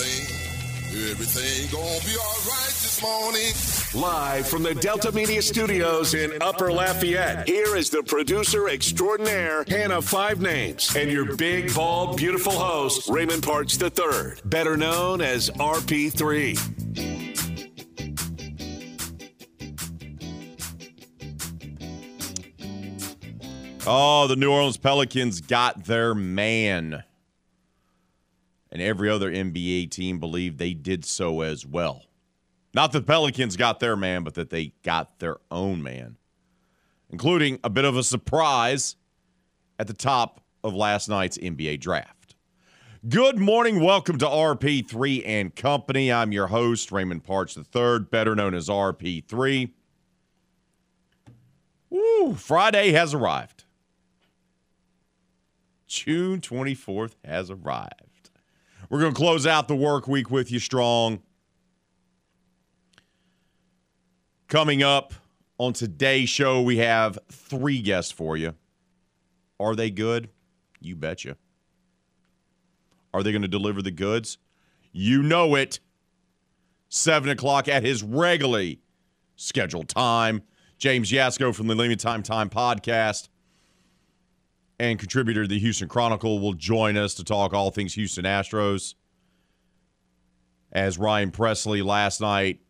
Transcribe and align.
Everything, 0.00 1.10
everything, 1.10 1.10
everything 1.10 1.70
gonna 1.70 2.04
be 2.06 2.16
alright 2.16 2.72
this 2.80 3.02
morning. 3.02 3.52
Live 4.02 4.48
from 4.48 4.62
the 4.62 4.74
Delta 4.74 5.12
Media 5.12 5.42
Studios 5.42 6.14
in 6.14 6.40
Upper 6.40 6.72
Lafayette, 6.72 7.46
here 7.46 7.76
is 7.76 7.90
the 7.90 8.02
producer 8.02 8.70
extraordinaire, 8.70 9.62
Hannah 9.68 10.00
Five 10.00 10.40
Names, 10.40 10.96
and 10.96 11.10
your 11.10 11.36
big, 11.36 11.74
bald, 11.74 12.16
beautiful 12.16 12.52
host, 12.52 13.10
Raymond 13.10 13.42
Parks 13.42 13.78
III, 13.78 14.40
better 14.46 14.78
known 14.78 15.20
as 15.20 15.50
RP3. 15.50 16.56
Oh, 23.86 24.26
the 24.28 24.36
New 24.36 24.50
Orleans 24.50 24.78
Pelicans 24.78 25.42
got 25.42 25.84
their 25.84 26.14
man. 26.14 27.04
And 28.72 28.80
every 28.80 29.10
other 29.10 29.30
NBA 29.30 29.90
team 29.90 30.18
believed 30.20 30.58
they 30.58 30.74
did 30.74 31.04
so 31.04 31.40
as 31.40 31.66
well. 31.66 32.04
Not 32.72 32.92
that 32.92 33.00
the 33.00 33.04
Pelicans 33.04 33.56
got 33.56 33.80
their 33.80 33.96
man, 33.96 34.22
but 34.22 34.34
that 34.34 34.50
they 34.50 34.74
got 34.84 35.18
their 35.18 35.38
own 35.50 35.82
man, 35.82 36.18
including 37.08 37.58
a 37.64 37.70
bit 37.70 37.84
of 37.84 37.96
a 37.96 38.04
surprise 38.04 38.94
at 39.78 39.88
the 39.88 39.92
top 39.92 40.44
of 40.62 40.74
last 40.74 41.08
night's 41.08 41.36
NBA 41.38 41.80
draft. 41.80 42.36
Good 43.08 43.38
morning. 43.38 43.82
Welcome 43.82 44.18
to 44.18 44.26
RP3 44.26 45.22
and 45.26 45.56
Company. 45.56 46.12
I'm 46.12 46.32
your 46.32 46.48
host, 46.48 46.92
Raymond 46.92 47.24
Parks 47.24 47.56
III, 47.56 48.00
better 48.00 48.36
known 48.36 48.54
as 48.54 48.68
RP3. 48.68 49.70
Woo, 51.88 52.34
Friday 52.34 52.92
has 52.92 53.14
arrived. 53.14 53.64
June 55.88 56.40
24th 56.40 57.14
has 57.24 57.50
arrived. 57.50 58.09
We're 58.90 58.98
going 58.98 59.14
to 59.14 59.16
close 59.16 59.46
out 59.46 59.68
the 59.68 59.76
work 59.76 60.08
week 60.08 60.32
with 60.32 60.50
you 60.50 60.58
strong. 60.58 61.22
Coming 64.48 64.82
up 64.82 65.14
on 65.58 65.72
today's 65.72 66.28
show, 66.28 66.60
we 66.60 66.78
have 66.78 67.16
three 67.30 67.80
guests 67.82 68.10
for 68.10 68.36
you. 68.36 68.54
Are 69.60 69.76
they 69.76 69.90
good? 69.90 70.28
You 70.80 70.96
betcha. 70.96 71.36
Are 73.14 73.22
they 73.22 73.30
going 73.30 73.42
to 73.42 73.48
deliver 73.48 73.80
the 73.80 73.92
goods? 73.92 74.38
You 74.90 75.22
know 75.22 75.54
it. 75.54 75.78
Seven 76.88 77.30
o'clock 77.30 77.68
at 77.68 77.84
his 77.84 78.02
regularly 78.02 78.80
scheduled 79.36 79.88
time. 79.88 80.42
James 80.78 81.12
Yasko 81.12 81.54
from 81.54 81.68
the 81.68 81.76
Limited 81.76 82.00
Time 82.00 82.24
Time 82.24 82.50
podcast 82.50 83.28
and 84.80 84.98
contributor 84.98 85.42
to 85.42 85.48
the 85.48 85.58
Houston 85.58 85.88
Chronicle 85.88 86.40
will 86.40 86.54
join 86.54 86.96
us 86.96 87.12
to 87.14 87.22
talk 87.22 87.52
all 87.52 87.70
things 87.70 87.92
Houston 87.94 88.24
Astros. 88.24 88.94
As 90.72 90.96
Ryan 90.96 91.30
Pressly 91.30 91.84
last 91.84 92.22
night, 92.22 92.60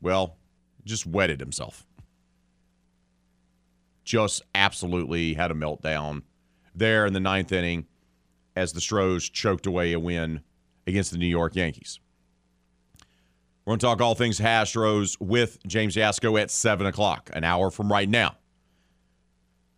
well, 0.00 0.36
just 0.84 1.04
wetted 1.04 1.40
himself. 1.40 1.84
Just 4.04 4.42
absolutely 4.54 5.34
had 5.34 5.50
a 5.50 5.54
meltdown 5.54 6.22
there 6.76 7.06
in 7.06 7.12
the 7.12 7.18
ninth 7.18 7.50
inning 7.50 7.86
as 8.54 8.72
the 8.72 8.80
Stros 8.80 9.28
choked 9.28 9.66
away 9.66 9.92
a 9.92 9.98
win 9.98 10.42
against 10.86 11.10
the 11.10 11.18
New 11.18 11.26
York 11.26 11.56
Yankees. 11.56 11.98
We're 13.64 13.72
going 13.72 13.80
to 13.80 13.86
talk 13.86 14.00
all 14.00 14.14
things 14.14 14.38
Astros 14.38 15.20
with 15.20 15.58
James 15.66 15.96
Yasko 15.96 16.40
at 16.40 16.52
7 16.52 16.86
o'clock, 16.86 17.30
an 17.32 17.42
hour 17.42 17.72
from 17.72 17.90
right 17.90 18.08
now 18.08 18.36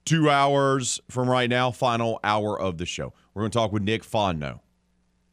two 0.04 0.30
hours 0.30 1.00
from 1.08 1.28
right 1.28 1.48
now, 1.48 1.70
final 1.70 2.20
hour 2.24 2.60
of 2.60 2.78
the 2.78 2.86
show. 2.86 3.12
We're 3.34 3.42
going 3.42 3.50
to 3.50 3.58
talk 3.58 3.72
with 3.72 3.82
Nick 3.82 4.02
Fonno. 4.02 4.60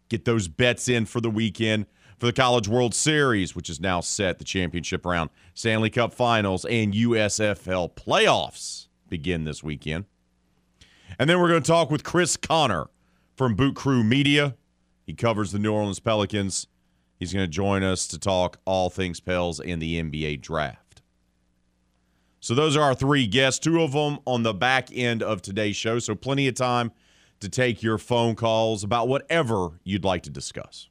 Get 0.10 0.26
those 0.26 0.48
bets 0.48 0.88
in 0.88 1.06
for 1.06 1.22
the 1.22 1.30
weekend 1.30 1.86
for 2.18 2.26
the 2.26 2.34
College 2.34 2.68
World 2.68 2.94
Series, 2.94 3.56
which 3.56 3.70
is 3.70 3.80
now 3.80 4.02
set. 4.02 4.40
The 4.40 4.44
championship 4.44 5.06
round, 5.06 5.30
Stanley 5.54 5.90
Cup 5.90 6.14
finals, 6.14 6.66
and 6.66 6.94
USFL 6.94 7.94
playoffs 7.94 8.88
begin 9.08 9.46
this 9.46 9.64
weekend. 9.64 10.06
And 11.18 11.30
then 11.30 11.40
we're 11.40 11.50
going 11.50 11.62
to 11.62 11.68
talk 11.68 11.90
with 11.90 12.04
Chris 12.04 12.38
Connor 12.38 12.88
from 13.36 13.56
Boot 13.56 13.76
Crew 13.76 14.04
Media. 14.04 14.56
He 15.06 15.14
covers 15.14 15.52
the 15.52 15.60
New 15.60 15.74
Orleans 15.74 16.00
Pelicans. 16.00 16.68
He's 17.18 17.34
going 17.34 17.44
to 17.44 17.52
join 17.52 17.84
us 17.84 18.08
to 18.08 18.20
talk 18.20 18.60
all 18.66 18.90
things 18.90 19.20
Pels 19.20 19.60
and 19.60 19.82
the 19.82 20.02
NBA 20.02 20.42
draft. 20.42 20.89
So 22.40 22.56
those 22.56 22.78
are 22.78 22.82
our 22.82 22.96
three 22.96 23.28
guests, 23.28 23.60
two 23.60 23.82
of 23.82 23.92
them 23.92 24.20
on 24.26 24.44
the 24.44 24.54
back 24.54 24.90
end 24.94 25.22
of 25.22 25.42
today's 25.42 25.76
show. 25.76 26.00
So 26.00 26.16
plenty 26.16 26.48
of 26.48 26.56
time 26.56 26.92
to 27.42 27.50
take 27.50 27.84
your 27.84 27.98
phone 27.98 28.36
calls 28.36 28.84
about 28.84 29.08
whatever 29.08 29.80
you'd 29.84 30.06
like 30.06 30.24
to 30.24 30.30
discuss. 30.30 30.88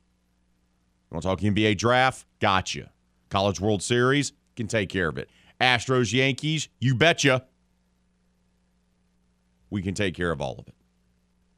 You 1.10 1.14
want 1.14 1.22
to 1.22 1.28
talk 1.28 1.40
NBA 1.40 1.78
draft? 1.78 2.26
Gotcha. 2.40 2.90
College 3.30 3.60
World 3.60 3.82
Series? 3.82 4.32
Can 4.56 4.66
take 4.66 4.88
care 4.88 5.08
of 5.08 5.16
it. 5.18 5.30
Astros, 5.60 6.12
Yankees? 6.12 6.68
You 6.80 6.94
betcha. 6.94 7.46
We 9.70 9.82
can 9.82 9.94
take 9.94 10.14
care 10.14 10.30
of 10.30 10.40
all 10.40 10.56
of 10.58 10.68
it. 10.68 10.74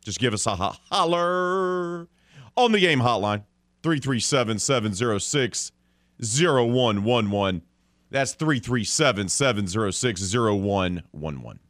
Just 0.04 0.18
give 0.18 0.34
us 0.34 0.46
a 0.46 0.56
ho- 0.56 0.74
holler 0.90 2.08
on 2.56 2.72
the 2.72 2.80
game 2.80 3.00
hotline 3.00 3.44
337 3.82 4.58
706 4.58 5.72
0111. 6.20 7.62
That's 8.10 8.34
337 8.34 9.28
706 9.28 10.34
0111. 10.34 11.60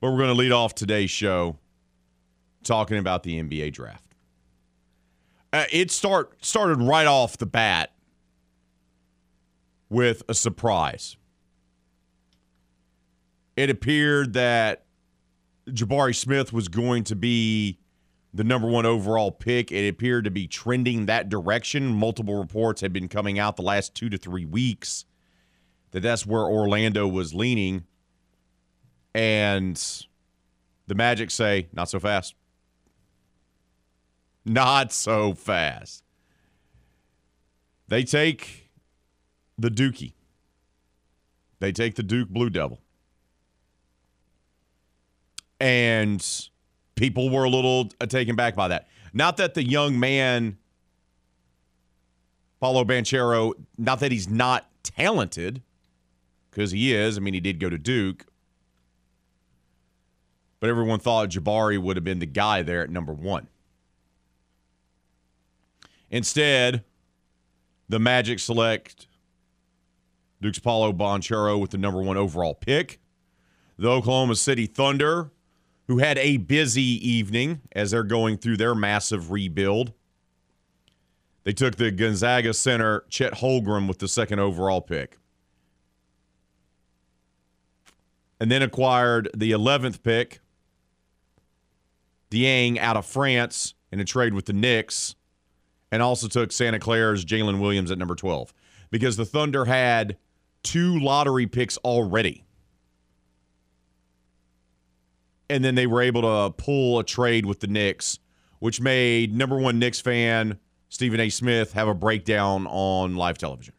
But 0.00 0.10
we're 0.10 0.16
going 0.16 0.28
to 0.28 0.34
lead 0.34 0.52
off 0.52 0.74
today's 0.74 1.10
show 1.10 1.58
talking 2.62 2.98
about 2.98 3.22
the 3.22 3.42
NBA 3.42 3.72
draft. 3.72 4.04
Uh, 5.52 5.64
it 5.70 5.90
start 5.90 6.44
started 6.44 6.80
right 6.80 7.06
off 7.06 7.36
the 7.38 7.46
bat 7.46 7.92
with 9.88 10.22
a 10.28 10.34
surprise. 10.34 11.16
It 13.56 13.70
appeared 13.70 14.32
that 14.32 14.84
Jabari 15.68 16.14
Smith 16.14 16.52
was 16.52 16.68
going 16.68 17.04
to 17.04 17.14
be 17.14 17.78
the 18.34 18.44
number 18.44 18.66
one 18.66 18.84
overall 18.84 19.30
pick. 19.30 19.70
It 19.70 19.88
appeared 19.88 20.24
to 20.24 20.30
be 20.30 20.48
trending 20.48 21.06
that 21.06 21.28
direction. 21.28 21.86
Multiple 21.86 22.36
reports 22.36 22.80
had 22.80 22.92
been 22.92 23.08
coming 23.08 23.38
out 23.38 23.54
the 23.54 23.62
last 23.62 23.94
two 23.94 24.10
to 24.10 24.18
three 24.18 24.44
weeks 24.44 25.04
that 25.92 26.00
that's 26.00 26.26
where 26.26 26.42
Orlando 26.42 27.06
was 27.06 27.32
leaning. 27.32 27.84
And 29.14 29.80
the 30.88 30.96
Magic 30.96 31.30
say, 31.30 31.68
not 31.72 31.88
so 31.88 32.00
fast. 32.00 32.34
Not 34.46 34.92
so 34.92 35.32
fast. 35.32 36.04
They 37.88 38.02
take 38.02 38.68
the 39.56 39.70
Dookie. 39.70 40.12
They 41.60 41.72
take 41.72 41.94
the 41.94 42.02
Duke 42.02 42.28
Blue 42.28 42.50
Devil. 42.50 42.82
And 45.58 46.22
people 46.94 47.30
were 47.30 47.44
a 47.44 47.50
little 47.50 47.88
uh, 48.00 48.06
taken 48.06 48.36
back 48.36 48.54
by 48.54 48.68
that. 48.68 48.88
Not 49.12 49.36
that 49.36 49.54
the 49.54 49.64
young 49.64 49.98
man, 49.98 50.58
Paolo 52.60 52.84
Banchero, 52.84 53.52
not 53.78 54.00
that 54.00 54.12
he's 54.12 54.28
not 54.28 54.68
talented, 54.82 55.62
because 56.50 56.70
he 56.70 56.94
is. 56.94 57.16
I 57.16 57.20
mean, 57.20 57.34
he 57.34 57.40
did 57.40 57.58
go 57.58 57.68
to 57.68 57.78
Duke. 57.78 58.26
But 60.60 60.70
everyone 60.70 61.00
thought 61.00 61.28
Jabari 61.28 61.78
would 61.78 61.96
have 61.96 62.04
been 62.04 62.20
the 62.20 62.26
guy 62.26 62.62
there 62.62 62.82
at 62.82 62.90
number 62.90 63.12
one. 63.12 63.48
Instead, 66.10 66.84
the 67.88 67.98
Magic 67.98 68.38
select 68.38 69.08
Duke's 70.40 70.58
Paolo 70.58 70.92
Banchero 70.92 71.60
with 71.60 71.70
the 71.70 71.78
number 71.78 72.00
one 72.00 72.16
overall 72.16 72.54
pick. 72.54 73.00
The 73.78 73.90
Oklahoma 73.90 74.36
City 74.36 74.66
Thunder 74.66 75.30
who 75.86 75.98
had 75.98 76.18
a 76.18 76.38
busy 76.38 76.82
evening 76.82 77.60
as 77.72 77.90
they're 77.90 78.02
going 78.02 78.38
through 78.38 78.56
their 78.56 78.74
massive 78.74 79.30
rebuild. 79.30 79.92
They 81.44 81.52
took 81.52 81.76
the 81.76 81.90
Gonzaga 81.90 82.54
center, 82.54 83.04
Chet 83.10 83.34
Holmgren, 83.34 83.86
with 83.86 83.98
the 83.98 84.08
second 84.08 84.38
overall 84.38 84.80
pick. 84.80 85.18
And 88.40 88.50
then 88.50 88.62
acquired 88.62 89.28
the 89.36 89.52
11th 89.52 90.02
pick, 90.02 90.40
Dieng 92.30 92.78
out 92.78 92.96
of 92.96 93.06
France 93.06 93.74
in 93.92 94.00
a 94.00 94.04
trade 94.04 94.34
with 94.34 94.46
the 94.46 94.52
Knicks, 94.52 95.14
and 95.92 96.02
also 96.02 96.26
took 96.26 96.50
Santa 96.50 96.80
Clara's 96.80 97.24
Jalen 97.24 97.60
Williams 97.60 97.90
at 97.90 97.98
number 97.98 98.16
12 98.16 98.52
because 98.90 99.16
the 99.16 99.24
Thunder 99.24 99.66
had 99.66 100.16
two 100.62 100.98
lottery 100.98 101.46
picks 101.46 101.76
already 101.78 102.43
and 105.48 105.64
then 105.64 105.74
they 105.74 105.86
were 105.86 106.02
able 106.02 106.22
to 106.22 106.54
pull 106.56 106.98
a 106.98 107.04
trade 107.04 107.46
with 107.46 107.60
the 107.60 107.66
Knicks, 107.66 108.18
which 108.58 108.80
made 108.80 109.34
number 109.34 109.58
one 109.58 109.78
Knicks 109.78 110.00
fan 110.00 110.58
Stephen 110.94 111.18
A. 111.18 111.28
Smith 111.28 111.72
have 111.72 111.88
a 111.88 111.94
breakdown 111.94 112.68
on 112.68 113.16
live 113.16 113.36
television. 113.36 113.74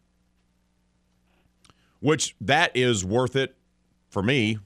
Which 2.02 2.36
that 2.42 2.76
is 2.76 3.06
worth 3.06 3.38
it 3.38 3.56
for 4.10 4.22
me. 4.22 4.60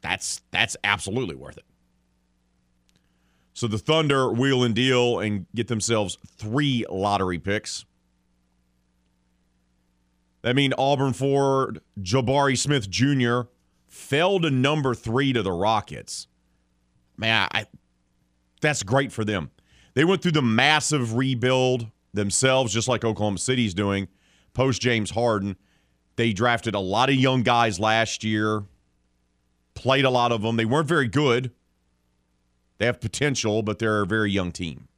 That's 0.00 0.40
that's 0.50 0.78
absolutely 0.82 1.34
worth 1.34 1.58
it. 1.58 1.64
So 3.52 3.66
the 3.66 3.76
Thunder 3.76 4.32
wheel 4.32 4.64
and 4.64 4.74
deal 4.74 5.18
and 5.18 5.44
get 5.54 5.68
themselves 5.68 6.16
three 6.26 6.86
lottery 6.88 7.38
picks. 7.38 7.84
That 10.40 10.56
means 10.56 10.72
Auburn 10.78 11.12
Ford, 11.12 11.82
Jabari 12.00 12.56
Smith 12.56 12.88
Jr. 12.88 13.42
fell 13.86 14.40
to 14.40 14.50
number 14.50 14.94
three 14.94 15.34
to 15.34 15.42
the 15.42 15.52
Rockets. 15.52 16.28
Man, 17.20 17.48
I, 17.52 17.66
that's 18.62 18.82
great 18.82 19.12
for 19.12 19.26
them. 19.26 19.50
They 19.92 20.04
went 20.04 20.22
through 20.22 20.32
the 20.32 20.42
massive 20.42 21.14
rebuild 21.14 21.86
themselves, 22.14 22.72
just 22.72 22.88
like 22.88 23.04
Oklahoma 23.04 23.38
City's 23.38 23.74
doing, 23.74 24.08
post 24.54 24.80
James 24.80 25.10
Harden. 25.10 25.56
They 26.16 26.32
drafted 26.32 26.74
a 26.74 26.80
lot 26.80 27.10
of 27.10 27.16
young 27.16 27.42
guys 27.42 27.78
last 27.78 28.24
year, 28.24 28.64
played 29.74 30.06
a 30.06 30.10
lot 30.10 30.32
of 30.32 30.40
them. 30.40 30.56
They 30.56 30.64
weren't 30.64 30.88
very 30.88 31.08
good. 31.08 31.52
They 32.78 32.86
have 32.86 33.02
potential, 33.02 33.62
but 33.62 33.78
they're 33.78 34.00
a 34.00 34.06
very 34.06 34.30
young 34.30 34.50
team. 34.50 34.88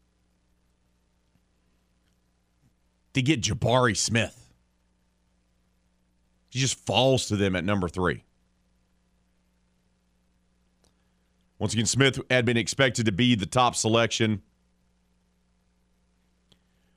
To 3.15 3.23
get 3.23 3.43
Jabari 3.43 3.97
Smith, 3.97 4.53
he 6.51 6.61
just 6.61 6.79
falls 6.87 7.27
to 7.27 7.37
them 7.37 7.57
at 7.57 7.65
number 7.65 7.89
three. 7.89 8.23
Once 11.63 11.75
again, 11.75 11.87
Smith 11.87 12.21
had 12.29 12.45
been 12.45 12.57
expected 12.57 13.07
to 13.07 13.13
be 13.13 13.37
the 13.37 13.47
top 13.47 13.77
selection, 13.77 14.43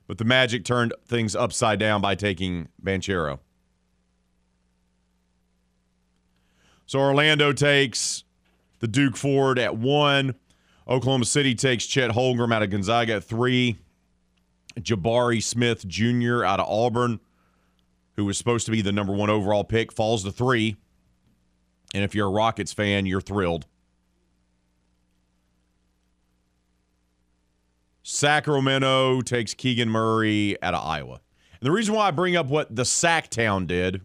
but 0.08 0.18
the 0.18 0.24
Magic 0.24 0.64
turned 0.64 0.92
things 1.06 1.36
upside 1.36 1.78
down 1.78 2.00
by 2.00 2.16
taking 2.16 2.66
Banchero. 2.82 3.38
So 6.84 6.98
Orlando 6.98 7.52
takes 7.52 8.24
the 8.80 8.88
Duke 8.88 9.16
Ford 9.16 9.56
at 9.60 9.76
one. 9.76 10.34
Oklahoma 10.88 11.26
City 11.26 11.54
takes 11.54 11.86
Chet 11.86 12.10
Holmgren 12.10 12.52
out 12.52 12.64
of 12.64 12.70
Gonzaga 12.70 13.14
at 13.14 13.24
three. 13.24 13.78
Jabari 14.80 15.40
Smith 15.40 15.86
Jr. 15.86 16.44
out 16.44 16.58
of 16.58 16.66
Auburn, 16.68 17.20
who 18.16 18.24
was 18.24 18.36
supposed 18.36 18.66
to 18.66 18.72
be 18.72 18.82
the 18.82 18.90
number 18.90 19.12
one 19.12 19.30
overall 19.30 19.62
pick, 19.62 19.92
falls 19.92 20.24
to 20.24 20.32
three. 20.32 20.76
And 21.94 22.02
if 22.02 22.16
you're 22.16 22.26
a 22.26 22.32
Rockets 22.32 22.72
fan, 22.72 23.06
you're 23.06 23.20
thrilled. 23.20 23.66
Sacramento 28.08 29.20
takes 29.20 29.52
Keegan 29.52 29.90
Murray 29.90 30.56
out 30.62 30.74
of 30.74 30.86
Iowa. 30.86 31.20
And 31.60 31.66
the 31.66 31.72
reason 31.72 31.92
why 31.92 32.06
I 32.06 32.12
bring 32.12 32.36
up 32.36 32.46
what 32.46 32.74
the 32.74 32.84
Sac 32.84 33.30
Town 33.30 33.66
did, 33.66 34.00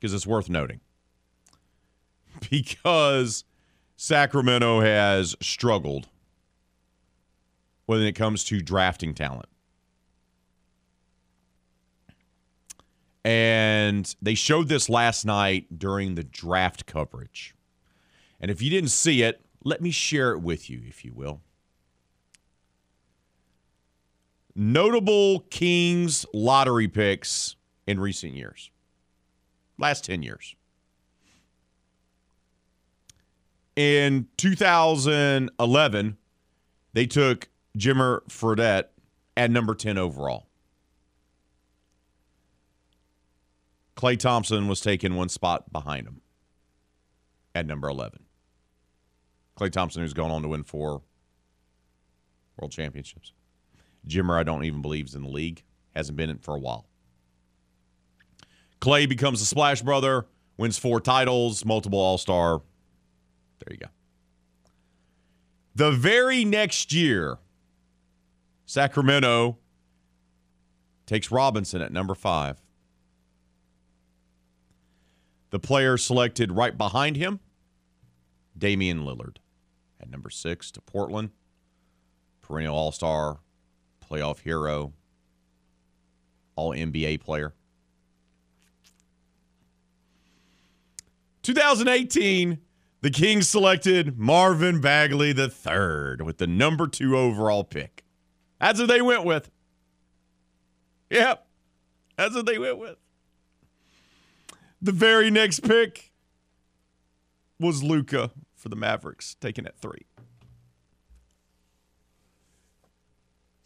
because 0.00 0.14
it's 0.14 0.26
worth 0.26 0.48
noting. 0.48 0.80
Because 2.50 3.44
Sacramento 3.96 4.80
has 4.80 5.36
struggled 5.42 6.08
when 7.84 8.00
it 8.00 8.12
comes 8.12 8.44
to 8.44 8.62
drafting 8.62 9.12
talent. 9.12 9.48
And 13.24 14.14
they 14.22 14.34
showed 14.34 14.68
this 14.68 14.88
last 14.88 15.26
night 15.26 15.78
during 15.78 16.14
the 16.14 16.24
draft 16.24 16.86
coverage. 16.86 17.54
And 18.40 18.50
if 18.50 18.62
you 18.62 18.70
didn't 18.70 18.90
see 18.90 19.22
it, 19.22 19.42
let 19.64 19.82
me 19.82 19.90
share 19.90 20.32
it 20.32 20.38
with 20.38 20.70
you, 20.70 20.80
if 20.86 21.04
you 21.04 21.12
will. 21.12 21.42
Notable 24.60 25.42
Kings 25.50 26.26
lottery 26.34 26.88
picks 26.88 27.54
in 27.86 28.00
recent 28.00 28.34
years, 28.34 28.72
last 29.78 30.04
10 30.04 30.24
years. 30.24 30.56
In 33.76 34.26
2011, 34.36 36.16
they 36.92 37.06
took 37.06 37.48
Jimmer 37.78 38.22
Fredette 38.28 38.86
at 39.36 39.52
number 39.52 39.76
10 39.76 39.96
overall. 39.96 40.48
Klay 43.96 44.18
Thompson 44.18 44.66
was 44.66 44.80
taken 44.80 45.14
one 45.14 45.28
spot 45.28 45.72
behind 45.72 46.08
him 46.08 46.20
at 47.54 47.64
number 47.64 47.88
11. 47.88 48.24
Klay 49.56 49.70
Thompson, 49.70 50.02
who's 50.02 50.14
gone 50.14 50.32
on 50.32 50.42
to 50.42 50.48
win 50.48 50.64
four 50.64 51.02
world 52.56 52.72
championships. 52.72 53.32
Jimmer, 54.08 54.38
I 54.38 54.42
don't 54.42 54.64
even 54.64 54.82
believe 54.82 55.06
is 55.06 55.14
in 55.14 55.22
the 55.22 55.28
league. 55.28 55.62
Hasn't 55.94 56.16
been 56.16 56.30
in 56.30 56.38
for 56.38 56.56
a 56.56 56.58
while. 56.58 56.86
Klay 58.80 59.08
becomes 59.08 59.42
a 59.42 59.44
Splash 59.44 59.82
Brother, 59.82 60.26
wins 60.56 60.78
four 60.78 61.00
titles, 61.00 61.64
multiple 61.64 61.98
All 61.98 62.18
Star. 62.18 62.62
There 63.58 63.72
you 63.72 63.78
go. 63.78 63.86
The 65.74 65.90
very 65.90 66.44
next 66.44 66.92
year, 66.92 67.38
Sacramento 68.66 69.58
takes 71.06 71.30
Robinson 71.30 71.80
at 71.82 71.92
number 71.92 72.14
five. 72.14 72.60
The 75.50 75.58
player 75.58 75.96
selected 75.96 76.52
right 76.52 76.76
behind 76.76 77.16
him, 77.16 77.40
Damian 78.56 79.04
Lillard 79.04 79.36
at 80.00 80.10
number 80.10 80.30
six 80.30 80.70
to 80.72 80.80
Portland. 80.80 81.30
Perennial 82.42 82.76
All 82.76 82.92
Star, 82.92 83.40
playoff 84.08 84.40
hero, 84.40 84.92
all 86.56 86.72
NBA 86.72 87.20
player. 87.20 87.54
2018, 91.42 92.58
the 93.00 93.10
Kings 93.10 93.48
selected 93.48 94.18
Marvin 94.18 94.80
Bagley 94.80 95.28
III 95.30 96.24
with 96.24 96.38
the 96.38 96.46
number 96.46 96.86
two 96.86 97.16
overall 97.16 97.64
pick. 97.64 98.04
That's 98.60 98.78
what 98.80 98.88
they 98.88 99.00
went 99.00 99.24
with. 99.24 99.50
Yep, 101.10 101.46
that's 102.16 102.34
what 102.34 102.44
they 102.44 102.58
went 102.58 102.78
with. 102.78 102.96
The 104.82 104.92
very 104.92 105.30
next 105.30 105.60
pick 105.60 106.12
was 107.58 107.82
Luka 107.82 108.30
for 108.54 108.68
the 108.68 108.76
Mavericks, 108.76 109.34
taken 109.34 109.66
at 109.66 109.78
three. 109.78 110.06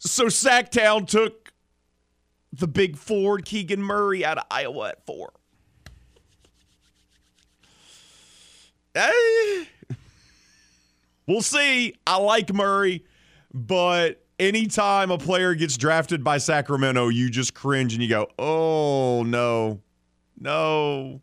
So 0.05 0.25
Sacktown 0.25 1.07
took 1.07 1.53
the 2.51 2.67
big 2.67 2.97
Ford 2.97 3.45
Keegan 3.45 3.81
Murray 3.81 4.25
out 4.25 4.37
of 4.37 4.43
Iowa 4.51 4.89
at 4.89 5.05
four. 5.05 5.31
Hey, 8.93 9.69
we'll 11.25 11.41
see. 11.41 11.95
I 12.05 12.17
like 12.17 12.53
Murray, 12.53 13.05
but 13.53 14.23
anytime 14.37 15.09
a 15.09 15.17
player 15.17 15.55
gets 15.55 15.77
drafted 15.77 16.21
by 16.23 16.37
Sacramento, 16.37 17.07
you 17.07 17.29
just 17.29 17.53
cringe 17.55 17.93
and 17.93 18.03
you 18.03 18.09
go, 18.09 18.27
"Oh 18.37 19.23
no, 19.23 19.79
no, 20.37 21.21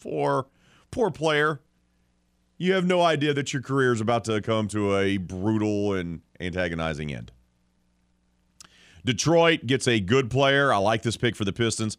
poor, 0.00 0.46
poor 0.92 1.10
player." 1.10 1.60
You 2.56 2.74
have 2.74 2.86
no 2.86 3.02
idea 3.02 3.34
that 3.34 3.52
your 3.52 3.60
career 3.60 3.92
is 3.92 4.00
about 4.00 4.24
to 4.26 4.40
come 4.40 4.68
to 4.68 4.96
a 4.96 5.16
brutal 5.16 5.94
and 5.94 6.20
antagonizing 6.40 7.12
end. 7.12 7.32
Detroit 9.04 9.66
gets 9.66 9.86
a 9.86 10.00
good 10.00 10.30
player. 10.30 10.72
I 10.72 10.78
like 10.78 11.02
this 11.02 11.16
pick 11.16 11.36
for 11.36 11.44
the 11.44 11.52
Pistons. 11.52 11.98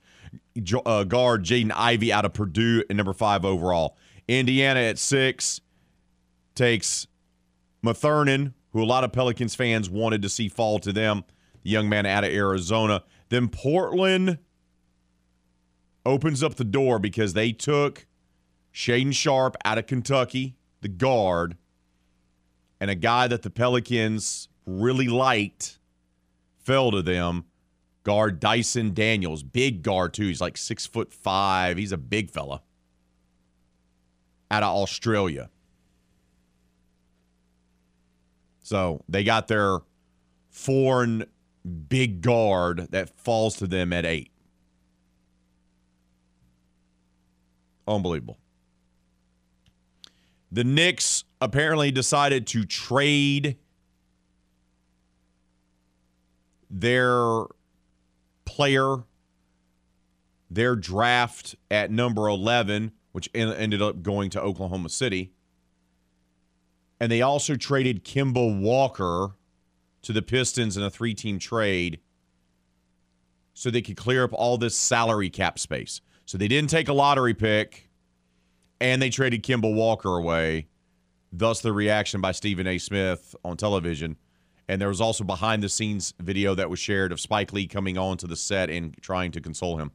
Uh, 0.86 1.04
guard 1.04 1.44
Jaden 1.44 1.72
Ivey 1.76 2.12
out 2.12 2.26
of 2.26 2.34
Purdue 2.34 2.84
at 2.90 2.96
number 2.96 3.14
five 3.14 3.46
overall. 3.46 3.98
Indiana 4.28 4.80
at 4.80 4.98
six 4.98 5.62
takes 6.56 7.08
Mathurin, 7.84 8.54
who 8.72 8.84
a 8.84 8.86
lot 8.86 9.04
of 9.04 9.12
Pelicans 9.12 9.54
fans 9.54 9.90
wanted 9.90 10.22
to 10.24 10.30
see 10.30 10.50
fall 10.50 10.80
to 10.80 10.92
them. 10.92 11.24
The 11.64 11.70
young 11.70 11.90
man 11.90 12.06
out 12.06 12.24
of 12.24 12.32
Arizona. 12.32 13.04
Then 13.30 13.50
Portland 13.50 14.40
opens 16.06 16.44
up 16.44 16.56
the 16.56 16.64
door 16.64 17.00
because 17.00 17.34
they 17.34 17.52
took 17.52 18.06
Shaedon 18.74 19.14
Sharpe 19.14 19.56
out 19.64 19.78
of 19.78 19.88
Kentucky, 19.88 20.58
the 20.82 20.88
guard, 20.88 21.58
and 22.80 22.92
a 22.92 22.96
guy 22.96 23.28
that 23.28 23.42
the 23.42 23.50
Pelicans 23.50 24.50
really 24.66 25.08
liked 25.08 25.80
fell 26.66 26.92
to 26.92 27.02
them. 27.02 27.46
Guard 28.04 28.40
Dyson 28.40 28.94
Daniels, 28.94 29.42
big 29.42 29.82
guard 29.82 30.14
too. 30.14 30.28
He's 30.28 30.42
like 30.42 30.58
six 30.58 30.86
foot 30.86 31.14
five. 31.14 31.78
He's 31.78 31.92
a 31.92 31.98
big 31.98 32.30
fella. 32.30 32.62
Out 34.52 34.64
of 34.64 34.76
Australia. 34.76 35.50
So 38.62 39.04
they 39.08 39.24
got 39.24 39.48
their 39.48 39.80
foreign 40.50 41.26
big 41.90 42.22
guard 42.22 42.88
that 42.92 43.10
falls 43.10 43.58
to 43.58 43.68
them 43.68 43.92
at 43.92 44.06
eight. 44.06 44.32
Unbelievable. 47.88 48.40
The 50.52 50.64
Knicks 50.64 51.24
apparently 51.42 51.92
decided 51.92 52.48
to 52.48 52.66
trade 52.66 53.58
their 56.76 57.46
player, 58.44 58.98
their 60.52 60.76
draft 60.76 61.56
at 61.72 61.90
number 61.90 62.28
11, 62.28 62.92
which 63.14 63.30
ended 63.34 63.82
up 63.82 64.04
going 64.04 64.30
to 64.32 64.42
Oklahoma 64.42 64.90
City. 64.90 65.32
And 67.00 67.10
they 67.12 67.22
also 67.22 67.56
traded 67.56 68.04
Kemba 68.04 68.60
Walker 68.60 69.36
to 70.02 70.14
the 70.14 70.22
Pistons 70.22 70.76
in 70.76 70.84
a 70.84 70.90
three 70.90 71.14
team 71.14 71.40
trade 71.40 72.00
so 73.54 73.72
they 73.72 73.82
could 73.82 73.98
clear 73.98 74.26
up 74.26 74.34
all 74.34 74.58
this 74.58 74.76
salary 74.76 75.30
cap 75.30 75.58
space. 75.58 76.02
So 76.26 76.38
they 76.38 76.50
didn't 76.50 76.70
take 76.70 76.90
a 76.90 76.94
lottery 76.94 77.34
pick 77.34 77.90
and 78.82 79.02
they 79.02 79.10
traded 79.10 79.44
Kemba 79.44 79.74
Walker 79.74 80.18
away. 80.18 80.68
Thus, 81.32 81.62
the 81.62 81.72
reaction 81.72 82.20
by 82.20 82.34
Stephen 82.34 82.68
A. 82.68 82.78
Smith 82.78 83.34
on 83.46 83.56
television. 83.56 84.18
And 84.68 84.82
there 84.82 84.88
was 84.88 85.02
also 85.02 85.24
behind 85.24 85.62
the 85.62 85.70
scenes 85.70 86.14
video 86.20 86.56
that 86.56 86.70
was 86.70 86.80
shared 86.80 87.12
of 87.12 87.20
Spike 87.20 87.54
Lee 87.54 87.68
coming 87.68 87.98
on 87.98 88.18
to 88.18 88.28
the 88.28 88.36
set 88.36 88.70
and 88.70 88.96
trying 89.02 89.32
to 89.32 89.42
console 89.42 89.78
him. 89.78 89.92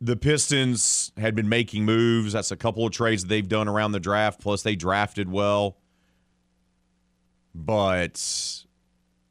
The 0.00 0.16
Pistons 0.16 1.12
had 1.16 1.34
been 1.34 1.48
making 1.48 1.84
moves. 1.84 2.32
That's 2.32 2.52
a 2.52 2.56
couple 2.56 2.86
of 2.86 2.92
trades 2.92 3.22
that 3.22 3.28
they've 3.28 3.48
done 3.48 3.68
around 3.68 3.92
the 3.92 4.00
draft. 4.00 4.40
Plus, 4.40 4.62
they 4.62 4.76
drafted 4.76 5.30
well. 5.30 5.76
But 7.54 8.64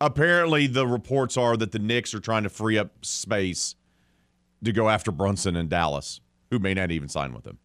apparently, 0.01 0.67
the 0.67 0.85
reports 0.85 1.37
are 1.37 1.55
that 1.57 1.71
the 1.71 1.79
Knicks 1.79 2.13
are 2.13 2.19
trying 2.19 2.43
to 2.43 2.49
free 2.49 2.77
up 2.77 3.05
space 3.05 3.75
to 4.63 4.73
go 4.73 4.89
after 4.89 5.11
Brunson 5.11 5.55
in 5.55 5.69
Dallas, 5.69 6.19
who 6.51 6.59
may 6.59 6.73
not 6.73 6.91
even 6.91 7.07
sign 7.07 7.33
with 7.33 7.45
them. 7.45 7.59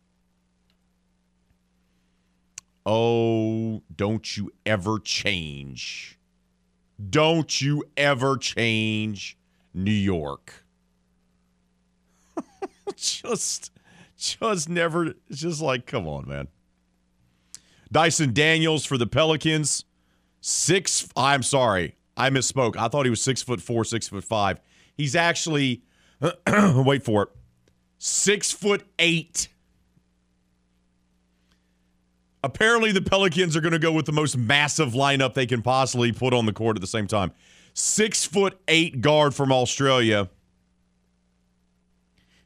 Oh, 2.84 3.82
don't 3.94 4.36
you 4.36 4.52
ever 4.66 4.98
change. 4.98 6.18
Don't 7.10 7.60
you 7.60 7.84
ever 7.96 8.36
change 8.36 9.36
New 9.72 9.90
York. 9.90 10.64
just 12.96 13.70
just 14.16 14.68
never 14.68 15.14
just 15.30 15.60
like 15.60 15.86
come 15.86 16.06
on, 16.06 16.28
man. 16.28 16.48
Dyson 17.90 18.32
Daniels 18.32 18.84
for 18.84 18.98
the 18.98 19.06
Pelicans. 19.06 19.84
Six 20.40 21.08
I'm 21.16 21.42
sorry. 21.42 21.96
I 22.16 22.30
misspoke. 22.30 22.76
I 22.76 22.88
thought 22.88 23.06
he 23.06 23.10
was 23.10 23.22
six 23.22 23.42
foot 23.42 23.60
four, 23.60 23.84
six 23.84 24.08
foot 24.08 24.24
five. 24.24 24.60
He's 24.96 25.14
actually 25.14 25.82
wait 26.74 27.04
for 27.04 27.22
it. 27.24 27.28
Six 27.98 28.52
foot 28.52 28.84
eight. 28.98 29.48
Apparently, 32.44 32.90
the 32.90 33.02
Pelicans 33.02 33.56
are 33.56 33.61
going 33.61 33.72
to 33.72 33.78
go 33.78 33.92
with 33.92 34.06
the 34.06 34.12
most 34.12 34.37
massive 34.37 34.92
lineup 34.92 35.34
they 35.34 35.46
can 35.46 35.62
possibly 35.62 36.12
put 36.12 36.34
on 36.34 36.46
the 36.46 36.52
court 36.52 36.76
at 36.76 36.80
the 36.80 36.88
same 36.88 37.06
time. 37.06 37.32
Six 37.75 38.25
foot 38.25 38.61
eight 38.68 39.00
guard 39.00 39.34
from 39.34 39.52
Australia. 39.52 40.28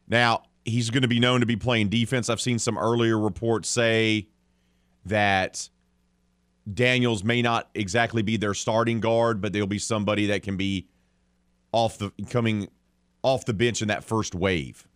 Now, 0.06 0.42
he's 0.64 0.90
going 0.90 1.02
to 1.02 1.08
be 1.08 1.18
known 1.18 1.40
to 1.40 1.46
be 1.46 1.56
playing 1.56 1.88
defense. 1.88 2.28
I've 2.28 2.40
seen 2.40 2.58
some 2.58 2.76
earlier 2.76 3.18
reports 3.18 3.68
say 3.68 4.28
that 5.06 5.68
Daniels 6.72 7.24
may 7.24 7.42
not 7.42 7.70
exactly 7.74 8.22
be 8.22 8.36
their 8.36 8.54
starting 8.54 9.00
guard, 9.00 9.40
but 9.40 9.52
there'll 9.52 9.66
be 9.66 9.78
somebody 9.78 10.26
that 10.26 10.42
can 10.42 10.56
be 10.56 10.88
off 11.72 11.98
the 11.98 12.12
coming 12.30 12.68
off 13.22 13.44
the 13.44 13.54
bench 13.54 13.82
in 13.82 13.88
that 13.88 14.04
first 14.04 14.34
wave. 14.34 14.86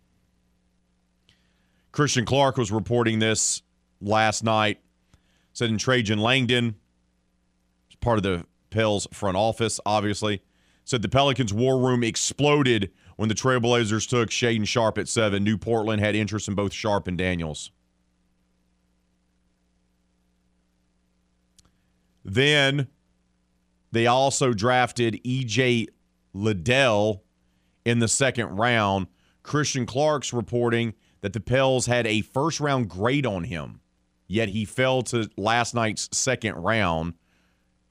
Christian 1.91 2.23
Clark 2.23 2.57
was 2.57 2.71
reporting 2.71 3.19
this 3.19 3.61
last 3.99 4.43
night 4.43 4.79
Said 5.53 5.69
in 5.69 5.77
Trajan 5.77 6.19
Langdon, 6.19 6.75
part 7.99 8.17
of 8.17 8.23
the 8.23 8.45
Pels 8.69 9.07
front 9.11 9.37
office, 9.37 9.79
obviously, 9.85 10.41
said 10.83 11.01
the 11.01 11.09
Pelicans' 11.09 11.53
war 11.53 11.77
room 11.77 12.03
exploded 12.03 12.91
when 13.17 13.29
the 13.29 13.35
Trailblazers 13.35 14.09
took 14.09 14.29
Shaedon 14.29 14.67
Sharpe 14.67 14.97
at 14.97 15.07
seven. 15.07 15.43
New 15.43 15.57
Portland 15.57 16.01
had 16.01 16.15
interest 16.15 16.47
in 16.47 16.55
both 16.55 16.73
Sharpe 16.73 17.07
and 17.07 17.17
Daniels. 17.17 17.71
Then 22.23 22.87
they 23.91 24.07
also 24.07 24.53
drafted 24.53 25.21
EJ 25.23 25.87
Liddell 26.33 27.23
in 27.85 27.99
the 27.99 28.07
second 28.07 28.57
round. 28.57 29.07
Christian 29.43 29.85
Clark's 29.85 30.33
reporting 30.33 30.93
that 31.21 31.33
the 31.33 31.39
Pels 31.39 31.87
had 31.87 32.07
a 32.07 32.21
first 32.21 32.59
round 32.59 32.89
grade 32.89 33.25
on 33.25 33.43
him 33.43 33.81
yet 34.31 34.49
he 34.49 34.63
fell 34.63 35.01
to 35.03 35.29
last 35.37 35.75
night's 35.75 36.07
second 36.13 36.55
round. 36.55 37.13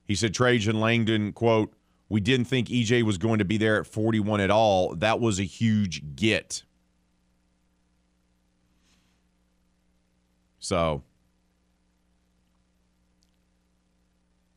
He 0.07 0.15
said 0.15 0.35
Trajan 0.35 0.81
Langdon, 0.81 1.33
quote, 1.33 1.75
we 2.09 2.21
didn't 2.21 2.47
think 2.47 2.69
EJ 2.69 3.03
was 3.05 3.19
going 3.19 3.39
to 3.39 3.45
be 3.45 3.59
there 3.59 3.79
at 3.79 3.87
41 3.87 4.41
at 4.41 4.51
all. 4.51 4.97
That 4.97 5.21
was 5.21 5.39
a 5.39 5.45
huge 5.45 6.17
get. 6.17 6.65
So, 10.59 11.03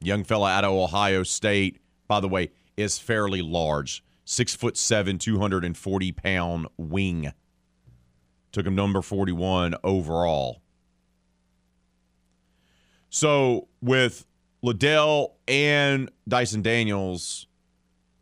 young 0.01 0.23
fella 0.23 0.51
out 0.51 0.63
of 0.63 0.71
Ohio 0.71 1.23
State, 1.23 1.79
by 2.07 2.19
the 2.19 2.27
way, 2.27 2.51
is 2.75 2.97
fairly 2.97 3.41
large. 3.41 4.03
Six 4.25 4.55
foot 4.55 4.77
seven, 4.77 5.19
240 5.19 6.11
pound 6.13 6.67
wing. 6.77 7.33
Took 8.51 8.65
him 8.65 8.75
number 8.75 9.01
41 9.01 9.75
overall. 9.83 10.62
So 13.13 13.67
with 13.79 14.25
Liddell 14.63 15.35
and 15.47 16.09
Dyson 16.27 16.63
Daniels, 16.63 17.45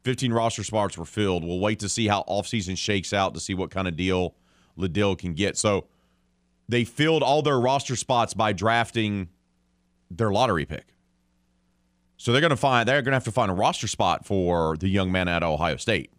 15 0.03 0.33
roster 0.33 0.65
spots 0.65 0.97
were 0.97 1.05
filled. 1.05 1.45
We'll 1.45 1.61
wait 1.61 1.79
to 1.79 1.87
see 1.87 2.09
how 2.09 2.25
offseason 2.27 2.77
shakes 2.77 3.13
out 3.13 3.33
to 3.35 3.39
see 3.39 3.53
what 3.53 3.71
kind 3.71 3.87
of 3.87 3.95
deal 3.95 4.35
Liddell 4.75 5.15
can 5.15 5.33
get. 5.33 5.57
So 5.57 5.87
they 6.67 6.83
filled 6.83 7.23
all 7.23 7.41
their 7.41 7.57
roster 7.57 7.95
spots 7.95 8.33
by 8.33 8.51
drafting 8.51 9.29
their 10.09 10.29
lottery 10.29 10.65
pick. 10.65 10.93
So 12.17 12.33
they're 12.33 12.41
going 12.41 12.49
to 12.49 12.57
find 12.57 12.85
they're 12.85 13.01
going 13.01 13.13
to 13.13 13.15
have 13.15 13.23
to 13.23 13.31
find 13.31 13.49
a 13.49 13.53
roster 13.55 13.87
spot 13.87 14.25
for 14.25 14.75
the 14.75 14.89
young 14.89 15.09
man 15.09 15.29
at 15.29 15.41
Ohio 15.41 15.77
State. 15.77 16.11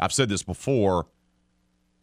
I've 0.00 0.14
said 0.14 0.30
this 0.30 0.42
before. 0.42 1.08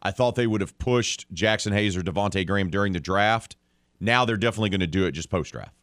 I 0.00 0.12
thought 0.12 0.36
they 0.36 0.46
would 0.46 0.60
have 0.60 0.78
pushed 0.78 1.26
Jaxson 1.34 1.72
Hayes 1.72 1.96
or 1.96 2.02
Devonte 2.02 2.46
Graham 2.46 2.70
during 2.70 2.92
the 2.92 3.00
draft 3.00 3.56
now 4.00 4.24
they're 4.24 4.36
definitely 4.36 4.70
going 4.70 4.80
to 4.80 4.86
do 4.86 5.06
it 5.06 5.12
just 5.12 5.30
post 5.30 5.52
draft 5.52 5.74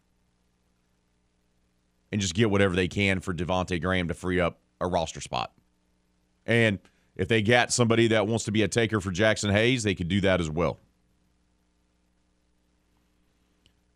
and 2.11 2.21
just 2.21 2.35
get 2.35 2.51
whatever 2.51 2.75
they 2.75 2.87
can 2.87 3.19
for 3.19 3.33
Devonte 3.33 3.81
Graham 3.81 4.07
to 4.07 4.13
free 4.13 4.39
up 4.39 4.59
a 4.79 4.87
roster 4.87 5.19
spot. 5.19 5.51
And 6.45 6.79
if 7.15 7.27
they 7.27 7.41
get 7.41 7.71
somebody 7.71 8.07
that 8.09 8.27
wants 8.27 8.45
to 8.45 8.51
be 8.51 8.61
a 8.63 8.67
taker 8.67 8.99
for 8.99 9.11
Jaxson 9.11 9.51
Hayes, 9.51 9.83
they 9.83 9.95
could 9.95 10.07
do 10.07 10.21
that 10.21 10.39
as 10.39 10.49
well. 10.49 10.79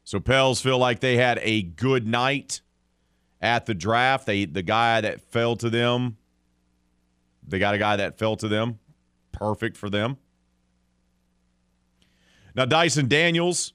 So 0.03 0.19
Pels 0.19 0.61
feel 0.61 0.77
like 0.77 0.99
they 0.99 1.17
had 1.17 1.39
a 1.41 1.61
good 1.61 2.07
night 2.07 2.61
at 3.41 3.65
the 3.65 3.73
draft. 3.73 4.25
They 4.25 4.45
the 4.45 4.63
guy 4.63 5.01
that 5.01 5.21
fell 5.21 5.55
to 5.57 5.69
them, 5.69 6.17
they 7.47 7.59
got 7.59 7.75
a 7.75 7.77
guy 7.77 7.97
that 7.97 8.17
fell 8.17 8.35
to 8.37 8.47
them. 8.47 8.79
Perfect 9.31 9.77
for 9.77 9.89
them. 9.89 10.17
Now 12.55 12.65
Dyson 12.65 13.07
Daniels 13.07 13.73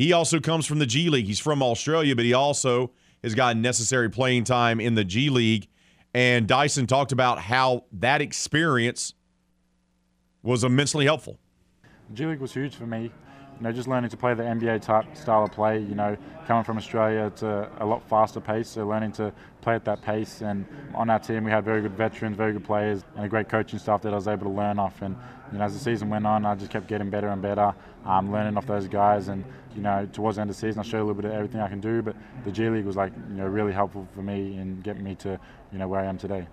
he 0.00 0.14
also 0.14 0.40
comes 0.40 0.64
from 0.64 0.78
the 0.78 0.86
G 0.86 1.10
League. 1.10 1.26
He's 1.26 1.40
from 1.40 1.62
Australia, 1.62 2.16
but 2.16 2.24
he 2.24 2.32
also 2.32 2.90
has 3.22 3.34
gotten 3.34 3.60
necessary 3.60 4.08
playing 4.08 4.44
time 4.44 4.80
in 4.80 4.94
the 4.94 5.04
G 5.04 5.28
League. 5.28 5.68
And 6.14 6.48
Dyson 6.48 6.86
talked 6.86 7.12
about 7.12 7.38
how 7.38 7.84
that 7.92 8.22
experience 8.22 9.12
was 10.42 10.64
immensely 10.64 11.04
helpful. 11.04 11.38
G 12.14 12.24
League 12.24 12.40
was 12.40 12.54
huge 12.54 12.76
for 12.76 12.86
me. 12.86 13.02
You 13.02 13.10
know, 13.60 13.72
just 13.72 13.88
learning 13.88 14.08
to 14.08 14.16
play 14.16 14.32
the 14.32 14.42
NBA 14.42 14.80
type 14.80 15.04
style 15.14 15.44
of 15.44 15.52
play. 15.52 15.80
You 15.80 15.94
know, 15.94 16.16
coming 16.46 16.64
from 16.64 16.78
Australia, 16.78 17.26
it's 17.26 17.42
a, 17.42 17.70
uh, 17.78 17.84
a 17.84 17.86
lot 17.86 18.02
faster 18.08 18.40
pace. 18.40 18.70
So 18.70 18.88
learning 18.88 19.12
to 19.12 19.34
play 19.60 19.74
at 19.74 19.84
that 19.84 20.00
pace. 20.00 20.40
And 20.40 20.64
on 20.94 21.10
our 21.10 21.18
team, 21.18 21.44
we 21.44 21.50
had 21.50 21.62
very 21.62 21.82
good 21.82 21.92
veterans, 21.92 22.38
very 22.38 22.54
good 22.54 22.64
players, 22.64 23.04
and 23.16 23.26
a 23.26 23.28
great 23.28 23.50
coaching 23.50 23.78
staff 23.78 24.00
that 24.00 24.14
I 24.14 24.16
was 24.16 24.28
able 24.28 24.44
to 24.44 24.56
learn 24.56 24.78
off. 24.78 25.02
And 25.02 25.14
you 25.52 25.58
know, 25.58 25.64
as 25.64 25.74
the 25.74 25.80
season 25.80 26.08
went 26.08 26.26
on, 26.26 26.44
I 26.44 26.54
just 26.54 26.70
kept 26.70 26.86
getting 26.86 27.10
better 27.10 27.28
and 27.28 27.42
better, 27.42 27.74
um, 28.04 28.32
learning 28.32 28.56
off 28.56 28.66
those 28.66 28.88
guys. 28.88 29.28
And 29.28 29.44
you 29.74 29.82
know, 29.82 30.08
towards 30.12 30.36
the 30.36 30.42
end 30.42 30.50
of 30.50 30.56
the 30.56 30.60
season, 30.60 30.80
I 30.80 30.82
showed 30.82 30.98
a 30.98 31.04
little 31.04 31.14
bit 31.14 31.26
of 31.26 31.32
everything 31.32 31.60
I 31.60 31.68
can 31.68 31.80
do. 31.80 32.02
But 32.02 32.16
the 32.44 32.52
G 32.52 32.68
League 32.68 32.84
was 32.84 32.96
like, 32.96 33.12
you 33.28 33.36
know, 33.36 33.46
really 33.46 33.72
helpful 33.72 34.06
for 34.14 34.22
me 34.22 34.56
in 34.56 34.80
getting 34.80 35.04
me 35.04 35.14
to, 35.16 35.38
you 35.72 35.78
know, 35.78 35.88
where 35.88 36.00
I 36.00 36.06
am 36.06 36.18
today. 36.18 36.46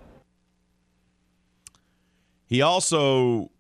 He 2.45 2.61
also 2.61 3.51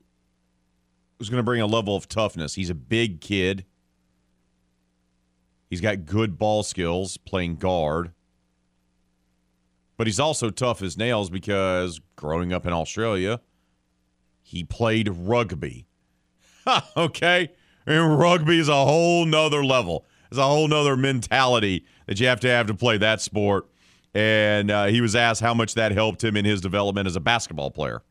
was 1.19 1.29
going 1.29 1.39
to 1.39 1.43
bring 1.43 1.61
a 1.61 1.67
level 1.67 1.95
of 1.95 2.07
toughness. 2.07 2.55
He's 2.55 2.69
a 2.69 2.75
big 2.75 3.21
kid. 3.21 3.65
He's 5.69 5.81
got 5.81 6.05
good 6.05 6.37
ball 6.37 6.63
skills 6.63 7.17
playing 7.17 7.57
guard. 7.57 8.11
But 9.97 10.07
he's 10.07 10.19
also 10.19 10.51
tough 10.51 10.81
as 10.81 10.95
nails 10.95 11.29
because 11.29 11.99
growing 12.15 12.53
up 12.53 12.65
in 12.65 12.71
Australia, 12.71 13.41
he 14.47 14.63
played 14.63 15.09
rugby. 15.09 15.85
okay? 16.97 17.51
And 17.85 18.17
rugby 18.17 18.59
is 18.59 18.69
a 18.69 18.85
whole 18.85 19.25
nother 19.25 19.63
level. 19.63 20.05
It's 20.29 20.37
a 20.37 20.43
whole 20.43 20.69
nother 20.69 20.95
mentality 20.95 21.85
that 22.05 22.21
you 22.21 22.27
have 22.27 22.39
to 22.39 22.47
have 22.47 22.67
to 22.67 22.73
play 22.73 22.97
that 22.97 23.19
sport. 23.19 23.67
And 24.13 24.71
uh, 24.71 24.85
he 24.85 25.01
was 25.01 25.17
asked 25.17 25.41
how 25.41 25.53
much 25.53 25.73
that 25.73 25.91
helped 25.91 26.23
him 26.23 26.37
in 26.37 26.45
his 26.45 26.61
development 26.61 27.07
as 27.07 27.17
a 27.17 27.19
basketball 27.19 27.71
player. 27.71 28.03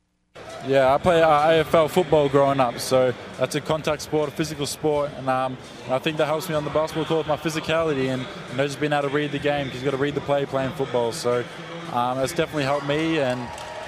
Yeah, 0.67 0.95
I 0.95 0.99
play 0.99 1.23
uh, 1.23 1.65
AFL 1.65 1.89
football 1.89 2.29
growing 2.29 2.61
up, 2.61 2.81
so 2.81 3.15
that's 3.39 3.55
a 3.55 3.61
contact 3.61 4.03
sport, 4.03 4.29
a 4.29 4.33
physical 4.33 4.67
sport, 4.67 5.11
and, 5.17 5.31
um, 5.31 5.57
I 5.89 5.99
think 5.99 6.19
that 6.19 6.27
helps 6.27 6.51
me 6.51 6.55
on 6.55 6.65
the 6.65 6.71
basketball 6.71 7.07
court 7.07 7.19
with 7.21 7.29
my 7.29 7.37
physicality 7.37 8.09
and 8.09 8.27
you 8.51 8.57
know 8.57 8.67
just 8.67 8.79
being 8.79 8.93
able 8.93 9.09
to 9.09 9.15
read 9.15 9.33
the 9.33 9.39
game 9.39 9.67
because 9.67 9.81
you've 9.81 9.91
got 9.91 9.97
to 9.97 10.03
read 10.03 10.15
the 10.15 10.21
play 10.21 10.45
playing 10.45 10.73
football. 10.73 11.13
So 11.13 11.45
um, 11.93 12.19
it's 12.19 12.35
definitely 12.35 12.65
helped 12.65 12.87
me, 12.87 13.21
and 13.21 13.41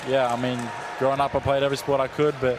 yeah, 0.09 0.33
I 0.33 0.41
mean, 0.41 0.59
growing 0.99 1.21
up 1.21 1.35
I 1.35 1.38
played 1.38 1.62
every 1.62 1.77
sport 1.77 2.00
I 2.00 2.09
could, 2.09 2.35
but 2.41 2.59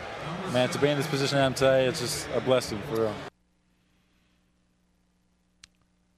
man, 0.54 0.70
to 0.70 0.80
be 0.80 0.90
in 0.90 0.98
this 0.98 1.08
position 1.08 1.40
I 1.40 1.46
am 1.46 1.54
today, 1.54 1.86
it's 1.88 2.00
just 2.00 2.28
a 2.36 2.42
blessing 2.42 2.80
for 2.90 3.02
real. 3.02 3.16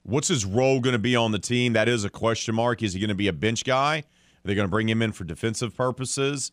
What's 0.02 0.28
his 0.28 0.44
role 0.44 0.80
going 0.80 0.94
to 0.94 0.98
be 0.98 1.16
on 1.16 1.32
the 1.32 1.38
team? 1.38 1.72
That 1.72 1.88
is 1.88 2.04
a 2.04 2.10
question 2.10 2.54
mark. 2.54 2.82
Is 2.82 2.92
he 2.92 3.00
going 3.00 3.08
to 3.08 3.14
be 3.14 3.28
a 3.28 3.32
bench 3.32 3.64
guy? 3.64 3.98
Are 3.98 4.04
they 4.44 4.54
going 4.54 4.66
to 4.66 4.70
bring 4.70 4.88
him 4.88 5.00
in 5.00 5.12
for 5.12 5.24
defensive 5.24 5.76
purposes? 5.76 6.52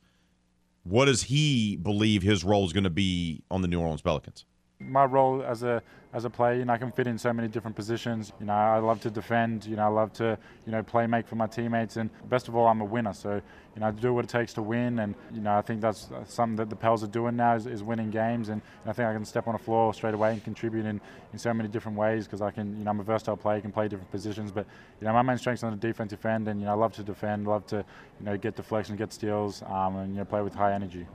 What 0.84 1.06
does 1.06 1.24
he 1.24 1.76
believe 1.76 2.22
his 2.22 2.44
role 2.44 2.66
is 2.66 2.72
going 2.72 2.84
to 2.84 2.90
be 2.90 3.44
on 3.52 3.62
the 3.62 3.68
New 3.68 3.80
Orleans 3.80 4.02
Pelicans? 4.02 4.46
My 4.80 5.06
role 5.06 5.44
as 5.44 5.64
a 5.64 5.82
as 6.12 6.26
a 6.26 6.30
player, 6.30 6.56
you 6.56 6.66
know, 6.66 6.74
I 6.74 6.80
can 6.80 6.92
fit 6.92 7.06
in 7.06 7.20
so 7.20 7.32
many 7.32 7.48
different 7.48 7.76
positions. 7.76 8.34
You 8.40 8.48
know, 8.48 8.54
I 8.54 8.80
love 8.80 9.00
to 9.02 9.12
defend. 9.12 9.66
You 9.66 9.76
know, 9.76 9.84
I 9.84 9.90
love 9.90 10.12
to 10.14 10.38
you 10.66 10.72
know 10.72 10.82
play 10.82 11.06
make 11.06 11.28
for 11.28 11.36
my 11.36 11.46
teammates, 11.46 11.98
and 11.98 12.10
best 12.30 12.48
of 12.48 12.56
all, 12.56 12.68
I'm 12.68 12.82
a 12.82 12.86
winner. 12.86 13.14
So 13.14 13.36
you 13.76 13.82
know, 13.82 13.88
I 13.88 13.92
do 13.92 14.14
what 14.14 14.26
it 14.26 14.30
takes 14.30 14.54
to 14.54 14.62
win, 14.64 15.00
and 15.00 15.14
you 15.32 15.42
know, 15.42 15.56
I 15.56 15.62
think 15.62 15.82
that's 15.82 16.10
something 16.26 16.56
that 16.56 16.70
the 16.70 16.76
Pels 16.76 17.04
are 17.04 17.08
doing 17.08 17.36
now 17.36 17.56
is, 17.56 17.68
is 17.68 17.84
winning 17.84 18.10
games, 18.10 18.50
and 18.50 18.62
I 18.86 18.94
think 18.94 19.08
I 19.08 19.14
can 19.14 19.24
step 19.26 19.48
on 19.48 19.54
the 19.54 19.60
floor 19.60 19.94
straight 19.94 20.16
away 20.16 20.34
and 20.34 20.44
contribute 20.44 20.86
in, 20.86 21.00
in 21.32 21.40
so 21.40 21.54
many 21.54 21.70
different 21.70 21.98
ways 21.98 22.26
because 22.26 22.42
I 22.42 22.50
can, 22.50 22.78
you 22.78 22.86
know, 22.86 22.92
I'm 22.92 23.00
a 23.00 23.04
versatile 23.04 23.38
player, 23.38 23.62
can 23.62 23.72
play 23.72 23.88
different 23.88 24.10
positions, 24.10 24.52
but 24.52 24.66
you 25.00 25.08
know, 25.08 25.14
my 25.14 25.22
main 25.22 25.38
strength's 25.38 25.64
on 25.64 25.72
the 25.72 25.78
defensive 25.78 26.26
end, 26.26 26.48
and 26.48 26.60
you 26.60 26.66
know, 26.66 26.72
I 26.72 26.76
love 26.76 26.94
to 26.94 27.04
defend, 27.04 27.48
love 27.48 27.68
to 27.68 27.78
you 28.20 28.26
know 28.26 28.38
get 28.38 28.56
deflection, 28.56 28.96
get 28.96 29.14
steals, 29.14 29.62
um, 29.68 29.98
and 29.98 30.14
you 30.14 30.20
know, 30.20 30.26
play 30.26 30.42
with 30.42 30.56
high 30.56 30.74
energy. 30.74 31.06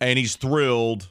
And 0.00 0.18
he's 0.18 0.34
thrilled 0.34 1.08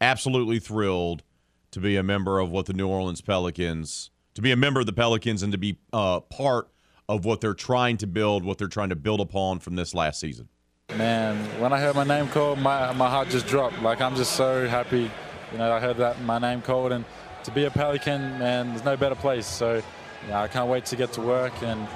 absolutely 0.00 0.58
thrilled 0.58 1.22
to 1.70 1.80
be 1.80 1.96
a 1.96 2.02
member 2.02 2.38
of 2.38 2.50
what 2.50 2.66
the 2.66 2.72
New 2.72 2.88
Orleans 2.88 3.20
Pelicans, 3.20 4.10
to 4.34 4.42
be 4.42 4.50
a 4.50 4.56
member 4.56 4.80
of 4.80 4.86
the 4.86 4.92
Pelicans 4.92 5.42
and 5.42 5.52
to 5.52 5.58
be 5.58 5.78
uh, 5.92 6.20
part 6.20 6.68
of 7.08 7.24
what 7.24 7.40
they're 7.40 7.54
trying 7.54 7.96
to 7.98 8.06
build, 8.06 8.44
what 8.44 8.58
they're 8.58 8.68
trying 8.68 8.88
to 8.88 8.96
build 8.96 9.20
upon 9.20 9.58
from 9.58 9.76
this 9.76 9.94
last 9.94 10.20
season. 10.20 10.48
Man, 10.96 11.36
when 11.60 11.72
I 11.72 11.80
heard 11.80 11.94
my 11.94 12.04
name 12.04 12.28
called, 12.28 12.58
my, 12.58 12.92
my 12.92 13.08
heart 13.08 13.28
just 13.28 13.46
dropped. 13.46 13.80
Like, 13.82 14.00
I'm 14.00 14.16
just 14.16 14.32
so 14.32 14.66
happy. 14.66 15.10
You 15.52 15.58
know, 15.58 15.72
I 15.72 15.80
heard 15.80 15.96
that 15.98 16.20
my 16.22 16.38
name 16.38 16.62
called, 16.62 16.92
and 16.92 17.04
to 17.44 17.50
be 17.50 17.64
a 17.64 17.70
Pelican, 17.70 18.38
man, 18.38 18.70
there's 18.70 18.84
no 18.84 18.96
better 18.96 19.14
place. 19.14 19.46
So, 19.46 19.82
yeah, 20.28 20.42
I 20.42 20.48
can't 20.48 20.68
wait 20.68 20.84
to 20.86 20.96
get 20.96 21.12
to 21.14 21.20
work. 21.20 21.52
And, 21.62 21.86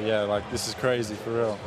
yeah, 0.00 0.22
like, 0.22 0.48
this 0.50 0.68
is 0.68 0.74
crazy 0.74 1.14
for 1.14 1.32
real. 1.32 1.58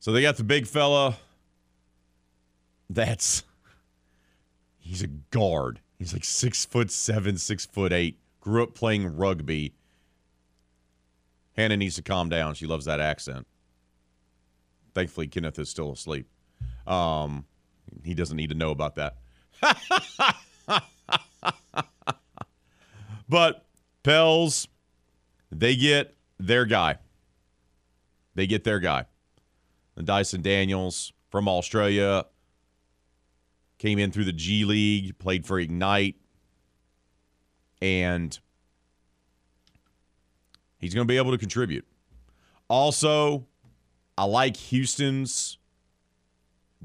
So 0.00 0.12
they 0.12 0.22
got 0.22 0.36
the 0.36 0.44
big 0.44 0.66
fella 0.66 1.16
that's 2.94 3.44
he's 4.78 5.02
a 5.02 5.06
guard. 5.06 5.80
He's 5.98 6.12
like 6.12 6.24
six 6.24 6.64
foot 6.64 6.90
seven, 6.90 7.38
six 7.38 7.66
foot 7.66 7.92
eight. 7.92 8.18
Grew 8.40 8.62
up 8.62 8.74
playing 8.74 9.16
rugby. 9.16 9.74
Hannah 11.56 11.76
needs 11.76 11.96
to 11.96 12.02
calm 12.02 12.28
down. 12.28 12.54
She 12.54 12.66
loves 12.66 12.86
that 12.86 13.00
accent. 13.00 13.46
Thankfully, 14.94 15.28
Kenneth 15.28 15.58
is 15.58 15.68
still 15.68 15.92
asleep. 15.92 16.26
Um, 16.86 17.44
he 18.04 18.14
doesn't 18.14 18.36
need 18.36 18.50
to 18.50 18.56
know 18.56 18.70
about 18.70 18.96
that. 18.96 19.16
but 23.28 23.66
Pels, 24.02 24.66
they 25.50 25.76
get 25.76 26.16
their 26.38 26.64
guy. 26.64 26.98
They 28.34 28.46
get 28.46 28.64
their 28.64 28.80
guy. 28.80 29.06
And 29.96 30.06
Dyson 30.06 30.42
Daniels 30.42 31.12
from 31.30 31.48
Australia 31.48 32.24
came 33.82 33.98
in 33.98 34.12
through 34.12 34.24
the 34.24 34.32
G 34.32 34.64
League, 34.64 35.18
played 35.18 35.44
for 35.44 35.58
Ignite, 35.58 36.14
and 37.80 38.38
he's 40.78 40.94
going 40.94 41.04
to 41.04 41.12
be 41.12 41.16
able 41.16 41.32
to 41.32 41.38
contribute. 41.38 41.84
Also, 42.68 43.44
I 44.16 44.22
like 44.22 44.56
Houston's 44.56 45.58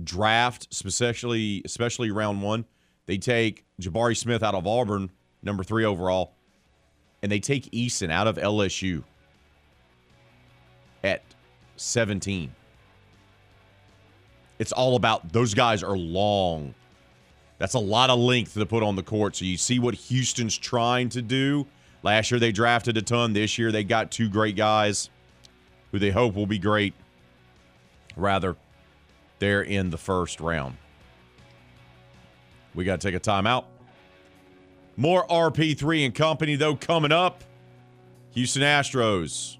draft, 0.03 0.69
especially 0.71 1.61
especially 1.65 2.09
round 2.09 2.41
one. 2.41 2.65
They 3.05 3.19
take 3.19 3.63
Jabari 3.79 4.17
Smith 4.17 4.41
out 4.41 4.55
of 4.55 4.65
Auburn, 4.65 5.11
number 5.43 5.63
three 5.63 5.85
overall, 5.85 6.33
and 7.21 7.31
they 7.31 7.39
take 7.39 7.69
Eason 7.73 8.09
out 8.09 8.25
of 8.25 8.37
LSU 8.37 9.03
at 11.03 11.21
17. 11.75 12.55
It's 14.57 14.71
all 14.71 14.95
about 14.95 15.31
those 15.31 15.53
guys 15.53 15.83
are 15.83 15.95
long. 15.95 16.73
That's 17.57 17.73
a 17.73 17.79
lot 17.79 18.09
of 18.09 18.19
length 18.19 18.53
to 18.53 18.65
put 18.65 18.83
on 18.83 18.95
the 18.95 19.03
court. 19.03 19.35
So 19.35 19.45
you 19.45 19.57
see 19.57 19.79
what 19.79 19.95
Houston's 19.95 20.57
trying 20.57 21.09
to 21.09 21.21
do. 21.21 21.65
Last 22.03 22.29
year 22.31 22.39
they 22.39 22.51
drafted 22.51 22.97
a 22.97 23.01
ton. 23.01 23.33
This 23.33 23.57
year 23.57 23.71
they 23.71 23.83
got 23.83 24.11
two 24.11 24.29
great 24.29 24.55
guys 24.55 25.09
who 25.91 25.99
they 25.99 26.11
hope 26.11 26.35
will 26.35 26.45
be 26.45 26.59
great. 26.59 26.93
Rather, 28.15 28.55
they're 29.39 29.63
in 29.63 29.89
the 29.89 29.97
first 29.97 30.39
round. 30.39 30.77
We 32.75 32.85
got 32.85 33.01
to 33.01 33.07
take 33.07 33.15
a 33.15 33.19
timeout. 33.19 33.65
More 34.95 35.25
RP3 35.27 36.05
and 36.05 36.15
company, 36.15 36.55
though, 36.55 36.75
coming 36.75 37.11
up. 37.11 37.43
Houston 38.31 38.61
Astros, 38.61 39.57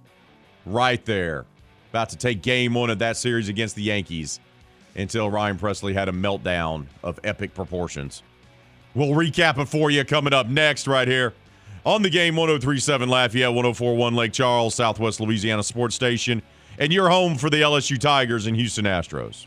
right 0.66 1.04
there. 1.06 1.46
About 1.90 2.10
to 2.10 2.18
take 2.18 2.42
game 2.42 2.74
one 2.74 2.90
of 2.90 3.00
that 3.00 3.18
series 3.18 3.50
against 3.50 3.76
the 3.76 3.84
Yankees 3.84 4.40
until 4.98 5.30
Ryan 5.30 5.58
Pressly 5.58 5.94
had 5.94 6.10
a 6.10 6.12
meltdown 6.12 6.88
of 7.04 7.20
epic 7.24 7.54
proportions. 7.54 8.24
We'll 8.96 9.10
recap 9.10 9.58
it 9.60 9.68
for 9.68 9.92
you 9.92 10.04
coming 10.04 10.34
up 10.34 10.48
next, 10.48 10.88
right 10.88 11.08
here 11.08 11.34
on 11.86 12.02
the 12.02 12.10
game 12.10 12.36
1037 12.36 13.08
Lafayette, 13.08 13.54
1041 13.54 14.14
Lake 14.14 14.34
Charles, 14.34 14.76
Southwest 14.76 15.22
Louisiana 15.22 15.64
Sports 15.64 15.96
Station, 15.96 16.42
and 16.78 16.92
your 16.92 17.10
home 17.10 17.38
for 17.38 17.50
the 17.50 17.62
LSU 17.62 17.98
Tigers 17.98 18.46
and 18.46 18.58
Houston 18.58 18.84
Astros. 18.84 19.46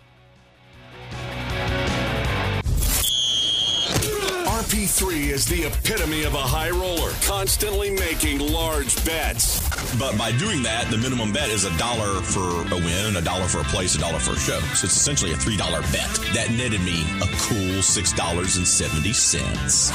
RP3 4.71 5.31
is 5.31 5.45
the 5.47 5.65
epitome 5.65 6.23
of 6.23 6.35
a 6.35 6.39
high 6.39 6.71
roller, 6.71 7.11
constantly 7.25 7.91
making 7.91 8.39
large 8.39 9.05
bets. 9.05 9.59
But 9.99 10.17
by 10.17 10.31
doing 10.31 10.63
that, 10.63 10.89
the 10.93 10.97
minimum 10.97 11.33
bet 11.33 11.49
is 11.49 11.65
a 11.65 11.77
dollar 11.77 12.23
for 12.23 12.63
a 12.73 12.77
win, 12.77 13.17
a 13.17 13.21
dollar 13.21 13.49
for 13.49 13.63
a 13.63 13.65
place, 13.65 13.97
a 13.97 13.99
dollar 13.99 14.21
for 14.21 14.31
a 14.31 14.39
show. 14.39 14.61
So 14.61 14.85
it's 14.87 14.97
essentially 14.97 15.33
a 15.33 15.35
$3 15.35 15.59
bet. 15.91 16.09
That 16.35 16.53
netted 16.53 16.83
me 16.83 17.03
a 17.19 17.27
cool 17.43 17.83
$6.70. 17.83 19.91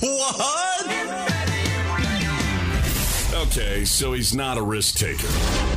What? 0.00 0.86
Okay, 3.48 3.84
so 3.84 4.12
he's 4.12 4.32
not 4.32 4.58
a 4.58 4.62
risk 4.62 4.94
taker. 4.94 5.26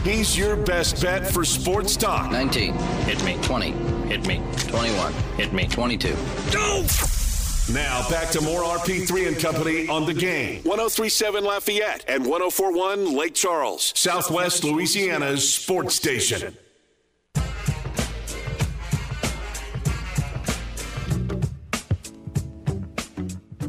He's 0.03 0.37
your 0.37 0.55
best 0.55 1.01
bet 1.01 1.25
for 1.25 1.43
sports 1.43 1.97
talk. 1.97 2.31
19. 2.31 2.75
Hit 2.75 3.23
me. 3.23 3.35
20. 3.41 3.71
Hit 4.09 4.27
me. 4.27 4.43
21. 4.67 5.11
Hit 5.37 5.53
me. 5.53 5.67
22. 5.67 6.15
Go! 6.51 6.85
Now 7.73 8.09
back 8.09 8.29
to 8.29 8.39
more 8.39 8.61
RP3 8.61 9.27
and 9.27 9.37
Company 9.37 9.89
on 9.89 10.05
the 10.05 10.13
game. 10.13 10.63
1037 10.63 11.43
Lafayette 11.43 12.05
and 12.07 12.25
1041 12.25 13.13
Lake 13.13 13.33
Charles, 13.33 13.91
Southwest 13.93 14.63
Louisiana's 14.63 15.47
sports 15.49 15.93
station. 15.93 16.55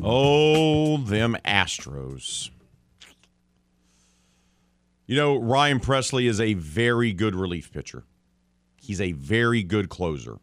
Oh, 0.00 0.98
them 0.98 1.36
Astros. 1.44 2.50
You 5.06 5.16
know, 5.16 5.36
Ryan 5.38 5.80
Pressly 5.80 6.28
is 6.28 6.40
a 6.40 6.54
very 6.54 7.12
good 7.12 7.34
relief 7.34 7.72
pitcher. 7.72 8.04
He's 8.80 9.00
a 9.00 9.10
very 9.10 9.64
good 9.64 9.88
closer. 9.88 10.38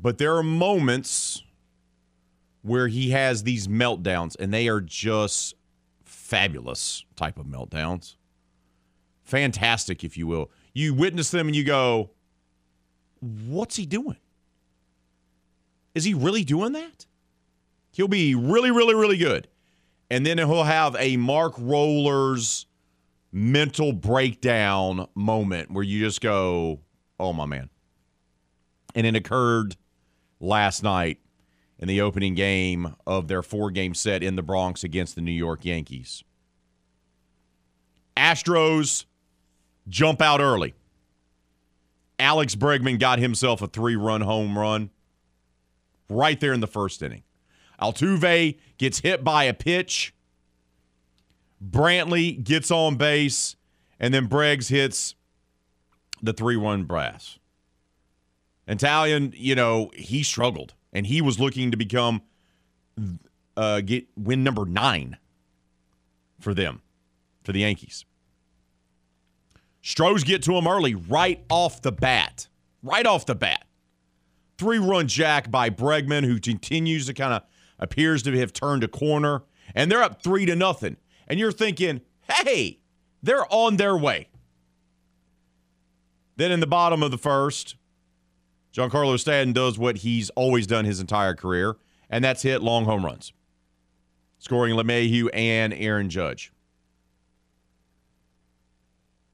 But 0.00 0.18
there 0.18 0.36
are 0.36 0.44
moments 0.44 1.42
where 2.68 2.88
he 2.88 3.10
has 3.10 3.42
these 3.42 3.66
meltdowns, 3.66 4.36
and 4.38 4.52
they 4.52 4.68
are 4.68 4.80
just 4.80 5.54
fabulous 6.04 7.04
type 7.16 7.38
of 7.38 7.46
meltdowns. 7.46 8.16
Fantastic, 9.24 10.04
if 10.04 10.16
you 10.16 10.26
will. 10.26 10.50
You 10.72 10.94
witness 10.94 11.30
them 11.30 11.48
and 11.48 11.56
you 11.56 11.64
go, 11.64 12.10
what's 13.20 13.76
he 13.76 13.84
doing? 13.84 14.16
Is 15.94 16.04
he 16.04 16.14
really 16.14 16.44
doing 16.44 16.72
that? 16.72 17.06
He'll 17.92 18.08
be 18.08 18.34
really, 18.34 18.70
really, 18.70 18.94
really 18.94 19.16
good. 19.16 19.48
And 20.10 20.24
then 20.24 20.38
he'll 20.38 20.62
have 20.62 20.96
a 20.98 21.16
Mark 21.16 21.56
Wohlers 21.56 22.66
mental 23.32 23.92
breakdown 23.92 25.08
moment 25.14 25.70
where 25.70 25.84
you 25.84 26.00
just 26.00 26.20
go, 26.20 26.80
oh, 27.18 27.32
my 27.32 27.44
man. 27.44 27.68
And 28.94 29.06
it 29.06 29.16
occurred 29.16 29.76
last 30.40 30.82
night 30.82 31.18
in 31.78 31.88
the 31.88 32.00
opening 32.00 32.34
game 32.34 32.94
of 33.06 33.28
their 33.28 33.42
four 33.42 33.70
game 33.70 33.94
set 33.94 34.22
in 34.22 34.36
the 34.36 34.42
Bronx 34.42 34.82
against 34.82 35.14
the 35.14 35.20
New 35.20 35.32
York 35.32 35.64
Yankees. 35.64 36.24
Astros 38.16 39.04
jump 39.88 40.20
out 40.20 40.40
early. 40.40 40.74
Alex 42.18 42.56
Bregman 42.56 42.98
got 42.98 43.20
himself 43.20 43.62
a 43.62 43.68
three 43.68 43.94
run 43.94 44.22
home 44.22 44.58
run 44.58 44.90
right 46.10 46.40
there 46.40 46.52
in 46.52 46.60
the 46.60 46.66
first 46.66 47.02
inning. 47.02 47.22
Altuve 47.80 48.58
gets 48.76 49.00
hit 49.00 49.22
by 49.22 49.44
a 49.44 49.54
pitch. 49.54 50.14
Brantley 51.64 52.42
gets 52.42 52.70
on 52.70 52.96
base, 52.96 53.56
and 53.98 54.12
then 54.12 54.26
Breggs 54.26 54.68
hits 54.68 55.14
the 56.22 56.32
3 56.32 56.56
1 56.56 56.84
brass. 56.84 57.38
Italian, 58.66 59.32
you 59.34 59.54
know, 59.54 59.90
he 59.94 60.22
struggled, 60.22 60.74
and 60.92 61.06
he 61.06 61.20
was 61.20 61.38
looking 61.38 61.70
to 61.70 61.76
become 61.76 62.22
uh, 63.56 63.80
get 63.80 64.06
win 64.16 64.44
number 64.44 64.64
nine 64.64 65.16
for 66.40 66.54
them, 66.54 66.82
for 67.42 67.52
the 67.52 67.60
Yankees. 67.60 68.04
Stros 69.82 70.24
get 70.24 70.42
to 70.42 70.52
him 70.52 70.66
early, 70.66 70.94
right 70.94 71.44
off 71.48 71.82
the 71.82 71.92
bat. 71.92 72.48
Right 72.82 73.06
off 73.06 73.26
the 73.26 73.34
bat. 73.34 73.64
Three 74.58 74.78
run 74.78 75.08
jack 75.08 75.50
by 75.50 75.70
Bregman, 75.70 76.24
who 76.24 76.38
continues 76.38 77.06
to 77.06 77.14
kind 77.14 77.32
of 77.32 77.42
appears 77.78 78.22
to 78.24 78.38
have 78.38 78.52
turned 78.52 78.84
a 78.84 78.88
corner. 78.88 79.44
And 79.74 79.90
they're 79.90 80.02
up 80.02 80.22
three 80.22 80.46
to 80.46 80.56
nothing. 80.56 80.96
And 81.26 81.38
you're 81.38 81.52
thinking, 81.52 82.02
hey, 82.28 82.80
they're 83.22 83.46
on 83.50 83.76
their 83.76 83.96
way. 83.96 84.28
Then 86.36 86.52
in 86.52 86.60
the 86.60 86.66
bottom 86.66 87.02
of 87.02 87.10
the 87.10 87.18
first, 87.18 87.76
Giancarlo 88.74 89.18
Stanton 89.18 89.52
does 89.52 89.78
what 89.78 89.98
he's 89.98 90.30
always 90.30 90.66
done 90.66 90.84
his 90.84 91.00
entire 91.00 91.34
career, 91.34 91.76
and 92.10 92.24
that's 92.24 92.42
hit 92.42 92.62
long 92.62 92.84
home 92.84 93.04
runs, 93.04 93.32
scoring 94.38 94.74
LeMahieu 94.74 95.28
and 95.32 95.72
Aaron 95.74 96.10
Judge. 96.10 96.52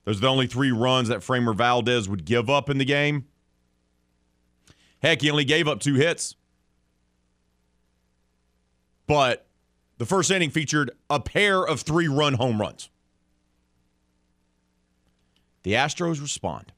Those 0.05 0.19
are 0.19 0.23
the 0.23 0.29
only 0.29 0.47
three 0.47 0.71
runs 0.71 1.09
that 1.09 1.21
Framber 1.21 1.55
Valdez 1.55 2.09
would 2.09 2.25
give 2.25 2.51
up 2.51 2.69
in 2.69 2.79
the 2.79 2.85
game. 2.85 3.27
Heck, 5.03 5.23
he 5.23 5.31
only 5.31 5.45
gave 5.45 5.67
up 5.67 5.81
two 5.81 5.95
hits. 5.95 6.37
But 9.07 9.47
the 9.99 10.07
first 10.07 10.31
inning 10.31 10.51
featured 10.51 10.91
a 11.09 11.21
pair 11.21 11.63
of 11.63 11.81
three 11.81 12.09
run 12.09 12.35
home 12.35 12.61
runs. 12.61 12.91
The 15.63 15.73
Astros 15.73 16.21
respond. 16.21 16.74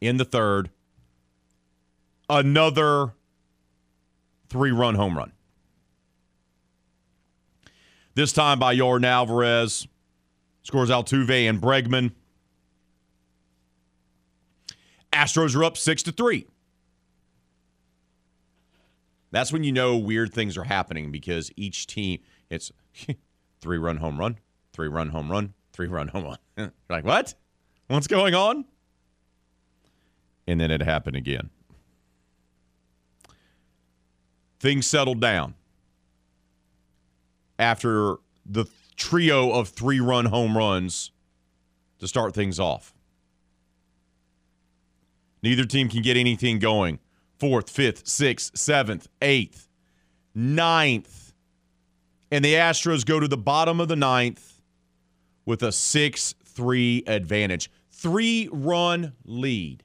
In 0.00 0.16
the 0.16 0.24
third, 0.24 0.70
another 2.28 3.14
three 4.48 4.70
run 4.70 4.94
home 4.94 5.16
run. 5.16 5.32
This 8.14 8.32
time 8.32 8.58
by 8.58 8.74
Yordan 8.74 9.04
Alvarez. 9.04 9.86
Scores 10.62 10.90
Altuve 10.90 11.48
and 11.48 11.62
Bregman. 11.62 12.12
Astros 15.12 15.56
are 15.56 15.64
up 15.64 15.76
six 15.76 16.02
to 16.02 16.12
three. 16.12 16.46
That's 19.30 19.52
when 19.52 19.64
you 19.64 19.72
know 19.72 19.96
weird 19.96 20.32
things 20.32 20.56
are 20.56 20.64
happening 20.64 21.10
because 21.10 21.50
each 21.56 21.86
team 21.86 22.20
it's 22.50 22.70
three 23.60 23.78
run 23.78 23.96
home 23.96 24.18
run, 24.18 24.38
three 24.72 24.88
run 24.88 25.08
home 25.08 25.30
run, 25.30 25.54
three 25.72 25.88
run 25.88 26.08
home 26.08 26.36
run. 26.56 26.72
like 26.90 27.04
what? 27.04 27.34
What's 27.88 28.06
going 28.06 28.34
on? 28.34 28.64
And 30.48 30.58
then 30.58 30.70
it 30.70 30.80
happened 30.80 31.14
again. 31.14 31.50
Things 34.58 34.86
settled 34.86 35.20
down 35.20 35.52
after 37.58 38.16
the 38.46 38.64
trio 38.96 39.52
of 39.52 39.68
three 39.68 40.00
run 40.00 40.24
home 40.24 40.56
runs 40.56 41.12
to 41.98 42.08
start 42.08 42.34
things 42.34 42.58
off. 42.58 42.94
Neither 45.42 45.66
team 45.66 45.90
can 45.90 46.00
get 46.00 46.16
anything 46.16 46.58
going. 46.58 46.98
Fourth, 47.38 47.68
fifth, 47.68 48.08
sixth, 48.08 48.56
seventh, 48.56 49.06
eighth, 49.20 49.68
ninth. 50.34 51.34
And 52.30 52.42
the 52.42 52.54
Astros 52.54 53.04
go 53.04 53.20
to 53.20 53.28
the 53.28 53.36
bottom 53.36 53.80
of 53.80 53.88
the 53.88 53.96
ninth 53.96 54.62
with 55.44 55.62
a 55.62 55.72
6 55.72 56.34
3 56.42 57.04
advantage. 57.06 57.70
Three 57.90 58.48
run 58.50 59.12
lead. 59.26 59.84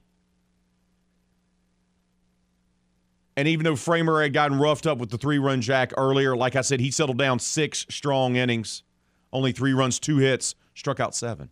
And 3.36 3.48
even 3.48 3.64
though 3.64 3.74
Framber 3.74 4.22
had 4.22 4.32
gotten 4.32 4.58
roughed 4.58 4.86
up 4.86 4.98
with 4.98 5.10
the 5.10 5.18
three 5.18 5.38
run 5.38 5.60
jack 5.60 5.92
earlier, 5.96 6.36
like 6.36 6.54
I 6.54 6.60
said, 6.60 6.80
he 6.80 6.90
settled 6.90 7.18
down 7.18 7.38
six 7.38 7.84
strong 7.90 8.36
innings. 8.36 8.84
Only 9.32 9.50
three 9.50 9.72
runs, 9.72 9.98
two 9.98 10.18
hits, 10.18 10.54
struck 10.74 11.00
out 11.00 11.14
seven. 11.14 11.50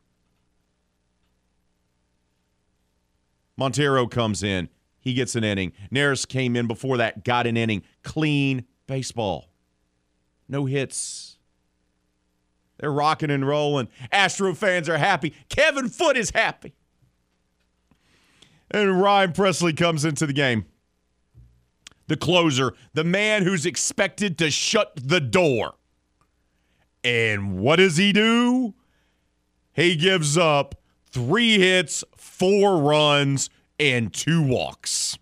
Montero 3.57 4.07
comes 4.07 4.43
in. 4.43 4.69
He 5.01 5.15
gets 5.15 5.35
an 5.35 5.43
inning. 5.43 5.73
Neris 5.93 6.27
came 6.27 6.55
in 6.55 6.69
before 6.69 6.99
that, 6.99 7.25
got 7.25 7.47
an 7.47 7.57
inning. 7.57 7.83
Clean 8.05 8.65
baseball. 8.87 9.51
No 10.49 10.65
hits. 10.67 11.39
They're 12.79 12.93
rocking 12.93 13.31
and 13.31 13.47
rolling. 13.47 13.89
Astro 14.13 14.55
fans 14.55 14.89
are 14.89 14.99
happy. 14.99 15.35
Kevin 15.49 15.89
Foote 15.89 16.17
is 16.17 16.31
happy. 16.31 16.75
And 18.71 19.01
Ryan 19.01 19.33
Pressly 19.33 19.77
comes 19.77 20.05
into 20.05 20.27
the 20.27 20.33
game. 20.33 20.67
The 22.13 22.19
closer, 22.19 22.75
the 22.93 23.05
man 23.05 23.43
who's 23.43 23.65
expected 23.65 24.37
to 24.37 24.51
shut 24.51 24.93
the 25.03 25.19
door. 25.19 25.77
And 27.03 27.59
what 27.59 27.77
does 27.77 27.97
he 27.97 28.13
do? 28.13 28.75
He 29.73 29.97
gives 29.97 30.37
up 30.37 30.75
three 31.07 31.59
hits, 31.59 32.05
four 32.19 32.83
runs, 32.83 33.49
and 33.81 34.13
two 34.13 34.43
walks 34.43 35.17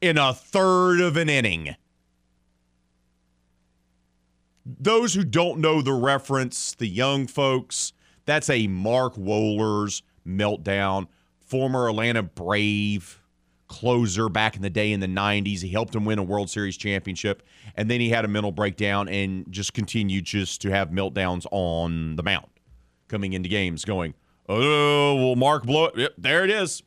in 0.00 0.18
a 0.18 0.32
third 0.32 1.00
of 1.00 1.16
an 1.16 1.28
inning. 1.28 1.74
Those 4.64 5.14
who 5.14 5.24
don't 5.24 5.58
know 5.58 5.82
the 5.82 5.94
reference, 5.94 6.76
the 6.76 6.86
young 6.86 7.26
folks, 7.26 7.92
that's 8.24 8.48
a 8.48 8.68
Mark 8.68 9.16
Wohlers 9.16 10.02
meltdown, 10.24 11.08
former 11.40 11.88
Atlanta 11.88 12.22
Brave 12.22 13.21
closer 13.72 14.28
back 14.28 14.54
in 14.54 14.62
the 14.62 14.70
day 14.70 14.92
in 14.92 15.00
the 15.00 15.06
90s. 15.06 15.62
He 15.62 15.70
helped 15.70 15.94
him 15.94 16.04
win 16.04 16.18
a 16.18 16.22
World 16.22 16.50
Series 16.50 16.76
championship. 16.76 17.42
And 17.74 17.90
then 17.90 18.00
he 18.00 18.10
had 18.10 18.24
a 18.24 18.28
mental 18.28 18.52
breakdown 18.52 19.08
and 19.08 19.50
just 19.50 19.72
continued 19.72 20.24
just 20.24 20.60
to 20.60 20.70
have 20.70 20.90
meltdowns 20.90 21.46
on 21.50 22.16
the 22.16 22.22
mound 22.22 22.46
coming 23.08 23.32
into 23.32 23.48
games, 23.48 23.84
going, 23.84 24.14
oh, 24.48 25.14
well, 25.16 25.36
Mark 25.36 25.64
blow 25.64 25.86
it. 25.86 25.96
Yep, 25.96 26.12
there 26.18 26.44
it 26.44 26.50
is. 26.50 26.82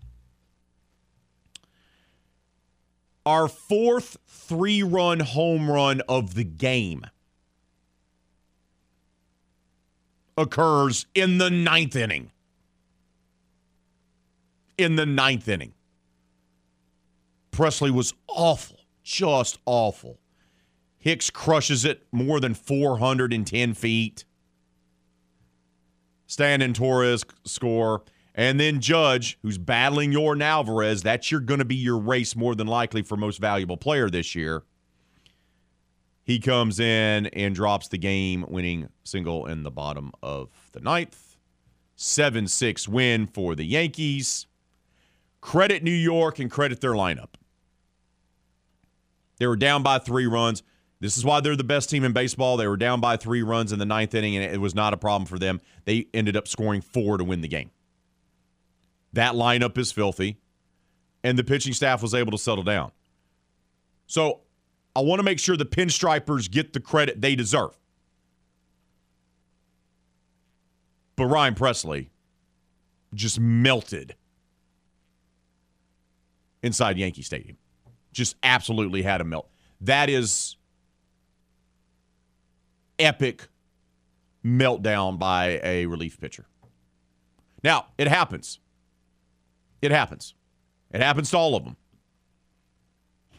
Our 3.26 3.48
fourth 3.48 4.18
three 4.28 4.84
run 4.84 5.20
home 5.20 5.70
run 5.70 6.02
of 6.08 6.36
the 6.36 6.44
game 6.44 7.08
occurs 10.38 11.08
in 11.16 11.40
the 11.40 11.50
ninth 11.50 11.96
inning. 11.96 12.32
In 14.78 14.96
the 14.96 15.06
ninth 15.06 15.48
inning. 15.48 15.75
Pressly 17.56 17.90
was 17.90 18.14
awful, 18.28 18.82
just 19.02 19.60
awful. 19.66 20.20
Hicks 20.98 21.30
crushes 21.30 21.86
it 21.86 22.06
more 22.12 22.42
than 22.42 22.54
410 22.54 23.74
feet. 23.74 24.26
Stanton 26.28 26.74
Torres 26.74 27.24
score. 27.46 28.04
And 28.34 28.60
then 28.60 28.82
Judge, 28.82 29.40
who's 29.42 29.58
battling 29.58 30.12
Yordan 30.12 30.44
Alvarez, 30.44 31.02
that's 31.02 31.32
your 31.32 31.40
going 31.40 31.60
to 31.60 31.66
be 31.66 31.76
your 31.76 31.98
race 31.98 32.36
more 32.36 32.56
than 32.56 32.68
likely 32.68 33.02
for 33.02 33.16
most 33.16 33.40
valuable 33.40 33.78
player 33.78 34.10
this 34.10 34.36
year. 34.36 34.64
He 36.26 36.40
comes 36.40 36.80
in 36.82 37.28
and 37.28 37.56
drops 37.56 37.88
the 37.88 37.98
game 37.98 38.44
winning 38.50 38.90
single 39.06 39.46
in 39.46 39.64
the 39.64 39.72
bottom 39.72 40.12
of 40.22 40.50
the 40.74 40.82
ninth. 40.82 41.38
7 41.96 42.50
6 42.50 42.88
win 42.90 43.28
for 43.28 43.56
the 43.56 43.64
Yankees. 43.64 44.48
Credit 45.40 45.84
New 45.84 45.92
York 45.92 46.40
and 46.40 46.52
credit 46.52 46.82
their 46.82 46.94
lineup. 46.94 47.36
They 49.38 49.48
were 49.48 49.56
down 49.56 49.84
by 49.84 50.00
three 50.00 50.28
runs. 50.28 50.64
This 51.00 51.18
is 51.18 51.26
why 51.26 51.42
they're 51.42 51.56
the 51.56 51.64
best 51.64 51.90
team 51.90 52.04
in 52.04 52.14
baseball. 52.14 52.58
They 52.58 52.68
were 52.68 52.78
down 52.78 53.02
by 53.02 53.18
three 53.18 53.44
runs 53.44 53.72
in 53.72 53.80
the 53.80 53.86
ninth 53.86 54.14
inning, 54.16 54.36
and 54.36 54.46
it 54.46 54.60
was 54.60 54.74
not 54.74 54.94
a 54.94 54.98
problem 54.98 55.26
for 55.26 55.38
them. 55.38 55.60
They 55.84 56.08
ended 56.14 56.38
up 56.38 56.48
scoring 56.48 56.82
four 56.82 57.18
to 57.18 57.24
win 57.24 57.42
the 57.42 57.48
game. 57.48 57.72
That 59.14 59.34
lineup 59.34 59.78
is 59.78 59.92
filthy, 59.92 60.38
and 61.24 61.38
the 61.38 61.44
pitching 61.44 61.74
staff 61.74 62.02
was 62.02 62.14
able 62.14 62.32
to 62.32 62.38
settle 62.38 62.64
down. 62.64 62.92
So 64.08 64.42
I 64.96 65.02
want 65.02 65.20
to 65.20 65.24
make 65.24 65.40
sure 65.40 65.58
the 65.58 65.66
pinstripers 65.66 66.50
get 66.50 66.74
the 66.74 66.80
credit 66.80 67.22
they 67.22 67.36
deserve. 67.36 67.78
But 71.16 71.26
Ryan 71.26 71.56
Pressly 71.56 72.10
just 73.14 73.40
melted 73.40 74.16
inside 76.62 76.98
Yankee 76.98 77.22
Stadium 77.22 77.58
just 78.16 78.36
absolutely 78.42 79.04
had 79.04 79.22
a 79.22 79.24
melt. 79.24 79.48
That 79.82 80.10
is 80.10 80.56
epic 82.98 83.50
meltdown 84.44 85.20
by 85.20 85.60
a 85.64 85.86
relief 85.86 86.20
pitcher. 86.20 86.46
Now, 87.62 87.88
it 87.98 88.08
happens. 88.08 88.60
It 89.82 89.92
happens. 89.92 90.34
It 90.92 91.02
happens 91.02 91.30
to 91.32 91.38
all 91.38 91.56
of 91.56 91.66
them. 91.66 91.76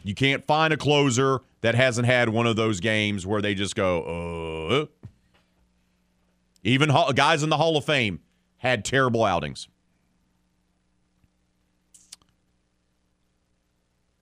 You 0.03 0.13
can't 0.13 0.45
find 0.45 0.71
a 0.71 0.77
closer 0.77 1.39
that 1.61 1.75
hasn't 1.75 2.05
had 2.05 2.29
one 2.29 2.45
of 2.45 2.55
those 2.55 2.79
games 2.79 3.25
where 3.25 3.41
they 3.41 3.55
just 3.55 3.75
go, 3.75 4.03
uh. 4.03 5.07
Even 6.63 6.91
guys 7.15 7.43
in 7.43 7.49
the 7.49 7.57
Hall 7.57 7.77
of 7.77 7.85
Fame 7.85 8.19
had 8.57 8.85
terrible 8.85 9.23
outings. 9.23 9.67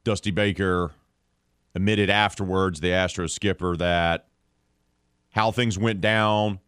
Dusty 0.06 0.30
Baker 0.32 0.92
admitted 1.74 2.10
afterwards, 2.10 2.80
the 2.80 2.90
Astros 2.90 3.32
skipper, 3.32 3.76
that 3.76 4.28
how 5.32 5.52
things 5.52 5.78
went 5.78 6.00
down 6.00 6.60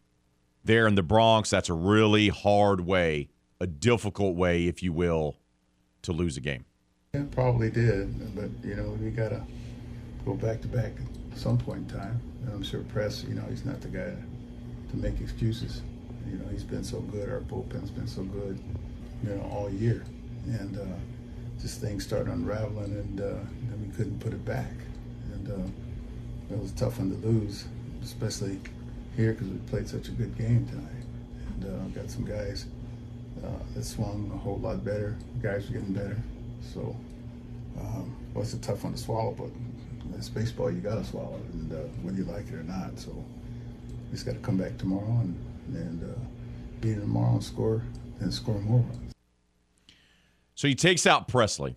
there 0.64 0.86
in 0.88 0.96
the 0.96 1.04
Bronx, 1.04 1.48
that's 1.48 1.70
a 1.70 1.74
really 1.74 2.28
hard 2.28 2.82
way, 2.82 3.28
a 3.60 3.66
difficult 3.66 4.36
way, 4.36 4.66
if 4.66 4.82
you 4.82 4.92
will, 4.92 5.36
to 6.02 6.12
lose 6.12 6.36
a 6.36 6.40
game. 6.40 6.64
Yeah, 7.14 7.22
probably 7.30 7.70
did, 7.70 8.34
but 8.34 8.50
you 8.68 8.74
know 8.74 8.90
we 9.00 9.10
gotta 9.10 9.42
go 10.26 10.34
back 10.34 10.60
to 10.62 10.68
back 10.68 10.92
at 11.32 11.38
some 11.38 11.56
point 11.56 11.90
in 11.90 11.98
time. 11.98 12.20
And 12.42 12.52
I'm 12.52 12.62
sure 12.62 12.80
Press, 12.82 13.24
you 13.24 13.34
know, 13.34 13.44
he's 13.48 13.64
not 13.64 13.80
the 13.80 13.88
guy 13.88 14.14
to, 14.90 14.96
make 14.96 15.20
excuses. 15.20 15.82
You 16.28 16.38
know, 16.38 16.48
he's 16.50 16.64
been 16.64 16.82
so 16.82 17.00
good. 17.00 17.30
Our 17.30 17.40
bullpen's 17.40 17.90
been 17.90 18.08
so 18.08 18.22
good, 18.22 18.58
you 19.22 19.30
know, 19.30 19.40
all 19.52 19.70
year, 19.70 20.04
and 20.46 20.76
uh, 20.76 20.84
just 21.60 21.80
things 21.80 22.04
started 22.04 22.32
unraveling, 22.32 22.92
and 22.92 23.20
uh, 23.20 23.24
then 23.24 23.86
we 23.86 23.94
couldn't 23.96 24.18
put 24.20 24.32
it 24.32 24.44
back. 24.44 24.72
And 25.32 25.48
uh, 25.50 26.54
it 26.54 26.58
was 26.58 26.72
a 26.72 26.76
tough 26.76 26.98
one 26.98 27.10
to 27.10 27.26
lose, 27.26 27.66
especially 28.02 28.60
here 29.16 29.32
because 29.32 29.48
we 29.48 29.58
played 29.70 29.88
such 29.88 30.08
a 30.08 30.12
good 30.12 30.36
game 30.36 30.66
tonight. 30.66 31.04
And 31.54 31.64
uh, 31.64 32.00
got 32.00 32.10
some 32.10 32.24
guys 32.24 32.66
uh, 33.44 33.48
that 33.74 33.84
swung 33.84 34.30
a 34.32 34.38
whole 34.38 34.58
lot 34.58 34.84
better. 34.84 35.16
Guys 35.42 35.68
are 35.68 35.72
getting 35.72 35.92
better. 35.92 36.16
So 36.62 36.96
um, 37.80 38.16
well, 38.34 38.42
it's 38.42 38.54
a 38.54 38.58
tough 38.58 38.84
one 38.84 38.92
to 38.92 38.98
swallow, 38.98 39.34
but 39.36 39.50
it's 40.16 40.28
baseball. 40.28 40.70
You 40.70 40.80
got 40.80 40.96
to 40.96 41.04
swallow 41.04 41.36
it, 41.36 41.54
and 41.54 41.72
uh, 41.72 41.76
whether 42.02 42.16
you 42.16 42.24
like 42.24 42.48
it 42.48 42.54
or 42.54 42.62
not. 42.62 42.98
So 42.98 43.10
we 43.10 44.12
just 44.12 44.26
got 44.26 44.32
to 44.32 44.38
come 44.38 44.56
back 44.56 44.78
tomorrow 44.78 45.20
and 45.20 45.36
and 45.74 46.02
uh, 46.02 46.18
beat 46.80 46.92
it 46.92 47.00
tomorrow 47.00 47.32
and 47.32 47.44
score 47.44 47.82
and 48.20 48.32
score 48.32 48.58
more 48.60 48.80
runs. 48.80 49.07
So 50.58 50.66
he 50.66 50.74
takes 50.74 51.06
out 51.06 51.28
Pressly 51.28 51.76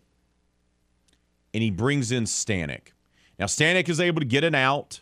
and 1.53 1.61
he 1.61 1.69
brings 1.69 2.11
in 2.11 2.23
Stanek. 2.23 2.93
Now 3.37 3.45
Stanek 3.45 3.87
is 3.87 3.99
able 3.99 4.21
to 4.21 4.25
get 4.25 4.43
an 4.43 4.55
out, 4.55 5.01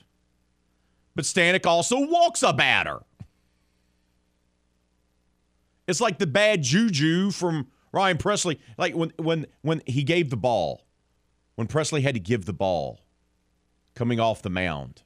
but 1.16 1.24
Stanek 1.24 1.66
also 1.66 1.98
walks 1.98 2.44
a 2.44 2.52
batter. 2.52 3.00
It's 5.88 6.02
like 6.02 6.20
the 6.20 6.28
bad 6.28 6.62
juju 6.62 7.32
from 7.32 7.68
Ryan 7.94 8.18
Pressly. 8.18 8.60
like 8.78 8.96
when 8.96 9.14
when 9.16 9.46
when 9.62 9.82
he 9.86 10.04
gave 10.04 10.30
the 10.30 10.36
ball, 10.36 10.86
when 11.56 11.68
Pressly 11.68 12.02
had 12.02 12.16
to 12.16 12.20
give 12.20 12.44
the 12.44 12.52
ball, 12.52 13.00
coming 13.96 14.20
off 14.20 14.42
the 14.42 14.50
mound, 14.50 15.04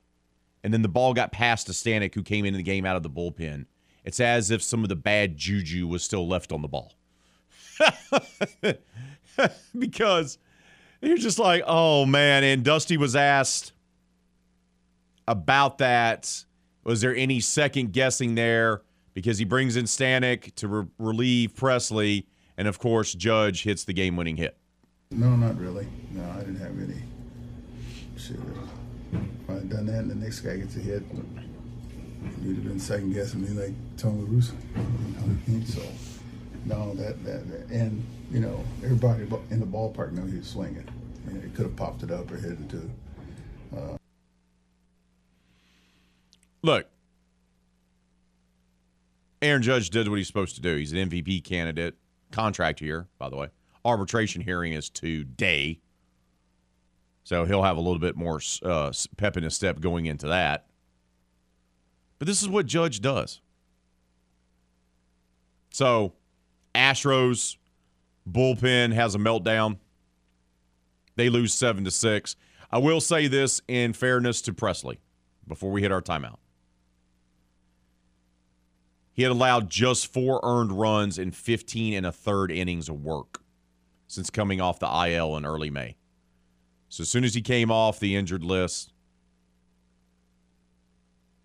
and 0.63 0.73
then 0.73 0.81
the 0.81 0.89
ball 0.89 1.13
got 1.13 1.31
passed 1.31 1.67
to 1.67 1.73
Stanek, 1.73 2.15
who 2.15 2.23
came 2.23 2.43
into 2.43 2.57
the 2.57 2.63
game 2.63 2.88
out 2.88 2.95
of 2.95 3.03
the 3.03 3.09
bullpen. 3.12 3.67
It's 4.03 4.19
as 4.19 4.49
if 4.49 4.63
some 4.63 4.81
of 4.81 4.89
the 4.89 4.95
bad 4.95 5.38
juju 5.38 5.86
was 5.86 6.03
still 6.03 6.27
left 6.27 6.51
on 6.51 6.63
the 6.63 6.67
ball, 6.67 6.95
because 9.77 10.38
you're 11.01 11.17
just 11.17 11.39
like, 11.39 11.63
oh 11.65 12.05
man. 12.05 12.43
And 12.43 12.63
Dusty 12.63 12.97
was 12.97 13.15
asked 13.15 13.73
about 15.27 15.77
that. 15.79 16.45
Was 16.83 17.01
there 17.01 17.15
any 17.15 17.39
second 17.39 17.93
guessing 17.93 18.36
there? 18.36 18.81
Because 19.13 19.38
he 19.38 19.45
brings 19.45 19.75
in 19.75 19.86
Stanek 19.86 20.53
to 20.55 20.67
re- 20.67 20.88
relieve 20.97 21.53
Pressly. 21.53 22.25
and 22.57 22.67
of 22.67 22.79
course, 22.79 23.13
Judge 23.13 23.63
hits 23.63 23.83
the 23.83 23.93
game 23.93 24.15
winning 24.17 24.38
hit. 24.38 24.57
No, 25.12 25.36
not 25.36 25.57
really. 25.59 25.88
No, 26.12 26.23
I 26.31 26.39
didn't 26.39 26.55
have 26.55 26.71
any. 26.77 27.01
Shit. 28.17 28.38
If 29.13 29.49
I 29.49 29.53
had 29.53 29.69
done 29.69 29.86
that 29.86 29.99
and 29.99 30.09
the 30.09 30.15
next 30.15 30.39
guy 30.39 30.57
gets 30.57 30.75
a 30.75 30.79
hit, 30.79 31.03
you'd 32.41 32.55
have 32.55 32.63
been 32.63 32.79
second 32.79 33.13
guessing 33.13 33.43
me 33.43 33.49
like 33.49 33.73
Tony 33.97 34.23
Russo. 34.23 34.55
You 34.75 35.57
know? 35.59 35.65
So, 35.65 35.81
no, 36.65 36.93
that, 36.95 37.23
that, 37.26 37.49
that, 37.49 37.76
and, 37.76 38.04
you 38.32 38.39
know, 38.39 38.63
everybody 38.84 39.23
in 39.49 39.60
the 39.60 39.65
ballpark 39.65 40.12
knew 40.12 40.26
he 40.26 40.38
was 40.38 40.47
swinging. 40.47 40.88
You 41.28 41.39
he 41.39 41.49
could 41.49 41.65
have 41.65 41.76
popped 41.76 42.04
it 42.04 42.12
up 42.12 42.32
or 42.32 42.38
hit 42.38 42.52
it 42.52 42.69
too. 42.69 42.91
Uh, 43.76 43.97
Look, 46.62 46.88
Aaron 49.41 49.62
Judge 49.62 49.89
did 49.89 50.08
what 50.08 50.15
he's 50.15 50.28
supposed 50.28 50.56
to 50.56 50.62
do. 50.62 50.78
He's 50.78 50.93
an 50.93 51.10
MVP 51.10 51.43
candidate 51.43 51.95
contract 52.32 52.80
year, 52.82 53.08
by 53.17 53.30
the 53.30 53.36
way. 53.36 53.47
Arbitration 53.84 54.41
hearing 54.41 54.71
is 54.71 54.89
today. 54.89 55.82
So 57.26 57.43
he'll 57.45 57.63
have 57.63 57.78
a 57.78 57.82
little 57.82 57.99
bit 57.99 58.15
more 58.15 58.41
uh, 58.63 58.93
pep 59.17 59.36
in 59.36 59.43
his 59.43 59.56
step 59.56 59.82
going 59.82 60.06
into 60.06 60.28
that. 60.28 60.67
But 62.19 62.28
this 62.28 62.41
is 62.41 62.47
what 62.47 62.65
Judge 62.65 63.02
does. 63.02 63.41
So 65.71 66.13
Astros 66.75 67.57
bullpen 68.29 68.93
has 68.93 69.15
a 69.15 69.19
meltdown. 69.19 69.77
They 71.15 71.29
lose 71.29 71.53
seven 71.53 71.83
to 71.83 71.91
six. 71.91 72.36
I 72.71 72.79
will 72.79 73.01
say 73.01 73.27
this 73.27 73.62
in 73.67 73.93
fairness 73.93 74.41
to 74.43 74.53
Pressly 74.53 74.97
before 75.47 75.71
we 75.71 75.81
hit 75.81 75.91
our 75.91 76.01
timeout. 76.01 76.38
He 79.12 79.21
had 79.21 79.31
allowed 79.31 79.69
just 79.69 80.12
four 80.12 80.39
earned 80.41 80.71
runs 80.71 81.19
in 81.19 81.31
15 81.31 81.93
and 81.93 82.05
a 82.05 82.12
third 82.12 82.51
innings 82.51 82.89
of 82.89 83.03
work 83.03 83.43
since 84.07 84.31
coming 84.31 84.59
off 84.59 84.79
the 84.79 84.88
IL 84.88 85.38
in 85.38 85.45
early 85.45 85.69
May. 85.69 85.97
So 86.89 87.03
as 87.03 87.09
soon 87.09 87.23
as 87.23 87.36
he 87.36 87.41
came 87.41 87.71
off 87.71 87.99
the 87.99 88.15
injured 88.15 88.43
list, 88.43 88.91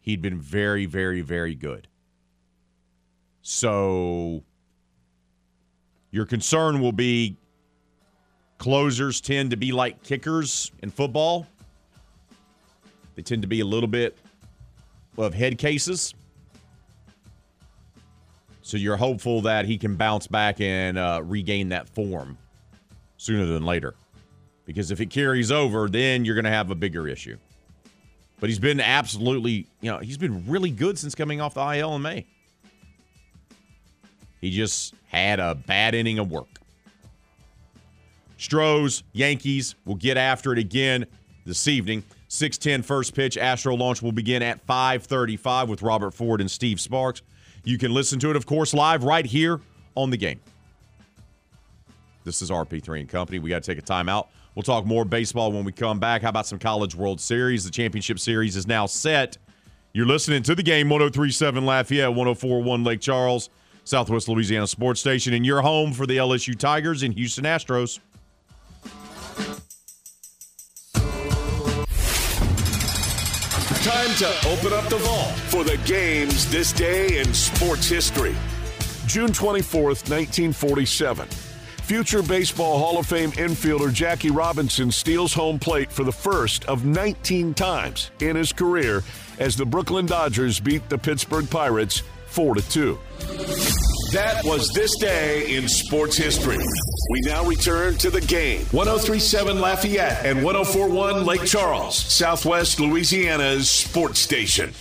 he'd 0.00 0.22
been 0.22 0.40
very, 0.40 0.86
very, 0.86 1.20
very 1.20 1.54
good. 1.54 1.88
So 3.42 4.44
your 6.18 6.26
concern 6.26 6.80
will 6.80 6.90
be 6.90 7.36
closers 8.58 9.20
tend 9.20 9.52
to 9.52 9.56
be 9.56 9.70
like 9.70 10.02
kickers 10.02 10.72
in 10.82 10.90
football. 10.90 11.46
They 13.14 13.22
tend 13.22 13.42
to 13.42 13.48
be 13.48 13.60
a 13.60 13.64
little 13.64 13.88
bit 13.88 14.18
of 15.16 15.32
head 15.32 15.58
cases. 15.58 16.16
So 18.62 18.76
you're 18.76 18.96
hopeful 18.96 19.42
that 19.42 19.64
he 19.64 19.78
can 19.78 19.94
bounce 19.94 20.26
back 20.26 20.60
and 20.60 20.98
uh, 20.98 21.20
regain 21.22 21.68
that 21.68 21.88
form 21.88 22.36
sooner 23.16 23.46
than 23.46 23.64
later. 23.64 23.94
Because 24.64 24.90
if 24.90 25.00
it 25.00 25.10
carries 25.10 25.52
over, 25.52 25.88
then 25.88 26.24
you're 26.24 26.34
going 26.34 26.46
to 26.46 26.50
have 26.50 26.72
a 26.72 26.74
bigger 26.74 27.06
issue. 27.06 27.36
But 28.40 28.48
he's 28.48 28.58
been 28.58 28.80
absolutely, 28.80 29.68
you 29.82 29.92
know, 29.92 29.98
he's 29.98 30.18
been 30.18 30.44
really 30.48 30.72
good 30.72 30.98
since 30.98 31.14
coming 31.14 31.40
off 31.40 31.54
the 31.54 31.78
IL 31.78 31.94
in 31.94 32.02
May. 32.02 32.26
He 34.40 34.50
just 34.50 34.94
had 35.08 35.40
a 35.40 35.54
bad 35.54 35.94
inning 35.94 36.18
of 36.18 36.30
work. 36.30 36.46
Stros, 38.36 39.02
Yankees 39.12 39.74
will 39.84 39.96
get 39.96 40.16
after 40.16 40.52
it 40.52 40.58
again 40.58 41.06
this 41.44 41.66
evening. 41.66 42.04
6:10 42.28 42.82
first 42.82 43.14
pitch. 43.14 43.36
Astro 43.36 43.74
launch 43.74 44.00
will 44.00 44.12
begin 44.12 44.42
at 44.42 44.64
5:35 44.66 45.68
with 45.68 45.82
Robert 45.82 46.14
Ford 46.14 46.40
and 46.40 46.50
Steve 46.50 46.80
Sparks. 46.80 47.22
You 47.64 47.78
can 47.78 47.92
listen 47.92 48.18
to 48.20 48.30
it, 48.30 48.36
of 48.36 48.46
course, 48.46 48.72
live 48.72 49.02
right 49.02 49.26
here 49.26 49.60
on 49.94 50.10
the 50.10 50.16
game. 50.16 50.40
This 52.24 52.42
is 52.42 52.50
RP3 52.50 53.00
and 53.00 53.08
Company. 53.08 53.38
We 53.38 53.50
got 53.50 53.62
to 53.62 53.74
take 53.74 53.82
a 53.82 53.86
timeout. 53.86 54.28
We'll 54.54 54.62
talk 54.62 54.84
more 54.84 55.04
baseball 55.04 55.52
when 55.52 55.64
we 55.64 55.72
come 55.72 55.98
back. 55.98 56.22
How 56.22 56.28
about 56.28 56.46
some 56.46 56.58
College 56.58 56.94
World 56.94 57.20
Series? 57.20 57.64
The 57.64 57.70
championship 57.70 58.18
series 58.18 58.56
is 58.56 58.66
now 58.66 58.86
set. 58.86 59.38
You're 59.92 60.06
listening 60.06 60.42
to 60.44 60.54
the 60.54 60.62
game 60.62 60.88
1037 60.88 61.64
Lafayette, 61.64 62.10
1041 62.10 62.84
Lake 62.84 63.00
Charles, 63.00 63.50
Southwest 63.88 64.28
Louisiana 64.28 64.66
Sports 64.66 65.00
Station, 65.00 65.32
and 65.32 65.46
your 65.46 65.62
home 65.62 65.92
for 65.92 66.06
the 66.06 66.18
LSU 66.18 66.56
Tigers 66.56 67.02
and 67.02 67.14
Houston 67.14 67.44
Astros. 67.44 68.00
Time 73.82 74.14
to 74.16 74.28
open 74.48 74.74
up 74.74 74.88
the 74.90 74.98
vault 75.00 75.32
for 75.48 75.64
the 75.64 75.78
games 75.86 76.50
this 76.50 76.72
day 76.72 77.18
in 77.18 77.32
sports 77.32 77.88
history. 77.88 78.36
June 79.06 79.30
24th, 79.30 80.10
1947. 80.10 81.26
Future 81.26 82.22
Baseball 82.22 82.78
Hall 82.78 82.98
of 82.98 83.06
Fame 83.06 83.32
infielder 83.32 83.90
Jackie 83.90 84.30
Robinson 84.30 84.90
steals 84.90 85.32
home 85.32 85.58
plate 85.58 85.90
for 85.90 86.04
the 86.04 86.12
first 86.12 86.66
of 86.66 86.84
19 86.84 87.54
times 87.54 88.10
in 88.20 88.36
his 88.36 88.52
career 88.52 89.02
as 89.38 89.56
the 89.56 89.64
Brooklyn 89.64 90.04
Dodgers 90.04 90.60
beat 90.60 90.86
the 90.90 90.98
Pittsburgh 90.98 91.48
Pirates 91.48 92.02
4 92.38 92.54
to 92.54 92.68
2. 92.68 92.98
That 94.12 94.42
was 94.44 94.70
this 94.72 94.96
day 94.98 95.56
in 95.56 95.66
sports 95.66 96.16
history. 96.16 96.56
We 97.10 97.20
now 97.22 97.44
return 97.44 97.96
to 97.96 98.10
the 98.10 98.20
game. 98.20 98.60
1037 98.70 99.60
Lafayette 99.60 100.24
and 100.24 100.44
1041 100.44 101.24
Lake 101.24 101.44
Charles, 101.44 101.96
Southwest 101.96 102.78
Louisiana's 102.78 103.68
sports 103.68 104.20
station. 104.20 104.72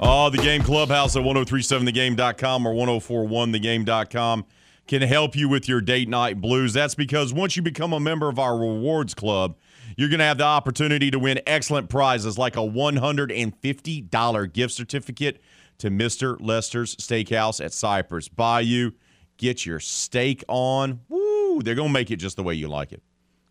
Uh, 0.00 0.30
the 0.30 0.38
Game 0.38 0.62
Clubhouse 0.62 1.14
at 1.14 1.22
1037thegame.com 1.22 2.66
or 2.66 2.74
1041thegame.com 2.74 4.46
can 4.88 5.02
help 5.02 5.36
you 5.36 5.48
with 5.48 5.68
your 5.68 5.80
date 5.80 6.08
night 6.08 6.40
blues. 6.40 6.72
That's 6.72 6.96
because 6.96 7.32
once 7.32 7.56
you 7.56 7.62
become 7.62 7.92
a 7.92 8.00
member 8.00 8.28
of 8.28 8.40
our 8.40 8.58
rewards 8.58 9.14
club, 9.14 9.54
you're 9.98 10.08
going 10.08 10.20
to 10.20 10.24
have 10.24 10.38
the 10.38 10.44
opportunity 10.44 11.10
to 11.10 11.18
win 11.18 11.40
excellent 11.44 11.88
prizes 11.88 12.38
like 12.38 12.56
a 12.56 12.60
$150 12.60 14.52
gift 14.52 14.72
certificate 14.72 15.42
to 15.78 15.90
Mr. 15.90 16.36
Lester's 16.38 16.94
Steakhouse 16.94 17.62
at 17.62 17.72
Cypress 17.72 18.28
Bayou. 18.28 18.92
Get 19.38 19.66
your 19.66 19.80
steak 19.80 20.44
on. 20.46 21.00
Woo! 21.08 21.62
They're 21.64 21.74
going 21.74 21.88
to 21.88 21.92
make 21.92 22.12
it 22.12 22.16
just 22.18 22.36
the 22.36 22.44
way 22.44 22.54
you 22.54 22.68
like 22.68 22.92
it. 22.92 23.02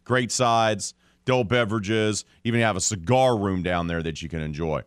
Great 0.06 0.32
sides, 0.32 0.94
adult 1.26 1.50
beverages, 1.50 2.24
even 2.46 2.62
have 2.62 2.78
a 2.78 2.82
cigar 2.82 3.38
room 3.38 3.62
down 3.62 3.88
there 3.88 4.02
that 4.02 4.22
you 4.22 4.30
can 4.30 4.40
enjoy. 4.40 4.84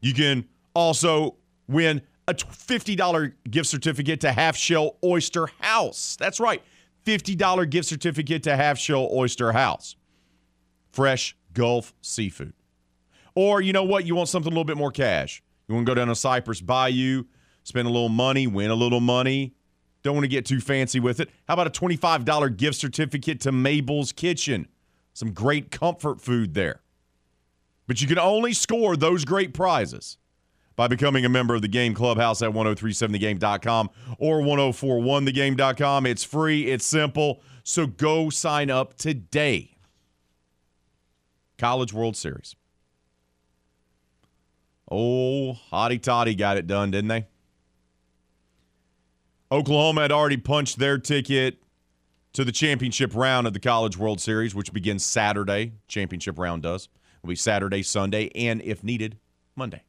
You 0.00 0.14
can 0.14 0.46
also 0.74 1.34
win 1.66 2.02
a 2.28 2.34
$50 2.34 3.32
gift 3.50 3.68
certificate 3.68 4.20
to 4.20 4.30
Half 4.30 4.56
Shell 4.56 4.96
Oyster 5.02 5.48
House. 5.58 6.16
That's 6.20 6.38
right, 6.38 6.62
$50 7.04 7.68
gift 7.68 7.88
certificate 7.88 8.44
to 8.44 8.54
Half 8.54 8.78
Shell 8.78 9.08
Oyster 9.12 9.50
House. 9.50 9.96
Fresh 10.94 11.36
Gulf 11.52 11.92
seafood. 12.00 12.52
Or 13.34 13.60
you 13.60 13.72
know 13.72 13.82
what? 13.82 14.06
You 14.06 14.14
want 14.14 14.28
something 14.28 14.52
a 14.52 14.54
little 14.54 14.64
bit 14.64 14.76
more 14.76 14.92
cash. 14.92 15.42
You 15.66 15.74
want 15.74 15.86
to 15.86 15.90
go 15.90 15.94
down 15.94 16.06
to 16.06 16.14
Cypress 16.14 16.60
Bayou, 16.60 17.24
spend 17.64 17.88
a 17.88 17.90
little 17.90 18.08
money, 18.08 18.46
win 18.46 18.70
a 18.70 18.76
little 18.76 19.00
money. 19.00 19.54
Don't 20.04 20.14
want 20.14 20.24
to 20.24 20.28
get 20.28 20.46
too 20.46 20.60
fancy 20.60 21.00
with 21.00 21.18
it. 21.18 21.30
How 21.48 21.54
about 21.54 21.66
a 21.66 21.70
$25 21.70 22.56
gift 22.56 22.76
certificate 22.76 23.40
to 23.40 23.50
Mabel's 23.50 24.12
Kitchen? 24.12 24.68
Some 25.14 25.32
great 25.32 25.72
comfort 25.72 26.20
food 26.20 26.54
there. 26.54 26.82
But 27.88 28.00
you 28.00 28.06
can 28.06 28.18
only 28.18 28.52
score 28.52 28.96
those 28.96 29.24
great 29.24 29.52
prizes 29.52 30.18
by 30.76 30.86
becoming 30.86 31.24
a 31.24 31.28
member 31.28 31.54
of 31.54 31.62
the 31.62 31.68
Game 31.68 31.94
Clubhouse 31.94 32.40
at 32.42 32.50
1037thegame.com 32.50 33.90
or 34.18 34.40
1041thegame.com. 34.40 36.06
It's 36.06 36.24
free, 36.24 36.66
it's 36.70 36.84
simple. 36.84 37.42
So 37.64 37.86
go 37.86 38.30
sign 38.30 38.70
up 38.70 38.96
today. 38.96 39.73
College 41.64 41.94
World 41.94 42.14
Series. 42.14 42.56
Oh, 44.90 45.56
Hotty 45.72 45.98
Toddy 45.98 46.34
got 46.34 46.58
it 46.58 46.66
done, 46.66 46.90
didn't 46.90 47.08
they? 47.08 47.26
Oklahoma 49.50 50.02
had 50.02 50.12
already 50.12 50.36
punched 50.36 50.78
their 50.78 50.98
ticket 50.98 51.62
to 52.34 52.44
the 52.44 52.52
championship 52.52 53.14
round 53.14 53.46
of 53.46 53.54
the 53.54 53.60
College 53.60 53.96
World 53.96 54.20
Series, 54.20 54.54
which 54.54 54.74
begins 54.74 55.06
Saturday. 55.06 55.72
Championship 55.88 56.38
round 56.38 56.64
does. 56.64 56.90
It'll 57.22 57.30
be 57.30 57.34
Saturday, 57.34 57.82
Sunday, 57.82 58.30
and 58.34 58.60
if 58.60 58.84
needed, 58.84 59.16
Monday. 59.56 59.84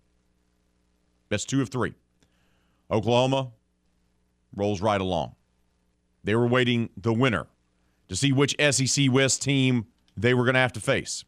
Best 1.28 1.50
two 1.50 1.62
of 1.62 1.68
three. 1.68 1.94
Oklahoma 2.90 3.52
rolls 4.56 4.80
right 4.80 5.02
along. 5.02 5.36
They 6.24 6.36
were 6.36 6.48
waiting 6.48 6.90
the 6.96 7.12
winner 7.12 7.48
to 8.08 8.16
see 8.16 8.32
which 8.32 8.56
SEC 8.62 9.12
West 9.12 9.42
team 9.42 9.88
they 10.16 10.34
were 10.34 10.46
going 10.46 10.54
to 10.54 10.62
have 10.62 10.72
to 10.72 10.80
face. 10.80 11.26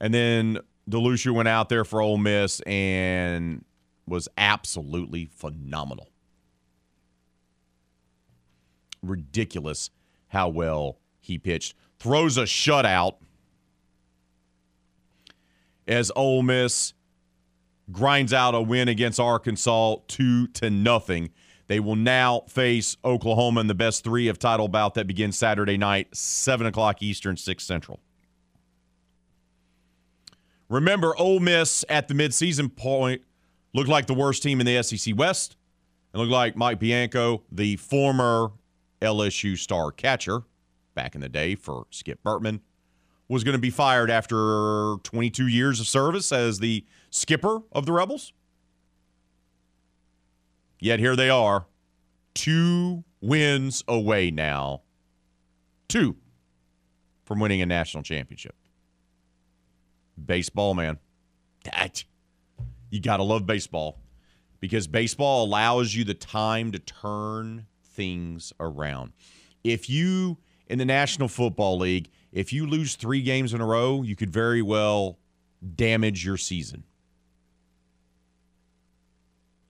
And 0.00 0.12
then 0.12 0.58
DeLucia 0.88 1.32
went 1.32 1.48
out 1.48 1.68
there 1.68 1.84
for 1.84 2.00
Ole 2.00 2.18
Miss 2.18 2.60
and 2.60 3.64
was 4.06 4.28
absolutely 4.36 5.26
phenomenal. 5.26 6.10
Ridiculous 9.02 9.90
how 10.28 10.48
well 10.48 10.98
he 11.20 11.38
pitched. 11.38 11.74
Throws 11.98 12.36
a 12.36 12.42
shutout 12.42 13.16
as 15.86 16.10
Ole 16.16 16.42
Miss 16.42 16.92
grinds 17.92 18.32
out 18.32 18.54
a 18.54 18.60
win 18.60 18.88
against 18.88 19.20
Arkansas 19.20 19.96
two 20.08 20.46
to 20.48 20.70
nothing. 20.70 21.30
They 21.66 21.80
will 21.80 21.96
now 21.96 22.42
face 22.48 22.96
Oklahoma 23.04 23.60
in 23.60 23.66
the 23.68 23.74
best 23.74 24.04
three 24.04 24.28
of 24.28 24.38
title 24.38 24.68
bout 24.68 24.94
that 24.94 25.06
begins 25.06 25.38
Saturday 25.38 25.78
night, 25.78 26.14
seven 26.14 26.66
o'clock 26.66 27.02
Eastern, 27.02 27.36
six 27.36 27.64
Central. 27.64 28.00
Remember, 30.68 31.16
Ole 31.16 31.40
Miss 31.40 31.84
at 31.88 32.08
the 32.08 32.14
midseason 32.14 32.74
point 32.74 33.22
looked 33.74 33.88
like 33.88 34.06
the 34.06 34.14
worst 34.14 34.42
team 34.42 34.60
in 34.60 34.66
the 34.66 34.82
SEC 34.82 35.16
West. 35.16 35.56
It 36.12 36.18
looked 36.18 36.30
like 36.30 36.56
Mike 36.56 36.78
Bianco, 36.78 37.42
the 37.50 37.76
former 37.76 38.52
LSU 39.02 39.58
star 39.58 39.90
catcher 39.90 40.42
back 40.94 41.14
in 41.14 41.20
the 41.20 41.28
day 41.28 41.54
for 41.54 41.86
Skip 41.90 42.22
Bertman, 42.22 42.60
was 43.28 43.42
going 43.42 43.54
to 43.54 43.60
be 43.60 43.70
fired 43.70 44.10
after 44.10 44.96
22 45.02 45.48
years 45.48 45.80
of 45.80 45.88
service 45.88 46.30
as 46.30 46.60
the 46.60 46.84
skipper 47.10 47.60
of 47.72 47.84
the 47.86 47.92
Rebels. 47.92 48.32
Yet 50.78 51.00
here 51.00 51.16
they 51.16 51.30
are, 51.30 51.66
two 52.34 53.04
wins 53.20 53.82
away 53.88 54.30
now, 54.30 54.82
two 55.88 56.16
from 57.24 57.40
winning 57.40 57.62
a 57.62 57.66
national 57.66 58.02
championship. 58.02 58.54
Baseball, 60.22 60.74
man. 60.74 60.98
You 62.90 63.00
got 63.00 63.16
to 63.16 63.22
love 63.22 63.46
baseball 63.46 63.98
because 64.60 64.86
baseball 64.86 65.44
allows 65.44 65.94
you 65.94 66.04
the 66.04 66.14
time 66.14 66.72
to 66.72 66.78
turn 66.78 67.66
things 67.82 68.52
around. 68.60 69.12
If 69.62 69.88
you, 69.88 70.38
in 70.68 70.78
the 70.78 70.84
National 70.84 71.28
Football 71.28 71.78
League, 71.78 72.10
if 72.32 72.52
you 72.52 72.66
lose 72.66 72.96
three 72.96 73.22
games 73.22 73.54
in 73.54 73.60
a 73.60 73.66
row, 73.66 74.02
you 74.02 74.16
could 74.16 74.30
very 74.30 74.62
well 74.62 75.18
damage 75.74 76.24
your 76.24 76.36
season. 76.36 76.84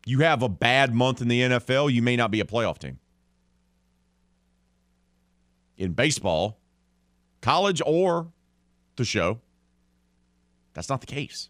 You 0.07 0.21
have 0.21 0.43
a 0.43 0.49
bad 0.49 0.95
month 0.95 1.23
in 1.23 1.29
the 1.29 1.41
NFL, 1.41 1.93
you 1.93 2.03
may 2.03 2.17
not 2.17 2.31
be 2.31 2.41
a 2.41 2.45
playoff 2.45 2.79
team. 2.79 2.99
In 5.77 5.93
baseball, 5.93 6.59
college 7.41 7.81
or 7.85 8.29
the 8.97 9.05
show, 9.05 9.41
that's 10.75 10.89
not 10.89 11.01
the 11.01 11.07
case. 11.07 11.49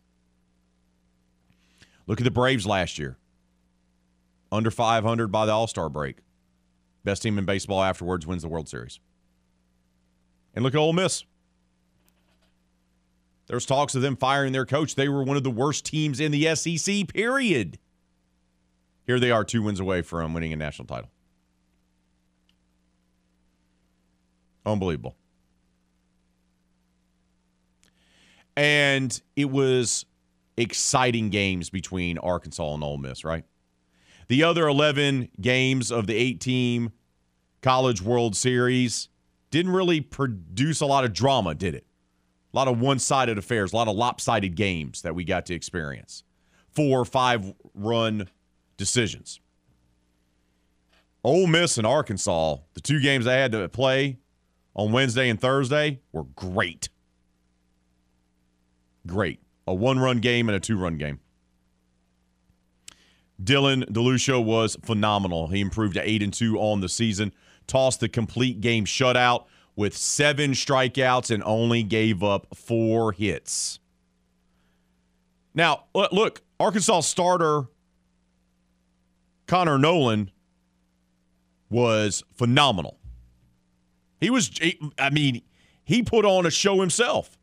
Look 2.07 2.21
at 2.21 2.25
the 2.25 2.31
Braves 2.31 2.67
last 2.67 2.99
year. 2.99 3.17
Under 4.53 4.71
500 4.71 5.29
by 5.29 5.47
the 5.47 5.53
All 5.53 5.67
Star 5.67 5.89
break. 5.89 6.19
Best 7.03 7.23
team 7.23 7.39
in 7.39 7.45
baseball 7.45 7.83
afterwards 7.83 8.27
wins 8.27 8.43
the 8.43 8.49
World 8.49 8.69
Series. 8.69 9.01
And 10.55 10.63
look 10.63 10.75
at 10.75 10.79
Ole 10.79 10.93
Miss. 10.93 11.25
There's 13.47 13.67
talks 13.67 13.95
of 13.95 14.03
them 14.03 14.17
firing 14.17 14.53
their 14.53 14.65
coach. 14.65 14.95
They 14.95 15.09
were 15.09 15.23
one 15.23 15.37
of 15.37 15.43
the 15.43 15.51
worst 15.51 15.85
teams 15.85 16.21
in 16.21 16.33
the 16.33 16.55
SEC, 16.55 17.09
period. 17.09 17.79
Here 19.07 19.21
they 19.21 19.31
are, 19.31 19.45
two 19.45 19.63
wins 19.63 19.81
away 19.81 20.01
from 20.01 20.33
winning 20.33 20.53
a 20.53 20.57
national 20.57 20.87
title. 20.87 21.11
Unbelievable. 24.65 25.15
And 28.57 29.21
it 29.37 29.51
was 29.51 30.07
exciting 30.57 31.31
games 31.31 31.71
between 31.71 32.19
Arkansas 32.19 32.75
and 32.75 32.85
Ole 32.85 32.99
Miss, 32.99 33.25
right? 33.25 33.45
The 34.29 34.45
other 34.45 34.67
11 34.67 35.31
games 35.41 35.91
of 35.91 36.07
the 36.07 36.15
eight 36.15 36.41
team 36.41 36.93
College 37.63 38.03
World 38.03 38.37
Series 38.37 39.09
didn't 39.51 39.73
really 39.73 40.01
produce 40.01 40.81
a 40.81 40.87
lot 40.87 41.05
of 41.05 41.13
drama, 41.13 41.55
did 41.55 41.75
it? 41.75 41.87
A 42.53 42.57
lot 42.57 42.69
of 42.69 42.81
one 42.81 42.99
sided 42.99 43.39
affairs, 43.39 43.73
a 43.73 43.77
lot 43.77 43.89
of 43.89 43.97
lopsided 43.97 44.55
games 44.55 45.03
that 45.03 45.15
we 45.15 45.25
got 45.25 45.47
to 45.47 45.55
experience. 45.55 46.25
Four 46.71 47.05
five 47.05 47.55
run 47.75 48.29
decisions. 48.77 49.41
Ole 51.23 51.47
Miss 51.47 51.79
and 51.79 51.87
Arkansas, 51.87 52.59
the 52.75 52.81
two 52.81 53.01
games 53.01 53.25
they 53.25 53.41
had 53.41 53.53
to 53.53 53.69
play 53.69 54.19
on 54.77 54.93
Wednesday 54.93 55.31
and 55.31 55.41
Thursday, 55.41 56.01
were 56.13 56.25
great. 56.25 56.91
Great. 59.07 59.41
A 59.67 59.75
one 59.75 59.99
run 59.99 60.19
game 60.19 60.49
and 60.49 60.57
a 60.57 60.61
two 60.61 60.77
run 60.77 60.97
game. 60.97 61.21
Dylan 63.43 63.85
DeLucia 63.91 64.43
was 64.43 64.77
phenomenal. 64.85 65.49
He 65.49 65.61
improved 65.61 65.95
to 65.95 66.09
8 66.09 66.23
and 66.23 66.33
2 66.33 66.57
on 66.57 66.81
the 66.81 66.89
season, 66.89 67.33
tossed 67.67 68.01
the 68.01 68.09
complete 68.09 68.61
game 68.61 68.85
shutout 68.85 69.47
with 69.75 69.97
seven 69.97 70.53
strikeouts 70.53 71.33
and 71.33 71.43
only 71.45 71.83
gave 71.83 72.23
up 72.23 72.47
four 72.55 73.11
hits. 73.13 73.81
Now, 75.53 75.85
uh, 75.95 76.09
look, 76.13 76.43
Arkansas 76.61 77.01
starter 77.01 77.65
Connor 79.47 79.79
Nolan 79.79 80.31
was 81.71 82.23
phenomenal. 82.35 82.99
He 84.21 84.31
was, 84.31 84.51
I 84.99 85.11
mean, 85.11 85.43
he 85.85 86.03
put 86.03 86.25
on 86.25 86.47
a 86.47 86.51
show 86.51 86.81
himself. 86.81 87.37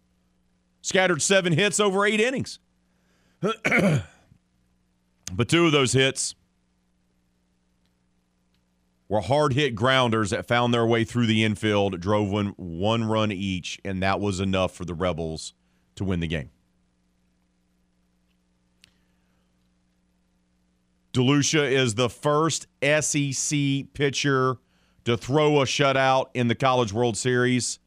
Scattered 0.82 1.22
seven 1.22 1.54
hits 1.54 1.80
over 1.80 2.06
eight 2.06 2.20
innings. 2.20 2.60
but 3.42 4.04
two 5.48 5.66
of 5.66 5.72
those 5.72 5.94
hits 5.94 6.36
were 9.08 9.22
hard 9.22 9.54
hit 9.54 9.76
grounders 9.76 10.30
that 10.30 10.48
found 10.48 10.74
their 10.74 10.86
way 10.86 11.04
through 11.04 11.28
the 11.28 11.44
infield, 11.44 12.00
drove 12.00 12.30
one, 12.30 12.54
one 12.56 13.04
run 13.04 13.32
each, 13.32 13.80
and 13.84 14.02
that 14.02 14.20
was 14.20 14.40
enough 14.40 14.74
for 14.74 14.86
the 14.86 14.94
Rebels 14.94 15.54
to 15.96 16.04
win 16.04 16.22
the 16.22 16.28
game. 16.28 16.50
DeLucia 21.14 21.70
is 21.70 21.96
the 21.96 22.10
first 22.10 22.68
SEC 22.82 23.60
pitcher 23.94 24.58
to 25.04 25.18
throw 25.18 25.62
a 25.62 25.66
shutout 25.66 26.28
in 26.34 26.48
the 26.48 26.56
College 26.56 26.94
World 26.94 27.18
Series 27.18 27.80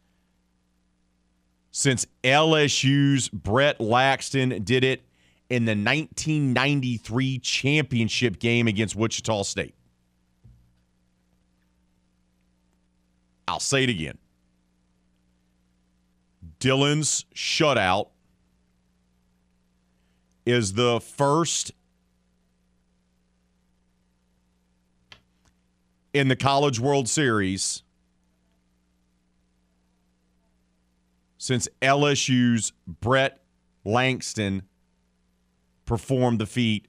since 1.77 2.07
LSU's 2.23 3.29
Brett 3.31 3.81
Laxton 3.81 4.65
did 4.65 4.85
it 4.85 5.03
in 5.51 5.65
the 5.65 5.73
1993 5.73 7.41
championship 7.41 8.39
game 8.39 8.69
against 8.69 8.95
Wichita 8.95 9.43
State. 9.43 9.75
I'll 13.49 13.59
say 13.59 13.83
it 13.83 13.91
again. 13.91 14.19
Dylan's 16.61 17.25
shutout 17.35 18.11
is 20.47 20.75
the 20.75 21.01
first 21.01 21.73
in 26.13 26.29
the 26.29 26.37
College 26.37 26.79
World 26.79 27.09
Series 27.09 27.84
since 31.45 31.69
LSU's 31.83 32.73
Brett 32.87 33.43
Langston 33.85 34.63
performed 35.85 36.39
the 36.39 36.47
feat 36.47 36.89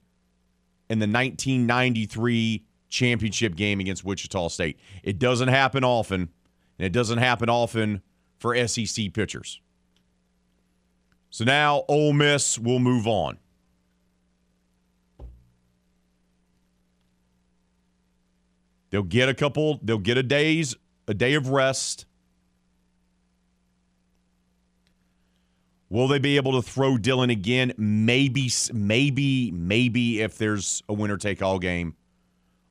in 0.89 0.99
the 0.99 1.07
1993 1.07 2.63
championship 2.87 3.55
game 3.57 3.81
against 3.81 4.05
Wichita 4.05 4.47
State. 4.47 4.79
It 5.03 5.19
doesn't 5.19 5.49
happen 5.49 5.83
often, 5.83 6.29
and 6.79 6.85
it 6.85 6.93
doesn't 6.93 7.17
happen 7.17 7.49
often 7.49 8.01
for 8.37 8.55
SEC 8.65 9.11
pitchers. 9.13 9.59
So 11.31 11.43
now 11.43 11.83
Ole 11.89 12.13
Miss 12.13 12.57
will 12.57 12.79
move 12.79 13.07
on. 13.07 13.37
They'll 18.89 19.03
get 19.03 19.27
a 19.27 19.33
couple, 19.33 19.81
they'll 19.83 19.97
get 19.97 20.17
a 20.17 20.23
days, 20.23 20.77
a 21.09 21.13
day 21.13 21.33
of 21.33 21.49
rest. 21.49 22.05
Will 25.95 26.09
they 26.09 26.19
be 26.19 26.35
able 26.35 26.61
to 26.61 26.61
throw 26.61 26.97
Dylan 26.97 27.31
again? 27.31 27.71
Maybe, 27.77 28.51
maybe, 28.73 29.49
maybe 29.51 30.19
if 30.19 30.37
there's 30.37 30.83
a 30.89 30.93
winner 30.93 31.15
take 31.15 31.41
all 31.41 31.57
game 31.57 31.95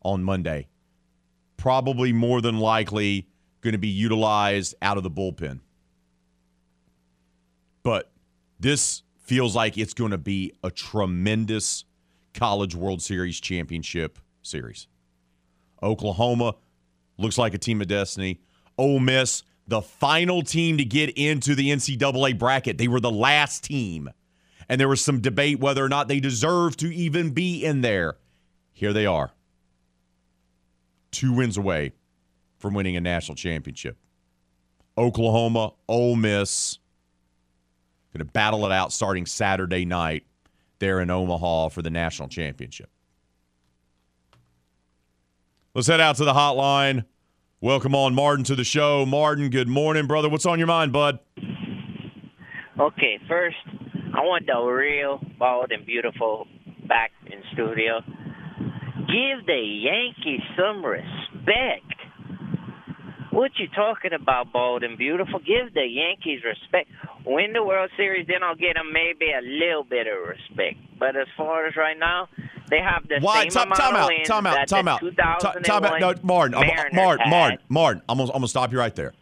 on 0.03 0.23
Monday. 0.23 0.69
Probably 1.57 2.13
more 2.13 2.43
than 2.43 2.59
likely 2.59 3.27
going 3.63 3.73
to 3.73 3.79
be 3.79 3.89
utilized 3.89 4.75
out 4.83 4.99
of 4.99 5.05
the 5.05 5.11
bullpen. 5.11 5.61
But 7.83 8.13
this 8.61 9.03
feels 9.23 9.57
like 9.57 9.79
it's 9.79 9.95
going 9.95 10.11
to 10.11 10.19
be 10.19 10.53
a 10.63 10.71
tremendous 10.71 11.87
College 12.35 12.75
World 12.75 13.01
Series 13.01 13.41
championship 13.41 14.19
series. 14.43 14.87
Oklahoma 15.83 16.57
looks 17.17 17.39
like 17.39 17.55
a 17.55 17.59
team 17.59 17.81
of 17.81 17.87
destiny. 17.87 18.43
Ole 18.77 19.01
Miss, 19.01 19.45
the 19.67 19.83
final 19.83 20.43
team 20.43 20.79
to 20.79 20.85
get 20.85 21.11
into 21.11 21.55
the 21.55 21.71
NCAA 21.71 22.39
bracket. 22.39 22.79
They 22.79 22.89
were 22.89 23.01
the 23.01 23.11
last 23.11 23.65
team. 23.65 24.11
And 24.69 24.81
there 24.81 24.89
was 24.89 25.03
some 25.05 25.21
debate 25.21 25.61
whether 25.61 25.85
or 25.85 25.89
not 25.89 26.09
they 26.09 26.21
deserve 26.21 26.77
to 26.79 26.95
even 26.95 27.31
be 27.31 27.65
in 27.65 27.81
there. 27.81 28.17
Here 28.73 28.93
they 28.93 29.07
are. 29.07 29.33
Two 31.11 31.33
wins 31.33 31.57
away 31.57 31.93
from 32.59 32.75
winning 32.75 32.97
a 32.97 33.01
national 33.01 33.37
championship. 33.37 33.97
Oklahoma, 34.97 35.73
Ole 35.89 36.17
Miss, 36.17 36.79
going 38.13 38.27
to 38.27 38.33
battle 38.33 38.65
it 38.65 38.73
out 38.73 38.93
starting 38.93 39.27
Saturday 39.27 39.85
night 39.85 40.25
there 40.79 41.01
in 41.01 41.11
Omaha 41.11 41.69
for 41.69 41.83
the 41.83 41.91
national 41.91 42.29
championship. 42.29 42.89
Let's 45.75 45.89
head 45.89 46.01
out 46.01 46.17
to 46.17 46.25
the 46.25 46.33
hotline. 46.33 47.05
Welcome 47.65 47.95
on 47.95 48.15
Martin 48.15 48.45
to 48.45 48.55
the 48.55 48.63
show. 48.63 49.07
Martin, 49.07 49.49
good 49.49 49.69
morning, 49.69 50.07
brother. 50.07 50.29
What's 50.29 50.45
on 50.45 50.59
your 50.59 50.69
mind, 50.69 50.93
bud? 50.93 51.19
Okay, 52.79 53.19
first, 53.27 53.57
I 54.13 54.21
want 54.21 54.45
the 54.45 54.61
real 54.61 55.19
bald 55.39 55.73
and 55.73 55.87
beautiful 55.87 56.47
back 56.87 57.13
in 57.25 57.41
studio. 57.55 58.03
Give 59.09 59.47
the 59.47 59.81
Yankees 59.81 60.45
some 60.59 60.85
respect. 60.85 61.89
What 63.33 63.53
you 63.57 63.69
talking 63.75 64.13
about, 64.13 64.53
bald 64.53 64.83
and 64.83 64.99
beautiful? 64.99 65.39
Give 65.39 65.73
the 65.73 65.87
Yankees 65.89 66.43
respect. 66.45 66.91
Win 67.25 67.55
the 67.55 67.65
World 67.65 67.91
Series, 67.97 68.27
then 68.27 68.43
I'll 68.43 68.55
get 68.55 68.75
them 68.75 68.93
maybe 68.93 69.33
a 69.33 69.41
little 69.41 69.85
bit 69.85 70.07
of 70.07 70.29
respect. 70.29 70.77
But 70.99 71.17
as 71.17 71.29
far 71.35 71.67
as 71.67 71.77
right 71.77 71.99
now, 71.99 72.29
they 72.71 72.81
have 72.81 73.07
the 73.09 73.19
Why? 73.21 73.43
same 73.43 73.51
Time, 73.51 73.67
amount 73.69 73.81
time 73.81 73.95
of 73.95 74.01
out. 74.03 74.09
wins 74.09 74.29
Time 74.29 74.47
out. 74.47 74.55
that 74.55 74.69
Time 74.69 74.85
the 74.87 74.91
out. 74.93 75.01
2001 75.01 75.63
Time 75.65 75.85
out. 75.85 76.01
No, 76.01 76.27
Martin. 76.27 76.55
I'm- 76.55 76.67
Martin. 76.67 76.97
had. 76.97 77.31
Martin. 77.31 77.59
Martin. 77.69 78.03
I'm 78.09 78.19
gonna, 78.19 78.31
I'm 78.31 78.37
gonna 78.39 78.49
stop 78.49 78.73
you 78.73 78.79
right 78.79 78.95
there. 78.95 79.13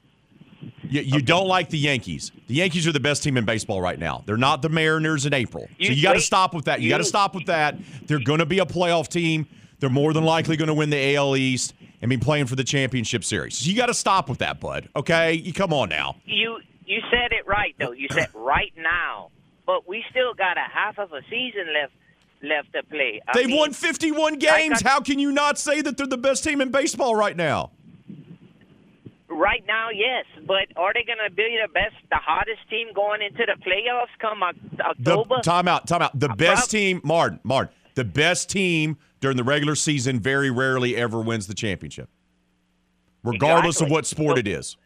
You, 0.83 1.01
you 1.01 1.23
don't 1.23 1.49
like 1.49 1.71
the 1.71 1.79
Yankees. 1.79 2.31
The 2.49 2.55
Yankees 2.55 2.87
are 2.87 2.93
the 2.93 3.01
best 3.01 3.23
team 3.23 3.37
in 3.37 3.45
baseball 3.45 3.81
right 3.81 3.99
now. 3.99 4.23
They're 4.27 4.37
not 4.37 4.63
the 4.63 4.69
Mariners 4.69 5.27
in 5.27 5.35
April. 5.35 5.67
so 5.69 5.75
You- 5.79 5.95
you 5.95 6.03
got 6.03 6.13
to 6.15 6.21
stop 6.21 6.55
with 6.55 6.67
that. 6.67 6.81
You, 6.81 6.89
got 6.91 6.99
to 6.99 7.05
stop 7.05 7.35
with 7.35 7.47
that. 7.47 7.77
They're 8.07 8.21
going 8.21 8.39
to 8.41 8.47
be 8.47 8.59
a 8.59 8.67
playoff 8.67 9.09
team. 9.09 9.47
They're 9.81 9.91
more 9.91 10.13
than 10.13 10.25
likely 10.25 10.57
going 10.57 10.69
to 10.69 10.75
win 10.75 10.91
the 10.91 11.17
AL 11.17 11.37
East 11.37 11.75
and 12.01 12.09
be 12.09 12.17
playing 12.19 12.47
for 12.47 12.55
the 12.57 12.65
championship 12.65 13.25
series. 13.25 13.57
So 13.59 13.71
you 13.71 13.77
got 13.77 13.87
to 13.87 13.95
stop 13.95 14.29
with 14.29 14.39
that, 14.39 14.61
bud. 14.61 14.89
Okay? 14.95 15.33
You 15.33 15.53
come 15.53 15.73
on 15.73 15.89
now. 15.89 16.17
You 16.25 16.59
you 16.85 17.01
said 17.11 17.33
it 17.33 17.47
right 17.47 17.75
though. 17.79 17.93
You 17.93 18.07
said 18.13 18.29
right 18.35 18.73
now, 18.77 19.31
but 19.67 19.89
we 19.89 20.05
still 20.11 20.35
got 20.35 20.57
a 20.59 20.67
half 20.73 20.99
of 20.99 21.13
a 21.13 21.23
season 21.31 21.73
left 21.73 21.93
left 22.43 22.73
to 22.75 22.83
play. 22.85 23.21
I 23.29 23.33
They've 23.35 23.47
mean, 23.47 23.57
won 23.59 23.73
51 23.73 24.35
games. 24.39 24.83
got- 24.83 24.91
How 24.91 25.01
can 25.01 25.19
you 25.19 25.33
not 25.33 25.59
say 25.59 25.81
that 25.83 25.97
they're 25.97 26.07
the 26.07 26.17
best 26.19 26.45
team 26.45 26.61
in 26.61 26.71
baseball 26.71 27.15
right 27.15 27.37
now? 27.37 27.71
Right 29.29 29.65
now, 29.67 29.89
yes, 29.91 30.27
but 30.47 30.67
are 30.77 30.93
they 30.93 31.05
going 31.05 31.19
to 31.27 31.31
be 31.35 31.59
the 31.67 31.73
best, 31.73 31.95
the 32.11 32.17
hottest 32.17 32.61
team 32.69 32.89
going 32.95 33.23
into 33.23 33.45
the 33.47 33.55
playoffs 33.65 34.09
come 34.21 34.43
Oc- 34.43 34.57
The 34.77 34.85
October? 34.85 35.41
time 35.43 35.69
out, 35.69 35.87
time 35.87 36.03
out. 36.03 36.19
The 36.19 36.29
uh, 36.29 36.35
best 36.35 36.65
prob- 36.65 36.69
team, 36.71 37.01
Martin, 37.03 37.41
Martin, 37.43 37.75
the 37.95 38.05
best 38.05 38.51
team 38.51 38.99
during 39.21 39.39
the 39.39 39.45
regular 39.45 39.75
season 39.75 40.21
very 40.21 40.51
rarely 40.51 40.97
ever 40.97 41.19
wins 41.21 41.47
the 41.47 41.55
championship, 41.55 42.11
regardless 43.25 43.81
of 43.81 43.91
what 43.91 44.05
sport 44.05 44.37
So- 44.37 44.41
it 44.41 44.49
is. 44.49 44.77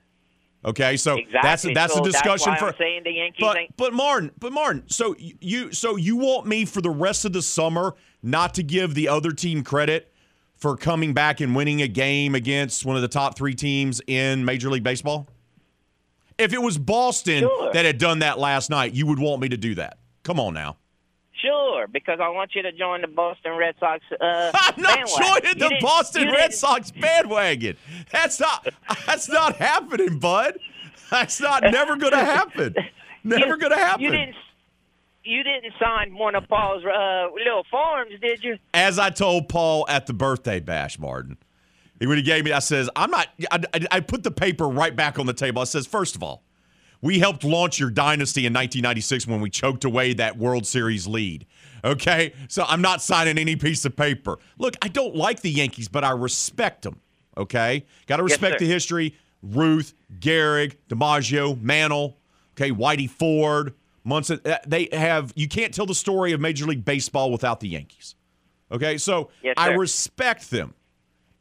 Okay, 0.67 0.97
so 0.97 1.17
exactly. 1.17 1.41
that's 1.43 1.63
that's 1.75 1.95
so 1.95 2.01
a 2.01 2.05
discussion 2.05 2.51
that's 2.51 2.61
for. 2.61 2.75
Saying 2.77 3.03
the 3.05 3.13
Yankees 3.13 3.39
but 3.41 3.57
ain't. 3.57 3.77
but 3.77 3.95
Martin, 3.95 4.33
but 4.39 4.53
Martin, 4.53 4.83
so 4.89 5.15
you 5.19 5.73
so 5.73 5.95
you 5.95 6.17
want 6.17 6.47
me 6.47 6.65
for 6.65 6.81
the 6.81 6.91
rest 6.91 7.25
of 7.25 7.33
the 7.33 7.41
summer 7.43 7.95
not 8.21 8.55
to 8.55 8.65
give 8.65 8.95
the 8.95 9.09
other 9.09 9.31
team 9.31 9.63
credit 9.63 10.13
for 10.57 10.77
coming 10.77 11.15
back 11.15 11.41
and 11.41 11.55
winning 11.55 11.83
a 11.83 11.89
game 11.89 12.35
against 12.35 12.85
one 12.85 12.97
of 12.97 13.03
the 13.03 13.09
top 13.09 13.37
three 13.39 13.55
teams 13.55 14.01
in 14.09 14.45
Major 14.45 14.69
League 14.69 14.83
Baseball? 14.83 15.29
If 16.37 16.53
it 16.53 16.61
was 16.61 16.79
Boston 16.79 17.41
Sure. 17.41 17.73
that 17.73 17.85
had 17.85 17.99
done 17.99 18.19
that 18.19 18.39
last 18.39 18.69
night, 18.69 18.93
you 18.93 19.07
would 19.07 19.19
want 19.21 19.41
me 19.41 19.49
to 19.51 19.57
do 19.57 19.77
that. 19.77 19.99
Come 20.25 20.41
on 20.41 20.53
now. 20.55 20.77
Sure, 21.77 21.87
because 21.87 22.19
I 22.21 22.29
want 22.29 22.55
you 22.55 22.63
to 22.63 22.73
join 22.73 23.03
the 23.03 23.09
Boston 23.09 23.53
Red 23.57 23.75
Sox. 23.79 24.03
Uh, 24.21 24.51
I'm 24.55 24.83
not 24.83 24.97
bandwagon. 24.99 25.07
joining 25.43 25.59
You 25.63 25.69
the 25.69 25.79
Boston 25.83 26.29
Red 26.31 26.55
Sox 26.55 26.91
bandwagon. 26.91 27.77
That's 28.13 28.41
not 28.41 28.69
that's 29.07 29.29
not 29.29 29.57
happening, 29.57 30.19
bud. 30.19 30.59
That's 31.11 31.41
not 31.41 31.63
never 31.71 31.97
gonna 31.97 32.25
happen. 32.25 32.75
Never 33.25 33.47
you- 33.47 33.59
gonna 33.59 33.77
happen. 33.77 34.03
You 34.05 34.11
didn't. 34.11 34.37
You 35.29 35.43
didn't 35.43 35.73
sign 35.83 36.15
one 36.17 36.37
of 36.37 36.47
Paul's 36.49 36.85
uh, 36.85 37.27
little 37.35 37.65
farms, 37.69 38.13
did 38.23 38.45
you? 38.45 38.59
As 38.73 38.97
I 38.97 39.11
told 39.11 39.49
Paul 39.49 39.85
at 39.89 40.07
the 40.07 40.13
birthday 40.13 40.61
bash, 40.61 41.01
Martin, 41.01 41.37
when 41.99 42.17
he 42.17 42.23
gave 42.23 42.45
me, 42.45 42.53
I 42.53 42.61
says, 42.61 42.89
I'm 42.95 43.11
not. 43.11 43.27
I, 43.51 43.61
I, 43.75 43.87
I 43.91 44.01
put 44.01 44.23
the 44.23 44.31
paper 44.31 44.69
right 44.69 44.95
back 44.95 45.19
on 45.19 45.27
the 45.27 45.33
table. 45.35 45.61
I 45.61 45.65
says, 45.65 45.85
first 45.85 46.15
of 46.15 46.23
all, 46.23 46.45
we 47.03 47.19
helped 47.19 47.43
launch 47.43 47.81
your 47.81 47.91
dynasty 47.91 48.43
in 48.47 48.53
1996 48.53 49.27
when 49.27 49.41
we 49.41 49.51
choked 49.51 49.85
away 49.85 50.13
that 50.15 50.39
World 50.39 50.65
Series 50.65 51.09
lead. 51.09 51.45
Okay, 51.85 52.33
so 52.49 52.65
I'm 52.67 52.83
not 52.83 53.03
signing 53.03 53.39
any 53.39 53.57
piece 53.57 53.85
of 53.85 53.97
paper. 53.97 54.39
Look, 54.59 54.77
I 54.83 54.89
don't 54.89 55.15
like 55.15 55.41
the 55.41 55.51
Yankees, 55.51 55.89
but 55.89 56.05
I 56.05 56.11
respect 56.11 56.83
them. 56.83 57.01
Okay, 57.37 57.85
got 58.07 58.17
to 58.17 58.23
respect 58.23 58.55
sir. 58.55 58.65
the 58.67 58.73
history. 58.73 59.15
Ruth, 59.43 59.95
Gehrig, 60.19 60.77
DiMaggio, 60.89 61.61
Mantle. 61.61 62.17
Okay, 62.55 62.71
Whitey 62.71 63.09
Ford, 63.09 63.75
Munson. 64.05 64.41
uh, 64.45 64.57
They 64.67 64.89
have. 64.93 65.33
You 65.37 65.47
can't 65.49 65.75
tell 65.75 65.87
the 65.87 65.95
story 65.95 66.33
of 66.33 66.41
Major 66.41 66.65
League 66.67 66.85
Baseball 66.85 67.31
without 67.31 67.61
the 67.61 67.69
Yankees. 67.69 68.15
Okay, 68.73 68.99
so 68.99 69.31
Yes, 69.43 69.55
I 69.57 69.73
respect 69.75 70.51
them. 70.51 70.75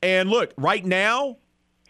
And 0.03 0.29
look, 0.29 0.53
right 0.57 0.85
now, 0.85 1.37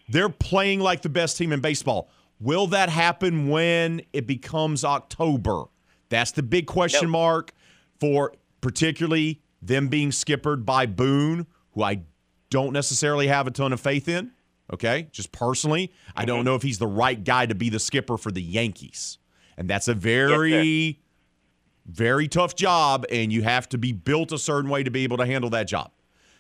they're 0.08 0.30
playing 0.30 0.80
like 0.80 1.02
the 1.02 1.10
best 1.10 1.38
team 1.38 1.52
in 1.52 1.60
baseball. 1.60 2.10
Will 2.40 2.68
that 2.68 2.90
happen 2.90 3.50
when 3.50 4.02
it 4.14 4.28
becomes 4.28 4.86
October? 4.86 5.64
That's 6.10 6.32
the 6.32 6.44
big 6.44 6.68
question 6.68 7.06
No. 7.06 7.18
mark 7.18 7.52
for 8.00 8.34
particularly 8.62 9.42
them 9.62 9.88
being 9.88 10.12
skippered 10.12 10.66
by 10.66 10.86
Boone, 10.86 11.48
who 11.72 11.84
I 11.84 12.02
don't 12.50 12.74
necessarily 12.74 13.28
have 13.28 13.48
a 13.48 13.52
ton 13.52 13.74
of 13.74 13.80
faith 13.80 14.08
in. 14.08 14.32
Okay, 14.74 15.08
just 15.12 15.32
personally, 15.32 15.92
I 16.16 16.22
Mm-hmm. 16.22 16.28
don't 16.28 16.46
know 16.46 16.56
if 16.56 16.64
he's 16.64 16.80
the 16.80 16.88
right 16.88 17.24
guy 17.24 17.46
to 17.46 17.54
be 17.56 17.70
the 17.70 17.80
skipper 17.80 18.18
for 18.18 18.32
the 18.32 18.42
Yankees. 18.42 19.20
And 19.58 19.70
that's 19.70 19.88
a 19.88 19.94
very 19.94 21.02
very 21.88 22.28
tough 22.28 22.56
job, 22.56 23.06
and 23.12 23.32
you 23.32 23.44
have 23.44 23.70
to 23.70 23.78
be 23.78 23.92
built 23.92 24.32
a 24.32 24.40
certain 24.40 24.72
way 24.72 24.82
to 24.84 24.90
be 24.90 25.04
able 25.04 25.18
to 25.18 25.26
handle 25.26 25.52
that 25.52 25.68
job. 25.68 25.92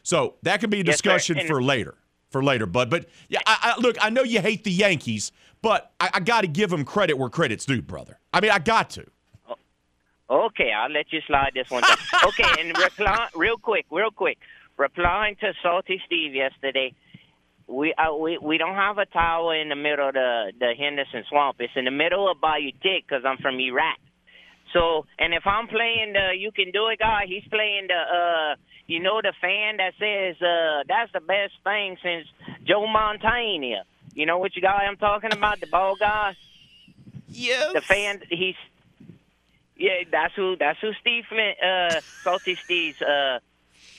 So 0.01 0.35
that 0.41 0.59
could 0.59 0.71
be 0.71 0.81
a 0.81 0.83
Yes, 0.83 0.95
discussion 0.95 1.37
And- 1.37 1.47
for 1.47 1.61
later. 1.61 1.95
For 2.31 2.43
later, 2.43 2.65
bud. 2.65 2.89
But 2.89 3.07
yeah, 3.29 3.39
I, 3.45 3.75
I, 3.77 3.79
look, 3.79 3.95
I 4.01 4.09
know 4.09 4.23
you 4.23 4.41
hate 4.41 4.63
the 4.63 4.71
Yankees, 4.71 5.31
but 5.61 5.93
I, 6.01 6.09
I 6.15 6.19
got 6.19 6.41
to 6.41 6.47
give 6.47 6.69
them 6.71 6.83
credit 6.83 7.13
where 7.17 7.29
credit's 7.29 7.63
due, 7.65 7.81
brother. 7.81 8.19
I 8.33 8.41
mean, 8.41 8.51
I 8.51 8.59
got 8.59 8.89
to. 8.91 9.05
Okay, 10.29 10.71
I'll 10.71 10.91
let 10.91 11.11
you 11.13 11.21
slide 11.27 11.51
this 11.53 11.69
one. 11.69 11.83
Down. 11.83 11.97
okay, 12.27 12.49
and 12.59 12.77
reply 12.77 13.27
real 13.35 13.57
quick, 13.57 13.85
real 13.91 14.11
quick. 14.11 14.37
Replying 14.77 15.35
to 15.37 15.53
Salty 15.63 16.01
Steve 16.05 16.33
yesterday, 16.33 16.93
we 17.67 17.93
uh, 17.93 18.15
we 18.15 18.37
we 18.37 18.57
don't 18.57 18.75
have 18.75 18.97
a 18.97 19.05
tower 19.05 19.55
in 19.55 19.69
the 19.69 19.75
middle 19.75 20.07
of 20.09 20.13
the 20.13 20.51
the 20.59 20.73
Henderson 20.77 21.23
Swamp. 21.29 21.57
It's 21.59 21.73
in 21.75 21.85
the 21.85 21.91
middle 21.91 22.29
of 22.29 22.41
Bayou 22.41 22.71
Tick 22.83 23.05
because 23.07 23.23
I'm 23.25 23.37
from 23.37 23.59
Iraq. 23.59 23.97
So, 24.73 25.05
and 25.19 25.33
if 25.33 25.43
I'm 25.45 25.67
playing 25.67 26.13
the 26.13 26.35
You 26.37 26.51
Can 26.51 26.71
Do 26.71 26.87
It 26.87 26.99
guy, 26.99 27.25
he's 27.27 27.47
playing 27.49 27.87
the 27.87 27.93
uh, 27.93 28.55
you 28.87 28.99
know, 28.99 29.21
the 29.21 29.33
fan 29.41 29.77
that 29.77 29.93
says 29.99 30.35
uh, 30.41 30.83
that's 30.87 31.11
the 31.13 31.19
best 31.21 31.53
thing 31.63 31.97
since 32.03 32.27
Joe 32.65 32.85
Montana. 32.85 33.83
You 34.13 34.25
know 34.25 34.39
which 34.39 34.55
guy 34.61 34.85
I'm 34.87 34.97
talking 34.97 35.31
about? 35.33 35.59
The 35.59 35.67
ball 35.67 35.95
guy. 35.95 36.35
Yes. 37.27 37.73
The 37.73 37.81
fan. 37.81 38.21
He's 38.29 38.55
yeah. 39.75 40.03
That's 40.11 40.33
who. 40.35 40.55
That's 40.57 40.79
who 40.79 40.91
Steve 40.99 41.25
Flint, 41.29 41.57
uh, 41.61 42.01
Salty 42.23 42.55
Steve's 42.55 43.01
uh, 43.01 43.39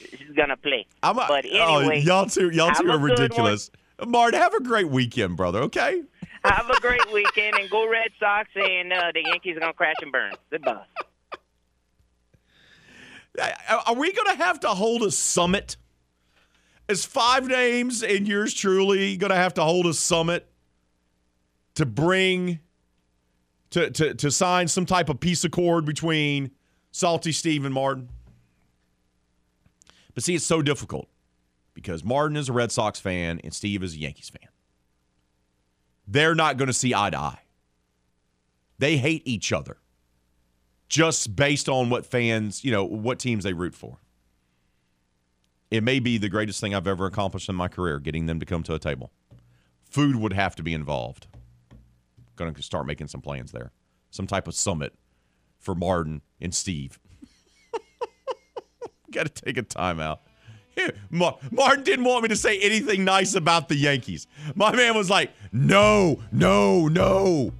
is 0.00 0.34
gonna 0.36 0.56
play. 0.56 0.86
I'm 1.02 1.18
a, 1.18 1.26
but 1.28 1.44
oh, 1.52 1.78
anyway, 1.78 2.00
y'all 2.00 2.26
two, 2.26 2.50
y'all 2.50 2.74
two 2.74 2.90
are 2.90 2.98
ridiculous. 2.98 3.70
Martin, 4.06 4.40
have 4.40 4.54
a 4.54 4.62
great 4.62 4.88
weekend, 4.88 5.36
brother. 5.36 5.60
Okay. 5.62 6.02
Have 6.44 6.70
a 6.70 6.80
great 6.80 7.12
weekend 7.12 7.56
and 7.56 7.68
go 7.70 7.88
Red 7.88 8.10
Sox. 8.20 8.48
And 8.54 8.92
uh, 8.92 9.10
the 9.14 9.22
Yankees 9.24 9.56
are 9.56 9.60
gonna 9.60 9.72
crash 9.72 9.96
and 10.02 10.12
burn. 10.12 10.32
Goodbye. 10.50 10.84
Are 13.86 13.94
we 13.94 14.12
to 14.30 14.36
have 14.36 14.60
to 14.60 14.68
hold 14.68 15.02
a 15.02 15.10
summit? 15.10 15.76
Is 16.88 17.04
five 17.04 17.48
names 17.48 18.04
and 18.04 18.28
yours 18.28 18.54
truly 18.54 19.16
to 19.32 19.36
have 19.36 19.54
to 19.54 19.62
hold 19.64 19.86
a 19.86 19.94
summit 19.94 20.48
to 21.74 21.84
bring 21.84 22.60
to, 23.76 23.90
to 23.90 24.14
to 24.14 24.30
sign 24.30 24.68
some 24.68 24.86
type 24.86 25.10
of 25.10 25.20
peace 25.20 25.44
accord 25.44 25.84
between 25.84 26.50
Salty 26.92 27.30
Steve 27.30 27.66
and 27.66 27.74
Martin? 27.74 28.08
But 30.14 30.24
see, 30.24 30.34
it's 30.34 30.46
so 30.46 30.62
difficult 30.62 31.08
because 31.74 32.02
Martin 32.02 32.38
is 32.38 32.48
a 32.48 32.54
Red 32.54 32.72
Sox 32.72 32.98
fan 32.98 33.38
and 33.44 33.52
Steve 33.52 33.82
is 33.82 33.94
a 33.94 33.98
Yankees 33.98 34.30
fan. 34.30 34.48
They're 36.08 36.34
not 36.34 36.56
going 36.56 36.68
to 36.68 36.72
see 36.72 36.94
eye 36.94 37.10
to 37.10 37.18
eye. 37.18 37.40
They 38.78 38.96
hate 38.96 39.22
each 39.26 39.52
other 39.52 39.76
just 40.88 41.36
based 41.36 41.68
on 41.68 41.90
what 41.90 42.06
fans, 42.06 42.64
you 42.64 42.70
know, 42.70 42.84
what 42.84 43.18
teams 43.18 43.44
they 43.44 43.52
root 43.52 43.74
for. 43.74 43.98
It 45.70 45.82
may 45.82 45.98
be 45.98 46.16
the 46.16 46.30
greatest 46.30 46.62
thing 46.62 46.74
I've 46.74 46.86
ever 46.86 47.04
accomplished 47.04 47.50
in 47.50 47.56
my 47.56 47.68
career, 47.68 47.98
getting 47.98 48.24
them 48.24 48.40
to 48.40 48.46
come 48.46 48.62
to 48.62 48.74
a 48.74 48.78
table. 48.78 49.10
Food 49.84 50.16
would 50.16 50.32
have 50.32 50.56
to 50.56 50.62
be 50.62 50.72
involved. 50.72 51.26
Going 52.36 52.54
to 52.54 52.62
start 52.62 52.86
making 52.86 53.08
some 53.08 53.22
plans 53.22 53.52
there. 53.52 53.72
Some 54.10 54.26
type 54.26 54.46
of 54.46 54.54
summit 54.54 54.94
for 55.58 55.74
Martin 55.74 56.22
and 56.40 56.54
Steve. 56.54 56.98
Got 59.10 59.34
to 59.34 59.44
take 59.44 59.56
a 59.56 59.62
timeout. 59.62 60.18
Martin 61.10 61.84
didn't 61.84 62.04
want 62.04 62.22
me 62.22 62.28
to 62.28 62.36
say 62.36 62.58
anything 62.58 63.04
nice 63.04 63.34
about 63.34 63.68
the 63.68 63.76
Yankees. 63.76 64.26
My 64.54 64.76
man 64.76 64.94
was 64.94 65.08
like, 65.08 65.32
no, 65.50 66.22
no, 66.30 66.88
no. 66.88 67.52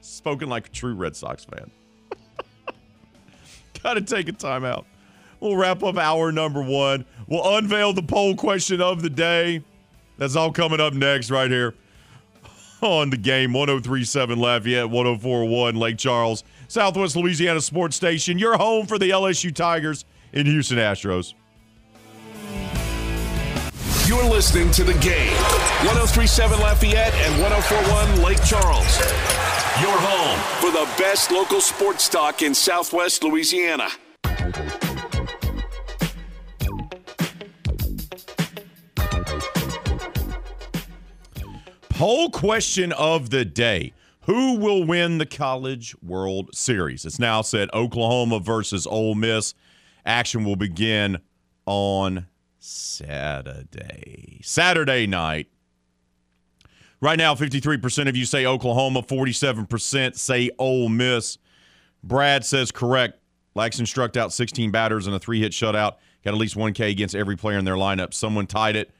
Spoken 0.00 0.48
like 0.48 0.68
a 0.68 0.70
true 0.70 0.94
Red 0.94 1.16
Sox 1.16 1.44
fan. 1.44 1.70
Got 3.82 3.94
to 3.94 4.02
take 4.02 4.28
a 4.28 4.32
timeout. 4.32 4.84
We'll 5.40 5.56
wrap 5.56 5.82
up 5.82 5.96
hour 5.96 6.30
number 6.30 6.62
one. 6.62 7.04
We'll 7.26 7.56
unveil 7.56 7.92
the 7.92 8.02
poll 8.02 8.36
question 8.36 8.80
of 8.80 9.02
the 9.02 9.10
day. 9.10 9.64
That's 10.18 10.36
all 10.36 10.52
coming 10.52 10.80
up 10.80 10.92
next, 10.92 11.30
right 11.30 11.50
here 11.50 11.74
on 12.82 13.10
the 13.10 13.16
game 13.16 13.52
1037 13.52 14.38
Lafayette, 14.38 14.88
1041 14.90 15.76
Lake 15.76 15.98
Charles, 15.98 16.44
Southwest 16.68 17.16
Louisiana 17.16 17.60
Sports 17.60 17.96
Station, 17.96 18.38
your 18.38 18.56
home 18.56 18.86
for 18.86 18.98
the 18.98 19.10
LSU 19.10 19.54
Tigers 19.54 20.04
in 20.32 20.46
Houston 20.46 20.78
Astros. 20.78 21.34
You're 24.06 24.24
listening 24.24 24.70
to 24.72 24.82
the 24.82 24.94
game 24.94 25.36
1037 25.86 26.58
Lafayette 26.58 27.14
and 27.14 27.42
1041 27.42 28.22
Lake 28.24 28.42
Charles. 28.44 28.98
Your 29.80 29.96
home 29.96 30.38
for 30.60 30.70
the 30.70 30.88
best 30.98 31.30
local 31.30 31.60
sports 31.60 32.08
talk 32.08 32.42
in 32.42 32.54
Southwest 32.54 33.22
Louisiana. 33.22 33.88
Poll 42.00 42.30
question 42.30 42.92
of 42.92 43.28
the 43.28 43.44
day. 43.44 43.92
Who 44.22 44.54
will 44.54 44.84
win 44.84 45.18
the 45.18 45.26
College 45.26 45.94
World 46.02 46.48
Series? 46.54 47.04
It's 47.04 47.18
now 47.18 47.42
said 47.42 47.68
Oklahoma 47.74 48.40
versus 48.40 48.86
Ole 48.86 49.14
Miss. 49.14 49.52
Action 50.06 50.42
will 50.44 50.56
begin 50.56 51.18
on 51.66 52.26
Saturday. 52.58 54.40
Saturday 54.42 55.06
night. 55.06 55.48
Right 57.02 57.18
now, 57.18 57.34
53% 57.34 58.08
of 58.08 58.16
you 58.16 58.24
say 58.24 58.46
Oklahoma, 58.46 59.02
47% 59.02 60.16
say 60.16 60.50
Ole 60.58 60.88
Miss. 60.88 61.36
Brad 62.02 62.46
says 62.46 62.72
correct. 62.72 63.18
Laxton 63.54 63.86
struck 63.86 64.16
out 64.16 64.32
16 64.32 64.70
batters 64.70 65.06
in 65.06 65.12
a 65.12 65.18
three 65.18 65.40
hit 65.42 65.52
shutout. 65.52 65.96
Got 66.24 66.32
at 66.32 66.36
least 66.36 66.56
1K 66.56 66.92
against 66.92 67.14
every 67.14 67.36
player 67.36 67.58
in 67.58 67.66
their 67.66 67.74
lineup. 67.74 68.14
Someone 68.14 68.46
tied 68.46 68.76
it, 68.76 68.90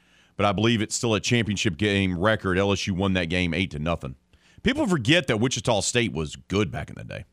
but 0.41 0.47
I 0.47 0.53
believe 0.53 0.81
it's 0.81 0.95
still 0.95 1.13
a 1.13 1.19
championship 1.19 1.77
game 1.77 2.17
record. 2.17 2.57
LSU 2.57 2.93
won 2.93 3.13
that 3.13 3.25
game 3.25 3.53
8 3.53 3.69
to 3.69 3.77
nothing. 3.77 4.15
People 4.63 4.87
forget 4.87 5.27
that 5.27 5.37
Wichita 5.37 5.81
State 5.81 6.13
was 6.13 6.35
good 6.35 6.71
back 6.71 6.89
in 6.89 6.95
the 6.95 7.03
day 7.03 7.25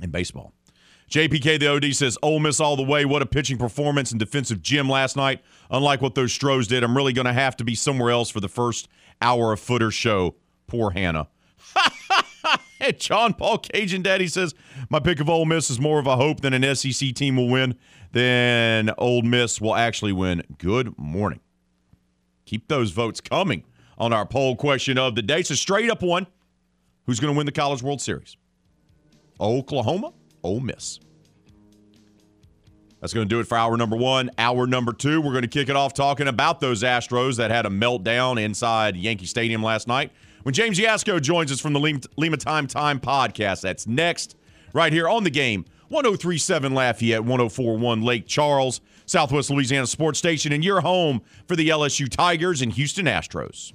in 0.00 0.12
baseball. 0.12 0.52
JPK, 1.10 1.58
the 1.58 1.66
OD, 1.66 1.92
says 1.96 2.16
Ole 2.22 2.38
Miss 2.38 2.60
all 2.60 2.76
the 2.76 2.84
way. 2.84 3.04
What 3.04 3.20
a 3.20 3.26
pitching 3.26 3.58
performance 3.58 4.12
and 4.12 4.20
defensive 4.20 4.62
gym 4.62 4.88
last 4.88 5.16
night. 5.16 5.42
Unlike 5.72 6.00
what 6.00 6.14
those 6.14 6.32
Stros 6.32 6.68
did, 6.68 6.84
I'm 6.84 6.96
really 6.96 7.12
going 7.12 7.26
to 7.26 7.32
have 7.32 7.56
to 7.56 7.64
be 7.64 7.74
somewhere 7.74 8.12
else 8.12 8.30
for 8.30 8.38
the 8.38 8.48
first 8.48 8.86
hour 9.20 9.52
of 9.52 9.58
footer 9.58 9.90
show. 9.90 10.36
Poor 10.68 10.92
Hannah. 10.92 11.26
John 12.98 13.34
Paul 13.34 13.58
Cajun 13.58 14.02
Daddy 14.02 14.28
says, 14.28 14.54
My 14.88 15.00
pick 15.00 15.18
of 15.18 15.28
Ole 15.28 15.46
Miss 15.46 15.68
is 15.68 15.80
more 15.80 15.98
of 15.98 16.06
a 16.06 16.14
hope 16.14 16.42
than 16.42 16.54
an 16.54 16.76
SEC 16.76 17.12
team 17.16 17.34
will 17.34 17.48
win 17.48 17.74
than 18.12 18.92
Ole 18.98 19.22
Miss 19.22 19.60
will 19.60 19.74
actually 19.74 20.12
win. 20.12 20.44
Good 20.58 20.96
morning. 20.96 21.40
Keep 22.48 22.68
those 22.68 22.92
votes 22.92 23.20
coming 23.20 23.62
on 23.98 24.10
our 24.14 24.24
poll 24.24 24.56
question 24.56 24.96
of 24.96 25.14
the 25.14 25.20
day. 25.20 25.40
It's 25.40 25.50
a 25.50 25.56
straight 25.56 25.90
up 25.90 26.00
one. 26.00 26.26
Who's 27.04 27.20
going 27.20 27.34
to 27.34 27.36
win 27.36 27.44
the 27.44 27.52
College 27.52 27.82
World 27.82 28.00
Series? 28.00 28.38
Oklahoma, 29.38 30.14
Ole 30.42 30.60
Miss. 30.60 30.98
That's 33.02 33.12
going 33.12 33.28
to 33.28 33.34
do 33.34 33.38
it 33.40 33.46
for 33.46 33.58
hour 33.58 33.76
number 33.76 33.96
one. 33.96 34.30
Hour 34.38 34.66
number 34.66 34.94
two, 34.94 35.20
we're 35.20 35.32
going 35.32 35.42
to 35.42 35.48
kick 35.48 35.68
it 35.68 35.76
off 35.76 35.92
talking 35.92 36.26
about 36.26 36.60
those 36.60 36.82
Astros 36.82 37.36
that 37.36 37.50
had 37.50 37.66
a 37.66 37.68
meltdown 37.68 38.42
inside 38.42 38.96
Yankee 38.96 39.26
Stadium 39.26 39.62
last 39.62 39.86
night. 39.86 40.10
When 40.42 40.54
James 40.54 40.78
Yasko 40.78 41.20
joins 41.20 41.52
us 41.52 41.60
from 41.60 41.74
the 41.74 42.00
Lima, 42.16 42.36
Time 42.38 42.66
Time 42.66 42.98
podcast, 42.98 43.60
that's 43.60 43.86
next, 43.86 44.36
right 44.72 44.90
here 44.90 45.06
on 45.06 45.22
the 45.22 45.30
game. 45.30 45.66
1037 45.88 46.72
Lafayette, 46.72 47.24
1041 47.24 48.00
Lake 48.00 48.26
Charles, 48.26 48.80
Southwest 49.08 49.50
Louisiana 49.50 49.86
Sports 49.86 50.18
Station, 50.18 50.52
and 50.52 50.64
your 50.64 50.80
home 50.80 51.22
for 51.46 51.56
the 51.56 51.68
LSU 51.70 52.08
Tigers 52.08 52.62
and 52.62 52.72
Houston 52.72 53.06
Astros. 53.06 53.72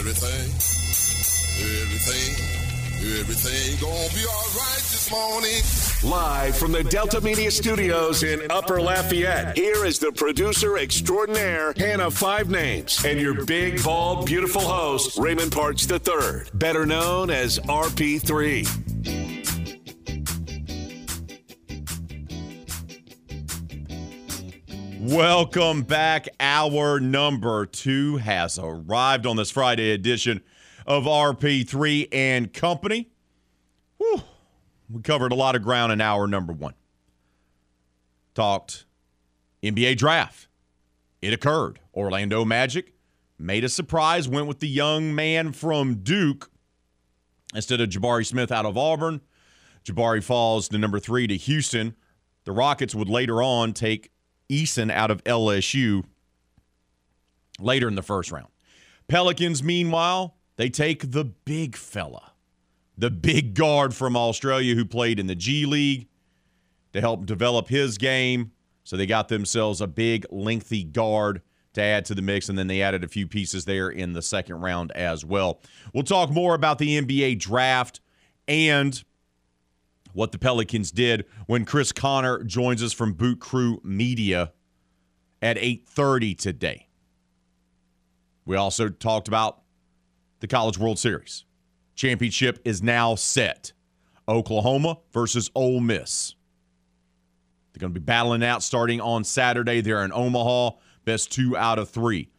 Everything, 0.00 0.50
everything, 1.60 2.49
everything 3.18 3.76
gonna 3.80 4.14
be 4.14 4.24
all 4.24 4.50
right 4.56 4.84
this 4.90 5.10
morning. 5.10 6.10
Live 6.10 6.56
from 6.56 6.72
the 6.72 6.84
Delta 6.84 7.20
Media 7.20 7.50
Studios 7.50 8.22
in 8.22 8.48
Upper 8.50 8.80
Lafayette, 8.80 9.56
here 9.56 9.84
is 9.84 9.98
the 9.98 10.12
producer 10.12 10.78
extraordinaire, 10.78 11.74
Hannah 11.76 12.10
Five 12.10 12.50
Names, 12.50 13.04
and 13.04 13.20
your 13.20 13.44
big, 13.44 13.82
bald, 13.82 14.26
beautiful 14.26 14.62
host, 14.62 15.18
Raymond 15.18 15.50
Parks 15.50 15.90
III, 15.90 16.50
better 16.54 16.86
known 16.86 17.30
as 17.30 17.58
RP3. 17.60 18.66
Welcome 25.00 25.82
back. 25.82 26.28
Our 26.38 27.00
number 27.00 27.66
two 27.66 28.18
has 28.18 28.58
arrived 28.58 29.26
on 29.26 29.36
this 29.36 29.50
Friday 29.50 29.90
edition 29.90 30.40
of 30.86 31.04
RP3 31.04 32.08
and 32.12 32.52
Company. 32.52 33.10
Whew. 33.98 34.22
We 34.90 35.02
covered 35.02 35.32
a 35.32 35.36
lot 35.36 35.54
of 35.54 35.62
ground 35.62 35.92
in 35.92 36.00
hour 36.00 36.26
number 36.26 36.52
one. 36.52 36.74
talked 38.34 38.86
NBA 39.62 39.96
draft. 39.96 40.48
It 41.22 41.32
occurred. 41.32 41.80
Orlando 41.94 42.44
Magic 42.44 42.94
made 43.38 43.64
a 43.64 43.68
surprise, 43.68 44.28
went 44.28 44.46
with 44.46 44.60
the 44.60 44.68
young 44.68 45.14
man 45.14 45.52
from 45.52 45.96
Duke 45.96 46.50
instead 47.54 47.80
of 47.80 47.88
Jabari 47.88 48.26
Smith 48.26 48.50
out 48.50 48.66
of 48.66 48.76
Auburn. 48.76 49.20
Jabari 49.84 50.22
falls 50.22 50.68
to 50.68 50.78
number 50.78 50.98
three 50.98 51.26
to 51.26 51.36
Houston. 51.36 51.94
The 52.44 52.52
Rockets 52.52 52.94
would 52.94 53.08
later 53.08 53.42
on 53.42 53.72
take 53.72 54.10
Eason 54.48 54.90
out 54.90 55.10
of 55.10 55.22
LSU 55.24 56.04
later 57.58 57.88
in 57.88 57.94
the 57.94 58.02
first 58.02 58.30
round. 58.32 58.48
Pelicans, 59.08 59.62
meanwhile, 59.62 60.36
they 60.60 60.68
take 60.68 61.12
the 61.12 61.24
big 61.24 61.74
fella, 61.74 62.32
the 62.98 63.10
big 63.10 63.54
guard 63.54 63.94
from 63.94 64.14
Australia 64.14 64.74
who 64.74 64.84
played 64.84 65.18
in 65.18 65.26
the 65.26 65.34
G 65.34 65.64
League 65.64 66.06
to 66.92 67.00
help 67.00 67.24
develop 67.24 67.68
his 67.68 67.96
game. 67.96 68.52
So 68.84 68.98
they 68.98 69.06
got 69.06 69.28
themselves 69.28 69.80
a 69.80 69.86
big, 69.86 70.26
lengthy 70.30 70.84
guard 70.84 71.40
to 71.72 71.80
add 71.80 72.04
to 72.04 72.14
the 72.14 72.20
mix, 72.20 72.50
and 72.50 72.58
then 72.58 72.66
they 72.66 72.82
added 72.82 73.02
a 73.04 73.08
few 73.08 73.26
pieces 73.26 73.64
there 73.64 73.88
in 73.88 74.12
the 74.12 74.20
second 74.20 74.60
round 74.60 74.92
as 74.92 75.24
well. 75.24 75.62
We'll 75.94 76.02
talk 76.02 76.28
more 76.28 76.54
about 76.54 76.78
the 76.78 77.00
NBA 77.00 77.38
draft 77.38 78.02
and 78.46 79.02
what 80.12 80.30
the 80.30 80.38
Pelicans 80.38 80.90
did 80.90 81.24
when 81.46 81.64
Chris 81.64 81.90
Connor 81.90 82.42
joins 82.42 82.82
us 82.82 82.92
from 82.92 83.14
Boot 83.14 83.40
Crew 83.40 83.80
Media 83.82 84.52
at 85.40 85.56
8:30 85.56 86.34
today. 86.34 86.88
We 88.44 88.56
also 88.56 88.90
talked 88.90 89.26
about 89.26 89.62
the 90.40 90.48
College 90.48 90.78
World 90.78 90.98
Series. 90.98 91.44
Championship 91.94 92.60
is 92.64 92.82
now 92.82 93.14
set. 93.14 93.72
Oklahoma 94.28 94.98
versus 95.12 95.50
Ole 95.54 95.80
Miss. 95.80 96.34
They're 97.72 97.80
going 97.80 97.92
to 97.92 98.00
be 98.00 98.04
battling 98.04 98.42
out 98.42 98.62
starting 98.62 99.00
on 99.00 99.24
Saturday. 99.24 99.80
They're 99.80 100.04
in 100.04 100.12
Omaha. 100.12 100.76
Best 101.04 101.32
two 101.32 101.56
out 101.56 101.78
of 101.78 101.88
three. 101.88 102.30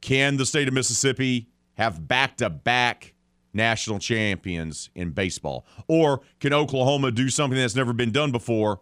Can 0.00 0.36
the 0.36 0.46
state 0.46 0.68
of 0.68 0.74
Mississippi 0.74 1.48
have 1.74 2.06
back 2.06 2.36
to 2.38 2.50
back 2.50 3.14
national 3.52 3.98
champions 3.98 4.90
in 4.94 5.10
baseball? 5.10 5.66
Or 5.88 6.20
can 6.40 6.52
Oklahoma 6.52 7.10
do 7.10 7.28
something 7.28 7.58
that's 7.58 7.76
never 7.76 7.92
been 7.92 8.12
done 8.12 8.32
before 8.32 8.80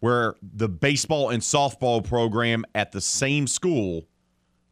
where 0.00 0.34
the 0.42 0.68
baseball 0.68 1.30
and 1.30 1.42
softball 1.42 2.04
program 2.04 2.64
at 2.74 2.92
the 2.92 3.00
same 3.00 3.46
school 3.46 4.06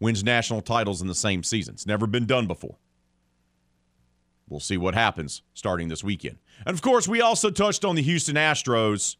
wins 0.01 0.23
national 0.23 0.61
titles 0.61 1.01
in 1.03 1.09
the 1.09 1.15
same 1.15 1.43
season? 1.43 1.75
It's 1.75 1.87
never 1.87 2.07
been 2.07 2.27
done 2.27 2.47
before. 2.47 2.77
We'll 4.49 4.61
see 4.61 4.77
what 4.77 4.95
happens 4.95 5.43
starting 5.55 5.89
this 5.89 6.05
weekend. 6.05 6.39
And 6.65 6.75
of 6.75 6.83
course, 6.83 7.09
we 7.09 7.21
also 7.21 7.51
touched 7.51 7.85
on 7.85 7.97
the 7.97 8.03
Houston 8.03 8.37
Astros 8.37 9.17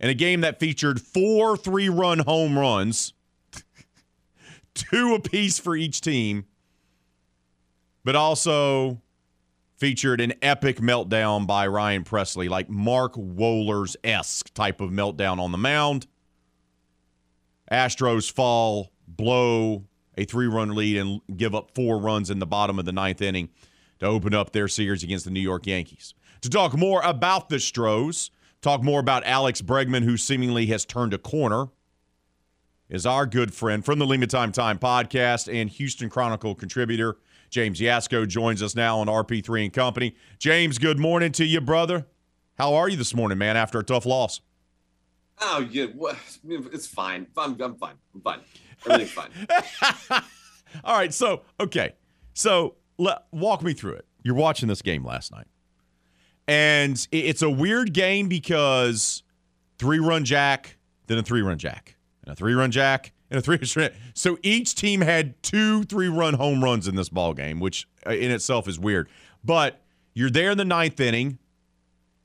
in 0.00 0.08
a 0.08 0.14
game 0.14 0.40
that 0.40 0.58
featured 0.58 1.00
four 1.00 1.56
three 1.56 1.88
run 1.88 2.20
home 2.20 2.58
runs, 2.58 3.12
two 4.74 5.14
apiece 5.14 5.58
for 5.58 5.76
each 5.76 6.00
team, 6.00 6.46
but 8.04 8.16
also 8.16 9.02
featured 9.76 10.20
an 10.20 10.32
epic 10.40 10.78
meltdown 10.78 11.46
by 11.46 11.66
Ryan 11.66 12.04
Pressly, 12.04 12.48
like 12.48 12.70
Mark 12.70 13.14
Wohlers 13.14 13.96
esque 14.02 14.52
type 14.54 14.80
of 14.80 14.90
meltdown 14.90 15.38
on 15.38 15.52
the 15.52 15.58
mound. 15.58 16.06
Astros 17.70 18.30
fall, 18.32 18.92
blow 19.06 19.84
a 20.16 20.24
three 20.24 20.46
run 20.46 20.74
lead, 20.74 20.96
and 20.96 21.20
give 21.36 21.54
up 21.54 21.72
four 21.74 21.98
runs 21.98 22.30
in 22.30 22.38
the 22.38 22.46
bottom 22.46 22.78
of 22.78 22.86
the 22.86 22.92
ninth 22.92 23.20
inning 23.20 23.50
to 24.04 24.10
open 24.10 24.34
up 24.34 24.52
their 24.52 24.68
series 24.68 25.02
against 25.02 25.24
the 25.24 25.30
New 25.30 25.40
York 25.40 25.66
Yankees. 25.66 26.14
To 26.42 26.50
talk 26.50 26.76
more 26.76 27.00
about 27.02 27.48
the 27.48 27.58
Stros, 27.58 28.30
talk 28.60 28.82
more 28.82 29.00
about 29.00 29.24
Alex 29.24 29.62
Bregman, 29.62 30.04
who 30.04 30.16
seemingly 30.16 30.66
has 30.66 30.84
turned 30.84 31.14
a 31.14 31.18
corner, 31.18 31.68
is 32.90 33.06
our 33.06 33.24
good 33.24 33.54
friend 33.54 33.84
from 33.84 33.98
the 33.98 34.06
Lima 34.06 34.26
Time 34.26 34.52
Time 34.52 34.78
podcast 34.78 35.52
and 35.52 35.70
Houston 35.70 36.10
Chronicle 36.10 36.54
contributor. 36.54 37.16
James 37.48 37.80
Yasko 37.80 38.28
joins 38.28 38.62
us 38.62 38.74
now 38.74 38.98
on 38.98 39.06
RP3 39.06 39.64
and 39.64 39.72
Company. 39.72 40.14
James, 40.38 40.78
good 40.78 40.98
morning 40.98 41.32
to 41.32 41.44
you, 41.44 41.62
brother. 41.62 42.06
How 42.58 42.74
are 42.74 42.88
you 42.88 42.96
this 42.96 43.14
morning, 43.14 43.38
man, 43.38 43.56
after 43.56 43.78
a 43.78 43.84
tough 43.84 44.04
loss? 44.04 44.42
Oh, 45.40 45.66
yeah. 45.70 45.86
It's 46.44 46.86
fine. 46.86 47.26
I'm, 47.36 47.60
I'm 47.60 47.76
fine. 47.76 47.94
I'm 48.14 48.20
fine. 48.20 48.40
Everything's 48.86 49.10
fine. 49.12 49.30
All 50.84 50.96
right. 50.96 51.12
So, 51.12 51.42
okay. 51.58 51.94
So, 52.34 52.76
let, 52.98 53.24
walk 53.32 53.62
me 53.62 53.72
through 53.72 53.94
it. 53.94 54.06
You're 54.22 54.34
watching 54.34 54.68
this 54.68 54.82
game 54.82 55.04
last 55.04 55.32
night. 55.32 55.46
And 56.46 57.06
it's 57.10 57.42
a 57.42 57.50
weird 57.50 57.92
game 57.92 58.28
because 58.28 59.22
three 59.78 59.98
run 59.98 60.24
jack, 60.24 60.76
then 61.06 61.18
a 61.18 61.22
three 61.22 61.42
run 61.42 61.58
jack, 61.58 61.96
and 62.22 62.32
a 62.32 62.36
three 62.36 62.54
run 62.54 62.70
jack, 62.70 63.12
and 63.30 63.38
a 63.38 63.42
three 63.42 63.56
run. 63.56 63.64
Jack. 63.64 63.92
So 64.14 64.38
each 64.42 64.74
team 64.74 65.00
had 65.00 65.42
two 65.42 65.84
three 65.84 66.08
run 66.08 66.34
home 66.34 66.62
runs 66.62 66.86
in 66.86 66.96
this 66.96 67.08
ball 67.08 67.34
game, 67.34 67.60
which 67.60 67.88
uh, 68.06 68.10
in 68.10 68.30
itself 68.30 68.68
is 68.68 68.78
weird. 68.78 69.08
But 69.42 69.80
you're 70.12 70.30
there 70.30 70.50
in 70.50 70.58
the 70.58 70.64
ninth 70.64 71.00
inning. 71.00 71.38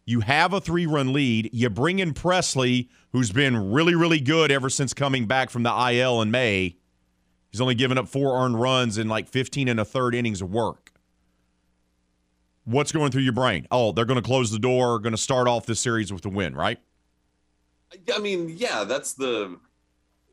You 0.06 0.22
have 0.22 0.54
a 0.54 0.60
three 0.60 0.86
run 0.86 1.14
lead. 1.14 1.50
You 1.54 1.70
bring 1.70 2.00
in 2.00 2.14
Pressly, 2.14 2.90
who's 3.12 3.32
been 3.32 3.72
really, 3.72 3.96
really 3.96 4.20
good 4.20 4.52
ever 4.52 4.70
since 4.70 4.94
coming 4.94 5.28
back 5.28 5.50
from 5.50 5.64
the 5.64 5.92
IL 5.92 6.22
in 6.22 6.32
May. 6.32 6.78
He's 7.52 7.62
only 7.62 7.76
given 7.76 7.98
up 7.98 8.08
four 8.08 8.44
earned 8.44 8.60
runs 8.60 8.98
in 8.98 9.08
like 9.08 9.28
15 9.28 9.68
and 9.68 9.80
a 9.80 9.86
third 9.86 10.16
innings 10.16 10.42
of 10.42 10.52
work. 10.52 10.92
What's 12.66 12.92
going 12.92 13.12
through 13.12 13.24
your 13.24 13.34
brain? 13.34 13.68
Oh, 13.72 13.92
they're 13.92 14.06
going 14.06 14.22
to 14.22 14.26
close 14.26 14.52
the 14.52 14.60
door, 14.60 15.00
going 15.00 15.14
to 15.14 15.18
start 15.18 15.48
off 15.48 15.66
this 15.66 15.80
series 15.80 16.14
with 16.14 16.26
a 16.26 16.30
win, 16.30 16.56
right? 16.56 16.78
I 18.14 18.20
mean, 18.20 18.54
yeah, 18.56 18.84
that's 18.84 19.14
the 19.14 19.58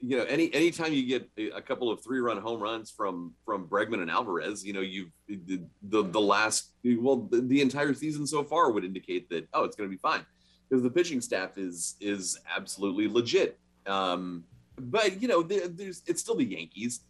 you 0.03 0.17
know 0.19 0.25
any 0.25 0.53
anytime 0.53 0.93
you 0.93 1.07
get 1.07 1.31
a 1.55 1.63
couple 1.63 1.91
of 1.91 2.03
three 2.05 2.21
run 2.21 2.37
home 2.37 2.61
runs 2.61 2.91
from 2.91 3.33
from 3.47 3.67
Bregman 3.67 4.03
and 4.03 4.11
Alvarez, 4.11 4.65
you 4.65 4.75
know 4.75 4.83
you've 4.83 5.11
the 5.27 5.63
the, 5.83 6.03
the 6.05 6.21
last 6.21 6.73
well 6.85 7.17
the, 7.31 7.41
the 7.41 7.63
entire 7.63 7.95
season 7.95 8.27
so 8.27 8.45
far 8.45 8.71
would 8.71 8.85
indicate 8.85 9.31
that 9.31 9.49
oh 9.55 9.65
it's 9.65 9.75
going 9.75 9.89
to 9.89 9.95
be 9.95 9.99
fine 9.99 10.25
because 10.69 10.83
the 10.83 10.91
pitching 10.91 11.23
staff 11.23 11.57
is 11.57 11.97
is 12.01 12.39
absolutely 12.55 13.09
legit. 13.09 13.59
Um, 13.87 14.45
but 14.79 15.21
you 15.21 15.29
know 15.29 15.43
there, 15.43 15.69
there's 15.69 16.03
it's 16.07 16.21
still 16.21 16.37
the 16.37 16.45
Yankees. 16.45 17.01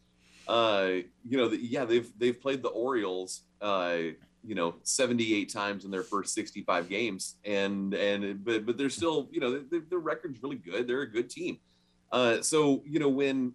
Uh, 0.49 0.91
you 1.29 1.37
know 1.37 1.49
the, 1.49 1.57
yeah 1.57 1.85
they've 1.85 2.11
they've 2.19 2.41
played 2.41 2.63
the 2.63 2.69
Orioles. 2.69 3.43
Uh, 3.61 3.99
you 4.47 4.55
know 4.55 4.77
78 4.85 5.53
times 5.53 5.85
in 5.85 5.91
their 5.91 6.03
first 6.03 6.33
65 6.35 6.89
games 6.89 7.37
and 7.45 7.93
and 7.95 8.45
but 8.45 8.65
but 8.65 8.79
they're 8.79 8.89
still 8.89 9.29
you 9.33 9.41
know 9.41 9.59
their, 9.59 9.99
record's 9.99 10.43
really 10.43 10.57
good 10.57 10.87
they're 10.87 11.03
a 11.03 11.11
good 11.11 11.29
team 11.29 11.59
uh 12.13 12.41
so 12.41 12.83
you 12.87 13.01
know 13.01 13.09
when 13.09 13.53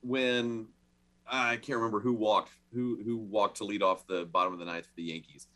when 0.00 0.66
i 1.30 1.56
can't 1.56 1.76
remember 1.76 2.00
who 2.00 2.12
walked 2.12 2.50
who 2.74 3.00
who 3.04 3.16
walked 3.16 3.58
to 3.58 3.64
lead 3.64 3.82
off 3.82 4.06
the 4.06 4.24
bottom 4.26 4.52
of 4.52 4.58
the 4.58 4.64
ninth 4.64 4.86
for 4.86 4.96
the 4.96 5.04
yankees 5.04 5.46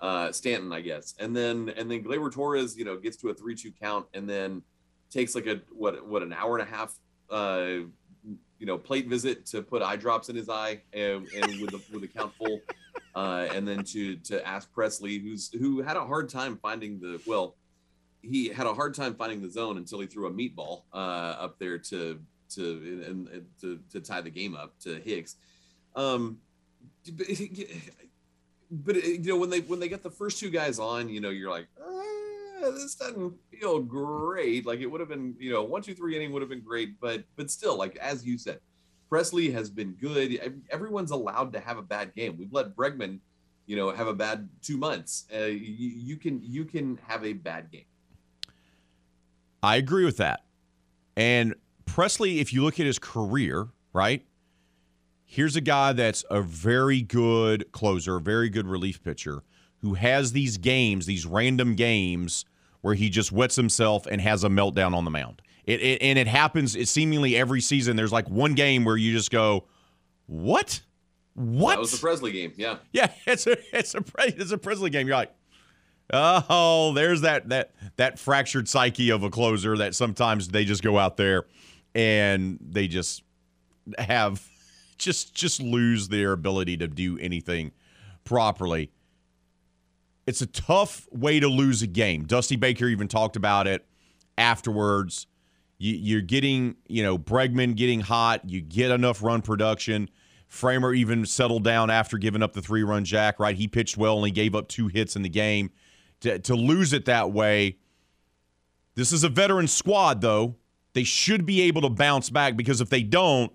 uh 0.00 0.30
stanton 0.30 0.72
i 0.72 0.80
guess 0.80 1.14
and 1.18 1.34
then 1.34 1.72
and 1.76 1.90
then 1.90 2.04
Gleyber 2.04 2.30
torres 2.30 2.76
you 2.76 2.84
know 2.84 2.96
gets 2.96 3.16
to 3.16 3.30
a 3.30 3.34
3-2 3.34 3.72
count 3.80 4.06
and 4.12 4.28
then 4.28 4.62
takes 5.10 5.34
like 5.34 5.46
a 5.46 5.60
what 5.72 6.06
what 6.06 6.22
an 6.22 6.32
hour 6.32 6.58
and 6.58 6.68
a 6.68 6.70
half 6.70 6.94
uh 7.34 7.86
you 8.58 8.66
know 8.66 8.78
plate 8.78 9.08
visit 9.08 9.44
to 9.46 9.62
put 9.62 9.82
eye 9.82 9.96
drops 9.96 10.28
in 10.28 10.36
his 10.36 10.48
eye 10.48 10.80
and, 10.92 11.26
and 11.34 11.60
with 11.60 11.70
the 11.70 11.80
with 11.92 12.00
the 12.00 12.08
count 12.08 12.32
full 12.34 12.60
uh, 13.14 13.46
and 13.54 13.66
then 13.66 13.84
to 13.84 14.16
to 14.16 14.46
ask 14.46 14.72
Pressly, 14.74 15.22
who's 15.22 15.52
who 15.52 15.82
had 15.82 15.96
a 15.96 16.04
hard 16.04 16.28
time 16.28 16.58
finding 16.60 16.98
the 16.98 17.20
well, 17.26 17.56
he 18.22 18.48
had 18.48 18.66
a 18.66 18.74
hard 18.74 18.94
time 18.94 19.14
finding 19.14 19.40
the 19.40 19.50
zone 19.50 19.76
until 19.76 20.00
he 20.00 20.06
threw 20.06 20.26
a 20.26 20.30
meatball 20.30 20.82
uh, 20.92 21.36
up 21.38 21.58
there 21.58 21.78
to 21.78 22.20
to 22.50 23.04
and, 23.06 23.28
and 23.28 23.46
to 23.60 23.78
to 23.92 24.00
tie 24.00 24.20
the 24.20 24.30
game 24.30 24.56
up 24.56 24.76
to 24.80 25.00
Hicks. 25.00 25.36
Um, 25.94 26.38
but, 27.12 27.26
but 28.70 28.96
you 29.04 29.18
know 29.24 29.36
when 29.36 29.50
they 29.50 29.60
when 29.60 29.78
they 29.78 29.88
get 29.88 30.02
the 30.02 30.10
first 30.10 30.40
two 30.40 30.50
guys 30.50 30.78
on, 30.78 31.08
you 31.08 31.20
know 31.20 31.30
you're 31.30 31.50
like. 31.50 31.68
This 32.72 32.94
doesn't 32.94 33.34
feel 33.50 33.80
great. 33.80 34.66
Like 34.66 34.80
it 34.80 34.86
would 34.86 35.00
have 35.00 35.08
been, 35.08 35.34
you 35.38 35.50
know, 35.50 35.62
one, 35.62 35.82
two, 35.82 35.94
three 35.94 36.16
inning 36.16 36.32
would 36.32 36.42
have 36.42 36.48
been 36.48 36.62
great, 36.62 37.00
but 37.00 37.24
but 37.36 37.50
still, 37.50 37.76
like 37.76 37.96
as 37.96 38.24
you 38.24 38.38
said, 38.38 38.60
Pressly 39.10 39.52
has 39.52 39.70
been 39.70 39.92
good. 39.92 40.62
Everyone's 40.70 41.10
allowed 41.10 41.52
to 41.52 41.60
have 41.60 41.78
a 41.78 41.82
bad 41.82 42.14
game. 42.14 42.36
We've 42.38 42.52
let 42.52 42.74
Bregman, 42.74 43.20
you 43.66 43.76
know, 43.76 43.90
have 43.90 44.08
a 44.08 44.14
bad 44.14 44.48
two 44.62 44.76
months. 44.76 45.26
Uh, 45.34 45.44
you, 45.44 45.88
you 45.88 46.16
can 46.16 46.40
you 46.42 46.64
can 46.64 46.98
have 47.06 47.24
a 47.24 47.32
bad 47.32 47.70
game. 47.70 47.84
I 49.62 49.76
agree 49.76 50.04
with 50.04 50.18
that. 50.18 50.44
And 51.16 51.54
Pressly, 51.86 52.40
if 52.40 52.52
you 52.52 52.62
look 52.62 52.80
at 52.80 52.86
his 52.86 52.98
career, 52.98 53.68
right? 53.92 54.24
Here's 55.26 55.56
a 55.56 55.60
guy 55.60 55.92
that's 55.92 56.24
a 56.30 56.42
very 56.42 57.02
good 57.02 57.72
closer, 57.72 58.16
a 58.16 58.20
very 58.20 58.48
good 58.48 58.66
relief 58.66 59.02
pitcher 59.02 59.42
who 59.78 59.94
has 59.94 60.32
these 60.32 60.58
games, 60.58 61.06
these 61.06 61.26
random 61.26 61.74
games 61.74 62.44
where 62.84 62.92
he 62.92 63.08
just 63.08 63.32
wets 63.32 63.56
himself 63.56 64.04
and 64.04 64.20
has 64.20 64.44
a 64.44 64.48
meltdown 64.48 64.94
on 64.94 65.06
the 65.06 65.10
mound. 65.10 65.40
It, 65.64 65.80
it, 65.80 66.02
and 66.02 66.18
it 66.18 66.26
happens 66.26 66.76
it 66.76 66.86
seemingly 66.86 67.34
every 67.34 67.62
season. 67.62 67.96
There's 67.96 68.12
like 68.12 68.28
one 68.28 68.52
game 68.52 68.84
where 68.84 68.98
you 68.98 69.10
just 69.14 69.30
go, 69.30 69.64
"What? 70.26 70.82
What?" 71.32 71.76
That 71.76 71.78
was 71.78 71.98
the 71.98 72.06
Pressly 72.06 72.30
game. 72.30 72.52
Yeah. 72.56 72.76
Yeah, 72.92 73.10
it's 73.26 73.46
a 73.46 73.56
it's 73.74 73.94
a 73.94 74.04
it's 74.18 74.52
a 74.52 74.58
Pressly 74.58 74.92
game. 74.92 75.06
You're 75.06 75.16
like, 75.16 75.32
Oh, 76.12 76.92
there's 76.94 77.22
that 77.22 77.48
that 77.48 77.72
that 77.96 78.18
fractured 78.18 78.68
psyche 78.68 79.08
of 79.08 79.22
a 79.22 79.30
closer 79.30 79.78
that 79.78 79.94
sometimes 79.94 80.48
they 80.48 80.66
just 80.66 80.82
go 80.82 80.98
out 80.98 81.16
there 81.16 81.46
and 81.94 82.58
they 82.60 82.86
just 82.86 83.22
have 83.96 84.46
just 84.98 85.34
just 85.34 85.58
lose 85.58 86.08
their 86.08 86.32
ability 86.32 86.76
to 86.76 86.86
do 86.86 87.18
anything 87.18 87.72
properly. 88.24 88.90
It's 90.26 90.40
a 90.40 90.46
tough 90.46 91.06
way 91.12 91.40
to 91.40 91.48
lose 91.48 91.82
a 91.82 91.86
game. 91.86 92.24
Dusty 92.24 92.56
Baker 92.56 92.86
even 92.86 93.08
talked 93.08 93.36
about 93.36 93.66
it 93.66 93.86
afterwards. 94.38 95.26
You, 95.78 95.94
you're 95.94 96.22
getting, 96.22 96.76
you 96.88 97.02
know, 97.02 97.18
Bregman 97.18 97.76
getting 97.76 98.00
hot. 98.00 98.48
You 98.48 98.60
get 98.60 98.90
enough 98.90 99.22
run 99.22 99.42
production. 99.42 100.08
Framber 100.50 100.96
even 100.96 101.26
settled 101.26 101.64
down 101.64 101.90
after 101.90 102.16
giving 102.16 102.42
up 102.42 102.52
the 102.52 102.62
three 102.62 102.84
run 102.84 103.04
jack, 103.04 103.40
right? 103.40 103.56
He 103.56 103.68
pitched 103.68 103.96
well, 103.96 104.16
only 104.16 104.30
gave 104.30 104.54
up 104.54 104.68
two 104.68 104.88
hits 104.88 105.16
in 105.16 105.22
the 105.22 105.28
game. 105.28 105.70
To, 106.20 106.38
to 106.38 106.54
lose 106.54 106.92
it 106.92 107.04
that 107.06 107.32
way, 107.32 107.78
this 108.94 109.12
is 109.12 109.24
a 109.24 109.28
veteran 109.28 109.66
squad, 109.66 110.20
though. 110.20 110.56
They 110.92 111.04
should 111.04 111.44
be 111.44 111.62
able 111.62 111.82
to 111.82 111.90
bounce 111.90 112.30
back 112.30 112.56
because 112.56 112.80
if 112.80 112.88
they 112.88 113.02
don't, 113.02 113.52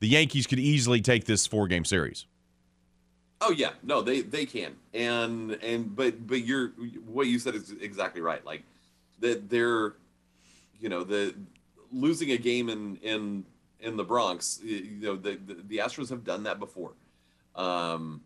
the 0.00 0.08
Yankees 0.08 0.46
could 0.46 0.58
easily 0.58 1.00
take 1.02 1.26
this 1.26 1.46
four 1.46 1.68
game 1.68 1.84
series. 1.84 2.26
Oh 3.40 3.52
yeah, 3.52 3.70
no, 3.84 4.02
they 4.02 4.22
they 4.22 4.46
can, 4.46 4.74
and 4.92 5.52
and 5.62 5.94
but 5.94 6.26
but 6.26 6.44
you're 6.44 6.68
what 7.06 7.28
you 7.28 7.38
said 7.38 7.54
is 7.54 7.72
exactly 7.80 8.20
right. 8.20 8.44
Like 8.44 8.64
that 9.20 9.48
they're, 9.48 9.94
you 10.80 10.88
know, 10.88 11.04
the 11.04 11.34
losing 11.92 12.32
a 12.32 12.36
game 12.36 12.68
in 12.68 12.96
in 12.96 13.44
in 13.78 13.96
the 13.96 14.02
Bronx. 14.02 14.60
You 14.64 14.98
know, 15.00 15.16
the 15.16 15.36
the, 15.36 15.54
the 15.68 15.76
Astros 15.78 16.10
have 16.10 16.24
done 16.24 16.42
that 16.44 16.58
before, 16.58 16.94
um, 17.54 18.22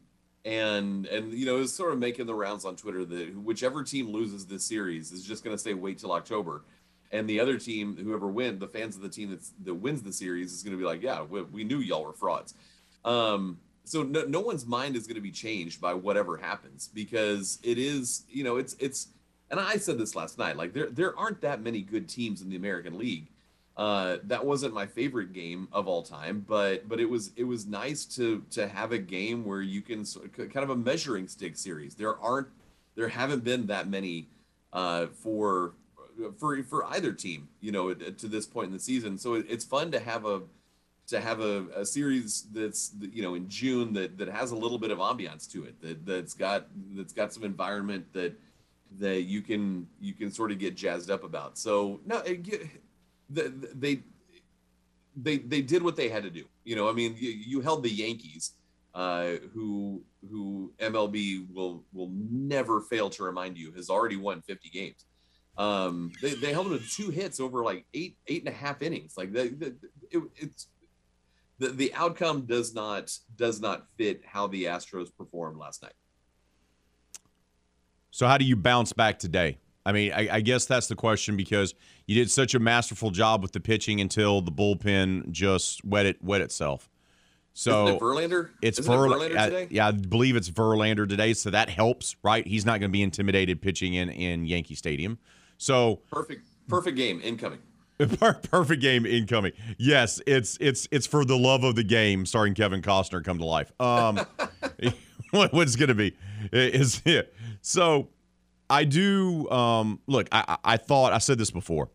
and 0.47 1.05
and 1.07 1.33
you 1.35 1.45
know, 1.45 1.61
it's 1.61 1.75
sort 1.75 1.93
of 1.93 1.99
making 1.99 2.25
the 2.25 2.35
rounds 2.35 2.65
on 2.65 2.75
Twitter 2.75 3.05
that 3.05 3.37
whichever 3.37 3.85
team 3.85 4.09
loses 4.09 4.47
this 4.47 4.65
series 4.65 5.13
is 5.13 5.25
just 5.25 5.45
going 5.45 5.55
to 5.55 5.63
say 5.63 5.75
wait 5.75 5.99
till 5.99 6.13
October, 6.13 6.63
and 7.11 7.29
the 7.29 7.39
other 7.39 7.59
team, 7.59 7.99
whoever 8.03 8.29
wins, 8.29 8.61
the 8.61 8.67
fans 8.67 8.97
of 8.97 9.03
the 9.03 9.11
team 9.11 9.29
that's 9.29 9.53
that 9.65 9.75
wins 9.75 10.03
the 10.03 10.13
series 10.13 10.55
is 10.55 10.63
going 10.63 10.73
to 10.73 10.79
be 10.79 10.87
like, 10.87 11.03
yeah, 11.03 11.23
we, 11.23 11.43
we 11.43 11.65
knew 11.65 11.81
y'all 11.81 12.03
were 12.03 12.15
frauds. 12.15 12.55
Um, 13.05 13.59
so 13.85 14.03
no, 14.03 14.25
no 14.25 14.41
one's 14.41 14.67
mind 14.67 14.97
is 14.97 15.07
going 15.07 15.17
to 15.17 15.21
be 15.23 15.31
changed 15.31 15.81
by 15.81 15.95
whatever 15.95 16.37
happens 16.37 16.89
because 16.93 17.59
it 17.63 17.79
is, 17.79 18.25
you 18.29 18.45
know, 18.45 18.57
it's 18.57 18.77
it's. 18.79 19.09
And 19.51 19.61
I 19.61 19.77
said 19.77 19.99
this 19.99 20.17
last 20.17 20.39
night, 20.39 20.57
like 20.57 20.73
there 20.73 20.89
there 20.89 21.19
aren't 21.19 21.41
that 21.43 21.61
many 21.61 21.83
good 21.83 22.09
teams 22.09 22.41
in 22.41 22.49
the 22.49 22.57
American 22.57 22.99
League. 22.99 23.29
Uh, 23.77 24.19
that 24.25 24.45
wasn't 24.45 24.75
my 24.75 24.87
favorite 24.87 25.33
game 25.33 25.67
of 25.73 25.89
all 25.89 26.03
time, 26.03 26.45
but 26.47 26.89
but 26.89 27.01
it 27.01 27.09
was 27.09 27.33
it 27.37 27.45
was 27.45 27.67
nice 27.67 28.05
to 28.05 28.43
to 28.51 28.69
have 28.69 28.93
a 28.93 28.99
game 28.99 29.45
where 29.45 29.63
you 29.63 29.81
can 29.83 30.05
kind 30.37 30.59
of 30.59 30.71
a 30.71 30.77
measuring 30.77 31.27
stick 31.27 31.57
series. 31.57 31.95
There 31.95 32.19
aren't 32.19 32.49
there 32.95 33.09
haven't 33.09 33.45
been 33.45 33.67
that 33.67 33.89
many 33.89 34.29
uh, 34.73 35.07
for 35.07 35.73
for 36.39 36.63
for 36.63 36.85
either 36.87 37.13
team, 37.13 37.49
you 37.61 37.73
know, 37.73 37.93
to 37.95 38.29
this 38.29 38.47
point 38.47 38.67
in 38.67 38.73
the 38.73 38.81
season. 38.81 39.19
So 39.19 39.35
it, 39.35 39.47
it's 39.49 39.65
fun 39.65 39.91
to 39.93 39.99
have 39.99 40.25
a 40.25 40.43
to 41.13 41.21
have 41.21 41.41
a, 41.41 41.67
a 41.77 41.87
series 41.87 42.47
that's 42.53 42.93
you 43.01 43.23
know 43.23 43.35
in 43.35 43.49
June 43.49 43.93
that 43.95 44.19
that 44.19 44.29
has 44.29 44.51
a 44.51 44.57
little 44.57 44.79
bit 44.79 44.91
of 44.91 44.99
ambiance 44.99 45.51
to 45.53 45.65
it 45.65 45.81
that 45.81 46.05
that's 46.05 46.35
got 46.35 46.67
that's 46.95 47.13
got 47.13 47.33
some 47.33 47.45
environment 47.45 48.05
that 48.13 48.35
that 48.99 49.23
you 49.23 49.43
can 49.43 49.87
you 50.01 50.15
can 50.15 50.31
sort 50.31 50.51
of 50.51 50.59
get 50.59 50.77
jazzed 50.77 51.11
up 51.11 51.25
about. 51.25 51.59
So 51.59 52.01
no, 52.05 52.19
it, 52.19 52.71
they 53.31 54.03
they 55.17 55.39
they 55.39 55.63
did 55.63 55.83
what 55.83 55.97
they 55.97 56.09
had 56.09 56.23
to 56.23 56.31
do. 56.31 56.45
You 56.65 56.77
know, 56.77 56.89
I 56.89 56.93
mean, 56.93 57.17
you, 57.19 57.31
you 57.31 57.61
held 57.61 57.83
the 57.83 57.91
Yankees, 57.91 58.53
uh, 58.95 59.33
who 59.53 60.03
who 60.31 60.73
MLB 60.79 61.53
will 61.53 61.85
will 61.93 62.11
never 62.13 62.81
fail 62.81 63.11
to 63.11 63.23
remind 63.23 63.57
you 63.57 63.73
has 63.73 63.91
already 63.91 64.17
won 64.17 64.43
50 64.43 64.69
games. 64.71 65.05
Um, 65.59 66.13
they, 66.23 66.33
they 66.35 66.53
held 66.53 66.69
him 66.69 66.79
to 66.79 66.89
two 66.89 67.11
hits 67.11 67.39
over 67.39 67.63
like 67.63 67.85
eight 67.93 68.17
eight 68.27 68.47
and 68.47 68.55
a 68.55 68.57
half 68.57 68.81
innings. 68.83 69.15
Like 69.17 69.33
the, 69.33 69.49
the 69.49 69.77
it, 70.11 70.23
it's 70.37 70.69
the, 71.63 71.69
the 71.69 71.95
outcome 71.95 72.45
does 72.45 72.75
not 72.75 73.17
does 73.37 73.61
not 73.61 73.89
fit 73.97 74.23
how 74.27 74.49
the 74.49 74.65
Astros 74.65 75.09
performed 75.17 75.57
last 75.57 75.83
night. 75.83 75.95
So 78.11 78.27
how 78.27 78.37
do 78.37 78.45
you 78.45 78.57
bounce 78.57 78.93
back 78.93 79.19
today? 79.19 79.59
I 79.87 79.93
mean, 79.93 80.13
I, 80.13 80.29
I, 80.37 80.41
guess 80.43 80.67
that's 80.67 80.87
the 80.87 80.95
question 80.95 81.37
because 81.37 81.75
you 82.07 82.15
did 82.15 82.31
such 82.31 82.55
a 82.55 82.61
masterful 82.61 83.11
job 83.11 83.43
with 83.43 83.51
the 83.51 83.59
pitching 83.59 84.01
until 84.01 84.41
the 84.41 84.53
bullpen 84.53 85.33
just 85.33 85.85
wet 85.85 86.07
it 86.07 86.23
wet 86.23 86.41
itself. 86.41 86.89
So 87.55 87.85
Isn't 87.85 87.97
it 87.97 88.01
Verlander. 88.01 88.51
It's 88.61 88.79
Isn't 88.79 88.93
it 88.93 88.97
Verlander 88.97 89.45
today. 89.45 89.69
yeah, 89.71 89.89
I 89.89 89.91
believe 89.93 90.37
it's 90.37 90.51
Verlander 90.51 91.09
today, 91.09 91.35
so 91.35 91.51
that 91.51 91.69
helps, 91.69 92.17
right? 92.23 92.47
He's 92.47 92.65
not 92.65 92.81
going 92.81 92.91
to 92.91 92.93
be 92.93 93.03
intimidated 93.03 93.61
pitching 93.61 93.95
in 93.95 94.09
in 94.11 94.47
Yankee 94.47 94.75
Stadium. 94.75 95.19
So 95.59 96.01
perfect, 96.11 96.47
perfect 96.69 96.97
game 96.97 97.21
incoming. 97.23 97.61
Perfect 98.51 98.83
game 98.83 99.07
incoming. 99.07 99.53
Yes, 99.79 100.21
it's 100.27 100.57
it's 100.61 100.89
it's 100.91 101.07
for 101.07 101.25
the 101.25 101.37
love 101.37 101.65
of 101.65 101.77
the 101.77 101.85
game, 101.85 102.27
starring 102.27 102.55
Kevin 102.55 102.83
Costner 102.83 103.25
come 103.25 103.39
to 103.39 103.45
life. 103.45 103.73
Um, 103.81 104.21
what, 105.31 105.53
what's 105.53 105.77
going 105.77 105.89
to 105.89 105.95
be 105.95 106.17
is 106.53 107.03
yeah. 107.05 107.23
So 107.61 108.09
I 108.69 108.85
do 108.85 109.49
um, 109.51 110.01
look. 110.07 110.29
I 110.33 110.59
I 110.65 110.77
thought 110.77 111.13
I 111.13 111.19
said 111.19 111.39
this 111.39 111.51
before. 111.51 111.91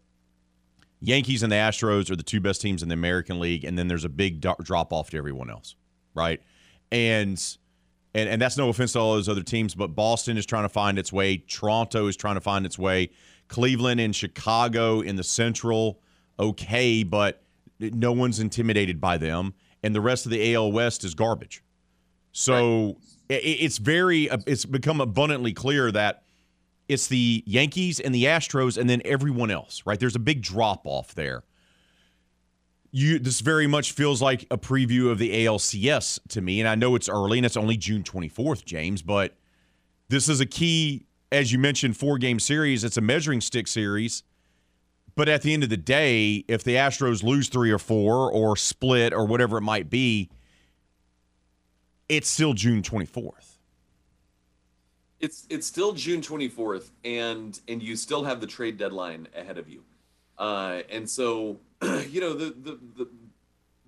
Yankees 0.99 1.43
and 1.43 1.51
the 1.51 1.57
Astros 1.57 2.09
are 2.09 2.15
the 2.15 2.23
two 2.23 2.41
best 2.41 2.59
teams 2.61 2.81
in 2.81 2.89
the 2.89 2.93
American 2.93 3.39
League, 3.39 3.63
and 3.63 3.77
then 3.77 3.87
there's 3.87 4.05
a 4.05 4.09
big 4.09 4.41
do- 4.41 4.55
drop 4.63 4.91
off 4.91 5.11
to 5.11 5.17
everyone 5.17 5.49
else, 5.49 5.75
right? 6.15 6.41
And 6.91 7.39
and 8.15 8.29
and 8.29 8.41
that's 8.41 8.57
no 8.57 8.69
offense 8.69 8.93
to 8.93 8.99
all 8.99 9.13
those 9.13 9.29
other 9.29 9.43
teams, 9.43 9.75
but 9.75 9.89
Boston 9.89 10.37
is 10.37 10.45
trying 10.45 10.63
to 10.63 10.69
find 10.69 10.97
its 10.97 11.13
way. 11.13 11.37
Toronto 11.37 12.07
is 12.07 12.15
trying 12.15 12.35
to 12.35 12.41
find 12.41 12.65
its 12.65 12.79
way. 12.79 13.11
Cleveland 13.47 13.99
and 13.99 14.15
Chicago 14.15 15.01
in 15.01 15.15
the 15.15 15.23
Central, 15.23 15.99
okay, 16.39 17.03
but 17.03 17.43
no 17.79 18.11
one's 18.11 18.39
intimidated 18.39 18.99
by 18.99 19.17
them, 19.17 19.53
and 19.83 19.93
the 19.93 20.01
rest 20.01 20.25
of 20.25 20.31
the 20.31 20.53
AL 20.53 20.71
West 20.71 21.03
is 21.03 21.13
garbage. 21.13 21.63
So 22.31 22.97
right. 23.29 23.41
it's 23.43 23.77
very 23.77 24.29
uh, 24.29 24.37
it's 24.45 24.65
become 24.65 25.01
abundantly 25.01 25.53
clear 25.53 25.91
that 25.91 26.23
it's 26.87 27.07
the 27.07 27.43
Yankees 27.45 27.99
and 27.99 28.13
the 28.13 28.25
Astros, 28.25 28.77
and 28.77 28.89
then 28.89 29.01
everyone 29.05 29.51
else. 29.51 29.83
Right? 29.85 29.99
There's 29.99 30.15
a 30.15 30.19
big 30.19 30.41
drop 30.41 30.81
off 30.85 31.15
there. 31.15 31.43
You 32.91 33.19
this 33.19 33.41
very 33.41 33.67
much 33.67 33.91
feels 33.91 34.21
like 34.21 34.45
a 34.51 34.57
preview 34.57 35.09
of 35.11 35.17
the 35.17 35.45
ALCS 35.45 36.19
to 36.29 36.41
me, 36.41 36.59
and 36.59 36.69
I 36.69 36.75
know 36.75 36.95
it's 36.95 37.09
early 37.09 37.39
and 37.39 37.45
it's 37.45 37.57
only 37.57 37.75
June 37.75 38.03
24th, 38.03 38.65
James, 38.65 39.01
but 39.01 39.35
this 40.09 40.29
is 40.29 40.39
a 40.39 40.45
key 40.45 41.06
as 41.31 41.51
you 41.51 41.59
mentioned, 41.59 41.97
four 41.97 42.17
game 42.17 42.39
series. 42.39 42.83
It's 42.83 42.97
a 42.97 43.01
measuring 43.01 43.41
stick 43.41 43.67
series. 43.67 44.23
But 45.15 45.27
at 45.27 45.41
the 45.41 45.53
end 45.53 45.63
of 45.63 45.69
the 45.69 45.77
day, 45.77 46.45
if 46.47 46.63
the 46.63 46.75
Astros 46.75 47.23
lose 47.23 47.49
three 47.49 47.71
or 47.71 47.79
four 47.79 48.31
or 48.31 48.55
split 48.55 49.13
or 49.13 49.25
whatever 49.25 49.57
it 49.57 49.61
might 49.61 49.89
be, 49.89 50.29
it's 52.07 52.29
still 52.29 52.53
June 52.53 52.81
24th. 52.81 53.57
It's 55.19 55.47
it's 55.49 55.65
still 55.65 55.93
June 55.93 56.21
24th, 56.21 56.91
and 57.03 57.59
and 57.67 57.81
you 57.81 57.95
still 57.95 58.23
have 58.23 58.39
the 58.39 58.45
trade 58.45 58.77
deadline 58.77 59.27
ahead 59.35 59.57
of 59.57 59.67
you. 59.67 59.83
Uh, 60.37 60.83
and 60.91 61.09
so, 61.09 61.59
you 62.07 62.21
know, 62.21 62.33
the, 62.33 62.55
the 62.61 62.79
the 62.95 63.09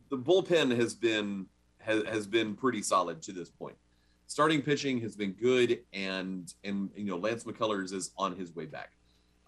the 0.10 0.18
bullpen 0.18 0.76
has 0.76 0.96
been 0.96 1.46
has, 1.78 2.04
has 2.06 2.26
been 2.26 2.56
pretty 2.56 2.82
solid 2.82 3.22
to 3.22 3.32
this 3.32 3.52
point 3.52 3.78
starting 4.30 4.62
pitching 4.62 5.02
has 5.02 5.16
been 5.16 5.34
good, 5.34 5.80
and 5.92 6.54
and 6.64 6.92
you 6.96 7.06
know 7.06 7.18
Lance 7.18 7.44
McCullers 7.44 7.92
is 7.92 8.12
on 8.18 8.38
his 8.38 8.56
way 8.56 8.66
back. 8.66 8.92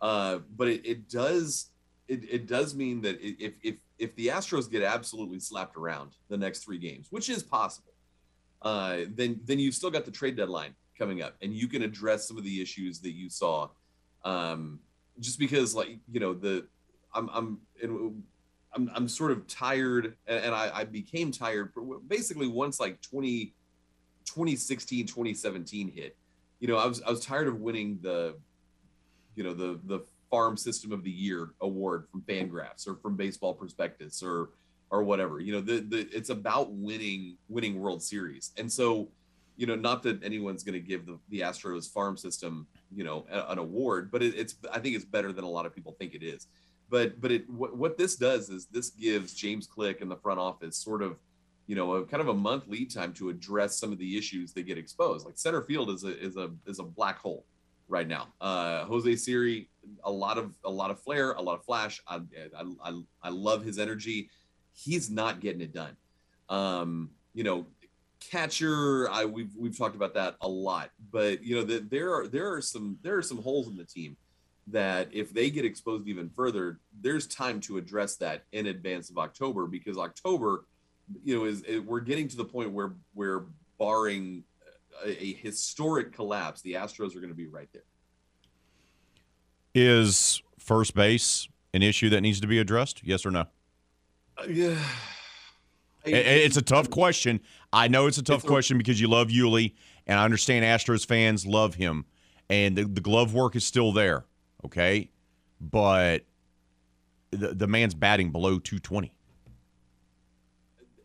Uh, 0.02 0.40
but 0.58 0.68
it, 0.68 0.86
it 0.86 1.08
does 1.08 1.70
it, 2.08 2.24
it 2.30 2.48
does 2.48 2.76
mean 2.76 3.00
that 3.02 3.18
if 3.22 3.54
if 3.62 3.76
if 4.00 4.16
the 4.16 4.28
Astros 4.28 4.70
get 4.70 4.82
absolutely 4.82 5.40
slapped 5.40 5.78
around 5.78 6.12
the 6.30 6.38
next 6.38 6.66
three 6.66 6.80
games, 6.80 7.08
which 7.12 7.30
is 7.30 7.44
possible, 7.44 7.94
uh, 8.64 9.02
then 9.10 9.40
then 9.46 9.60
you've 9.60 9.76
still 9.76 9.92
got 9.92 10.04
the 10.04 10.12
trade 10.12 10.36
deadline 10.36 10.74
coming 10.98 11.22
up, 11.22 11.36
and 11.44 11.54
you 11.54 11.68
can 11.68 11.84
address 11.84 12.28
some 12.28 12.38
of 12.38 12.44
the 12.44 12.62
issues 12.62 13.00
that 13.02 13.12
you 13.12 13.30
saw. 13.30 13.70
Um, 14.26 14.80
just 15.20 15.38
because, 15.38 15.76
like 15.76 16.00
you 16.12 16.20
know, 16.20 16.34
the 16.34 16.66
I'm 17.14 17.30
I'm 17.32 17.60
I'm 18.74 18.92
I'm 18.96 19.08
sort 19.08 19.30
of 19.32 19.46
tired, 19.46 20.16
and 20.26 20.56
I, 20.56 20.72
I 20.74 20.84
became 20.86 21.32
tired 21.32 21.72
basically 22.08 22.48
once 22.48 22.80
like 22.80 23.00
20 23.02 23.54
2016 24.26 25.06
2017 25.06 25.92
hit 25.92 26.16
you 26.60 26.68
know 26.68 26.78
i 26.78 26.86
was 26.86 27.02
i 27.04 27.10
was 27.10 27.20
tired 27.26 27.48
of 27.48 27.60
winning 27.60 28.00
the 28.02 28.36
you 29.36 29.44
know 29.44 29.54
the 29.54 29.80
the 29.86 30.02
farm 30.30 30.56
system 30.56 30.92
of 30.92 31.04
the 31.04 31.12
year 31.12 31.50
award 31.62 32.08
from 32.10 32.22
fangraphs 32.22 32.88
or 32.88 32.96
from 32.96 33.16
baseball 33.16 33.54
prospectus 33.54 34.24
or 34.24 34.50
or 34.90 35.04
whatever 35.04 35.40
you 35.40 35.52
know 35.52 35.62
the, 35.62 35.80
the 35.80 36.08
it's 36.12 36.30
about 36.30 36.72
winning 36.72 37.38
winning 37.50 37.80
world 37.80 38.02
series. 38.02 38.52
And 38.58 38.72
so 38.72 39.10
you 39.58 39.68
know 39.68 39.76
not 39.76 40.02
that 40.04 40.24
anyone's 40.24 40.64
going 40.64 40.74
to 40.74 40.80
give 40.80 41.06
the, 41.06 41.20
the 41.30 41.42
astros 41.42 41.92
farm 41.92 42.18
system 42.18 42.66
you 42.96 43.04
know 43.04 43.26
a, 43.30 43.52
an 43.52 43.58
award 43.58 44.10
but 44.10 44.24
it, 44.24 44.34
it's 44.36 44.56
i 44.72 44.80
think 44.80 44.96
it's 44.96 45.06
better 45.06 45.32
than 45.34 45.44
a 45.44 45.50
lot 45.50 45.66
of 45.66 45.76
people 45.76 45.94
think 46.00 46.16
it 46.16 46.24
is. 46.24 46.48
But 46.90 47.22
but 47.22 47.32
it 47.32 47.50
what, 47.50 47.76
what 47.76 47.98
this 47.98 48.16
does 48.16 48.50
is 48.50 48.66
this 48.68 48.90
gives 48.90 49.34
james 49.34 49.68
click 49.68 50.02
and 50.02 50.10
the 50.10 50.18
front 50.18 50.40
office 50.40 50.78
sort 50.78 51.02
of 51.02 51.18
you 51.68 51.76
know, 51.76 51.94
a 51.96 52.06
kind 52.06 52.22
of 52.22 52.28
a 52.28 52.34
month 52.34 52.68
lead 52.68 52.94
time 52.94 53.14
to 53.14 53.30
address 53.30 53.78
some 53.78 53.92
of 53.92 53.98
the 53.98 54.18
issues 54.18 54.54
that 54.54 54.64
get 54.64 54.78
exposed. 54.78 55.26
Like 55.26 55.38
center 55.38 55.62
field 55.62 55.90
is 55.90 56.04
a 56.04 56.20
is 56.20 56.38
a 56.38 56.52
is 56.66 56.80
a 56.80 56.84
black 56.84 57.20
hole 57.20 57.46
right 57.88 58.08
now. 58.08 58.28
Uh, 58.40 58.86
Jose 58.86 59.16
Siri, 59.18 59.70
a 60.04 60.12
lot 60.12 60.38
of 60.38 60.54
a 60.66 60.70
lot 60.70 60.92
of 60.92 61.00
flair, 61.00 61.32
a 61.34 61.42
lot 61.42 61.56
of 61.56 61.64
flash. 61.64 62.02
I 62.08 62.22
I, 62.58 62.64
I, 62.84 63.02
I 63.24 63.30
love 63.30 63.64
his 63.64 63.80
energy. 63.80 64.30
He's 64.74 65.10
not 65.10 65.40
getting 65.40 65.62
it 65.62 65.74
done. 65.74 65.96
Um, 66.50 67.12
you 67.34 67.44
know, 67.44 67.68
catcher. 68.20 69.10
I 69.10 69.26
we've 69.26 69.52
we've 69.58 69.78
talked 69.78 69.96
about 69.96 70.14
that 70.16 70.36
a 70.42 70.48
lot, 70.48 70.92
but 71.12 71.44
you 71.44 71.56
know 71.56 71.64
that 71.64 71.90
there 71.90 72.14
are 72.14 72.28
there 72.28 72.54
are 72.54 72.62
some 72.62 72.98
there 73.02 73.18
are 73.18 73.24
some 73.24 73.42
holes 73.42 73.68
in 73.68 73.76
the 73.76 73.86
team 73.86 74.18
that 74.68 75.10
if 75.12 75.34
they 75.34 75.50
get 75.50 75.66
exposed 75.66 76.08
even 76.08 76.30
further, 76.30 76.80
there's 77.02 77.28
time 77.28 77.60
to 77.60 77.78
address 77.78 78.16
that 78.18 78.44
in 78.52 78.68
advance 78.68 79.10
of 79.10 79.18
October 79.18 79.66
because 79.66 79.98
October, 79.98 80.66
you 81.24 81.38
know, 81.38 81.46
is, 81.46 81.62
is 81.64 81.82
we're 81.82 82.00
getting 82.00 82.28
to 82.28 82.38
the 82.38 82.46
point 82.46 82.72
where 82.72 82.94
where 83.14 83.44
barring 83.78 84.44
a, 85.04 85.24
a 85.24 85.34
historic 85.34 86.14
collapse, 86.14 86.62
the 86.62 86.74
Astros 86.74 87.16
are 87.16 87.20
going 87.20 87.30
to 87.30 87.36
be 87.36 87.48
right 87.48 87.70
there. 87.74 87.84
Is 89.74 90.42
first 90.60 90.94
base 90.96 91.48
an 91.74 91.82
issue 91.82 92.10
that 92.10 92.22
needs 92.22 92.40
to 92.42 92.48
be 92.48 92.60
addressed? 92.60 93.04
Yes 93.04 93.26
or 93.26 93.32
no? 93.32 93.46
Uh, 94.38 94.44
yeah. 94.48 94.78
It's 96.04 96.58
a 96.58 96.62
tough 96.62 96.90
question. 96.90 97.40
I 97.72 97.88
know 97.88 98.08
it's 98.08 98.18
a 98.18 98.24
tough 98.24 98.44
it's 98.44 98.48
question 98.48 98.76
a, 98.76 98.80
because 98.80 99.00
you 99.00 99.08
love 99.08 99.28
Yuli, 99.28 99.74
and 100.08 100.20
I 100.20 100.26
understand 100.26 100.66
Astros 100.66 101.06
fans 101.06 101.46
love 101.46 101.76
him, 101.76 102.06
and 102.50 102.76
the, 102.76 102.86
the 102.86 103.02
glove 103.02 103.34
work 103.34 103.56
is 103.56 103.64
still 103.64 103.92
there. 103.92 104.26
Okay, 104.66 105.12
but 105.60 106.26
the 107.30 107.54
the 107.54 107.68
man's 107.68 107.94
batting 107.94 108.32
below 108.32 108.58
220. 108.58 109.14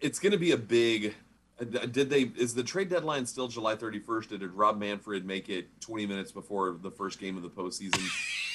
It's 0.00 0.18
going 0.18 0.32
to 0.32 0.38
be 0.38 0.52
a 0.52 0.56
big. 0.56 1.14
Uh, 1.60 1.86
did 1.86 2.10
they? 2.10 2.30
Is 2.36 2.54
the 2.54 2.62
trade 2.62 2.88
deadline 2.88 3.26
still 3.26 3.48
July 3.48 3.76
31st? 3.76 4.28
Did 4.28 4.42
Rob 4.52 4.78
Manfred 4.78 5.24
make 5.24 5.48
it 5.48 5.68
20 5.80 6.06
minutes 6.06 6.32
before 6.32 6.76
the 6.82 6.90
first 6.90 7.18
game 7.18 7.36
of 7.36 7.42
the 7.42 7.50
postseason? 7.50 8.02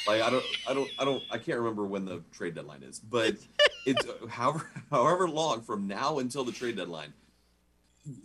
like 0.07 0.21
I 0.21 0.29
don't, 0.29 0.45
I 0.67 0.73
don't, 0.73 0.91
I 0.99 1.05
don't, 1.05 1.23
I 1.31 1.37
can't 1.37 1.57
remember 1.57 1.85
when 1.85 2.05
the 2.05 2.21
trade 2.31 2.55
deadline 2.55 2.83
is, 2.83 2.99
but 2.99 3.35
it's 3.85 4.05
however 4.29 4.69
however 4.91 5.29
long 5.29 5.61
from 5.61 5.87
now 5.87 6.19
until 6.19 6.43
the 6.43 6.51
trade 6.51 6.77
deadline. 6.77 7.13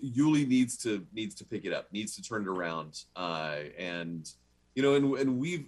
Yuli 0.03 0.49
needs 0.49 0.79
to 0.79 1.07
needs 1.13 1.35
to 1.35 1.45
pick 1.45 1.67
it 1.67 1.73
up, 1.73 1.93
needs 1.93 2.17
to 2.17 2.23
turn 2.23 2.43
it 2.43 2.49
around, 2.49 3.03
uh, 3.15 3.57
and 3.79 4.31
you 4.75 4.83
know, 4.83 4.95
and 4.95 5.15
and 5.19 5.39
we've 5.39 5.67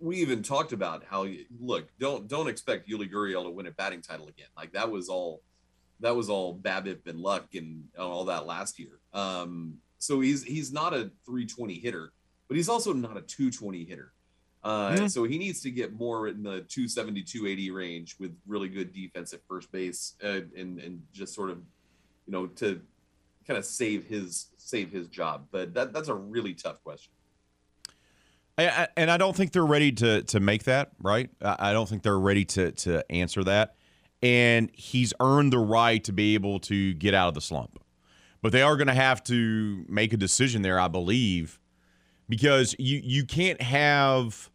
we 0.00 0.16
even 0.16 0.42
talked 0.42 0.72
about 0.72 1.04
how 1.08 1.26
look 1.60 1.88
don't 2.00 2.26
don't 2.28 2.48
expect 2.48 2.88
Yuli 2.88 3.10
Gurriel 3.10 3.44
to 3.44 3.50
win 3.50 3.66
a 3.66 3.70
batting 3.70 4.02
title 4.02 4.26
again. 4.28 4.48
Like 4.56 4.72
that 4.72 4.90
was 4.90 5.08
all 5.08 5.42
that 6.00 6.14
was 6.14 6.28
all 6.28 6.58
BABIP 6.58 7.06
and 7.06 7.20
luck 7.20 7.54
and 7.54 7.84
all 7.98 8.24
that 8.26 8.46
last 8.46 8.78
year. 8.78 9.00
Um, 9.12 9.78
so 9.98 10.20
he's 10.20 10.42
he's 10.42 10.72
not 10.72 10.92
a 10.92 11.10
320 11.24 11.74
hitter, 11.78 12.12
but 12.48 12.56
he's 12.56 12.68
also 12.68 12.92
not 12.92 13.16
a 13.16 13.22
220 13.22 13.84
hitter. 13.84 14.12
Uh, 14.62 14.90
mm-hmm. 14.90 15.06
So 15.08 15.24
he 15.24 15.38
needs 15.38 15.60
to 15.62 15.70
get 15.70 15.92
more 15.92 16.28
in 16.28 16.42
the 16.42 16.62
270 16.62 17.22
280 17.22 17.70
range 17.70 18.16
with 18.18 18.34
really 18.46 18.68
good 18.68 18.92
defense 18.92 19.32
at 19.32 19.40
first 19.48 19.70
base 19.70 20.14
uh, 20.24 20.40
and 20.56 20.78
and 20.78 21.02
just 21.12 21.34
sort 21.34 21.50
of 21.50 21.58
you 22.26 22.32
know 22.32 22.46
to 22.46 22.80
kind 23.46 23.58
of 23.58 23.64
save 23.64 24.06
his 24.06 24.48
save 24.56 24.90
his 24.90 25.08
job. 25.08 25.46
But 25.50 25.74
that 25.74 25.92
that's 25.92 26.08
a 26.08 26.14
really 26.14 26.54
tough 26.54 26.82
question. 26.82 27.12
I, 28.56 28.86
and 28.96 29.10
I 29.10 29.16
don't 29.16 29.34
think 29.34 29.52
they're 29.52 29.66
ready 29.66 29.90
to 29.92 30.22
to 30.22 30.40
make 30.40 30.64
that 30.64 30.92
right. 31.02 31.28
I 31.42 31.72
don't 31.72 31.88
think 31.88 32.02
they're 32.02 32.18
ready 32.18 32.44
to 32.46 32.72
to 32.72 33.10
answer 33.10 33.42
that. 33.44 33.76
And 34.24 34.70
he's 34.72 35.12
earned 35.20 35.52
the 35.52 35.58
right 35.58 36.02
to 36.04 36.12
be 36.12 36.32
able 36.32 36.58
to 36.60 36.94
get 36.94 37.12
out 37.12 37.28
of 37.28 37.34
the 37.34 37.42
slump, 37.42 37.78
but 38.40 38.52
they 38.52 38.62
are 38.62 38.76
going 38.76 38.88
to 38.88 38.94
have 38.94 39.22
to 39.24 39.84
make 39.86 40.14
a 40.14 40.16
decision 40.16 40.62
there, 40.62 40.80
I 40.80 40.88
believe, 40.88 41.60
because 42.28 42.74
you 42.78 43.02
you 43.04 43.26
can't 43.26 43.60
have 43.60 44.50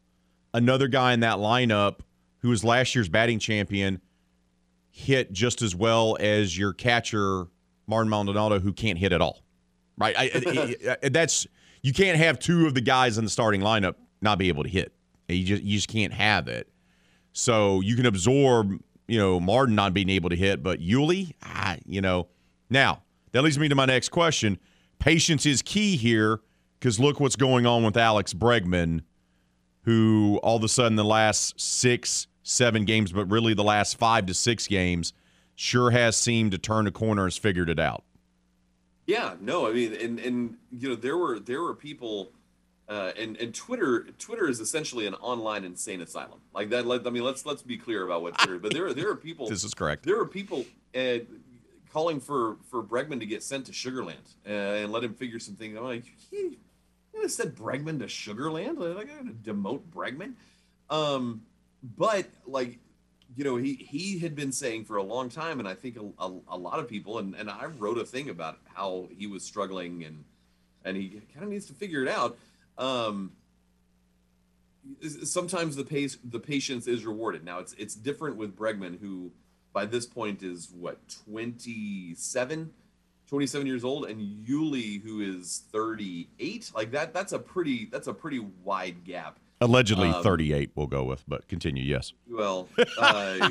another 0.55 0.87
guy 0.87 1.13
in 1.13 1.19
that 1.19 1.37
lineup 1.37 1.99
who 2.39 2.49
was 2.49 2.63
last 2.63 2.95
year's 2.95 3.09
batting 3.09 3.37
champion 3.37 4.01
hit 4.89 5.31
just 5.31 5.61
as 5.61 5.75
well 5.75 6.17
as 6.19 6.57
your 6.57 6.73
catcher 6.73 7.45
Martin 7.85 8.09
Maldonado, 8.09 8.59
who 8.59 8.73
can't 8.73 8.97
hit 8.97 9.13
at 9.13 9.21
all. 9.21 9.43
Right? 9.97 10.15
I, 10.17 10.97
I, 11.03 11.09
that's 11.09 11.45
you 11.83 11.93
can't 11.93 12.17
have 12.17 12.39
two 12.39 12.65
of 12.65 12.73
the 12.73 12.81
guys 12.81 13.19
in 13.19 13.23
the 13.23 13.29
starting 13.29 13.61
lineup 13.61 13.95
not 14.21 14.39
be 14.39 14.47
able 14.47 14.63
to 14.63 14.69
hit. 14.69 14.93
You 15.27 15.45
just 15.45 15.61
you 15.61 15.77
just 15.77 15.89
can't 15.89 16.13
have 16.13 16.47
it. 16.47 16.67
So 17.33 17.81
you 17.81 17.95
can 17.95 18.07
absorb, 18.07 18.81
you 19.09 19.17
know, 19.17 19.39
Martin 19.39 19.75
not 19.75 19.93
being 19.93 20.09
able 20.09 20.29
to 20.29 20.35
hit, 20.35 20.61
but 20.61 20.79
Yuli, 20.79 21.33
you 21.85 22.01
know. 22.01 22.27
Now 22.69 23.01
that 23.31 23.41
leads 23.43 23.59
me 23.59 23.69
to 23.69 23.75
my 23.75 23.85
next 23.85 24.09
question. 24.09 24.59
Patience 24.99 25.45
is 25.45 25.61
key 25.61 25.95
here 25.97 26.41
because 26.79 26.99
look 26.99 27.19
what's 27.19 27.35
going 27.35 27.65
on 27.65 27.83
with 27.83 27.97
Alex 27.97 28.33
Bregman, 28.33 29.01
who 29.83 30.39
all 30.43 30.57
of 30.57 30.63
a 30.63 30.67
sudden 30.67 30.95
the 30.95 31.03
last 31.03 31.59
six, 31.59 32.27
seven 32.43 32.85
games, 32.85 33.11
but 33.11 33.25
really 33.25 33.53
the 33.53 33.63
last 33.63 33.97
five 33.97 34.25
to 34.27 34.33
six 34.33 34.67
games, 34.67 35.13
sure 35.55 35.91
has 35.91 36.15
seemed 36.15 36.51
to 36.51 36.57
turn 36.57 36.87
a 36.87 36.91
corner, 36.91 37.25
has 37.25 37.37
figured 37.37 37.69
it 37.69 37.79
out. 37.79 38.03
Yeah, 39.05 39.35
no, 39.41 39.67
I 39.67 39.73
mean, 39.73 39.93
and 39.95 40.19
and 40.19 40.57
you 40.71 40.89
know, 40.89 40.95
there 40.95 41.17
were 41.17 41.39
there 41.39 41.61
were 41.61 41.73
people, 41.73 42.31
uh, 42.89 43.11
and 43.17 43.37
and 43.37 43.53
Twitter 43.53 44.07
Twitter 44.17 44.49
is 44.49 44.59
essentially 44.59 45.05
an 45.05 45.13
online 45.15 45.63
insane 45.63 46.01
asylum. 46.01 46.39
Like 46.53 46.69
that. 46.69 46.87
Like, 46.87 47.05
I 47.05 47.11
mean, 47.11 47.23
let's 47.23 47.45
let's 47.45 47.61
be 47.61 47.77
clear 47.77 48.03
about 48.03 48.23
what 48.23 48.37
Twitter. 48.39 48.57
But 48.57 48.73
there 48.73 48.87
are 48.87 48.93
there 48.93 49.09
are 49.09 49.15
people. 49.15 49.47
this 49.49 49.63
is 49.63 49.73
correct. 49.73 50.03
There 50.03 50.19
are 50.19 50.25
people 50.25 50.65
uh, 50.95 51.19
calling 51.93 52.19
for 52.19 52.57
for 52.69 52.81
Bregman 52.81 53.19
to 53.19 53.27
get 53.27 53.43
sent 53.43 53.67
to 53.67 53.71
Sugarland 53.71 54.15
uh, 54.47 54.51
and 54.51 54.91
let 54.91 55.03
him 55.03 55.13
figure 55.13 55.37
some 55.39 55.55
things. 55.55 55.77
I'm 55.77 55.83
like, 55.83 56.05
you 56.31 56.57
have 57.21 57.31
said 57.31 57.55
Bregman 57.55 57.99
to 57.99 58.05
Sugarland? 58.05 58.79
Like, 58.79 59.11
I 59.11 59.17
gotta 59.17 59.35
demote 59.43 59.83
Bregman. 59.93 60.33
Um, 60.89 61.43
but 61.95 62.25
like 62.47 62.79
you 63.35 63.43
know, 63.43 63.55
he 63.55 63.75
he 63.75 64.17
had 64.17 64.35
been 64.35 64.51
saying 64.51 64.85
for 64.85 64.97
a 64.97 65.03
long 65.03 65.29
time, 65.29 65.59
and 65.59 65.67
I 65.67 65.75
think 65.75 65.97
a, 65.97 66.23
a, 66.23 66.33
a, 66.49 66.57
lot 66.57 66.79
of 66.79 66.87
people, 66.87 67.19
and, 67.19 67.35
and 67.35 67.49
I 67.49 67.65
wrote 67.65 67.99
a 67.99 68.03
thing 68.03 68.29
about 68.29 68.57
how 68.73 69.07
he 69.15 69.27
was 69.27 69.43
struggling, 69.43 70.03
and 70.03 70.23
and 70.83 70.97
he 70.97 71.21
kind 71.33 71.43
of 71.43 71.49
needs 71.49 71.67
to 71.67 71.73
figure 71.73 72.01
it 72.01 72.09
out. 72.09 72.37
Um, 72.79 73.33
sometimes 75.23 75.75
the 75.75 75.83
pace, 75.83 76.17
the 76.23 76.39
patience 76.39 76.87
is 76.87 77.05
rewarded. 77.05 77.43
Now 77.43 77.59
it's 77.59 77.73
it's 77.73 77.93
different 77.93 78.37
with 78.37 78.55
Bregman, 78.55 78.99
who 78.99 79.31
by 79.73 79.85
this 79.85 80.05
point 80.05 80.41
is 80.41 80.71
what 80.71 80.97
27, 81.25 82.71
27 83.27 83.67
years 83.67 83.83
old, 83.83 84.05
and 84.05 84.47
Yuli, 84.47 85.01
who 85.03 85.21
is 85.21 85.63
thirty 85.71 86.29
eight. 86.39 86.71
Like 86.73 86.91
that, 86.91 87.13
that's 87.13 87.33
a 87.33 87.39
pretty 87.39 87.85
that's 87.91 88.07
a 88.07 88.13
pretty 88.13 88.39
wide 88.39 89.03
gap 89.03 89.37
Allegedly 89.61 90.07
um, 90.07 90.23
38, 90.23 90.71
we'll 90.75 90.87
go 90.87 91.03
with, 91.03 91.23
but 91.27 91.45
continue. 91.49 91.83
Yes. 91.83 92.13
Well, 92.29 92.69
uh, 92.97 93.49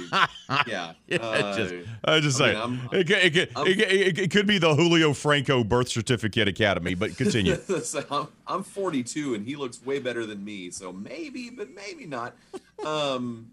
yeah. 0.66 0.92
Uh, 1.18 1.56
just, 1.56 1.74
I 2.04 2.20
just 2.20 2.38
say 2.38 2.54
it, 2.92 3.10
it, 3.10 3.36
it, 3.36 3.50
it, 3.56 4.18
it, 4.18 4.30
could 4.30 4.46
be 4.46 4.58
the 4.58 4.74
Julio 4.74 5.12
Franco 5.12 5.64
Birth 5.64 5.88
Certificate 5.88 6.48
Academy, 6.48 6.94
but 6.94 7.16
continue. 7.16 7.56
I'm, 8.10 8.28
I'm 8.46 8.62
42 8.62 9.34
and 9.34 9.46
he 9.46 9.56
looks 9.56 9.84
way 9.84 9.98
better 9.98 10.24
than 10.24 10.44
me, 10.44 10.70
so 10.70 10.92
maybe, 10.92 11.50
but 11.50 11.70
maybe 11.70 12.06
not. 12.06 12.36
Um, 12.84 13.50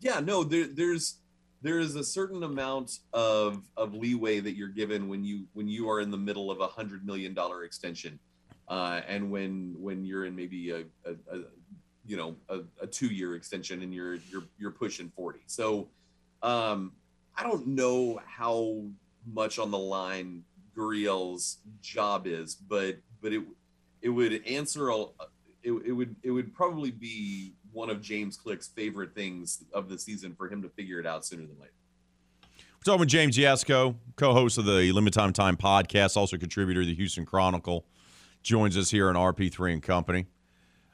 yeah, 0.00 0.20
no, 0.20 0.44
there, 0.44 0.66
there's 0.66 1.16
there 1.62 1.78
is 1.78 1.94
a 1.94 2.04
certain 2.04 2.42
amount 2.42 2.98
of 3.12 3.62
of 3.76 3.94
leeway 3.94 4.40
that 4.40 4.56
you're 4.56 4.68
given 4.68 5.08
when 5.08 5.24
you 5.24 5.46
when 5.52 5.68
you 5.68 5.88
are 5.90 6.00
in 6.00 6.10
the 6.10 6.18
middle 6.18 6.50
of 6.50 6.60
a 6.60 6.66
hundred 6.66 7.06
million 7.06 7.34
dollar 7.34 7.64
extension 7.64 8.18
uh, 8.68 9.00
and 9.08 9.30
when 9.30 9.74
when 9.78 10.04
you're 10.04 10.24
in 10.24 10.34
maybe 10.34 10.70
a, 10.70 10.80
a, 11.04 11.12
a 11.30 11.42
you 12.06 12.16
know 12.16 12.36
a, 12.48 12.60
a, 12.80 12.86
two 12.86 13.08
year 13.08 13.34
extension 13.34 13.82
and 13.82 13.94
you're 13.94 14.16
you're 14.30 14.44
you're 14.58 14.70
pushing 14.70 15.10
40 15.14 15.40
so 15.46 15.88
um 16.42 16.92
i 17.36 17.42
don't 17.42 17.66
know 17.66 18.20
how 18.26 18.82
much 19.32 19.58
on 19.58 19.70
the 19.70 19.78
line 19.78 20.42
gurriel's 20.74 21.58
job 21.80 22.26
is 22.26 22.54
but 22.54 22.96
but 23.20 23.32
it 23.32 23.42
it 24.00 24.08
would 24.08 24.44
answer 24.46 24.88
a 24.88 25.04
it, 25.62 25.72
it 25.86 25.92
would 25.92 26.16
it 26.22 26.30
would 26.30 26.52
probably 26.52 26.90
be 26.90 27.54
one 27.72 27.88
of 27.88 28.02
james 28.02 28.36
click's 28.36 28.68
favorite 28.68 29.14
things 29.14 29.64
of 29.72 29.88
the 29.88 29.98
season 29.98 30.34
for 30.34 30.48
him 30.48 30.60
to 30.62 30.68
figure 30.70 30.98
it 30.98 31.06
out 31.06 31.24
sooner 31.24 31.42
than 31.42 31.56
later. 31.60 31.72
We're 32.50 32.84
talking 32.84 33.00
with 33.00 33.08
james 33.10 33.38
Yasko, 33.38 33.94
co-host 34.16 34.58
of 34.58 34.64
the 34.64 34.90
Lima 34.92 35.10
Time 35.10 35.32
Time 35.32 35.56
podcast 35.56 36.16
also 36.16 36.36
contributor 36.36 36.80
to 36.80 36.86
the 36.86 36.94
houston 36.94 37.24
chronicle 37.24 37.86
joins 38.42 38.76
us 38.76 38.90
here 38.90 39.08
on 39.08 39.14
RP3 39.14 39.74
and 39.74 39.82
Company. 39.82 40.26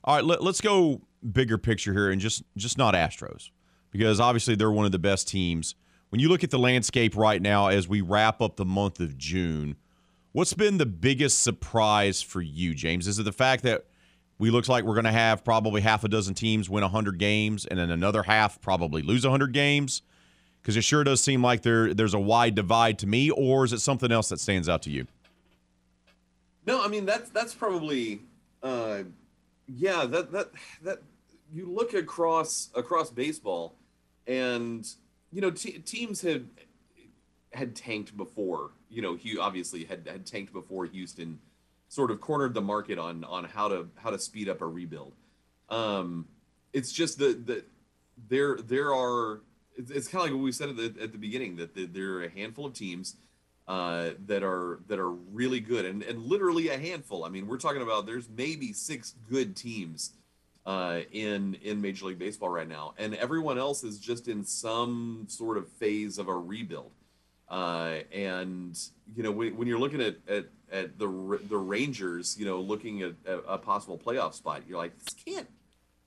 All 0.05 0.16
right, 0.16 0.24
let, 0.24 0.40
us 0.40 0.61
go 0.61 1.03
bigger 1.32 1.59
picture 1.59 1.92
here 1.92 2.11
and 2.11 2.20
just 2.20 2.42
just 2.57 2.78
not 2.78 2.94
Astros 2.94 3.51
because 3.90 4.20
obviously 4.20 4.55
they're 4.55 4.70
one 4.70 4.86
of 4.86 4.92
the 4.92 4.99
best 4.99 5.28
teams. 5.28 5.74
When 6.11 6.20
you 6.20 6.28
look 6.28 6.44
at 6.44 6.51
the 6.51 6.59
landscape 6.59 7.16
right 7.16 7.42
now 7.42 7.68
as 7.68 7.88
we 7.88 8.01
wrap 8.01 8.40
up 8.40 8.57
the 8.57 8.64
month 8.64 9.01
of 9.01 9.18
June, 9.18 9.76
what's 10.32 10.55
been 10.55 10.78
the 10.78 10.86
biggest 10.86 11.42
surprise 11.42 12.22
for 12.22 12.40
you, 12.40 12.74
James? 12.74 13.07
Is 13.07 13.18
it 13.18 13.24
the 13.24 13.32
fact 13.32 13.62
that 13.64 13.84
we 14.38 14.51
looks 14.51 14.68
like 14.68 14.84
we're 14.84 14.94
going 14.94 15.05
to 15.05 15.12
have 15.12 15.44
probably 15.44 15.80
half 15.80 16.05
a 16.05 16.09
dozen 16.09 16.34
teams 16.34 16.70
win 16.70 16.82
100 16.82 17.18
games 17.18 17.66
and 17.66 17.78
then 17.78 17.90
another 17.90 18.22
half 18.22 18.61
probably 18.61 19.03
lose 19.03 19.24
100 19.24 19.53
games? 19.53 20.03
Because 20.62 20.76
it 20.76 20.82
sure 20.82 21.05
does 21.05 21.20
seem 21.20 21.42
like 21.42 21.62
there 21.62 21.92
there's 21.92 22.14
a 22.14 22.20
wide 22.20 22.55
divide 22.55 22.99
to 23.01 23.07
me, 23.07 23.30
or 23.30 23.64
is 23.64 23.72
it 23.72 23.80
something 23.80 24.12
else 24.12 24.28
that 24.28 24.40
stands 24.40 24.68
out 24.68 24.82
to 24.82 24.90
you? 24.90 25.07
No, 26.68 26.84
I 26.84 26.88
mean 26.88 27.06
that's 27.06 27.30
that's 27.30 27.54
probably 27.54 28.20
uh, 28.62 29.04
yeah, 29.66 30.04
that 30.04 30.32
that 30.32 30.50
that 30.82 30.98
you 31.50 31.72
look 31.72 31.94
across 31.94 32.68
across 32.74 33.10
baseball, 33.10 33.74
and 34.26 34.86
you 35.32 35.40
know 35.40 35.50
te- 35.50 35.78
teams 35.78 36.20
had 36.20 36.46
had 37.54 37.74
tanked 37.74 38.14
before. 38.18 38.72
You 38.90 39.00
know, 39.00 39.16
he 39.16 39.38
obviously 39.38 39.84
had 39.84 40.06
had 40.06 40.26
tanked 40.26 40.52
before 40.52 40.84
Houston 40.84 41.38
sort 41.88 42.10
of 42.10 42.20
cornered 42.20 42.52
the 42.52 42.60
market 42.60 42.98
on 42.98 43.24
on 43.24 43.44
how 43.44 43.68
to 43.68 43.88
how 43.94 44.10
to 44.10 44.18
speed 44.18 44.50
up 44.50 44.60
a 44.60 44.66
rebuild. 44.66 45.14
Um, 45.70 46.26
it's 46.74 46.92
just 46.92 47.16
that 47.16 47.46
that 47.46 47.64
there 48.28 48.58
there 48.58 48.92
are 48.92 49.40
it's, 49.74 49.90
it's 49.90 50.06
kind 50.06 50.20
of 50.20 50.30
like 50.32 50.36
what 50.36 50.44
we 50.44 50.52
said 50.52 50.68
at 50.68 50.76
the 50.76 51.02
at 51.02 51.12
the 51.12 51.18
beginning 51.18 51.56
that 51.56 51.74
the, 51.74 51.86
there 51.86 52.16
are 52.16 52.24
a 52.24 52.30
handful 52.30 52.66
of 52.66 52.74
teams 52.74 53.16
uh, 53.68 54.10
that 54.26 54.42
are 54.42 54.80
that 54.88 54.98
are 54.98 55.10
really 55.10 55.60
good 55.60 55.84
and 55.84 56.02
and 56.02 56.24
literally 56.24 56.68
a 56.70 56.78
handful. 56.78 57.24
I 57.24 57.28
mean, 57.28 57.46
we're 57.46 57.58
talking 57.58 57.82
about 57.82 58.06
there's 58.06 58.28
maybe 58.34 58.72
six 58.72 59.14
good 59.30 59.54
teams 59.54 60.12
uh, 60.64 61.00
in 61.12 61.54
in 61.62 61.80
Major 61.80 62.06
League 62.06 62.18
Baseball 62.18 62.48
right 62.48 62.68
now, 62.68 62.94
and 62.98 63.14
everyone 63.14 63.58
else 63.58 63.84
is 63.84 63.98
just 63.98 64.26
in 64.26 64.42
some 64.42 65.26
sort 65.28 65.58
of 65.58 65.68
phase 65.68 66.18
of 66.18 66.28
a 66.28 66.34
rebuild. 66.34 66.92
Uh, 67.48 67.98
and 68.12 68.78
you 69.14 69.22
know 69.22 69.30
when, 69.30 69.56
when 69.56 69.68
you're 69.68 69.78
looking 69.78 70.00
at, 70.00 70.16
at 70.26 70.46
at 70.72 70.98
the 70.98 71.38
the 71.48 71.56
Rangers, 71.56 72.36
you 72.38 72.46
know, 72.46 72.60
looking 72.60 73.02
at 73.02 73.12
a, 73.26 73.38
a 73.40 73.58
possible 73.58 73.98
playoff 73.98 74.34
spot, 74.34 74.62
you're 74.66 74.78
like, 74.78 74.98
this 74.98 75.14
can't 75.14 75.48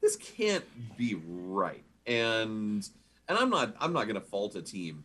this 0.01 0.15
can't 0.15 0.65
be 0.97 1.15
right. 1.27 1.83
And 2.07 2.87
and 3.27 3.37
I'm 3.37 3.49
not 3.49 3.75
I'm 3.79 3.93
not 3.93 4.03
going 4.05 4.15
to 4.15 4.21
fault 4.21 4.55
a 4.55 4.61
team 4.61 5.03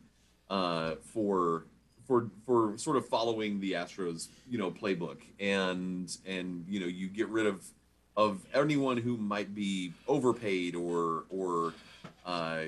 uh, 0.49 0.95
for 1.13 1.65
for 2.07 2.31
for 2.45 2.75
sort 2.77 2.97
of 2.97 3.07
following 3.07 3.61
the 3.61 3.73
Astros, 3.73 4.29
you 4.49 4.59
know, 4.59 4.71
playbook. 4.71 5.19
And 5.41 6.15
and 6.27 6.65
you 6.69 6.81
know 6.81 6.87
you 6.87 7.09
get 7.09 7.29
rid 7.29 7.47
of 7.47 7.65
of 8.17 8.41
anyone 8.55 8.97
who 8.97 9.17
might 9.17 9.55
be 9.55 9.93
overpaid 10.09 10.75
or 10.75 11.25
or 11.29 11.75
uh, 12.25 12.63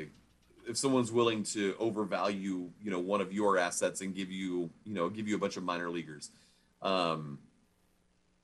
if 0.69 0.77
someone's 0.77 1.11
willing 1.11 1.43
to 1.43 1.75
overvalue 1.79 2.69
you 2.83 2.91
know 2.91 2.99
one 2.99 3.21
of 3.21 3.33
your 3.33 3.59
assets 3.59 4.01
and 4.01 4.15
give 4.15 4.31
you 4.31 4.71
you 4.85 4.95
know 4.95 5.09
give 5.09 5.29
you 5.29 5.37
a 5.37 5.39
bunch 5.39 5.57
of 5.57 5.63
minor 5.63 5.91
leaguers. 5.91 6.31
Um 6.83 7.39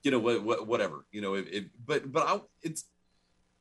you 0.03 0.11
know 0.11 0.19
what, 0.19 0.43
what 0.43 0.67
whatever 0.67 1.03
you 1.11 1.19
know 1.19 1.33
it, 1.33 1.47
it 1.51 1.65
but 1.83 2.11
but 2.11 2.23
I, 2.27 2.39
it's 2.61 2.85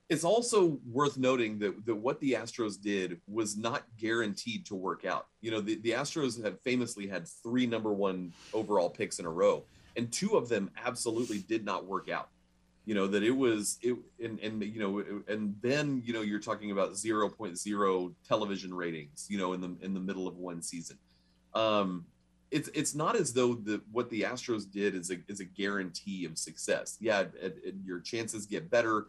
it's 0.09 0.25
also 0.25 0.79
worth 0.91 1.17
noting 1.17 1.59
that, 1.59 1.87
that 1.87 1.95
what 1.95 2.21
the 2.21 2.33
Astros 2.33 2.81
did 2.81 3.21
was 3.27 3.57
not 3.57 3.85
guaranteed 3.99 4.67
to 4.67 4.75
work 4.75 5.05
out. 5.05 5.27
You 5.41 5.51
know, 5.51 5.61
the, 5.61 5.77
the 5.77 5.91
Astros 5.91 6.43
have 6.45 6.61
famously 6.61 7.07
had 7.07 7.27
three 7.43 7.67
number 7.67 7.93
one 7.93 8.33
overall 8.53 8.91
picks 8.91 9.19
in 9.19 9.25
a 9.25 9.31
row, 9.31 9.65
and 9.97 10.13
two 10.13 10.37
of 10.37 10.49
them 10.49 10.71
absolutely 10.85 11.39
did 11.39 11.65
not 11.65 11.87
work 11.87 12.11
out. 12.11 12.29
You 12.85 12.95
know, 12.95 13.07
that 13.07 13.23
it 13.23 13.31
was 13.31 13.79
it 13.81 13.97
and 14.23 14.39
and 14.41 14.63
you 14.63 14.79
know, 14.79 15.23
and 15.27 15.57
then 15.63 16.03
you 16.05 16.13
know, 16.13 16.21
you're 16.21 16.41
talking 16.41 16.71
about 16.71 16.93
0.0 16.93 18.15
television 18.29 18.75
ratings, 18.75 19.27
you 19.31 19.39
know, 19.39 19.55
in 19.55 19.63
the 19.63 19.75
in 19.81 19.95
the 19.95 20.01
middle 20.01 20.29
of 20.29 20.37
one 20.37 20.61
season. 20.61 20.99
Um 21.55 22.05
it's 22.51 22.69
it's 22.75 22.95
not 22.95 23.17
as 23.17 23.33
though 23.33 23.55
the 23.55 23.81
what 23.91 24.11
the 24.11 24.21
Astros 24.21 24.71
did 24.71 24.95
is 24.95 25.11
a 25.11 25.17
is 25.29 25.41
a 25.41 25.45
guarantee 25.47 26.27
of 26.27 26.37
success. 26.37 26.99
Yeah, 27.01 27.21
it, 27.21 27.59
it, 27.65 27.75
your 27.83 28.01
chances 28.01 28.45
get 28.45 28.71
better 28.71 29.07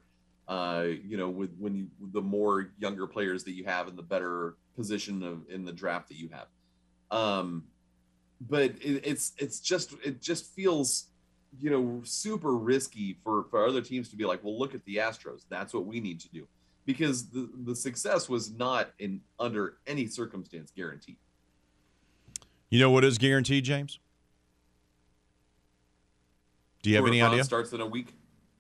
uh, 0.48 0.86
you 1.04 1.18
know, 1.18 1.30
with 1.30 1.56
when 1.58 1.76
you 1.76 1.88
the 2.14 2.22
more 2.22 2.72
younger 2.80 3.08
players 3.08 3.43
that 3.43 3.54
you 3.54 3.66
have 3.66 3.88
and 3.88 3.98
the 3.98 4.04
better 4.04 4.56
position 4.76 5.24
of 5.24 5.50
in 5.50 5.66
the 5.66 5.72
draft 5.72 6.08
that 6.10 6.18
you 6.18 6.30
have. 6.30 6.48
Um, 7.12 7.64
but 8.41 8.72
it, 8.82 9.02
it's 9.06 9.34
it's 9.38 9.60
just 9.60 9.93
it 10.04 10.22
just 10.22 10.54
feels 10.54 11.06
you 11.60 11.70
know 11.70 12.02
super 12.04 12.56
risky 12.56 13.18
for 13.24 13.46
for 13.50 13.66
other 13.66 13.82
teams 13.82 14.10
to 14.10 14.16
be 14.16 14.26
like, 14.26 14.43
well, 14.43 14.58
look 14.58 14.76
at 14.76 14.84
the 14.86 14.98
Astros. 14.98 15.46
That's 15.50 15.74
what 15.74 15.86
we 15.86 16.00
need 16.00 16.20
to 16.22 16.30
do 16.30 16.48
because 16.86 17.30
the 17.30 17.50
the 17.64 17.76
success 17.76 18.30
was 18.30 18.52
not 18.52 18.91
in 19.00 19.22
under 19.39 19.78
any 19.88 20.06
circumstance 20.08 20.72
guaranteed. 20.76 21.18
You 22.70 22.80
know 22.80 22.91
what 22.91 23.04
is 23.04 23.18
guaranteed, 23.18 23.64
James? 23.64 24.00
Do 26.84 26.89
you 26.91 26.98
have 26.98 27.08
any 27.08 27.22
idea? 27.22 27.43
Starts 27.43 27.74
in 27.74 27.82
a 27.82 27.86
week. 27.86 28.14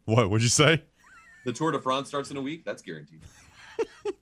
What 0.05 0.29
would 0.29 0.41
you 0.41 0.49
say? 0.49 0.81
The 1.45 1.53
Tour 1.53 1.71
de 1.71 1.79
France 1.79 2.07
starts 2.07 2.31
in 2.31 2.37
a 2.37 2.41
week. 2.41 2.65
That's 2.65 2.81
guaranteed. 2.81 3.21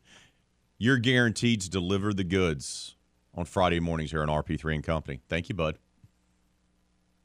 You're 0.78 0.98
guaranteed 0.98 1.62
to 1.62 1.70
deliver 1.70 2.14
the 2.14 2.26
goods 2.26 2.96
on 3.34 3.46
Friday 3.46 3.80
mornings 3.80 4.12
here 4.12 4.22
on 4.22 4.28
RP3 4.28 4.76
and 4.76 4.84
Company. 4.84 5.22
Thank 5.30 5.48
you, 5.48 5.56
bud. 5.56 5.80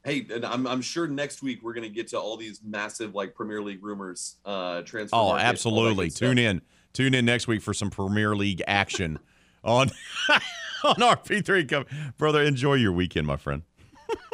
Hey, 0.05 0.25
and 0.33 0.45
I'm, 0.45 0.65
I'm 0.65 0.81
sure 0.81 1.05
next 1.05 1.43
week 1.43 1.61
we're 1.61 1.73
going 1.73 1.83
to 1.83 1.93
get 1.93 2.07
to 2.09 2.19
all 2.19 2.37
these 2.37 2.61
massive 2.63 3.13
like 3.13 3.35
Premier 3.35 3.61
League 3.61 3.83
rumors. 3.83 4.37
Uh, 4.45 4.81
transfer. 4.83 5.17
Oh, 5.17 5.29
market, 5.31 5.43
absolutely. 5.43 6.09
Tune 6.09 6.37
in. 6.37 6.61
Tune 6.93 7.13
in 7.13 7.25
next 7.25 7.47
week 7.47 7.61
for 7.61 7.73
some 7.73 7.89
Premier 7.89 8.35
League 8.35 8.63
action 8.65 9.19
on 9.65 9.89
on 10.85 10.95
RP3 10.95 11.67
Company. 11.67 11.99
Brother, 12.17 12.41
enjoy 12.41 12.75
your 12.75 12.93
weekend, 12.93 13.27
my 13.27 13.35
friend. 13.35 13.63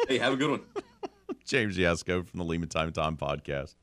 hey, 0.08 0.18
have 0.18 0.32
a 0.32 0.36
good 0.36 0.50
one. 0.50 0.60
James 1.44 1.76
Yasko 1.76 2.24
from 2.24 2.38
the 2.38 2.44
Lima 2.44 2.66
Time 2.66 2.92
Time 2.92 3.16
podcast. 3.16 3.74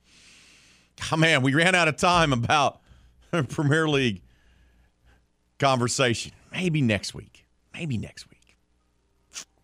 Oh, 1.11 1.17
man, 1.17 1.41
we 1.41 1.53
ran 1.53 1.75
out 1.75 1.87
of 1.87 1.97
time 1.97 2.33
about 2.33 2.79
Premier 3.49 3.87
League 3.87 4.21
conversation. 5.59 6.31
Maybe 6.51 6.81
next 6.81 7.13
week. 7.13 7.45
Maybe 7.73 7.97
next 7.97 8.29
week. 8.29 8.57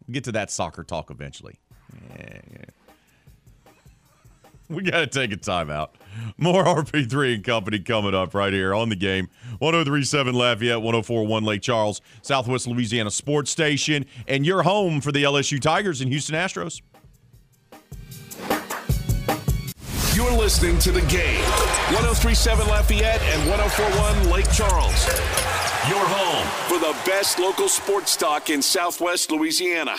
We'll 0.07 0.13
get 0.13 0.23
to 0.25 0.31
that 0.33 0.51
soccer 0.51 0.83
talk 0.83 1.11
eventually. 1.11 1.59
Yeah, 2.17 2.39
yeah. 2.51 2.65
We 4.69 4.83
got 4.83 4.99
to 4.99 5.07
take 5.07 5.31
a 5.31 5.37
timeout. 5.37 5.89
More 6.37 6.63
RP3 6.63 7.35
and 7.35 7.43
Company 7.43 7.79
coming 7.79 8.13
up 8.13 8.35
right 8.35 8.53
here 8.53 8.75
on 8.75 8.89
the 8.89 8.95
game. 8.95 9.27
1037 9.57 10.35
Lafayette, 10.35 10.77
1041 10.81 11.43
Lake 11.43 11.61
Charles, 11.61 12.01
Southwest 12.21 12.67
Louisiana 12.67 13.09
Sports 13.09 13.49
Station, 13.49 14.05
and 14.27 14.45
your 14.45 14.61
home 14.61 15.01
for 15.01 15.11
the 15.11 15.23
LSU 15.23 15.59
Tigers 15.59 16.01
and 16.01 16.11
Houston 16.11 16.35
Astros. 16.35 16.81
You're 20.19 20.33
listening 20.33 20.77
to 20.79 20.91
the 20.91 20.99
game. 21.03 21.39
1037 21.95 22.67
Lafayette 22.67 23.21
and 23.21 23.49
1041 23.49 24.29
Lake 24.29 24.51
Charles. 24.51 25.07
Your 25.87 26.05
home 26.05 26.45
for 26.67 26.77
the 26.77 26.93
best 27.09 27.39
local 27.39 27.69
sports 27.69 28.17
talk 28.17 28.49
in 28.49 28.61
Southwest 28.61 29.31
Louisiana. 29.31 29.95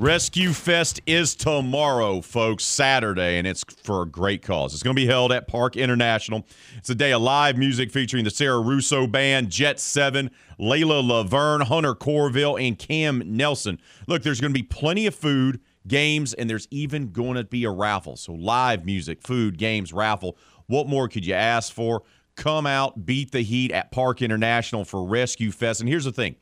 Rescue 0.00 0.54
Fest 0.54 1.02
is 1.04 1.34
tomorrow, 1.34 2.22
folks, 2.22 2.64
Saturday, 2.64 3.36
and 3.36 3.46
it's 3.46 3.62
for 3.82 4.00
a 4.00 4.06
great 4.06 4.40
cause. 4.40 4.72
It's 4.72 4.82
going 4.82 4.96
to 4.96 5.02
be 5.02 5.06
held 5.06 5.30
at 5.30 5.46
Park 5.46 5.76
International. 5.76 6.46
It's 6.78 6.88
a 6.88 6.94
day 6.94 7.12
of 7.12 7.20
live 7.20 7.58
music 7.58 7.92
featuring 7.92 8.24
the 8.24 8.30
Sarah 8.30 8.62
Russo 8.62 9.06
Band, 9.06 9.50
Jet 9.50 9.78
7, 9.78 10.30
Layla 10.58 11.06
Laverne, 11.06 11.60
Hunter 11.60 11.94
Corville, 11.94 12.56
and 12.56 12.78
Cam 12.78 13.22
Nelson. 13.26 13.78
Look, 14.06 14.22
there's 14.22 14.40
going 14.40 14.54
to 14.54 14.58
be 14.58 14.66
plenty 14.66 15.06
of 15.06 15.14
food, 15.14 15.60
games, 15.86 16.32
and 16.32 16.48
there's 16.48 16.66
even 16.70 17.12
going 17.12 17.34
to 17.34 17.44
be 17.44 17.64
a 17.64 17.70
raffle. 17.70 18.16
So, 18.16 18.32
live 18.32 18.86
music, 18.86 19.20
food, 19.20 19.58
games, 19.58 19.92
raffle. 19.92 20.38
What 20.66 20.88
more 20.88 21.08
could 21.08 21.26
you 21.26 21.34
ask 21.34 21.74
for? 21.74 22.04
Come 22.36 22.66
out, 22.66 23.04
beat 23.04 23.32
the 23.32 23.42
heat 23.42 23.70
at 23.70 23.92
Park 23.92 24.22
International 24.22 24.86
for 24.86 25.06
Rescue 25.06 25.52
Fest. 25.52 25.80
And 25.80 25.90
here's 25.90 26.04
the 26.04 26.12
thing 26.12 26.36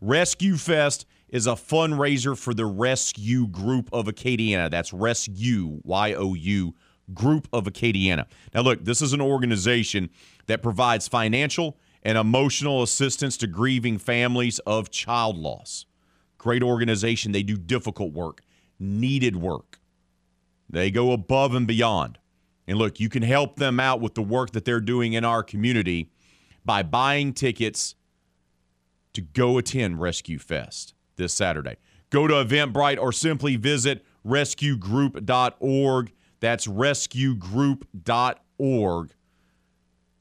Rescue 0.00 0.56
Fest 0.56 1.06
is 1.30 1.46
a 1.46 1.52
fundraiser 1.52 2.36
for 2.36 2.52
the 2.52 2.66
Rescue 2.66 3.46
Group 3.46 3.88
of 3.92 4.06
Acadiana. 4.06 4.70
That's 4.70 4.92
Rescue, 4.92 5.80
Y 5.84 6.14
O 6.14 6.34
U, 6.34 6.74
Group 7.14 7.48
of 7.52 7.64
Acadiana. 7.64 8.26
Now, 8.52 8.62
look, 8.62 8.84
this 8.84 9.00
is 9.00 9.12
an 9.12 9.20
organization 9.20 10.10
that 10.46 10.62
provides 10.62 11.08
financial 11.08 11.78
and 12.02 12.18
emotional 12.18 12.82
assistance 12.82 13.36
to 13.38 13.46
grieving 13.46 13.98
families 13.98 14.58
of 14.60 14.90
child 14.90 15.36
loss. 15.36 15.86
Great 16.38 16.62
organization. 16.62 17.32
They 17.32 17.42
do 17.42 17.56
difficult 17.56 18.12
work, 18.12 18.42
needed 18.78 19.36
work. 19.36 19.78
They 20.68 20.90
go 20.90 21.12
above 21.12 21.54
and 21.54 21.66
beyond. 21.66 22.18
And 22.66 22.78
look, 22.78 23.00
you 23.00 23.08
can 23.08 23.22
help 23.22 23.56
them 23.56 23.80
out 23.80 24.00
with 24.00 24.14
the 24.14 24.22
work 24.22 24.52
that 24.52 24.64
they're 24.64 24.80
doing 24.80 25.12
in 25.12 25.24
our 25.24 25.42
community 25.42 26.10
by 26.64 26.82
buying 26.82 27.32
tickets 27.32 27.94
to 29.12 29.20
go 29.20 29.58
attend 29.58 30.00
Rescue 30.00 30.38
Fest 30.38 30.94
this 31.20 31.32
Saturday. 31.32 31.76
Go 32.10 32.26
to 32.26 32.34
Eventbrite 32.34 33.00
or 33.00 33.12
simply 33.12 33.54
visit 33.54 34.04
rescuegroup.org. 34.26 36.12
That's 36.40 36.66
rescuegroup.org 36.66 39.14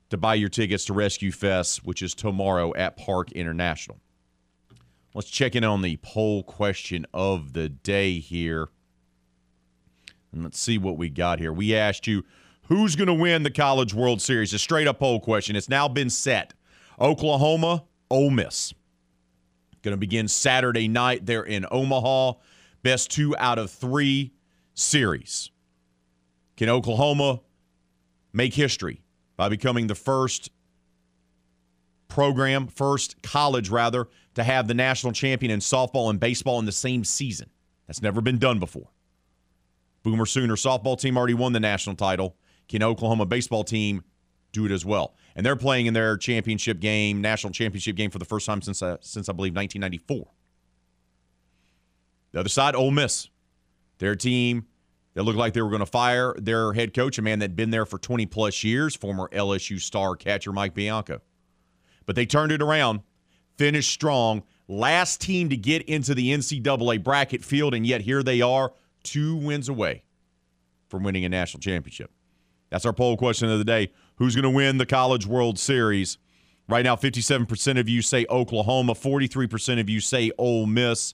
to 0.09 0.17
buy 0.17 0.33
your 0.35 0.49
tickets 0.49 0.85
to 0.85 0.93
Rescue 0.93 1.31
Fest, 1.31 1.85
which 1.85 2.01
is 2.01 2.13
tomorrow 2.13 2.73
at 2.75 2.97
Park 2.97 3.31
International. 3.31 3.99
Let's 5.13 5.29
check 5.29 5.55
in 5.55 5.63
on 5.63 5.81
the 5.81 5.97
poll 5.97 6.43
question 6.43 7.05
of 7.13 7.53
the 7.53 7.69
day 7.69 8.19
here. 8.19 8.69
And 10.31 10.43
let's 10.43 10.59
see 10.59 10.77
what 10.77 10.97
we 10.97 11.09
got 11.09 11.39
here. 11.39 11.51
We 11.51 11.75
asked 11.75 12.05
you 12.05 12.23
who's 12.63 12.95
going 12.95 13.07
to 13.07 13.13
win 13.13 13.43
the 13.43 13.51
College 13.51 13.93
World 13.93 14.21
Series. 14.21 14.53
A 14.53 14.59
straight 14.59 14.87
up 14.87 14.99
poll 14.99 15.19
question. 15.19 15.55
It's 15.55 15.69
now 15.69 15.87
been 15.87 16.09
set. 16.09 16.53
Oklahoma, 16.99 17.85
Ole 18.11 18.29
Miss. 18.29 18.73
Going 19.82 19.93
to 19.93 19.97
begin 19.97 20.27
Saturday 20.27 20.88
night 20.88 21.25
there 21.25 21.43
in 21.43 21.65
Omaha. 21.69 22.34
Best 22.84 23.11
two 23.11 23.36
out 23.38 23.57
of 23.57 23.71
three 23.71 24.34
series. 24.73 25.51
Can 26.57 26.69
Oklahoma 26.69 27.41
make 28.34 28.53
history 28.53 29.01
by 29.38 29.49
becoming 29.49 29.88
the 29.88 29.95
first 29.95 30.49
program, 32.07 32.67
first 32.67 33.21
college 33.21 33.69
rather, 33.69 34.07
to 34.36 34.43
have 34.43 34.67
the 34.67 34.73
national 34.73 35.13
champion 35.13 35.51
in 35.51 35.59
softball 35.59 36.09
and 36.09 36.19
baseball 36.19 36.59
in 36.59 36.65
the 36.65 36.71
same 36.71 37.03
season? 37.03 37.49
That's 37.88 38.01
never 38.01 38.21
been 38.21 38.38
done 38.38 38.59
before. 38.59 38.89
Boomer 40.03 40.25
Sooner 40.25 40.55
softball 40.55 40.99
team 40.99 41.17
already 41.17 41.34
won 41.34 41.53
the 41.53 41.59
national 41.59 41.95
title. 41.95 42.36
Can 42.67 42.84
Oklahoma 42.84 43.25
baseball 43.25 43.63
team 43.63 44.03
do 44.51 44.65
it 44.65 44.71
as 44.71 44.85
well? 44.85 45.15
And 45.35 45.45
they're 45.45 45.55
playing 45.55 45.85
in 45.85 45.93
their 45.93 46.17
championship 46.17 46.79
game, 46.79 47.21
national 47.21 47.53
championship 47.53 47.95
game 47.95 48.11
for 48.11 48.19
the 48.19 48.25
first 48.25 48.45
time 48.45 48.61
since 48.61 48.81
uh, 48.81 48.97
since 49.01 49.29
I 49.29 49.33
believe 49.33 49.55
1994. 49.55 50.27
The 52.31 52.39
other 52.39 52.49
side, 52.49 52.75
Ole 52.75 52.91
Miss, 52.91 53.29
their 53.97 54.15
team 54.15 54.65
that 55.13 55.23
looked 55.23 55.37
like 55.37 55.53
they 55.53 55.61
were 55.61 55.69
going 55.69 55.79
to 55.79 55.85
fire 55.85 56.35
their 56.37 56.73
head 56.73 56.93
coach, 56.93 57.17
a 57.17 57.21
man 57.21 57.39
that'd 57.39 57.55
been 57.55 57.71
there 57.71 57.85
for 57.85 57.97
20 57.97 58.25
plus 58.27 58.63
years, 58.63 58.95
former 58.95 59.27
LSU 59.33 59.79
star 59.79 60.15
catcher 60.15 60.51
Mike 60.51 60.73
Bianco. 60.73 61.21
But 62.05 62.15
they 62.15 62.25
turned 62.25 62.51
it 62.51 62.61
around, 62.61 63.01
finished 63.57 63.91
strong, 63.91 64.43
last 64.67 65.21
team 65.21 65.49
to 65.49 65.57
get 65.57 65.81
into 65.83 66.13
the 66.13 66.31
NCAA 66.31 67.03
bracket 67.03 67.43
field, 67.43 67.73
and 67.73 67.85
yet 67.85 68.01
here 68.01 68.23
they 68.23 68.41
are, 68.41 68.73
two 69.03 69.35
wins 69.35 69.69
away 69.69 70.03
from 70.87 71.03
winning 71.03 71.25
a 71.25 71.29
national 71.29 71.59
championship. 71.61 72.11
That's 72.69 72.85
our 72.85 72.93
poll 72.93 73.17
question 73.17 73.49
of 73.49 73.57
the 73.57 73.65
day. 73.65 73.91
Who's 74.20 74.36
going 74.36 74.43
to 74.43 74.49
win 74.49 74.78
the 74.78 74.86
College 74.86 75.26
World 75.26 75.57
Series? 75.57 76.17
Right 76.67 76.84
now, 76.84 76.97
57% 76.97 77.80
of 77.80 77.88
you 77.88 78.01
say 78.01 78.26
Oklahoma, 78.30 78.93
43% 78.93 79.80
of 79.80 79.89
you 79.89 80.01
say 80.01 80.30
Ole 80.38 80.65
Miss. 80.65 81.13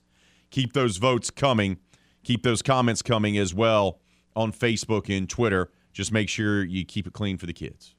Keep 0.50 0.72
those 0.72 0.96
votes 0.96 1.30
coming. 1.30 1.78
Keep 2.24 2.42
those 2.42 2.62
comments 2.62 3.02
coming 3.02 3.38
as 3.38 3.54
well 3.54 4.00
on 4.34 4.50
Facebook 4.50 5.16
and 5.16 5.30
Twitter. 5.30 5.70
Just 5.92 6.10
make 6.10 6.28
sure 6.28 6.64
you 6.64 6.84
keep 6.84 7.06
it 7.06 7.12
clean 7.12 7.38
for 7.38 7.46
the 7.46 7.52
kids. 7.52 7.94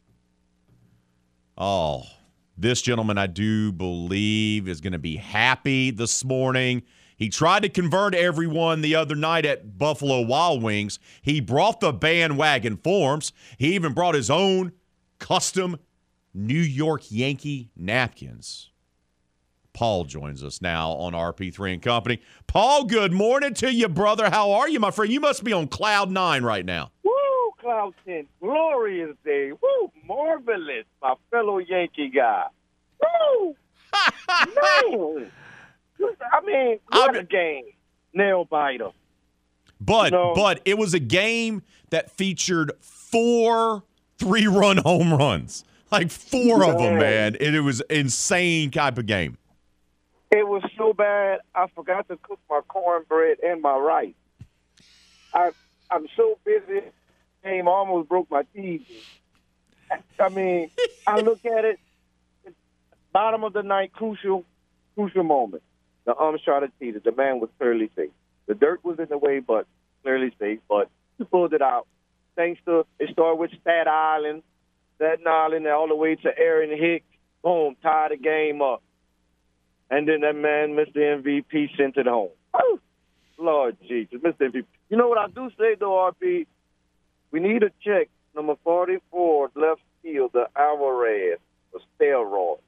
Oh, 1.58 2.04
this 2.58 2.82
gentleman, 2.82 3.18
I 3.18 3.28
do 3.28 3.72
believe, 3.72 4.68
is 4.68 4.82
going 4.82 4.92
to 4.92 5.00
be 5.00 5.16
happy 5.16 5.90
this 5.90 6.26
morning. 6.26 6.84
He 7.16 7.30
tried 7.30 7.64
to 7.64 7.70
convert 7.70 8.14
everyone 8.14 8.82
the 8.82 8.96
other 8.96 9.16
night 9.16 9.46
at 9.46 9.78
Buffalo 9.78 10.20
Wild 10.22 10.62
Wings. 10.62 11.00
He 11.22 11.40
brought 11.40 11.80
the 11.80 11.94
bandwagon 11.94 12.76
forms. 12.76 13.32
He 13.58 13.74
even 13.74 13.94
brought 13.94 14.14
his 14.14 14.30
own 14.30 14.74
custom 15.20 15.78
New 16.34 16.60
York 16.60 17.04
Yankee 17.10 17.70
napkins. 17.76 18.70
Paul 19.74 20.06
joins 20.06 20.44
us 20.44 20.62
now 20.62 20.92
on 20.92 21.14
RP3 21.14 21.74
and 21.74 21.82
Company. 21.82 22.20
Paul, 22.48 22.86
good 22.86 23.12
morning 23.14 23.54
to 23.56 23.72
you, 23.72 23.88
brother. 23.88 24.30
How 24.30 24.52
are 24.54 24.68
you, 24.68 24.80
my 24.80 24.90
friend? 24.92 25.12
You 25.14 25.20
must 25.20 25.44
be 25.44 25.54
on 25.54 25.68
cloud 25.68 26.10
nine 26.10 26.44
right 26.44 26.66
now. 26.66 26.92
Woo, 27.04 27.12
cloud 27.60 27.94
10. 28.06 28.26
Glorious 28.42 29.16
day. 29.24 29.52
Woo, 29.52 29.92
marvelous, 30.04 30.86
my 31.02 31.14
fellow 31.30 31.60
Yankee 31.60 32.10
guy. 32.10 32.46
Woo! 33.02 33.56
Man. 34.56 35.32
I 36.32 36.42
mean, 36.46 36.80
what 36.92 37.16
a 37.16 37.24
game. 37.24 37.66
Nail 38.14 38.46
biter. 38.46 38.90
But 39.80 40.12
No. 40.12 40.34
but 40.36 40.60
it 40.66 40.78
was 40.78 40.94
a 40.96 41.00
game 41.00 41.62
that 41.92 42.10
featured 42.10 42.72
four 42.82 43.84
three 44.18 44.48
run 44.48 44.78
home 44.78 45.14
runs. 45.14 45.64
Like 45.92 46.12
four 46.12 46.64
of 46.66 46.78
them, 46.78 47.00
Man. 47.00 47.38
And 47.40 47.56
it 47.56 47.62
was 47.62 47.82
insane 47.90 48.72
type 48.72 48.98
of 48.98 49.06
game. 49.06 49.38
It 50.32 50.46
was 50.46 50.62
so 50.78 50.92
bad, 50.92 51.40
I 51.56 51.68
forgot 51.74 52.10
to 52.10 52.18
cook 52.18 52.40
my 52.50 52.60
cornbread 52.68 53.38
and 53.40 53.62
my 53.62 53.78
rice. 53.78 54.14
I, 55.34 55.52
I'm 55.90 56.08
so 56.18 56.38
busy, 56.44 56.82
game 57.44 57.68
almost 57.70 58.10
broke 58.10 58.30
my 58.30 58.44
TV. 58.54 58.86
I 60.20 60.30
mean, 60.30 60.70
I 61.06 61.22
look 61.22 61.46
at 61.46 61.64
it, 61.64 61.80
bottom 63.14 63.46
of 63.46 63.54
the 63.54 63.64
night, 63.64 63.94
crucial, 63.94 64.44
crucial 64.96 65.24
moment. 65.24 65.64
The 66.04 66.16
uncharted 66.16 66.72
teeter. 66.80 67.00
The 67.00 67.12
man 67.12 67.40
was 67.40 67.50
clearly 67.58 67.90
safe. 67.96 68.12
The 68.48 68.56
dirt 68.56 68.84
was 68.84 69.00
in 69.00 69.08
the 69.10 69.18
way, 69.18 69.40
but 69.40 69.68
clearly 70.04 70.34
safe. 70.40 70.60
But 70.70 70.90
he 71.18 71.24
pulled 71.26 71.54
it 71.54 71.62
out. 71.62 71.88
Thanks 72.38 72.62
to 72.66 72.86
it 73.00 73.10
started 73.12 73.40
with 73.40 73.52
Staten 73.60 73.88
Island, 73.92 74.44
Staten 74.96 75.28
Island, 75.28 75.66
and 75.66 75.76
all 75.76 75.88
the 75.90 75.96
way 75.96 76.16
to 76.16 76.38
Aaron 76.38 76.70
Hicks. 76.70 77.04
Boom, 77.44 77.76
tied 77.84 78.12
the 78.12 78.18
game 78.18 78.62
up. 78.62 78.82
And 79.90 80.08
then 80.08 80.22
that 80.22 80.36
man, 80.36 80.70
Mr. 80.76 80.98
MVP, 80.98 81.76
sent 81.78 81.98
it 81.98 82.08
home. 82.08 82.30
Woo! 82.54 82.80
Lord 83.40 83.78
Jesus, 83.88 84.20
Mr. 84.22 84.50
MVP. 84.52 84.66
You 84.90 84.98
know 84.98 85.08
what 85.10 85.18
I 85.18 85.28
do 85.28 85.50
say 85.60 85.76
though, 85.80 86.12
RP? 86.22 86.46
We 87.32 87.40
need 87.40 87.64
a 87.64 87.72
check 87.84 88.08
number 88.36 88.56
44 88.64 89.52
left 89.56 89.82
field, 90.04 90.32
the 90.34 90.48
Alvarez, 90.56 91.40
for 91.72 91.82
steroids. 92.00 92.60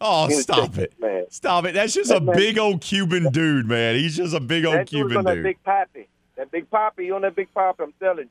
Oh, 0.00 0.28
stop 0.30 0.74
chick, 0.74 0.92
it. 0.92 1.00
man. 1.00 1.24
Stop 1.30 1.64
it. 1.64 1.72
That's 1.74 1.94
just 1.94 2.10
That 2.10 2.18
a 2.18 2.20
man- 2.24 2.36
big 2.36 2.58
old 2.58 2.80
Cuban 2.82 3.30
dude, 3.32 3.66
man. 3.66 3.94
He's 3.96 4.16
just 4.16 4.34
a 4.34 4.40
big 4.40 4.64
old 4.66 4.76
That 4.76 4.86
Cuban 4.88 5.16
on 5.18 5.24
that 5.24 5.34
dude. 5.36 5.44
big 5.44 5.62
poppy. 5.64 6.08
That 6.36 6.50
big 6.50 6.68
poppy, 6.70 7.06
You 7.06 7.14
on 7.16 7.22
that 7.22 7.34
big 7.34 7.52
poppy, 7.54 7.82
I'm 7.82 7.94
telling 7.98 8.24
you. 8.24 8.30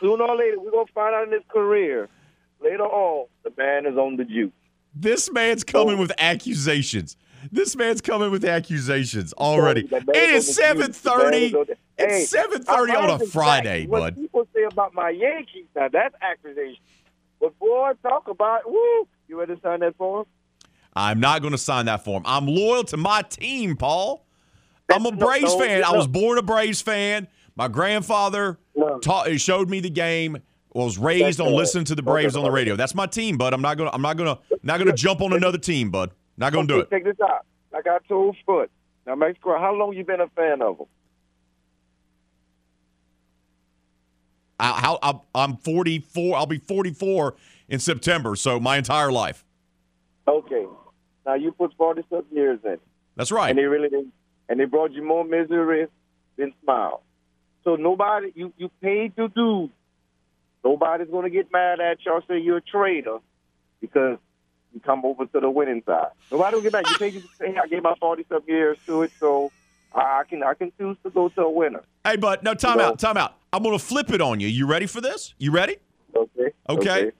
Sooner 0.00 0.24
or 0.24 0.36
later, 0.36 0.58
we're 0.60 0.70
going 0.70 0.86
to 0.86 0.92
find 0.92 1.14
out 1.14 1.26
in 1.26 1.32
his 1.32 1.42
career. 1.48 2.08
Later 2.60 2.84
on, 2.84 3.26
the 3.44 3.52
man 3.56 3.86
is 3.86 3.96
on 3.96 4.16
the 4.16 4.24
juice. 4.24 4.52
This 4.94 5.30
man's 5.30 5.64
coming 5.64 5.98
with 5.98 6.12
accusations. 6.18 7.16
This 7.52 7.76
man's 7.76 8.00
coming 8.00 8.30
with 8.32 8.44
accusations 8.44 9.32
already. 9.34 9.88
It 9.90 10.30
is 10.30 10.48
is 10.48 10.58
on 10.58 10.76
the 10.78 10.86
juice. 10.88 11.00
The 11.00 11.10
man 11.10 11.30
7:30. 11.30 11.46
is 11.46 11.54
on 11.54 11.64
the- 11.68 11.76
Hey, 11.98 12.22
It's 12.22 12.30
7:30 12.30 12.92
I- 12.92 12.94
I 13.00 13.10
on 13.10 13.22
a 13.22 13.26
Friday, 13.26 13.86
what 13.86 14.00
bud. 14.00 14.14
people 14.16 14.46
say 14.54 14.62
about 14.64 14.94
my 14.94 15.10
Yankees, 15.10 15.66
now 15.74 15.88
that's 15.88 16.14
accusation. 16.22 16.80
But 17.40 17.58
boy, 17.58 17.92
talk 18.02 18.28
about, 18.28 18.68
woo, 18.70 19.06
you 19.28 19.38
ready 19.38 19.54
to 19.56 19.60
sign 19.60 19.80
that 19.80 19.96
form? 19.96 20.26
I'm 20.94 21.20
not 21.20 21.42
going 21.42 21.52
to 21.52 21.58
sign 21.58 21.86
that 21.86 22.04
form. 22.04 22.22
I'm 22.26 22.46
loyal 22.46 22.84
to 22.84 22.96
my 22.96 23.22
team, 23.22 23.76
Paul. 23.76 24.24
I'm 24.92 25.06
a 25.06 25.12
Braves 25.12 25.44
no, 25.54 25.58
fan. 25.60 25.84
I 25.84 25.92
was 25.92 26.06
born 26.08 26.38
a 26.38 26.42
Braves 26.42 26.80
fan. 26.82 27.28
My 27.58 27.66
grandfather 27.66 28.56
No. 28.76 29.00
taught, 29.00 29.26
he 29.26 29.36
showed 29.36 29.68
me 29.68 29.80
the 29.80 29.90
game. 29.90 30.38
Was 30.74 30.96
raised 30.96 31.38
That's 31.38 31.40
on 31.40 31.54
listening 31.54 31.86
to 31.86 31.94
the 31.96 32.02
Braves 32.02 32.36
on 32.36 32.44
the 32.44 32.50
radio. 32.52 32.76
That's 32.76 32.94
my 32.94 33.06
team, 33.06 33.36
bud. 33.36 33.52
I'm 33.52 33.62
not 33.62 33.78
gonna. 33.78 33.90
I'm 33.92 34.02
not 34.02 34.16
gonna. 34.16 34.38
Not 34.62 34.78
gonna 34.78 34.92
jump 34.92 35.20
on 35.22 35.32
another 35.32 35.58
team, 35.58 35.90
bud. 35.90 36.12
Not 36.36 36.52
gonna 36.52 36.68
do 36.68 36.78
it. 36.78 36.90
Check 36.90 37.02
this 37.04 37.16
out. 37.20 37.44
I 37.74 37.80
got 37.82 38.02
two 38.06 38.32
Foot. 38.46 38.70
Now, 39.06 39.14
make 39.16 39.38
sure, 39.42 39.58
how 39.58 39.74
long 39.74 39.94
you 39.94 40.04
been 40.04 40.20
a 40.20 40.28
fan 40.28 40.62
of 40.62 40.78
them? 40.78 40.86
I, 44.60 44.72
how, 44.80 44.98
I'm- 45.02 45.20
I'm 45.34 45.56
44. 45.56 46.36
I'll 46.36 46.46
be 46.46 46.58
44 46.58 47.34
in 47.68 47.78
September. 47.80 48.36
So 48.36 48.60
my 48.60 48.76
entire 48.76 49.10
life. 49.10 49.44
Okay. 50.28 50.66
Now, 51.26 51.34
you 51.34 51.50
put 51.52 51.72
47 51.76 52.24
years 52.30 52.60
in. 52.64 52.78
That's 53.16 53.32
right. 53.32 53.48
And 53.50 53.58
they 53.58 53.64
really 53.64 53.88
did. 53.88 54.12
And 54.48 54.60
they 54.60 54.64
brought 54.66 54.92
you 54.92 55.02
more 55.02 55.24
misery 55.24 55.86
than 56.36 56.52
smile. 56.62 57.02
So 57.64 57.76
nobody, 57.76 58.32
you, 58.34 58.52
you 58.56 58.70
paid 58.80 59.12
your 59.16 59.28
dues. 59.28 59.70
Nobody's 60.64 61.08
going 61.08 61.24
to 61.24 61.30
get 61.30 61.52
mad 61.52 61.80
at 61.80 61.98
you 62.04 62.12
or 62.12 62.22
say 62.28 62.38
you're 62.38 62.58
a 62.58 62.62
traitor 62.62 63.18
because 63.80 64.18
you 64.72 64.80
come 64.80 65.04
over 65.04 65.26
to 65.26 65.40
the 65.40 65.50
winning 65.50 65.82
side. 65.86 66.08
Nobody 66.30 66.56
will 66.56 66.62
get 66.62 66.72
mad. 66.72 66.84
You 66.88 66.96
paid 66.98 67.14
your 67.14 67.22
hey, 67.40 67.56
I 67.62 67.66
gave 67.66 67.82
my 67.82 67.94
40 68.00 68.26
some 68.28 68.42
years 68.46 68.76
to 68.86 69.02
it, 69.02 69.12
so 69.18 69.50
I 69.94 70.22
can 70.28 70.42
I 70.42 70.54
can 70.54 70.72
choose 70.78 70.96
to 71.04 71.10
go 71.10 71.28
to 71.30 71.42
a 71.42 71.50
winner. 71.50 71.82
Hey, 72.04 72.16
bud. 72.16 72.42
No, 72.42 72.54
time 72.54 72.80
out. 72.80 72.98
Time 72.98 73.16
out. 73.16 73.34
I'm 73.52 73.62
gonna 73.62 73.78
flip 73.78 74.10
it 74.10 74.20
on 74.20 74.40
you. 74.40 74.48
You 74.48 74.66
ready 74.66 74.86
for 74.86 75.00
this? 75.00 75.34
You 75.38 75.52
ready? 75.52 75.76
Okay. 76.14 76.50
Okay. 76.68 77.12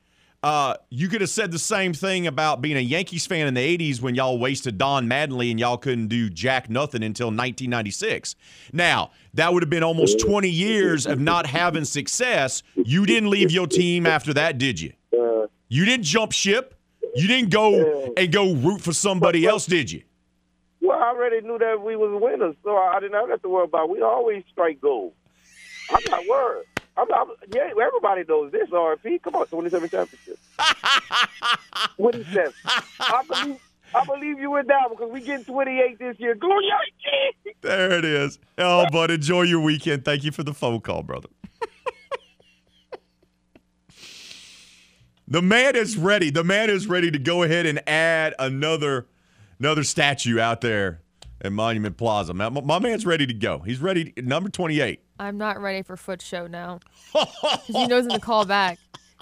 Uh, 0.42 0.74
you 0.88 1.08
could 1.08 1.20
have 1.20 1.30
said 1.30 1.50
the 1.50 1.58
same 1.58 1.92
thing 1.92 2.28
about 2.28 2.60
being 2.62 2.76
a 2.76 2.80
Yankees 2.80 3.26
fan 3.26 3.48
in 3.48 3.54
the 3.54 3.78
80s 3.78 4.00
when 4.00 4.14
y'all 4.14 4.38
wasted 4.38 4.78
Don 4.78 5.08
Mattingly 5.08 5.50
and 5.50 5.58
y'all 5.58 5.76
couldn't 5.76 6.06
do 6.06 6.30
jack 6.30 6.70
nothing 6.70 7.02
until 7.02 7.26
1996. 7.26 8.36
Now, 8.72 9.10
that 9.34 9.52
would 9.52 9.64
have 9.64 9.70
been 9.70 9.82
almost 9.82 10.20
20 10.20 10.48
years 10.48 11.06
of 11.06 11.18
not 11.18 11.46
having 11.46 11.84
success. 11.84 12.62
You 12.76 13.04
didn't 13.04 13.30
leave 13.30 13.50
your 13.50 13.66
team 13.66 14.06
after 14.06 14.32
that, 14.34 14.58
did 14.58 14.80
you? 14.80 14.92
You 15.70 15.84
didn't 15.84 16.04
jump 16.04 16.32
ship. 16.32 16.74
You 17.16 17.26
didn't 17.26 17.50
go 17.50 18.12
and 18.16 18.32
go 18.32 18.54
root 18.54 18.80
for 18.80 18.92
somebody 18.92 19.44
else, 19.44 19.66
did 19.66 19.90
you? 19.90 20.02
Well, 20.80 20.98
I 20.98 21.08
already 21.08 21.40
knew 21.40 21.58
that 21.58 21.82
we 21.82 21.96
was 21.96 22.16
winners, 22.22 22.54
so 22.62 22.76
I 22.76 23.00
didn't 23.00 23.28
have 23.28 23.42
to 23.42 23.48
worry 23.48 23.64
about. 23.64 23.84
it. 23.84 23.90
We 23.90 24.02
always 24.02 24.44
strike 24.52 24.80
gold. 24.80 25.12
I'm 25.90 26.02
not 26.10 26.22
worried. 26.28 26.64
I'm 26.98 27.08
not. 27.08 27.28
Yeah, 27.54 27.70
everybody 27.80 28.24
knows 28.28 28.50
this. 28.50 28.68
RP, 28.70 29.22
come 29.22 29.36
on, 29.36 29.46
27 29.46 29.88
championships. 29.88 30.40
27. 31.96 32.52
I 33.00 33.22
believe. 33.28 33.60
I 33.94 34.04
believe 34.04 34.38
you 34.38 34.54
in 34.56 34.66
that 34.66 34.90
because 34.90 35.10
we 35.10 35.22
get 35.22 35.46
28 35.46 35.98
this 35.98 36.20
year. 36.20 36.34
Go 36.34 36.48
Yankees! 36.50 37.54
There 37.62 37.92
it 37.92 38.04
is. 38.04 38.38
Oh, 38.58 38.84
bud, 38.92 39.10
enjoy 39.10 39.42
your 39.42 39.60
weekend. 39.60 40.04
Thank 40.04 40.24
you 40.24 40.30
for 40.30 40.42
the 40.42 40.52
phone 40.52 40.82
call, 40.82 41.02
brother. 41.02 41.28
The 45.30 45.42
man 45.42 45.76
is 45.76 45.98
ready. 45.98 46.30
The 46.30 46.44
man 46.44 46.70
is 46.70 46.86
ready 46.86 47.10
to 47.10 47.18
go 47.18 47.42
ahead 47.42 47.66
and 47.66 47.86
add 47.86 48.34
another 48.38 49.06
another 49.58 49.84
statue 49.84 50.38
out 50.38 50.62
there 50.62 51.02
at 51.42 51.52
Monument 51.52 51.98
Plaza. 51.98 52.32
My, 52.32 52.48
my 52.48 52.78
man's 52.78 53.04
ready 53.04 53.26
to 53.26 53.34
go. 53.34 53.58
He's 53.58 53.78
ready. 53.78 54.14
Number 54.16 54.48
28. 54.48 55.02
I'm 55.18 55.36
not 55.38 55.60
ready 55.60 55.82
for 55.82 55.96
Foot 55.96 56.22
Show 56.22 56.46
now. 56.46 56.80
'Cause 57.12 57.60
he 57.66 57.86
knows 57.86 58.04
in 58.04 58.08
the 58.08 58.20
call 58.20 58.44
back. 58.44 58.78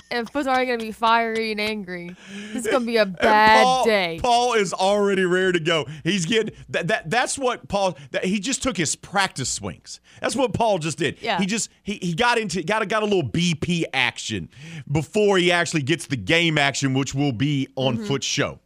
And 0.09 0.31
Foot's 0.31 0.47
already 0.47 0.66
going 0.66 0.78
to 0.78 0.85
be 0.85 0.93
fiery 0.93 1.51
and 1.51 1.60
angry. 1.60 2.14
This 2.52 2.64
is 2.64 2.70
going 2.70 2.82
to 2.82 2.86
be 2.86 2.97
a 2.97 3.06
bad 3.06 3.64
Paul, 3.64 3.85
day. 3.85 4.20
Paul 4.23 4.52
is 4.55 4.73
already 4.73 5.24
ready 5.24 5.59
to 5.59 5.64
go. 5.64 5.86
He's 6.05 6.27
getting 6.27 6.55
that, 6.68 6.86
that 6.89 7.10
that's 7.10 7.36
what 7.36 7.66
Paul 7.66 7.98
that 8.12 8.24
he 8.24 8.39
just 8.39 8.62
took 8.62 8.77
his 8.77 8.94
practice 8.94 9.48
swings. 9.48 10.01
That's 10.20 10.36
what 10.36 10.52
Paul 10.52 10.78
just 10.78 10.98
did. 10.98 11.20
Yeah. 11.20 11.39
He 11.40 11.47
just 11.47 11.70
he, 11.82 11.94
he 12.01 12.14
got 12.14 12.39
into 12.39 12.62
got 12.62 12.82
a, 12.82 12.86
got 12.86 13.02
a 13.02 13.06
little 13.06 13.28
BP 13.28 13.85
action 13.93 14.48
before 14.93 15.39
he 15.39 15.51
actually 15.51 15.82
gets 15.82 16.06
the 16.06 16.16
game 16.16 16.56
action 16.56 16.94
which 16.94 17.12
will 17.12 17.32
be 17.32 17.66
on 17.74 17.98
Mhm. 17.98 18.06
foot 18.06 18.23
show. 18.23 18.60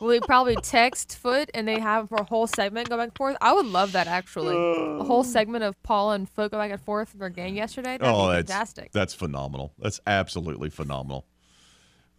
Will 0.00 0.10
he 0.10 0.20
probably 0.20 0.56
text 0.56 1.16
Foot 1.18 1.50
and 1.54 1.66
they 1.66 1.78
have 1.78 2.08
for 2.08 2.16
a 2.16 2.24
whole 2.24 2.46
segment 2.46 2.88
go 2.88 2.96
back 2.96 3.08
and 3.08 3.16
forth? 3.16 3.36
I 3.40 3.52
would 3.52 3.66
love 3.66 3.92
that 3.92 4.06
actually. 4.06 4.56
a 4.56 5.04
whole 5.04 5.24
segment 5.24 5.64
of 5.64 5.80
Paul 5.82 6.12
and 6.12 6.28
Foot 6.28 6.50
go 6.50 6.58
back 6.58 6.70
and 6.70 6.80
forth 6.80 7.14
in 7.14 7.20
their 7.20 7.30
game 7.30 7.54
yesterday. 7.54 7.98
That'd 7.98 8.14
oh, 8.14 8.28
be 8.28 8.36
that's 8.36 8.50
fantastic. 8.50 8.92
that's 8.92 9.14
phenomenal. 9.14 9.72
That's 9.78 10.00
absolutely 10.06 10.70
phenomenal. 10.70 11.26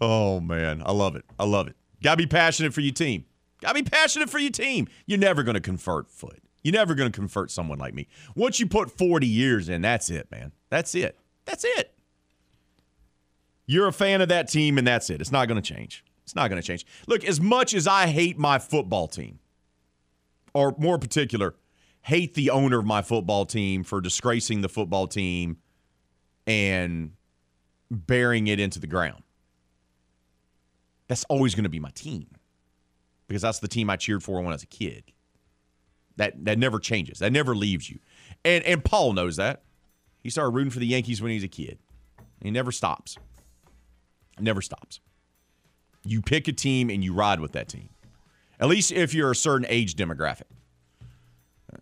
Oh 0.01 0.39
man, 0.39 0.81
I 0.85 0.91
love 0.91 1.15
it. 1.15 1.25
I 1.39 1.45
love 1.45 1.67
it. 1.67 1.75
Gotta 2.03 2.17
be 2.17 2.27
passionate 2.27 2.73
for 2.73 2.81
your 2.81 2.93
team. 2.93 3.25
Gotta 3.61 3.75
be 3.75 3.89
passionate 3.89 4.29
for 4.29 4.39
your 4.39 4.51
team. 4.51 4.87
You're 5.05 5.19
never 5.19 5.43
gonna 5.43 5.61
convert 5.61 6.09
foot. 6.09 6.41
You're 6.63 6.73
never 6.73 6.95
gonna 6.95 7.11
convert 7.11 7.51
someone 7.51 7.77
like 7.77 7.93
me. 7.93 8.07
Once 8.35 8.59
you 8.59 8.67
put 8.67 8.91
40 8.91 9.27
years 9.27 9.69
in, 9.69 9.81
that's 9.81 10.09
it, 10.09 10.29
man. 10.31 10.51
That's 10.69 10.95
it. 10.95 11.17
That's 11.45 11.63
it. 11.63 11.93
You're 13.67 13.87
a 13.87 13.93
fan 13.93 14.21
of 14.21 14.29
that 14.29 14.47
team, 14.47 14.77
and 14.77 14.85
that's 14.87 15.09
it. 15.09 15.21
It's 15.21 15.31
not 15.31 15.47
gonna 15.47 15.61
change. 15.61 16.03
It's 16.25 16.35
not 16.35 16.49
gonna 16.49 16.61
change. 16.61 16.85
Look, 17.07 17.23
as 17.23 17.39
much 17.39 17.73
as 17.73 17.87
I 17.87 18.07
hate 18.07 18.37
my 18.37 18.59
football 18.59 19.07
team, 19.07 19.39
or 20.53 20.75
more 20.77 20.97
particular, 20.97 21.55
hate 22.01 22.33
the 22.33 22.49
owner 22.49 22.79
of 22.79 22.85
my 22.85 23.01
football 23.01 23.45
team 23.45 23.83
for 23.83 23.99
disgracing 23.99 24.61
the 24.61 24.69
football 24.69 25.07
team 25.07 25.57
and 26.47 27.11
burying 27.89 28.47
it 28.47 28.59
into 28.59 28.79
the 28.79 28.87
ground. 28.87 29.23
That's 31.07 31.23
always 31.25 31.55
going 31.55 31.63
to 31.63 31.69
be 31.69 31.79
my 31.79 31.91
team 31.91 32.27
because 33.27 33.41
that's 33.41 33.59
the 33.59 33.67
team 33.67 33.89
I 33.89 33.95
cheered 33.95 34.23
for 34.23 34.37
when 34.37 34.47
I 34.47 34.51
was 34.55 34.63
a 34.63 34.67
kid. 34.67 35.03
That 36.17 36.45
that 36.45 36.57
never 36.57 36.79
changes. 36.79 37.19
That 37.19 37.33
never 37.33 37.55
leaves 37.55 37.89
you. 37.89 37.99
And 38.43 38.63
and 38.63 38.83
Paul 38.83 39.13
knows 39.13 39.35
that. 39.35 39.63
He 40.21 40.29
started 40.29 40.51
rooting 40.51 40.71
for 40.71 40.79
the 40.79 40.87
Yankees 40.87 41.21
when 41.21 41.31
he 41.31 41.35
was 41.37 41.43
a 41.43 41.49
kid. 41.49 41.77
He 42.41 42.49
never 42.49 42.71
stops. 42.71 43.17
Never 44.39 44.61
stops. 44.61 45.01
You 46.05 46.21
pick 46.21 46.47
a 46.47 46.53
team 46.53 46.89
and 46.89 47.03
you 47.03 47.13
ride 47.13 47.39
with 47.39 47.53
that 47.53 47.67
team. 47.67 47.89
At 48.59 48.67
least 48.67 48.91
if 48.91 49.13
you're 49.13 49.31
a 49.31 49.35
certain 49.35 49.65
age 49.69 49.95
demographic. 49.95 50.43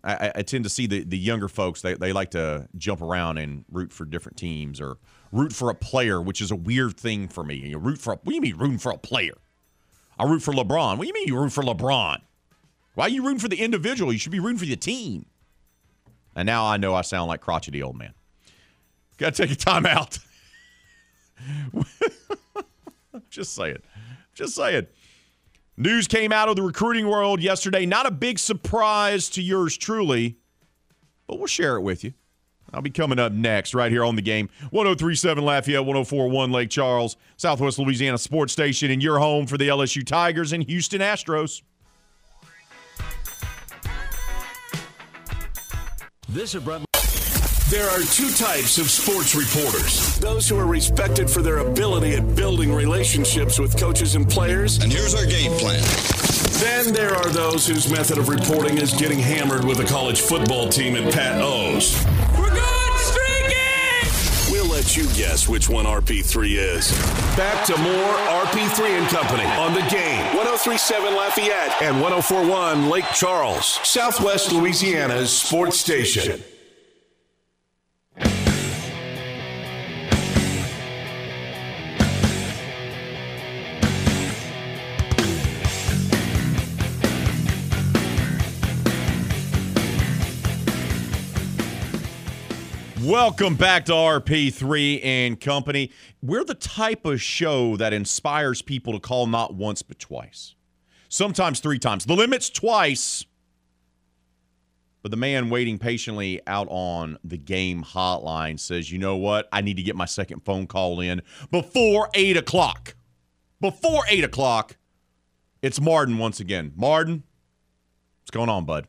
I, 0.02 0.32
I- 0.34 0.42
tend 0.42 0.64
to 0.64 0.70
see 0.70 0.86
the, 0.86 1.04
the 1.04 1.16
younger 1.18 1.48
folks, 1.48 1.82
they, 1.82 1.94
they 1.94 2.12
like 2.12 2.30
to 2.32 2.68
jump 2.76 3.00
around 3.00 3.38
and 3.38 3.64
root 3.70 3.92
for 3.92 4.04
different 4.04 4.36
teams 4.36 4.80
or 4.80 4.96
root 5.30 5.52
for 5.52 5.70
a 5.70 5.74
player, 5.74 6.20
which 6.20 6.40
is 6.40 6.50
a 6.50 6.56
weird 6.56 6.98
thing 6.98 7.28
for 7.28 7.44
me. 7.44 7.54
You 7.54 7.78
root 7.78 7.98
for 7.98 8.14
what 8.14 8.24
do 8.26 8.34
you 8.34 8.40
mean 8.40 8.56
rooting 8.56 8.78
for 8.78 8.90
a 8.92 8.98
player? 8.98 9.34
I 10.18 10.24
root 10.24 10.42
for 10.42 10.52
LeBron. 10.52 10.96
What 10.98 11.02
do 11.02 11.06
you 11.06 11.12
mean 11.14 11.28
you 11.28 11.36
root 11.38 11.52
for 11.52 11.62
LeBron? 11.62 12.20
Why 12.94 13.04
are 13.04 13.08
you 13.08 13.22
rooting 13.24 13.38
for 13.40 13.48
the 13.48 13.60
individual? 13.60 14.12
You 14.12 14.18
should 14.18 14.32
be 14.32 14.40
rooting 14.40 14.58
for 14.58 14.66
the 14.66 14.76
team. 14.76 15.26
And 16.36 16.46
now 16.46 16.64
I 16.66 16.76
know 16.76 16.94
I 16.94 17.02
sound 17.02 17.28
like 17.28 17.40
crotchety 17.40 17.82
old 17.82 17.96
man. 17.96 18.14
Got 19.18 19.34
to 19.34 19.42
take 19.46 19.52
a 19.52 19.56
time 19.56 19.86
out. 19.86 20.18
Just 23.30 23.54
saying. 23.54 23.78
Just 24.34 24.54
saying. 24.54 24.86
News 25.76 26.06
came 26.06 26.32
out 26.32 26.48
of 26.48 26.56
the 26.56 26.62
recruiting 26.62 27.08
world 27.08 27.40
yesterday. 27.40 27.86
Not 27.86 28.06
a 28.06 28.10
big 28.10 28.38
surprise 28.38 29.28
to 29.30 29.42
yours 29.42 29.76
truly, 29.76 30.36
but 31.26 31.38
we'll 31.38 31.46
share 31.46 31.76
it 31.76 31.82
with 31.82 32.04
you. 32.04 32.14
I'll 32.72 32.82
be 32.82 32.90
coming 32.90 33.18
up 33.18 33.32
next 33.32 33.74
right 33.74 33.90
here 33.90 34.04
on 34.04 34.16
the 34.16 34.22
game. 34.22 34.48
1037 34.70 35.44
Lafayette, 35.44 35.84
1041 35.84 36.50
Lake 36.50 36.70
Charles, 36.70 37.16
Southwest 37.36 37.78
Louisiana 37.78 38.18
Sports 38.18 38.52
Station, 38.52 38.90
and 38.90 39.02
your 39.02 39.18
home 39.18 39.46
for 39.46 39.56
the 39.56 39.68
LSU 39.68 40.04
Tigers 40.04 40.52
and 40.52 40.64
Houston 40.64 41.00
Astros. 41.00 41.62
This 46.28 46.54
is 46.54 46.62
Brett. 46.62 46.93
There 47.74 47.90
are 47.90 48.02
two 48.02 48.30
types 48.30 48.78
of 48.78 48.88
sports 48.88 49.34
reporters 49.34 50.16
those 50.20 50.48
who 50.48 50.56
are 50.56 50.64
respected 50.64 51.28
for 51.28 51.42
their 51.42 51.58
ability 51.58 52.14
at 52.14 52.36
building 52.36 52.72
relationships 52.72 53.58
with 53.58 53.76
coaches 53.76 54.14
and 54.14 54.30
players. 54.30 54.78
And 54.78 54.92
here's 54.92 55.12
our 55.12 55.26
game 55.26 55.50
plan. 55.58 55.82
Then 56.60 56.94
there 56.94 57.16
are 57.16 57.28
those 57.30 57.66
whose 57.66 57.90
method 57.90 58.18
of 58.18 58.28
reporting 58.28 58.78
is 58.78 58.94
getting 58.94 59.18
hammered 59.18 59.64
with 59.64 59.80
a 59.80 59.84
college 59.84 60.20
football 60.20 60.68
team 60.68 60.94
at 60.94 61.12
Pat 61.12 61.42
O's. 61.42 62.00
We're 62.38 62.54
going 62.54 62.98
streaking! 62.98 64.52
We'll 64.52 64.70
let 64.70 64.96
you 64.96 65.08
guess 65.14 65.48
which 65.48 65.68
one 65.68 65.84
RP3 65.84 66.50
is. 66.52 66.92
Back 67.36 67.66
to 67.66 67.76
more 67.78 68.14
RP3 68.46 69.00
and 69.00 69.08
Company 69.08 69.46
on 69.58 69.74
the 69.74 69.82
game. 69.90 70.24
1037 70.36 71.12
Lafayette 71.12 71.82
and 71.82 72.00
1041 72.00 72.88
Lake 72.88 73.04
Charles, 73.12 73.80
Southwest 73.82 74.52
Louisiana's 74.52 75.36
sports 75.36 75.80
station. 75.80 76.40
Welcome 93.04 93.56
back 93.56 93.84
to 93.86 93.92
RP3 93.92 95.04
and 95.04 95.38
Company. 95.38 95.90
We're 96.22 96.42
the 96.42 96.54
type 96.54 97.04
of 97.04 97.20
show 97.20 97.76
that 97.76 97.92
inspires 97.92 98.62
people 98.62 98.94
to 98.94 98.98
call 98.98 99.26
not 99.26 99.52
once 99.52 99.82
but 99.82 99.98
twice. 99.98 100.54
Sometimes 101.10 101.60
three 101.60 101.78
times. 101.78 102.06
The 102.06 102.14
limit's 102.14 102.48
twice. 102.48 103.26
But 105.02 105.10
the 105.10 105.18
man 105.18 105.50
waiting 105.50 105.78
patiently 105.78 106.40
out 106.46 106.66
on 106.70 107.18
the 107.22 107.36
game 107.36 107.84
hotline 107.84 108.58
says, 108.58 108.90
you 108.90 108.98
know 108.98 109.16
what? 109.16 109.50
I 109.52 109.60
need 109.60 109.76
to 109.76 109.82
get 109.82 109.96
my 109.96 110.06
second 110.06 110.40
phone 110.40 110.66
call 110.66 110.98
in 111.00 111.20
before 111.50 112.08
8 112.14 112.38
o'clock. 112.38 112.94
Before 113.60 114.04
8 114.08 114.24
o'clock. 114.24 114.78
It's 115.60 115.78
Martin 115.78 116.16
once 116.16 116.40
again. 116.40 116.72
Martin, 116.74 117.24
what's 118.22 118.30
going 118.30 118.48
on, 118.48 118.64
bud? 118.64 118.88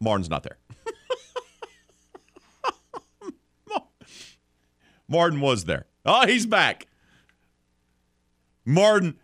Martin's 0.00 0.30
not 0.30 0.44
there. 0.44 0.58
Martin 5.08 5.40
was 5.40 5.64
there. 5.64 5.86
Oh, 6.04 6.26
he's 6.26 6.46
back. 6.46 6.86
Martin, 8.64 9.18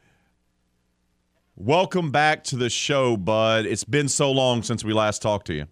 welcome 1.57 2.11
back 2.11 2.45
to 2.45 2.57
the 2.57 2.71
show, 2.71 3.17
bud. 3.17 3.67
It's 3.67 3.85
been 3.85 4.09
so 4.09 4.33
long 4.33 4.63
since 4.63 4.83
we 4.83 4.93
last 4.93 5.23
talked 5.23 5.47
to 5.49 5.55
you. 5.55 5.67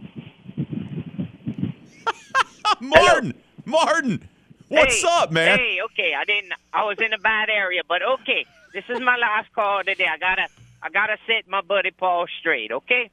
Martin, 2.80 3.34
Martin, 3.66 4.28
what's 4.68 5.02
Hey, 5.02 5.08
up, 5.10 5.30
man? 5.30 5.58
Hey, 5.58 5.78
okay, 5.84 6.14
I 6.18 6.24
didn't. 6.24 6.52
I 6.72 6.84
was 6.84 6.96
in 6.98 7.12
a 7.12 7.18
bad 7.18 7.50
area, 7.50 7.82
but 7.86 8.02
okay. 8.02 8.46
This 8.72 8.84
is 8.88 9.00
my 9.00 9.16
last 9.16 9.52
call 9.52 9.84
today. 9.84 10.06
I 10.10 10.18
gotta, 10.18 10.46
I 10.82 10.88
gotta 10.88 11.16
set 11.26 11.46
my 11.46 11.60
buddy 11.60 11.90
Paul 11.92 12.26
straight. 12.40 12.72
Okay. 12.72 13.10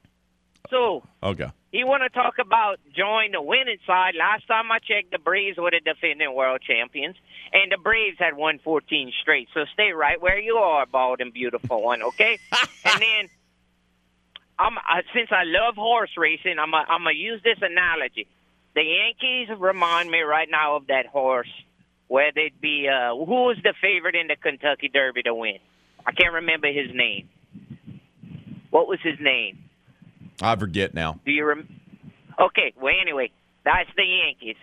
So 0.70 1.02
Okay. 1.22 1.50
you 1.72 1.86
want 1.86 2.02
to 2.02 2.08
talk 2.10 2.34
about 2.40 2.78
join 2.94 3.32
the 3.32 3.42
winning 3.42 3.78
side? 3.86 4.14
Last 4.18 4.46
time 4.46 4.70
I 4.70 4.78
checked, 4.78 5.10
the 5.10 5.18
Braves 5.18 5.58
were 5.58 5.70
the 5.70 5.80
defending 5.80 6.34
world 6.34 6.60
champions, 6.66 7.16
and 7.52 7.70
the 7.72 7.78
Braves 7.78 8.16
had 8.18 8.36
won 8.36 8.58
14 8.64 9.12
straight. 9.22 9.48
So 9.54 9.64
stay 9.74 9.92
right 9.92 10.20
where 10.20 10.38
you 10.38 10.54
are, 10.56 10.86
bald 10.86 11.20
and 11.20 11.32
beautiful 11.32 11.82
one. 11.82 12.02
Okay. 12.02 12.38
and 12.84 13.00
then 13.00 13.30
I'm 14.58 14.78
uh, 14.78 15.02
since 15.14 15.30
I 15.30 15.44
love 15.44 15.74
horse 15.76 16.10
racing, 16.16 16.56
I'm 16.58 16.74
i 16.74 16.84
I'm 16.88 17.02
gonna 17.04 17.14
use 17.16 17.40
this 17.42 17.58
analogy. 17.60 18.26
The 18.74 18.82
Yankees 18.82 19.48
remind 19.58 20.10
me 20.10 20.20
right 20.20 20.48
now 20.50 20.76
of 20.76 20.86
that 20.86 21.06
horse 21.06 21.50
where 22.08 22.32
they'd 22.34 22.60
be 22.60 22.88
uh 22.88 23.14
who 23.14 23.48
was 23.48 23.56
the 23.62 23.74
favorite 23.80 24.14
in 24.14 24.28
the 24.28 24.36
Kentucky 24.36 24.88
Derby 24.88 25.22
to 25.24 25.34
win? 25.34 25.58
I 26.06 26.12
can't 26.12 26.34
remember 26.34 26.68
his 26.68 26.90
name. 26.94 27.28
What 28.70 28.88
was 28.88 28.98
his 29.02 29.18
name? 29.20 29.58
I 30.42 30.56
forget 30.56 30.94
now. 30.94 31.20
Do 31.24 31.32
you 31.32 31.46
rem- 31.46 31.68
Okay, 32.40 32.72
well 32.80 32.94
anyway, 33.00 33.30
that's 33.64 33.90
the 33.96 34.04
Yankees. 34.04 34.56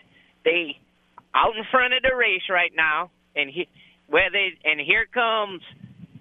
They 0.43 0.77
out 1.34 1.56
in 1.56 1.64
front 1.72 1.93
of 1.93 2.01
the 2.01 2.15
race 2.15 2.43
right 2.49 2.72
now 2.76 3.11
and 3.35 3.49
he 3.49 3.68
where 4.07 4.30
they 4.31 4.57
and 4.65 4.80
here 4.80 5.06
comes 5.14 5.61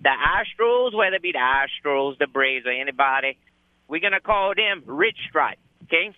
the 0.02 0.10
Astros, 0.10 0.94
whether 0.94 1.16
it 1.16 1.22
be 1.22 1.32
the 1.32 1.38
Astros, 1.38 2.18
the 2.18 2.26
Braves, 2.26 2.66
or 2.66 2.70
anybody, 2.70 3.36
we're 3.88 4.00
gonna 4.00 4.20
call 4.20 4.54
them 4.54 4.82
Rich 4.86 5.16
Stripe. 5.28 5.58
Okay, 5.84 6.14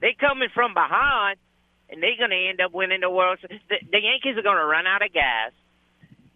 they 0.00 0.16
coming 0.18 0.48
from 0.52 0.74
behind, 0.74 1.38
and 1.90 2.02
they're 2.02 2.16
to 2.30 2.48
end 2.48 2.60
up 2.60 2.72
winning 2.72 3.00
the 3.00 3.10
World. 3.10 3.38
The, 3.42 3.76
the 3.92 4.00
Yankees 4.00 4.36
are 4.38 4.42
to 4.56 4.64
run 4.64 4.86
out 4.86 5.04
of 5.04 5.12
gas. 5.12 5.52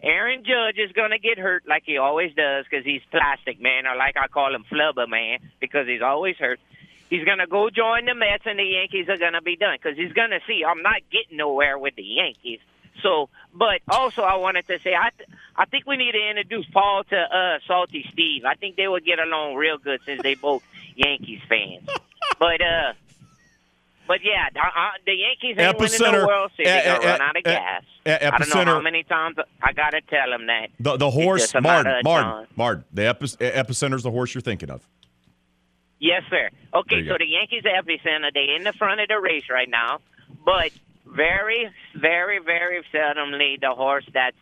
Aaron 0.02 0.44
Judge 0.44 0.78
is 0.78 0.92
going 0.92 1.10
to 1.10 1.18
get 1.18 1.38
hurt 1.38 1.64
like 1.66 1.84
he 1.86 1.96
always 1.96 2.34
does 2.34 2.66
because 2.68 2.84
he's 2.84 3.02
plastic, 3.10 3.60
man, 3.60 3.86
or 3.86 3.96
like 3.96 4.16
I 4.16 4.28
call 4.28 4.54
him 4.54 4.64
flubber, 4.70 5.08
man, 5.08 5.38
because 5.60 5.86
he's 5.86 6.02
always 6.02 6.36
hurt. 6.36 6.60
He's 7.08 7.24
going 7.24 7.38
to 7.38 7.46
go 7.46 7.70
join 7.70 8.06
the 8.06 8.14
Mets, 8.14 8.44
and 8.46 8.58
the 8.58 8.64
Yankees 8.64 9.08
are 9.08 9.18
going 9.18 9.34
to 9.34 9.42
be 9.42 9.56
done 9.56 9.76
because 9.80 9.96
he's 9.96 10.12
going 10.12 10.30
to 10.30 10.40
see 10.46 10.64
I'm 10.64 10.82
not 10.82 11.00
getting 11.10 11.36
nowhere 11.36 11.78
with 11.78 11.94
the 11.96 12.02
Yankees. 12.02 12.60
So, 13.02 13.28
but 13.52 13.80
also 13.88 14.22
I 14.22 14.36
wanted 14.36 14.66
to 14.68 14.78
say 14.78 14.94
I 14.94 15.10
th- 15.16 15.28
I 15.56 15.66
think 15.66 15.86
we 15.86 15.96
need 15.96 16.12
to 16.12 16.28
introduce 16.30 16.66
Paul 16.72 17.04
to 17.04 17.16
uh, 17.16 17.58
Salty 17.66 18.04
Steve. 18.12 18.44
I 18.44 18.54
think 18.54 18.76
they 18.76 18.88
would 18.88 19.04
get 19.04 19.18
along 19.18 19.54
real 19.54 19.78
good 19.78 20.00
since 20.04 20.22
they 20.22 20.34
both 20.34 20.62
Yankees 20.96 21.40
fans. 21.48 21.88
But 22.38 22.60
uh, 22.60 22.94
but 24.06 24.18
yeah, 24.22 24.48
the 25.06 25.12
Yankees 25.12 25.56
ain't 25.58 25.78
winning 25.78 25.94
Epicenter- 25.98 26.20
the 26.20 26.26
World 26.26 26.50
Series. 26.56 26.72
Eh, 26.72 26.84
gonna 26.84 27.04
eh, 27.06 27.10
run 27.10 27.20
out 27.20 27.36
of 27.36 27.42
eh, 27.44 27.50
gas. 27.50 27.82
eh, 28.06 28.30
I 28.32 28.38
don't 28.38 28.66
know 28.66 28.74
how 28.74 28.80
many 28.80 29.02
times 29.04 29.36
I 29.62 29.72
gotta 29.72 30.00
tell 30.02 30.30
them 30.30 30.46
that. 30.46 30.68
The 30.80 30.96
the 30.96 31.10
horse, 31.10 31.42
just 31.42 31.54
a 31.54 31.60
matter 31.60 32.00
Martin, 32.02 32.02
Martin. 32.04 32.46
Martin. 32.56 32.84
The 32.92 33.06
epi- 33.06 33.26
epicenter's 33.26 34.02
the 34.02 34.10
horse 34.10 34.34
you're 34.34 34.42
thinking 34.42 34.70
of. 34.70 34.86
Yes, 36.00 36.22
sir. 36.28 36.50
Okay, 36.74 37.02
so 37.04 37.12
go. 37.12 37.18
the 37.18 37.26
Yankees 37.26 37.62
epicenter, 37.62 38.32
they 38.34 38.54
in 38.56 38.64
the 38.64 38.72
front 38.74 39.00
of 39.00 39.08
the 39.08 39.18
race 39.20 39.44
right 39.48 39.68
now, 39.68 40.00
but 40.44 40.70
very, 41.06 41.70
very, 41.94 42.40
very 42.40 42.84
seldomly 42.92 43.60
the 43.60 43.70
horse 43.70 44.04
that's 44.12 44.36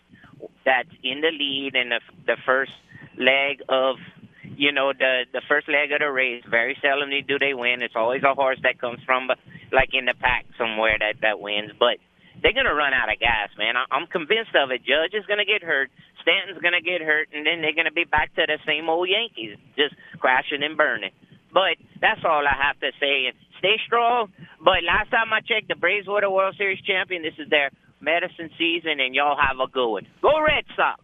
that's 0.64 0.89
in 1.02 1.20
the 1.20 1.30
lead 1.30 1.76
in 1.76 1.90
the 1.90 2.01
the 2.26 2.36
first 2.44 2.72
leg 3.16 3.62
of 3.68 3.97
you 4.43 4.73
know 4.73 4.93
the 4.93 5.24
the 5.32 5.43
first 5.48 5.69
leg 5.69 5.93
of 5.93 6.01
the 6.01 6.10
race. 6.10 6.43
Very 6.48 6.77
seldomly 6.82 7.27
do 7.27 7.39
they 7.39 7.55
win. 7.55 7.82
It's 7.82 7.97
always 7.97 8.23
a 8.23 8.35
horse 8.35 8.59
that 8.62 8.81
comes 8.81 9.01
from 9.05 9.28
like 9.73 9.90
in 9.93 10.06
the 10.06 10.14
pack 10.19 10.47
somewhere 10.59 10.97
that 10.98 11.20
that 11.23 11.40
wins, 11.40 11.73
but. 11.78 11.98
They're 12.43 12.55
gonna 12.55 12.74
run 12.74 12.93
out 12.93 13.12
of 13.12 13.20
gas, 13.20 13.51
man. 13.56 13.77
I- 13.77 13.86
I'm 13.93 14.09
convinced 14.09 14.56
of 14.56 14.73
it. 14.73 14.82
Judge 14.82 15.14
is 15.14 15.24
gonna 15.27 15.44
get 15.44 15.62
hurt. 15.62 15.93
Stanton's 16.23 16.60
gonna 16.60 16.81
get 16.81 17.01
hurt, 17.01 17.28
and 17.32 17.47
then 17.47 17.62
they're 17.62 17.74
gonna 17.74 17.93
be 17.93 18.02
back 18.02 18.35
to 18.35 18.43
the 18.44 18.59
same 18.66 18.89
old 18.89 19.09
Yankees, 19.09 19.59
just 19.77 19.94
crashing 20.19 20.64
and 20.64 20.77
burning. 20.77 21.12
But 21.52 21.77
that's 22.01 22.24
all 22.24 22.43
I 22.44 22.56
have 22.66 22.81
to 22.81 22.90
say. 22.98 23.27
And 23.27 23.36
stay 23.59 23.78
strong. 23.86 24.32
But 24.59 24.82
last 24.82 25.10
time 25.10 25.32
I 25.32 25.39
checked, 25.40 25.69
the 25.69 25.77
Braves 25.77 26.09
were 26.09 26.20
the 26.20 26.31
World 26.31 26.56
Series 26.56 26.81
champion. 26.82 27.23
This 27.23 27.39
is 27.39 27.48
their 27.48 27.70
medicine 28.01 28.51
season, 28.59 28.98
and 28.98 29.14
y'all 29.14 29.39
have 29.39 29.60
a 29.60 29.70
good 29.70 29.89
one. 29.93 30.06
Go 30.20 30.40
Red 30.40 30.64
Sox. 30.74 31.01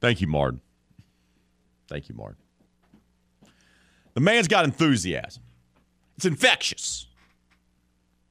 Thank 0.00 0.22
you, 0.22 0.28
Martin. 0.28 0.62
Thank 1.88 2.08
you, 2.08 2.14
Martin. 2.14 2.36
The 4.14 4.20
man's 4.20 4.48
got 4.48 4.64
enthusiasm. 4.64 5.42
It's 6.16 6.26
infectious. 6.26 7.06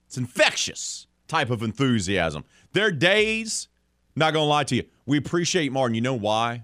It's 0.07 0.17
infectious 0.17 1.07
type 1.27 1.49
of 1.49 1.63
enthusiasm. 1.63 2.43
There 2.73 2.85
are 2.85 2.91
days, 2.91 3.67
not 4.15 4.33
going 4.33 4.43
to 4.43 4.49
lie 4.49 4.63
to 4.65 4.75
you, 4.75 4.83
we 5.05 5.17
appreciate 5.17 5.71
Martin. 5.71 5.95
You 5.95 6.01
know 6.01 6.13
why? 6.13 6.63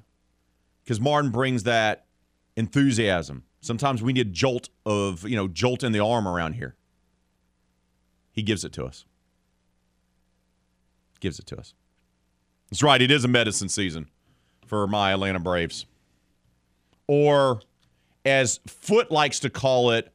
Because 0.84 1.00
Martin 1.00 1.32
brings 1.32 1.64
that 1.64 2.06
enthusiasm. 2.56 3.44
Sometimes 3.62 4.02
we 4.02 4.14
need 4.14 4.28
a 4.28 4.30
jolt 4.30 4.70
of, 4.86 5.28
you 5.28 5.36
know, 5.36 5.48
jolt 5.48 5.84
in 5.84 5.92
the 5.92 6.00
arm 6.00 6.28
around 6.28 6.54
here. 6.54 6.76
He 8.32 8.44
gives 8.44 8.64
it 8.64 8.72
to 8.74 8.86
us. 8.86 9.06
Gives 11.20 11.40
it 11.40 11.48
to 11.48 11.58
us. 11.58 11.74
That's 12.70 12.84
right. 12.84 13.02
It 13.02 13.10
is 13.10 13.26
a 13.26 13.28
medicine 13.28 13.70
season 13.70 14.10
for 14.66 14.86
my 14.88 15.12
Atlanta 15.12 15.40
Braves. 15.40 15.86
Or, 17.08 17.62
as 18.26 18.60
Foot 18.68 19.12
likes 19.12 19.40
to 19.40 19.50
call 19.50 19.92
it, 19.92 20.12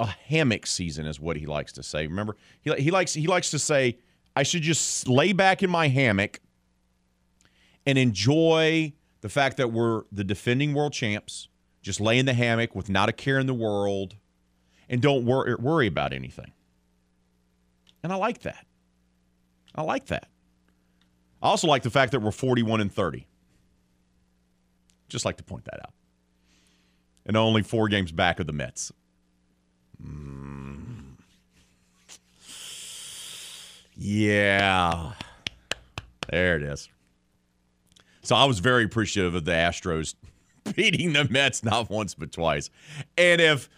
a 0.00 0.06
hammock 0.06 0.66
season 0.66 1.06
is 1.06 1.18
what 1.20 1.36
he 1.36 1.46
likes 1.46 1.72
to 1.72 1.82
say. 1.82 2.06
Remember, 2.06 2.36
he, 2.60 2.72
he 2.74 2.90
likes 2.90 3.14
he 3.14 3.26
likes 3.26 3.50
to 3.52 3.58
say, 3.58 3.98
"I 4.36 4.42
should 4.42 4.62
just 4.62 5.08
lay 5.08 5.32
back 5.32 5.62
in 5.62 5.70
my 5.70 5.88
hammock 5.88 6.40
and 7.86 7.96
enjoy 7.96 8.92
the 9.20 9.28
fact 9.28 9.56
that 9.56 9.72
we're 9.72 10.02
the 10.10 10.24
defending 10.24 10.74
world 10.74 10.92
champs. 10.92 11.48
Just 11.80 12.00
lay 12.00 12.18
in 12.18 12.26
the 12.26 12.34
hammock 12.34 12.74
with 12.74 12.88
not 12.88 13.08
a 13.08 13.12
care 13.12 13.38
in 13.38 13.46
the 13.46 13.54
world, 13.54 14.16
and 14.88 15.00
don't 15.00 15.24
worry 15.24 15.54
worry 15.54 15.86
about 15.86 16.12
anything." 16.12 16.52
And 18.02 18.12
I 18.12 18.16
like 18.16 18.40
that. 18.40 18.66
I 19.74 19.82
like 19.82 20.06
that. 20.06 20.28
I 21.42 21.48
also 21.48 21.66
like 21.66 21.82
the 21.82 21.90
fact 21.90 22.12
that 22.12 22.20
we're 22.20 22.30
41 22.30 22.80
and 22.80 22.92
30. 22.92 23.26
Just 25.08 25.24
like 25.24 25.36
to 25.36 25.44
point 25.44 25.64
that 25.66 25.80
out. 25.80 25.92
And 27.26 27.36
only 27.36 27.62
four 27.62 27.88
games 27.88 28.12
back 28.12 28.40
of 28.40 28.46
the 28.46 28.52
Mets. 28.52 28.92
Mm. 30.02 31.16
Yeah. 33.96 35.12
There 36.28 36.56
it 36.56 36.62
is. 36.62 36.88
So 38.22 38.34
I 38.34 38.44
was 38.44 38.58
very 38.58 38.84
appreciative 38.84 39.34
of 39.34 39.44
the 39.44 39.52
Astros 39.52 40.14
beating 40.74 41.12
the 41.12 41.24
Mets 41.28 41.62
not 41.62 41.90
once 41.90 42.14
but 42.14 42.32
twice. 42.32 42.70
And 43.16 43.40
if 43.40 43.68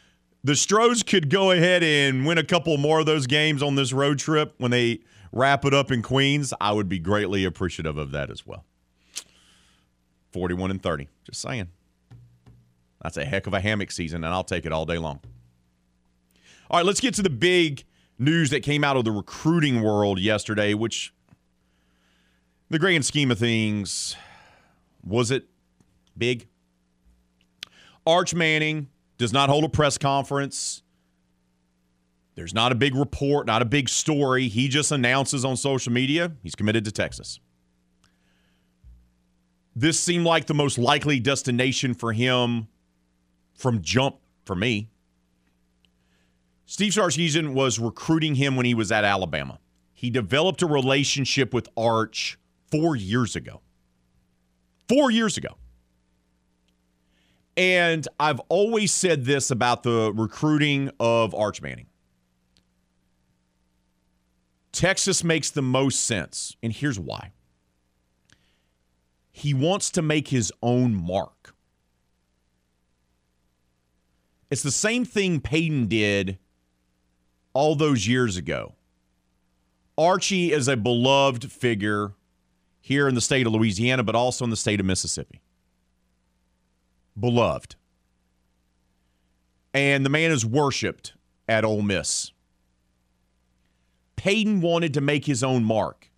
the 0.44 0.54
Stros 0.54 1.02
could 1.02 1.28
go 1.28 1.50
ahead 1.50 1.82
and 1.82 2.24
win 2.24 2.38
a 2.38 2.44
couple 2.44 2.76
more 2.78 3.00
of 3.00 3.06
those 3.06 3.26
games 3.26 3.62
on 3.62 3.74
this 3.74 3.92
road 3.92 4.18
trip 4.18 4.54
when 4.58 4.70
they 4.70 5.00
wrap 5.32 5.64
it 5.64 5.74
up 5.74 5.90
in 5.90 6.02
Queens, 6.02 6.54
I 6.60 6.72
would 6.72 6.88
be 6.88 6.98
greatly 6.98 7.44
appreciative 7.44 7.98
of 7.98 8.12
that 8.12 8.30
as 8.30 8.46
well. 8.46 8.64
41 10.36 10.70
and 10.70 10.82
30. 10.82 11.08
Just 11.24 11.40
saying. 11.40 11.68
That's 13.02 13.16
a 13.16 13.24
heck 13.24 13.46
of 13.46 13.54
a 13.54 13.60
hammock 13.60 13.90
season, 13.90 14.22
and 14.22 14.34
I'll 14.34 14.44
take 14.44 14.66
it 14.66 14.72
all 14.72 14.84
day 14.84 14.98
long. 14.98 15.20
All 16.70 16.78
right, 16.78 16.84
let's 16.84 17.00
get 17.00 17.14
to 17.14 17.22
the 17.22 17.30
big 17.30 17.84
news 18.18 18.50
that 18.50 18.62
came 18.62 18.84
out 18.84 18.98
of 18.98 19.06
the 19.06 19.12
recruiting 19.12 19.80
world 19.80 20.20
yesterday, 20.20 20.74
which, 20.74 21.14
the 22.68 22.78
grand 22.78 23.06
scheme 23.06 23.30
of 23.30 23.38
things, 23.38 24.14
was 25.02 25.30
it 25.30 25.46
big? 26.18 26.46
Arch 28.06 28.34
Manning 28.34 28.88
does 29.16 29.32
not 29.32 29.48
hold 29.48 29.64
a 29.64 29.70
press 29.70 29.96
conference. 29.96 30.82
There's 32.34 32.52
not 32.52 32.72
a 32.72 32.74
big 32.74 32.94
report, 32.94 33.46
not 33.46 33.62
a 33.62 33.66
big 33.66 33.88
story. 33.88 34.48
He 34.48 34.68
just 34.68 34.92
announces 34.92 35.46
on 35.46 35.56
social 35.56 35.94
media 35.94 36.32
he's 36.42 36.54
committed 36.54 36.84
to 36.84 36.92
Texas. 36.92 37.40
This 39.78 40.00
seemed 40.00 40.24
like 40.24 40.46
the 40.46 40.54
most 40.54 40.78
likely 40.78 41.20
destination 41.20 41.92
for 41.92 42.14
him 42.14 42.68
from 43.54 43.82
jump 43.82 44.16
for 44.46 44.56
me. 44.56 44.88
Steve 46.64 46.94
Sarkisian 46.94 47.52
was 47.52 47.78
recruiting 47.78 48.36
him 48.36 48.56
when 48.56 48.64
he 48.64 48.72
was 48.72 48.90
at 48.90 49.04
Alabama. 49.04 49.58
He 49.92 50.08
developed 50.08 50.62
a 50.62 50.66
relationship 50.66 51.52
with 51.52 51.68
Arch 51.76 52.38
four 52.70 52.96
years 52.96 53.36
ago. 53.36 53.60
Four 54.88 55.10
years 55.10 55.36
ago. 55.36 55.58
And 57.54 58.08
I've 58.18 58.40
always 58.48 58.92
said 58.92 59.26
this 59.26 59.50
about 59.50 59.82
the 59.82 60.10
recruiting 60.14 60.90
of 60.98 61.34
Arch 61.34 61.60
Manning. 61.60 61.86
Texas 64.72 65.22
makes 65.22 65.50
the 65.50 65.62
most 65.62 66.04
sense, 66.04 66.56
and 66.62 66.72
here's 66.72 66.98
why. 66.98 67.32
He 69.36 69.52
wants 69.52 69.90
to 69.90 70.00
make 70.00 70.28
his 70.28 70.50
own 70.62 70.94
mark. 70.94 71.54
It's 74.50 74.62
the 74.62 74.70
same 74.70 75.04
thing 75.04 75.40
Peyton 75.40 75.88
did 75.88 76.38
all 77.52 77.74
those 77.74 78.08
years 78.08 78.38
ago. 78.38 78.76
Archie 79.98 80.52
is 80.54 80.68
a 80.68 80.76
beloved 80.76 81.52
figure 81.52 82.14
here 82.80 83.08
in 83.08 83.14
the 83.14 83.20
state 83.20 83.46
of 83.46 83.52
Louisiana, 83.52 84.02
but 84.02 84.14
also 84.14 84.42
in 84.42 84.50
the 84.50 84.56
state 84.56 84.80
of 84.80 84.86
Mississippi. 84.86 85.42
Beloved. 87.20 87.76
And 89.74 90.06
the 90.06 90.10
man 90.10 90.30
is 90.30 90.46
worshiped 90.46 91.12
at 91.46 91.62
Ole 91.62 91.82
Miss. 91.82 92.32
Peyton 94.16 94.62
wanted 94.62 94.94
to 94.94 95.02
make 95.02 95.26
his 95.26 95.44
own 95.44 95.62
mark. 95.62 96.10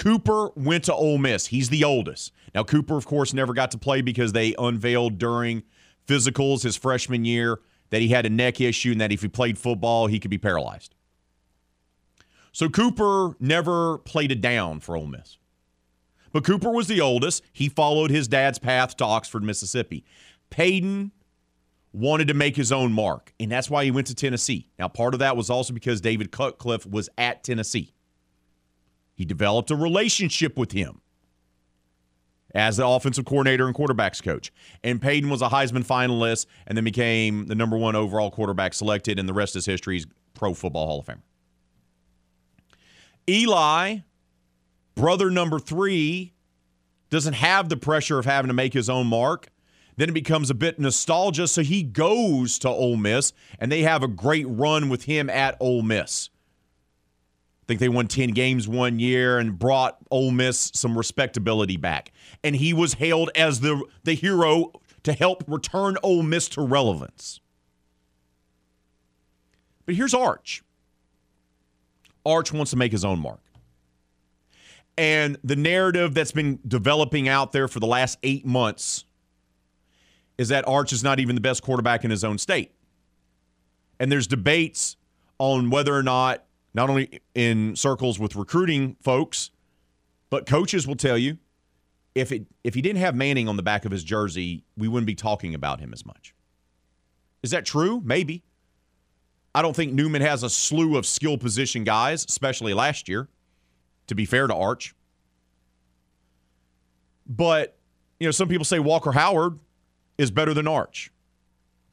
Cooper 0.00 0.48
went 0.56 0.84
to 0.84 0.94
Ole 0.94 1.18
Miss. 1.18 1.48
He's 1.48 1.68
the 1.68 1.84
oldest. 1.84 2.32
Now, 2.54 2.64
Cooper, 2.64 2.96
of 2.96 3.04
course, 3.04 3.34
never 3.34 3.52
got 3.52 3.70
to 3.72 3.78
play 3.78 4.00
because 4.00 4.32
they 4.32 4.54
unveiled 4.58 5.18
during 5.18 5.62
physicals 6.06 6.62
his 6.62 6.74
freshman 6.74 7.26
year 7.26 7.60
that 7.90 8.00
he 8.00 8.08
had 8.08 8.24
a 8.24 8.30
neck 8.30 8.62
issue 8.62 8.92
and 8.92 9.00
that 9.02 9.12
if 9.12 9.20
he 9.20 9.28
played 9.28 9.58
football, 9.58 10.06
he 10.06 10.18
could 10.18 10.30
be 10.30 10.38
paralyzed. 10.38 10.94
So 12.50 12.70
Cooper 12.70 13.36
never 13.40 13.98
played 13.98 14.32
it 14.32 14.40
down 14.40 14.80
for 14.80 14.96
Ole 14.96 15.06
Miss. 15.06 15.36
But 16.32 16.44
Cooper 16.44 16.70
was 16.70 16.86
the 16.86 17.02
oldest. 17.02 17.42
He 17.52 17.68
followed 17.68 18.10
his 18.10 18.26
dad's 18.26 18.58
path 18.58 18.96
to 18.96 19.04
Oxford, 19.04 19.42
Mississippi. 19.42 20.06
Peyton 20.48 21.12
wanted 21.92 22.28
to 22.28 22.34
make 22.34 22.56
his 22.56 22.72
own 22.72 22.90
mark, 22.90 23.34
and 23.38 23.52
that's 23.52 23.68
why 23.68 23.84
he 23.84 23.90
went 23.90 24.06
to 24.06 24.14
Tennessee. 24.14 24.70
Now, 24.78 24.88
part 24.88 25.12
of 25.12 25.20
that 25.20 25.36
was 25.36 25.50
also 25.50 25.74
because 25.74 26.00
David 26.00 26.32
Cutcliffe 26.32 26.86
was 26.86 27.10
at 27.18 27.44
Tennessee. 27.44 27.92
He 29.20 29.26
developed 29.26 29.70
a 29.70 29.76
relationship 29.76 30.56
with 30.56 30.72
him 30.72 31.02
as 32.54 32.78
the 32.78 32.86
offensive 32.86 33.26
coordinator 33.26 33.66
and 33.66 33.76
quarterbacks 33.76 34.22
coach. 34.22 34.50
And 34.82 34.98
Peyton 34.98 35.28
was 35.28 35.42
a 35.42 35.50
Heisman 35.50 35.86
finalist 35.86 36.46
and 36.66 36.74
then 36.74 36.84
became 36.84 37.44
the 37.44 37.54
number 37.54 37.76
one 37.76 37.94
overall 37.94 38.30
quarterback 38.30 38.72
selected, 38.72 39.18
and 39.18 39.28
the 39.28 39.34
rest 39.34 39.56
is 39.56 39.66
history. 39.66 39.96
He's 39.96 40.06
Pro 40.32 40.54
Football 40.54 40.86
Hall 40.86 41.00
of 41.00 41.04
Famer. 41.04 41.20
Eli, 43.28 43.98
brother 44.94 45.30
number 45.30 45.58
three, 45.58 46.32
doesn't 47.10 47.34
have 47.34 47.68
the 47.68 47.76
pressure 47.76 48.18
of 48.18 48.24
having 48.24 48.48
to 48.48 48.54
make 48.54 48.72
his 48.72 48.88
own 48.88 49.06
mark. 49.06 49.50
Then 49.98 50.08
it 50.08 50.12
becomes 50.12 50.48
a 50.48 50.54
bit 50.54 50.80
nostalgia, 50.80 51.46
so 51.46 51.60
he 51.60 51.82
goes 51.82 52.58
to 52.60 52.70
Ole 52.70 52.96
Miss, 52.96 53.34
and 53.58 53.70
they 53.70 53.82
have 53.82 54.02
a 54.02 54.08
great 54.08 54.46
run 54.48 54.88
with 54.88 55.02
him 55.02 55.28
at 55.28 55.58
Ole 55.60 55.82
Miss. 55.82 56.29
Think 57.70 57.78
they 57.78 57.88
won 57.88 58.08
10 58.08 58.30
games 58.30 58.66
one 58.66 58.98
year 58.98 59.38
and 59.38 59.56
brought 59.56 59.96
Ole 60.10 60.32
Miss 60.32 60.72
some 60.74 60.98
respectability 60.98 61.76
back. 61.76 62.10
And 62.42 62.56
he 62.56 62.72
was 62.72 62.94
hailed 62.94 63.30
as 63.36 63.60
the, 63.60 63.80
the 64.02 64.14
hero 64.14 64.72
to 65.04 65.12
help 65.12 65.44
return 65.46 65.96
Ole 66.02 66.24
Miss 66.24 66.48
to 66.48 66.62
relevance. 66.62 67.38
But 69.86 69.94
here's 69.94 70.14
Arch. 70.14 70.64
Arch 72.26 72.52
wants 72.52 72.72
to 72.72 72.76
make 72.76 72.90
his 72.90 73.04
own 73.04 73.20
mark. 73.20 73.38
And 74.98 75.38
the 75.44 75.54
narrative 75.54 76.12
that's 76.12 76.32
been 76.32 76.58
developing 76.66 77.28
out 77.28 77.52
there 77.52 77.68
for 77.68 77.78
the 77.78 77.86
last 77.86 78.18
eight 78.24 78.44
months 78.44 79.04
is 80.38 80.48
that 80.48 80.66
Arch 80.66 80.92
is 80.92 81.04
not 81.04 81.20
even 81.20 81.36
the 81.36 81.40
best 81.40 81.62
quarterback 81.62 82.02
in 82.02 82.10
his 82.10 82.24
own 82.24 82.36
state. 82.36 82.72
And 84.00 84.10
there's 84.10 84.26
debates 84.26 84.96
on 85.38 85.70
whether 85.70 85.94
or 85.94 86.02
not, 86.02 86.46
not 86.74 86.90
only 86.90 87.20
in 87.34 87.76
circles 87.76 88.18
with 88.18 88.36
recruiting 88.36 88.96
folks, 89.02 89.50
but 90.30 90.46
coaches 90.46 90.86
will 90.86 90.96
tell 90.96 91.18
you 91.18 91.38
if 92.14 92.32
it 92.32 92.46
if 92.64 92.74
he 92.74 92.82
didn't 92.82 93.00
have 93.00 93.14
Manning 93.14 93.48
on 93.48 93.56
the 93.56 93.62
back 93.62 93.84
of 93.84 93.92
his 93.92 94.04
jersey, 94.04 94.64
we 94.76 94.88
wouldn't 94.88 95.06
be 95.06 95.14
talking 95.14 95.54
about 95.54 95.80
him 95.80 95.92
as 95.92 96.04
much. 96.04 96.34
Is 97.42 97.50
that 97.50 97.64
true? 97.64 98.00
Maybe. 98.04 98.42
I 99.54 99.62
don't 99.62 99.74
think 99.74 99.92
Newman 99.92 100.22
has 100.22 100.42
a 100.42 100.50
slew 100.50 100.96
of 100.96 101.06
skill 101.06 101.36
position 101.36 101.82
guys, 101.82 102.24
especially 102.28 102.74
last 102.74 103.08
year, 103.08 103.28
to 104.06 104.14
be 104.14 104.24
fair 104.24 104.46
to 104.46 104.54
Arch. 104.54 104.94
But, 107.26 107.76
you 108.18 108.26
know, 108.26 108.32
some 108.32 108.48
people 108.48 108.64
say 108.64 108.78
Walker 108.78 109.12
Howard 109.12 109.58
is 110.18 110.30
better 110.30 110.54
than 110.54 110.68
Arch 110.68 111.12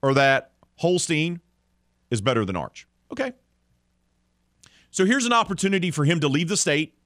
or 0.02 0.14
that 0.14 0.52
Holstein 0.76 1.42
is 2.12 2.22
better 2.22 2.46
than 2.46 2.56
Arch. 2.56 2.88
Okay. 3.12 3.34
So 4.98 5.06
here's 5.06 5.28
an 5.28 5.34
opportunity 5.34 5.92
for 5.92 6.06
him 6.06 6.22
to 6.22 6.28
leave 6.28 6.50
the 6.50 6.58
state, 6.58 6.98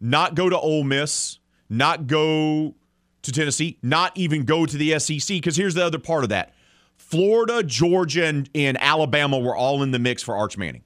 not 0.00 0.34
go 0.34 0.50
to 0.50 0.58
Ole 0.58 0.82
Miss, 0.82 1.38
not 1.68 2.08
go 2.08 2.74
to 3.22 3.30
Tennessee, 3.30 3.78
not 3.80 4.10
even 4.16 4.44
go 4.44 4.66
to 4.66 4.76
the 4.76 4.98
SEC. 4.98 5.28
Because 5.28 5.54
here's 5.56 5.74
the 5.74 5.84
other 5.84 6.00
part 6.00 6.24
of 6.24 6.30
that 6.30 6.52
Florida, 6.96 7.62
Georgia, 7.62 8.26
and, 8.26 8.50
and 8.56 8.76
Alabama 8.80 9.38
were 9.38 9.54
all 9.54 9.84
in 9.84 9.92
the 9.92 10.00
mix 10.00 10.20
for 10.20 10.36
Arch 10.36 10.58
Manning. 10.58 10.82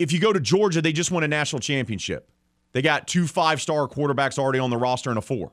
If 0.00 0.10
you 0.10 0.18
go 0.18 0.32
to 0.32 0.40
Georgia, 0.40 0.82
they 0.82 0.92
just 0.92 1.12
won 1.12 1.22
a 1.22 1.28
national 1.28 1.60
championship. 1.60 2.28
They 2.72 2.82
got 2.82 3.06
two 3.06 3.28
five 3.28 3.62
star 3.62 3.86
quarterbacks 3.86 4.40
already 4.40 4.58
on 4.58 4.70
the 4.70 4.76
roster 4.76 5.10
and 5.10 5.18
a 5.20 5.22
four. 5.22 5.52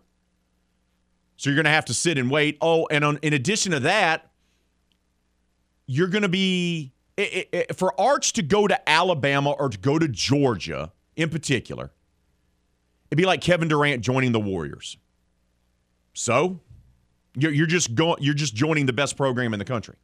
So 1.37 1.51
you're 1.51 1.57
going 1.57 1.65
to 1.65 1.69
have 1.69 1.85
to 1.85 1.93
sit 1.93 2.17
and 2.17 2.31
wait. 2.31 2.57
Oh, 2.59 2.87
and 2.89 3.03
on, 3.03 3.19
in 3.21 3.33
addition 3.33 3.71
to 3.73 3.81
that, 3.81 4.31
you're 5.87 6.07
going 6.07 6.23
to 6.23 6.29
be 6.29 6.93
it, 7.17 7.49
it, 7.51 7.75
for 7.75 7.99
Arch 7.99 8.33
to 8.33 8.41
go 8.41 8.67
to 8.67 8.89
Alabama 8.89 9.51
or 9.51 9.69
to 9.69 9.77
go 9.77 9.97
to 9.97 10.07
Georgia 10.07 10.91
in 11.15 11.29
particular. 11.29 11.91
It'd 13.09 13.17
be 13.17 13.25
like 13.25 13.41
Kevin 13.41 13.67
Durant 13.67 14.01
joining 14.01 14.31
the 14.31 14.39
Warriors. 14.39 14.97
So 16.13 16.59
you're, 17.35 17.51
you're 17.51 17.67
just 17.67 17.95
going 17.95 18.17
you're 18.21 18.33
just 18.33 18.55
joining 18.55 18.85
the 18.85 18.93
best 18.93 19.15
program 19.17 19.53
in 19.53 19.59
the 19.59 19.65
country. 19.65 19.95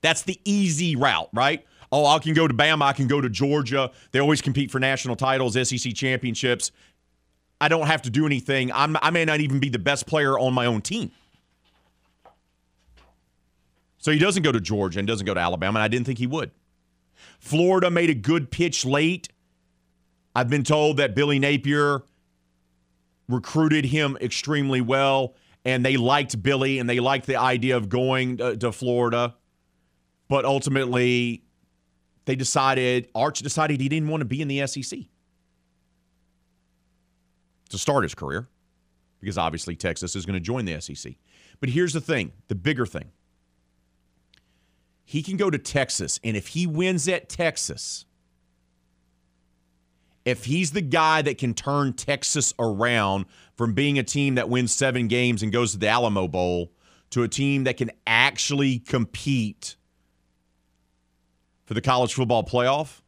That's 0.00 0.22
the 0.22 0.40
easy 0.44 0.96
route, 0.96 1.28
right? 1.32 1.64
Oh, 1.92 2.06
I 2.06 2.18
can 2.18 2.32
go 2.32 2.48
to 2.48 2.54
Bama, 2.54 2.82
I 2.82 2.92
can 2.92 3.06
go 3.06 3.20
to 3.20 3.28
Georgia. 3.28 3.90
They 4.12 4.18
always 4.18 4.40
compete 4.40 4.70
for 4.70 4.80
national 4.80 5.14
titles, 5.14 5.54
SEC 5.68 5.94
championships. 5.94 6.72
I 7.60 7.68
don't 7.68 7.86
have 7.86 8.02
to 8.02 8.10
do 8.10 8.26
anything. 8.26 8.72
I'm, 8.72 8.96
I 9.02 9.10
may 9.10 9.24
not 9.24 9.40
even 9.40 9.60
be 9.60 9.68
the 9.68 9.78
best 9.78 10.06
player 10.06 10.36
on 10.38 10.54
my 10.54 10.66
own 10.66 10.80
team. 10.80 11.12
So 14.02 14.10
he 14.10 14.18
doesn't 14.18 14.42
go 14.42 14.50
to 14.50 14.60
Georgia 14.60 14.98
and 14.98 15.06
doesn't 15.06 15.26
go 15.26 15.32
to 15.32 15.38
Alabama, 15.38 15.78
and 15.78 15.84
I 15.84 15.88
didn't 15.88 16.06
think 16.06 16.18
he 16.18 16.26
would. 16.26 16.50
Florida 17.38 17.88
made 17.88 18.10
a 18.10 18.14
good 18.14 18.50
pitch 18.50 18.84
late. 18.84 19.28
I've 20.34 20.50
been 20.50 20.64
told 20.64 20.96
that 20.96 21.14
Billy 21.14 21.38
Napier 21.38 22.02
recruited 23.28 23.84
him 23.84 24.18
extremely 24.20 24.80
well, 24.80 25.36
and 25.64 25.84
they 25.84 25.96
liked 25.96 26.42
Billy 26.42 26.80
and 26.80 26.90
they 26.90 26.98
liked 26.98 27.26
the 27.26 27.36
idea 27.36 27.76
of 27.76 27.88
going 27.88 28.38
to, 28.38 28.56
to 28.56 28.72
Florida. 28.72 29.36
But 30.28 30.44
ultimately, 30.44 31.44
they 32.24 32.34
decided, 32.34 33.08
Arch 33.14 33.38
decided 33.38 33.80
he 33.80 33.88
didn't 33.88 34.08
want 34.08 34.22
to 34.22 34.24
be 34.24 34.42
in 34.42 34.48
the 34.48 34.66
SEC 34.66 34.98
to 37.68 37.78
start 37.78 38.02
his 38.02 38.16
career 38.16 38.48
because 39.20 39.38
obviously 39.38 39.76
Texas 39.76 40.16
is 40.16 40.26
going 40.26 40.34
to 40.34 40.40
join 40.40 40.64
the 40.64 40.80
SEC. 40.80 41.14
But 41.60 41.68
here's 41.68 41.92
the 41.92 42.00
thing 42.00 42.32
the 42.48 42.56
bigger 42.56 42.84
thing 42.84 43.12
he 45.04 45.22
can 45.22 45.36
go 45.36 45.50
to 45.50 45.58
Texas, 45.58 46.20
and 46.22 46.36
if 46.36 46.48
he 46.48 46.66
wins 46.66 47.08
at 47.08 47.28
Texas, 47.28 48.06
if 50.24 50.44
he's 50.44 50.70
the 50.70 50.80
guy 50.80 51.22
that 51.22 51.38
can 51.38 51.54
turn 51.54 51.92
Texas 51.92 52.54
around 52.58 53.26
from 53.56 53.74
being 53.74 53.98
a 53.98 54.02
team 54.02 54.36
that 54.36 54.48
wins 54.48 54.72
seven 54.72 55.08
games 55.08 55.42
and 55.42 55.52
goes 55.52 55.72
to 55.72 55.78
the 55.78 55.88
Alamo 55.88 56.28
Bowl 56.28 56.72
to 57.10 57.22
a 57.22 57.28
team 57.28 57.64
that 57.64 57.76
can 57.76 57.90
actually 58.06 58.78
compete 58.78 59.76
for 61.64 61.74
the 61.74 61.80
college 61.80 62.14
football 62.14 62.44
playoff, 62.44 63.00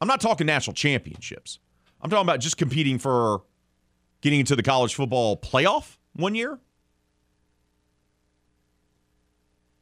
I'm 0.00 0.08
not 0.08 0.20
talking 0.20 0.46
national 0.46 0.74
championships. 0.74 1.58
I'm 2.00 2.10
talking 2.10 2.26
about 2.26 2.40
just 2.40 2.56
competing 2.56 2.98
for 2.98 3.42
getting 4.20 4.40
into 4.40 4.56
the 4.56 4.62
college 4.62 4.94
football 4.94 5.36
playoff 5.36 5.96
one 6.14 6.34
year. 6.34 6.58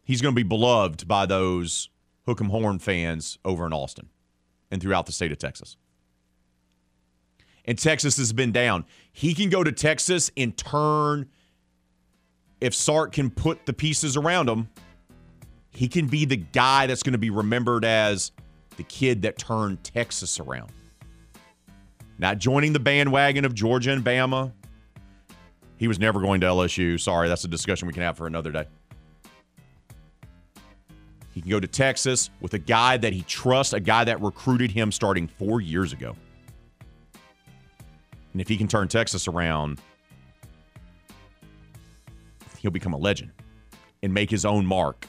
He's 0.04 0.20
going 0.20 0.34
to 0.34 0.36
be 0.36 0.46
beloved 0.46 1.06
by 1.06 1.26
those 1.26 1.88
Hook'em 2.26 2.48
Horn 2.48 2.78
fans 2.78 3.38
over 3.44 3.66
in 3.66 3.72
Austin 3.72 4.08
and 4.70 4.82
throughout 4.82 5.06
the 5.06 5.12
state 5.12 5.32
of 5.32 5.38
Texas 5.38 5.76
and 7.64 7.78
Texas 7.78 8.16
has 8.16 8.32
been 8.32 8.52
down. 8.52 8.84
He 9.12 9.34
can 9.34 9.48
go 9.48 9.62
to 9.62 9.72
Texas 9.72 10.30
and 10.36 10.56
turn. 10.56 11.28
If 12.60 12.74
Sark 12.74 13.12
can 13.12 13.30
put 13.30 13.66
the 13.66 13.72
pieces 13.72 14.16
around 14.16 14.48
him, 14.48 14.68
he 15.70 15.88
can 15.88 16.06
be 16.06 16.24
the 16.24 16.36
guy 16.36 16.86
that's 16.86 17.02
going 17.02 17.12
to 17.12 17.18
be 17.18 17.30
remembered 17.30 17.84
as 17.84 18.32
the 18.76 18.82
kid 18.84 19.22
that 19.22 19.38
turned 19.38 19.82
Texas 19.82 20.38
around. 20.38 20.70
Not 22.18 22.38
joining 22.38 22.72
the 22.72 22.80
bandwagon 22.80 23.44
of 23.44 23.54
Georgia 23.54 23.92
and 23.92 24.04
Bama. 24.04 24.52
He 25.76 25.88
was 25.88 25.98
never 25.98 26.20
going 26.20 26.40
to 26.42 26.46
LSU. 26.46 27.00
Sorry, 27.00 27.28
that's 27.28 27.44
a 27.44 27.48
discussion 27.48 27.88
we 27.88 27.94
can 27.94 28.02
have 28.02 28.16
for 28.16 28.26
another 28.26 28.52
day. 28.52 28.66
He 31.32 31.40
can 31.40 31.50
go 31.50 31.60
to 31.60 31.66
Texas 31.66 32.30
with 32.40 32.54
a 32.54 32.58
guy 32.58 32.98
that 32.98 33.12
he 33.12 33.22
trusts, 33.22 33.72
a 33.72 33.80
guy 33.80 34.04
that 34.04 34.20
recruited 34.20 34.70
him 34.70 34.92
starting 34.92 35.26
four 35.26 35.60
years 35.60 35.92
ago. 35.92 36.14
And 38.32 38.40
if 38.40 38.48
he 38.48 38.56
can 38.56 38.68
turn 38.68 38.88
Texas 38.88 39.26
around, 39.26 39.80
he'll 42.58 42.70
become 42.70 42.92
a 42.92 42.98
legend 42.98 43.32
and 44.02 44.12
make 44.12 44.30
his 44.30 44.44
own 44.44 44.66
mark 44.66 45.06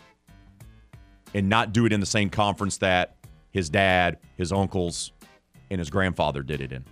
and 1.34 1.50
not 1.50 1.74
do 1.74 1.86
it 1.86 1.94
in 1.94 2.00
the 2.00 2.06
same 2.06 2.30
conference 2.30 2.78
that 2.78 3.16
his 3.52 3.70
dad, 3.70 4.18
his 4.38 4.52
uncles, 4.52 5.12
and 5.70 5.80
his 5.80 5.90
grandfather 5.90 6.42
did 6.42 6.62
it 6.62 6.72
in. 6.72 6.84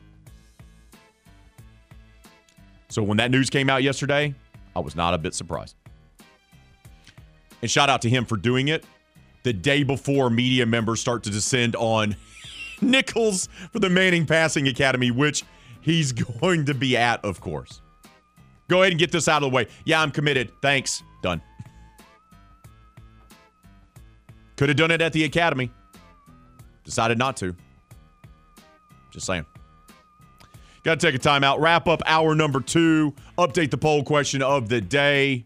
So 2.90 3.02
when 3.02 3.18
that 3.18 3.32
news 3.32 3.50
came 3.50 3.70
out 3.70 3.84
yesterday, 3.84 4.36
I 4.76 4.80
was 4.80 4.96
not 4.96 5.14
a 5.14 5.18
bit 5.18 5.34
surprised. 5.34 5.76
And 7.62 7.70
shout 7.70 7.90
out 7.90 8.02
to 8.02 8.10
him 8.10 8.26
for 8.26 8.36
doing 8.36 8.68
it 8.68 8.84
the 9.44 9.54
day 9.54 9.84
before 9.84 10.30
media 10.30 10.66
members 10.66 11.00
start 11.00 11.24
to 11.24 11.30
descend 11.30 11.76
on 11.76 12.16
Nicholls 12.82 13.50
for 13.72 13.80
the 13.80 13.90
Manning 13.90 14.26
Passing 14.26 14.68
Academy, 14.68 15.12
which– 15.12 15.44
he's 15.82 16.12
going 16.42 16.66
to 16.66 16.74
be 16.74 16.96
at, 16.96 17.24
of 17.26 17.42
course. 17.42 17.82
Go 18.68 18.82
ahead 18.82 18.94
and 18.94 19.00
get 19.00 19.12
this 19.12 19.28
out 19.28 19.44
of 19.44 19.52
the 19.52 19.56
way. 19.56 19.68
Yeah, 19.84 20.02
I'm 20.02 20.12
committed. 20.12 20.52
Thanks. 20.62 21.04
Done. 21.22 21.42
Could 24.56 24.70
have 24.70 24.78
done 24.78 24.92
it 24.92 25.02
at 25.02 25.12
the 25.12 25.26
academy. 25.26 25.72
Decided 26.86 27.18
not 27.18 27.36
to. 27.38 27.56
Just 29.12 29.26
saying. 29.26 29.46
Got 30.84 31.00
to 31.00 31.06
take 31.12 31.16
a 31.16 31.20
timeout. 31.20 31.60
Wrap 31.60 31.88
up 31.88 32.02
hour 32.06 32.34
number 32.34 32.62
two. 32.62 33.14
Update 33.38 33.72
the 33.72 33.78
poll 33.78 34.04
question 34.04 34.42
of 34.42 34.70
the 34.70 34.80
day. 34.80 35.46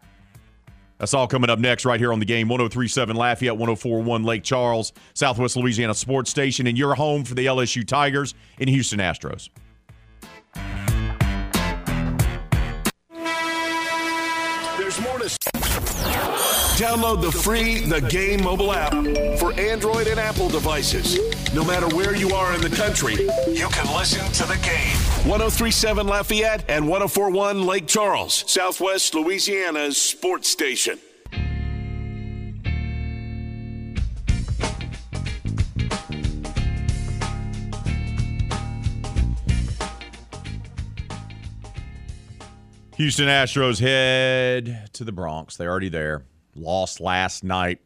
That's 0.97 1.13
all 1.13 1.27
coming 1.27 1.49
up 1.49 1.59
next, 1.59 1.85
right 1.85 1.99
here 1.99 2.13
on 2.13 2.19
the 2.19 2.25
game 2.25 2.47
1037 2.47 3.15
Lafayette, 3.15 3.57
1041 3.57 4.23
Lake 4.23 4.43
Charles, 4.43 4.93
Southwest 5.13 5.57
Louisiana 5.57 5.93
Sports 5.93 6.29
Station, 6.29 6.67
and 6.67 6.77
your 6.77 6.95
home 6.95 7.23
for 7.23 7.35
the 7.35 7.45
LSU 7.45 7.85
Tigers 7.85 8.33
and 8.59 8.69
Houston 8.69 8.99
Astros. 8.99 9.49
There's 14.77 15.01
more 15.01 15.19
to. 15.19 15.94
Download 16.75 17.21
the 17.21 17.31
free 17.31 17.79
The 17.79 18.01
Game 18.01 18.43
mobile 18.43 18.73
app 18.73 18.91
for 19.39 19.53
Android 19.53 20.07
and 20.07 20.19
Apple 20.19 20.49
devices. 20.49 21.17
No 21.53 21.63
matter 21.63 21.87
where 21.95 22.17
you 22.17 22.31
are 22.35 22.53
in 22.53 22.59
the 22.59 22.69
country, 22.69 23.13
you 23.13 23.69
can 23.69 23.95
listen 23.95 24.29
to 24.33 24.43
the 24.45 24.57
game. 24.61 24.97
1037 25.25 26.05
Lafayette 26.05 26.65
and 26.67 26.85
1041 26.85 27.65
Lake 27.65 27.87
Charles, 27.87 28.43
Southwest 28.51 29.15
Louisiana's 29.15 29.95
sports 29.95 30.49
station. 30.49 30.99
Houston 42.97 43.27
Astros 43.27 43.79
head 43.79 44.89
to 44.91 45.05
the 45.05 45.13
Bronx. 45.13 45.55
They're 45.55 45.69
already 45.69 45.89
there. 45.89 46.25
Lost 46.55 46.99
last 46.99 47.43
night. 47.43 47.81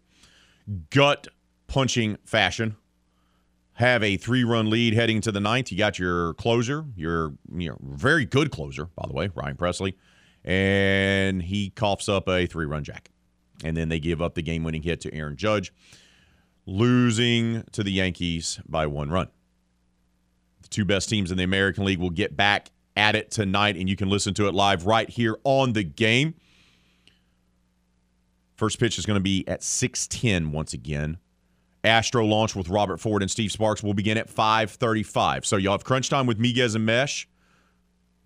Gut 0.90 1.28
punching 1.68 2.18
fashion. 2.26 2.76
Have 3.74 4.04
a 4.04 4.18
three 4.18 4.44
run 4.44 4.70
lead 4.70 4.94
heading 4.94 5.22
to 5.22 5.32
the 5.32 5.40
ninth. 5.40 5.72
You 5.72 5.78
got 5.78 5.98
your 5.98 6.34
closer, 6.34 6.86
your 6.96 7.34
you 7.54 7.70
know, 7.70 7.78
very 7.82 8.26
good 8.26 8.52
closer, 8.52 8.90
by 8.96 9.08
the 9.08 9.14
way, 9.14 9.30
Ryan 9.34 9.56
Pressly. 9.56 9.94
And 10.44 11.42
he 11.42 11.70
coughs 11.70 12.10
up 12.10 12.28
a 12.28 12.46
three 12.46 12.66
run 12.66 12.84
jack. 12.84 13.10
And 13.64 13.76
then 13.76 13.90
they 13.90 14.00
give 14.00 14.22
up 14.22 14.36
the 14.36 14.42
game 14.42 14.64
winning 14.64 14.84
hit 14.84 15.02
to 15.02 15.14
Aaron 15.14 15.36
Judge, 15.36 15.74
losing 16.66 17.64
to 17.72 17.84
the 17.84 17.92
Yankees 17.92 18.60
by 18.68 18.86
one 18.86 19.10
run. 19.10 19.28
The 20.62 20.70
two 20.70 20.86
best 20.86 21.10
teams 21.10 21.32
in 21.32 21.38
the 21.38 21.44
American 21.44 21.86
League 21.86 22.00
will 22.00 22.10
get 22.10 22.38
back 22.38 22.72
at 22.96 23.16
it 23.16 23.32
tonight, 23.32 23.76
and 23.78 23.90
you 23.90 23.96
can 23.96 24.10
listen 24.10 24.34
to 24.36 24.48
it 24.48 24.54
live 24.54 24.86
right 24.86 25.10
here 25.10 25.38
on 25.44 25.74
the 25.74 25.84
game. 25.84 26.36
First 28.60 28.78
pitch 28.78 29.00
is 29.00 29.06
going 29.06 29.16
to 29.16 29.22
be 29.22 29.48
at 29.48 29.62
6:10 29.62 30.52
once 30.52 30.74
again. 30.74 31.18
Astro 31.86 32.26
launch 32.26 32.58
with 32.58 32.68
Robert 32.68 32.98
Ford 32.98 33.22
and 33.22 33.32
Steve 33.32 33.54
Sparks 33.54 33.82
will 33.82 33.94
begin 33.94 34.18
at 34.18 34.30
5:35. 34.30 35.46
So 35.46 35.56
you'll 35.56 35.72
have 35.72 35.86
crunch 35.86 36.10
time 36.10 36.26
with 36.26 36.38
Miguez 36.38 36.76
and 36.76 36.86
Mesh, 36.86 37.26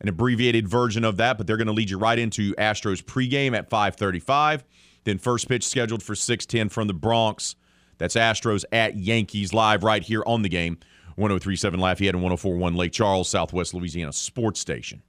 an 0.02 0.10
abbreviated 0.10 0.68
version 0.68 1.04
of 1.04 1.18
that, 1.18 1.38
but 1.38 1.46
they're 1.46 1.56
going 1.56 1.68
to 1.68 1.74
lead 1.74 1.92
you 1.92 2.00
right 2.00 2.18
into 2.18 2.56
Astros 2.56 3.04
pregame 3.04 3.56
at 3.56 3.70
5:35. 3.70 4.64
Then 5.04 5.20
first 5.20 5.48
pitch 5.48 5.68
scheduled 5.68 6.02
for 6.02 6.16
6:10 6.16 6.72
from 6.72 6.88
the 6.88 6.96
Bronx. 6.96 7.56
That's 8.00 8.16
Astros 8.16 8.66
at 8.72 8.98
Yankees 8.98 9.54
live 9.54 9.84
right 9.84 10.02
here 10.02 10.24
on 10.26 10.42
the 10.42 10.50
game. 10.50 10.80
1037 11.16 11.80
Lafayette 11.80 12.16
and 12.16 12.24
1041 12.24 12.74
Lake 12.74 12.92
Charles, 12.92 13.30
Southwest 13.30 13.76
Louisiana 13.76 14.12
Sports 14.12 14.60
Station. 14.60 15.04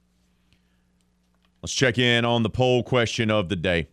Let's 1.63 1.73
check 1.73 1.97
in 1.97 2.25
on 2.25 2.43
the 2.43 2.49
poll 2.51 2.83
question 2.83 3.31
of 3.31 3.49
the 3.49 3.55
day. 3.55 3.87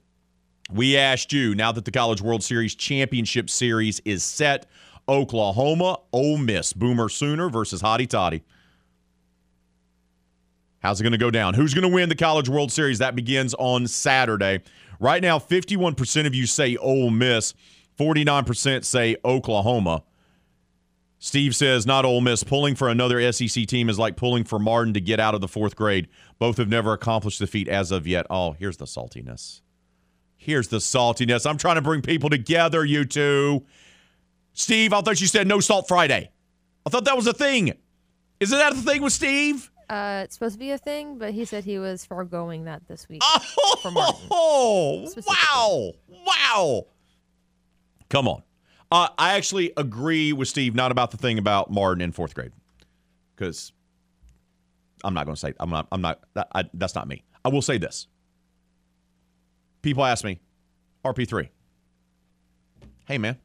We 0.73 0.97
asked 0.97 1.35
you 1.35 1.55
now 1.55 1.71
that 1.73 1.85
the 1.85 1.91
College 1.91 2.23
World 2.23 2.43
Series 2.43 2.75
Championship 2.75 3.51
Series 3.51 4.01
is 4.07 4.25
set, 4.25 4.67
Oklahoma, 5.07 5.99
Ole 6.13 6.39
Miss, 6.39 6.73
Boomer 6.73 7.11
Sooner 7.11 7.51
versus 7.51 7.83
Hotty 7.83 8.09
Toddy. 8.09 8.43
How's 10.81 10.99
it 10.99 11.05
going 11.05 11.13
to 11.13 11.19
go 11.19 11.31
down? 11.31 11.53
Who's 11.55 11.75
going 11.75 11.89
to 11.89 11.95
win 11.95 12.09
the 12.09 12.15
College 12.15 12.49
World 12.49 12.73
Series? 12.73 12.99
That 12.99 13.15
begins 13.15 13.53
on 13.55 13.87
Saturday. 13.87 14.61
Right 14.99 15.21
now, 15.21 15.39
51% 15.39 16.27
of 16.27 16.35
you 16.35 16.47
say 16.47 16.77
Ole 16.77 17.11
Miss, 17.11 17.53
49% 17.99 18.85
say 18.85 19.17
Oklahoma. 19.25 20.05
Steve 21.19 21.55
says, 21.55 21.87
not 21.87 22.05
Ole 22.07 22.23
Miss. 22.23 22.43
Pulling 22.43 22.75
for 22.75 22.89
another 22.89 23.31
SEC 23.31 23.67
team 23.67 23.91
is 23.91 23.99
like 23.99 24.17
pulling 24.17 24.43
for 24.43 24.59
Martin 24.59 24.95
to 24.95 25.01
get 25.01 25.21
out 25.21 25.35
of 25.35 25.41
the 25.41 25.49
fourth 25.49 25.77
grade. 25.77 26.09
Both 26.39 26.57
have 26.57 26.69
never 26.69 26.95
accomplished 26.95 27.39
the 27.39 27.47
feat 27.47 27.69
as 27.69 27.93
of 27.93 28.07
yet. 28.07 28.27
Oh, 28.31 28.53
here's 28.53 28.79
the 28.79 28.87
saltiness. 28.87 29.61
Here's 30.43 30.67
the 30.67 30.79
saltiness. 30.79 31.49
I'm 31.49 31.57
trying 31.57 31.77
to 31.77 31.83
bring 31.83 32.03
people 32.03 32.29
together, 32.29 32.85
you 32.85 33.05
two. 33.05 33.65
Steve, 34.55 34.93
I 34.93 35.01
thought 35.01 35.21
you 35.21 35.29
said 35.29 35.47
no 35.47 35.61
salt 35.61 35.87
Friday. 35.87 36.33
I 36.85 36.91
thought 36.91 37.05
that 37.05 37.15
was 37.15 37.29
a 37.29 37.33
thing. 37.33 37.73
Isn't 38.41 38.59
that 38.59 38.75
the 38.75 38.83
thing 38.83 39.03
with 39.03 39.13
Steve? 39.13 39.71
Uh, 39.89 40.23
it's 40.25 40.35
supposed 40.35 40.55
to 40.55 40.59
be 40.59 40.73
a 40.73 40.79
thing, 40.79 41.17
but 41.17 41.33
he 41.33 41.45
said 41.45 41.63
he 41.63 41.79
was 41.79 42.05
foregoing 42.05 42.65
that 42.65 42.89
this 42.89 43.09
week. 43.09 43.23
Oh, 43.23 45.07
wow. 45.29 45.93
Wow. 46.27 46.87
Come 48.09 48.27
on. 48.27 48.43
Uh, 48.91 49.11
I 49.17 49.35
actually 49.35 49.73
agree 49.77 50.33
with 50.33 50.49
Steve, 50.49 50.75
not 50.75 50.91
about 50.91 51.13
the 51.13 51.19
thing 51.19 51.39
about 51.39 51.71
Martin 51.71 52.01
in 52.03 52.11
fourth 52.11 52.35
grade, 52.35 52.51
because 53.37 53.71
I'm 55.05 55.15
not 55.15 55.25
going 55.25 55.37
to 55.37 55.41
say 55.41 55.55
I'm 55.61 55.71
not. 55.71 55.87
I'm 55.93 56.01
not. 56.01 56.19
That, 56.35 56.49
I, 56.53 56.65
that's 56.75 56.97
not 56.97 57.07
me. 57.07 57.23
I 57.45 57.49
will 57.51 57.63
say 57.63 57.79
this. 57.79 58.09
People 59.83 60.05
ask 60.05 60.25
me, 60.25 60.41
RP3. 61.05 61.49
Hey 63.07 63.19
man, 63.19 63.37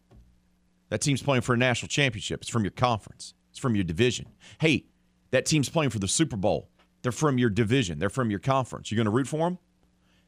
that 0.89 1.01
team's 1.01 1.21
playing 1.21 1.41
for 1.41 1.53
a 1.53 1.57
national 1.57 1.89
championship. 1.89 2.41
It's 2.41 2.49
from 2.49 2.63
your 2.63 2.71
conference. 2.71 3.33
It's 3.49 3.59
from 3.59 3.75
your 3.75 3.83
division. 3.83 4.27
Hey, 4.59 4.85
that 5.31 5.45
team's 5.45 5.69
playing 5.69 5.89
for 5.89 5.99
the 5.99 6.07
Super 6.07 6.37
Bowl. 6.37 6.69
They're 7.01 7.11
from 7.11 7.37
your 7.37 7.49
division. 7.49 7.99
They're 7.99 8.09
from 8.09 8.29
your 8.29 8.39
conference. 8.39 8.91
You're 8.91 8.97
going 8.97 9.05
to 9.05 9.11
root 9.11 9.27
for 9.27 9.49
them? 9.49 9.57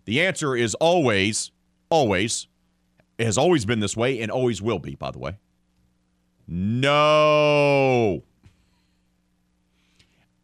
The 0.06 0.22
answer 0.22 0.56
is 0.56 0.76
always, 0.76 1.52
always 1.90 2.48
it 3.20 3.26
has 3.26 3.38
always 3.38 3.66
been 3.66 3.82
this 3.82 3.98
way 3.98 4.22
and 4.22 4.32
always 4.32 4.62
will 4.62 4.80
be, 4.80 4.96
by 4.96 5.12
the 5.12 5.20
way. 5.20 5.38
No. 6.48 8.24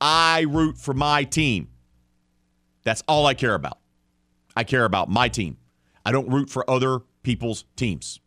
I 0.02 0.42
root 0.42 0.78
for 0.78 0.94
my 0.94 1.24
team. 1.24 1.70
That's 2.84 3.02
all 3.08 3.26
I 3.26 3.34
care 3.34 3.56
about. 3.56 3.80
I 4.56 4.64
care 4.64 4.86
about 4.86 5.10
my 5.10 5.30
team. 5.30 5.57
I 6.06 6.11
don't 6.11 6.30
root 6.30 6.49
for 6.49 6.69
other 6.69 6.99
people's 7.23 7.65
teams. 7.76 8.19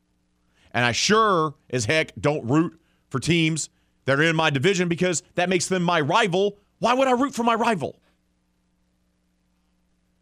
And 0.72 0.84
I 0.84 0.92
sure 0.92 1.54
as 1.70 1.86
heck 1.86 2.12
don't 2.20 2.46
root 2.48 2.78
for 3.08 3.18
teams 3.18 3.70
that 4.04 4.18
are 4.18 4.22
in 4.22 4.36
my 4.36 4.50
division 4.50 4.88
because 4.88 5.22
that 5.34 5.48
makes 5.48 5.66
them 5.66 5.82
my 5.82 6.00
rival. 6.00 6.58
Why 6.78 6.94
would 6.94 7.08
I 7.08 7.12
root 7.12 7.34
for 7.34 7.42
my 7.42 7.54
rival? 7.54 7.96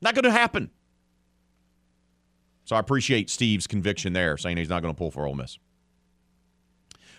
Not 0.00 0.14
going 0.14 0.24
to 0.24 0.30
happen. 0.30 0.70
So 2.64 2.76
I 2.76 2.80
appreciate 2.80 3.30
Steve's 3.30 3.66
conviction 3.66 4.12
there, 4.12 4.36
saying 4.36 4.56
he's 4.56 4.68
not 4.68 4.82
going 4.82 4.92
to 4.92 4.98
pull 4.98 5.10
for 5.10 5.26
Ole 5.26 5.34
Miss. 5.34 5.58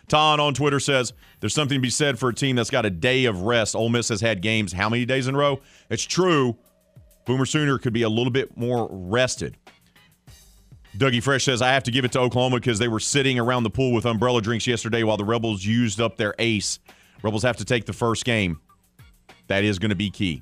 Ton 0.07 0.39
on 0.39 0.53
Twitter 0.53 0.79
says 0.79 1.13
there's 1.39 1.53
something 1.53 1.77
to 1.77 1.81
be 1.81 1.89
said 1.89 2.17
for 2.17 2.29
a 2.29 2.33
team 2.33 2.55
that's 2.55 2.69
got 2.69 2.85
a 2.85 2.89
day 2.89 3.25
of 3.25 3.41
rest. 3.41 3.75
Ole 3.75 3.89
Miss 3.89 4.09
has 4.09 4.21
had 4.21 4.41
games 4.41 4.71
how 4.71 4.89
many 4.89 5.05
days 5.05 5.27
in 5.27 5.35
a 5.35 5.37
row? 5.37 5.59
It's 5.89 6.03
true. 6.03 6.57
Boomer 7.27 7.45
Sooner 7.45 7.77
could 7.77 7.91
be 7.93 8.03
a 8.03 8.09
little 8.09 8.31
bit 8.31 8.55
more 8.57 8.87
rested. 8.89 9.57
Dougie 10.97 11.21
Fresh 11.21 11.43
says 11.43 11.61
I 11.61 11.73
have 11.73 11.83
to 11.83 11.91
give 11.91 12.05
it 12.05 12.13
to 12.13 12.19
Oklahoma 12.19 12.55
because 12.55 12.79
they 12.79 12.87
were 12.87 13.01
sitting 13.01 13.37
around 13.37 13.63
the 13.63 13.69
pool 13.69 13.91
with 13.91 14.05
umbrella 14.05 14.41
drinks 14.41 14.65
yesterday 14.65 15.03
while 15.03 15.17
the 15.17 15.25
Rebels 15.25 15.63
used 15.63 15.99
up 15.99 16.15
their 16.15 16.33
ace. 16.39 16.79
Rebels 17.21 17.43
have 17.43 17.57
to 17.57 17.65
take 17.65 17.85
the 17.85 17.93
first 17.93 18.23
game. 18.25 18.61
That 19.47 19.65
is 19.65 19.77
going 19.77 19.89
to 19.89 19.95
be 19.95 20.09
key. 20.09 20.41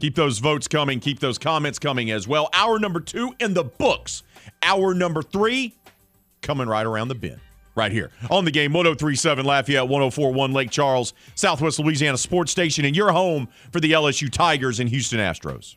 Keep 0.00 0.14
those 0.16 0.38
votes 0.38 0.66
coming. 0.66 0.98
Keep 0.98 1.20
those 1.20 1.38
comments 1.38 1.78
coming 1.78 2.10
as 2.10 2.26
well. 2.26 2.48
Hour 2.54 2.78
number 2.78 2.98
two 2.98 3.34
in 3.38 3.54
the 3.54 3.64
books. 3.64 4.22
Hour 4.62 4.94
number 4.94 5.22
three 5.22 5.74
coming 6.40 6.68
right 6.68 6.86
around 6.86 7.08
the 7.08 7.14
bend. 7.14 7.40
Right 7.74 7.90
here 7.90 8.10
on 8.30 8.44
the 8.44 8.50
game 8.50 8.72
1037 8.72 9.46
Lafayette, 9.46 9.88
1041 9.88 10.52
Lake 10.52 10.70
Charles, 10.70 11.14
Southwest 11.34 11.78
Louisiana 11.78 12.18
Sports 12.18 12.52
Station, 12.52 12.84
and 12.84 12.94
your 12.94 13.12
home 13.12 13.48
for 13.70 13.80
the 13.80 13.92
LSU 13.92 14.30
Tigers 14.30 14.78
and 14.78 14.90
Houston 14.90 15.18
Astros. 15.18 15.76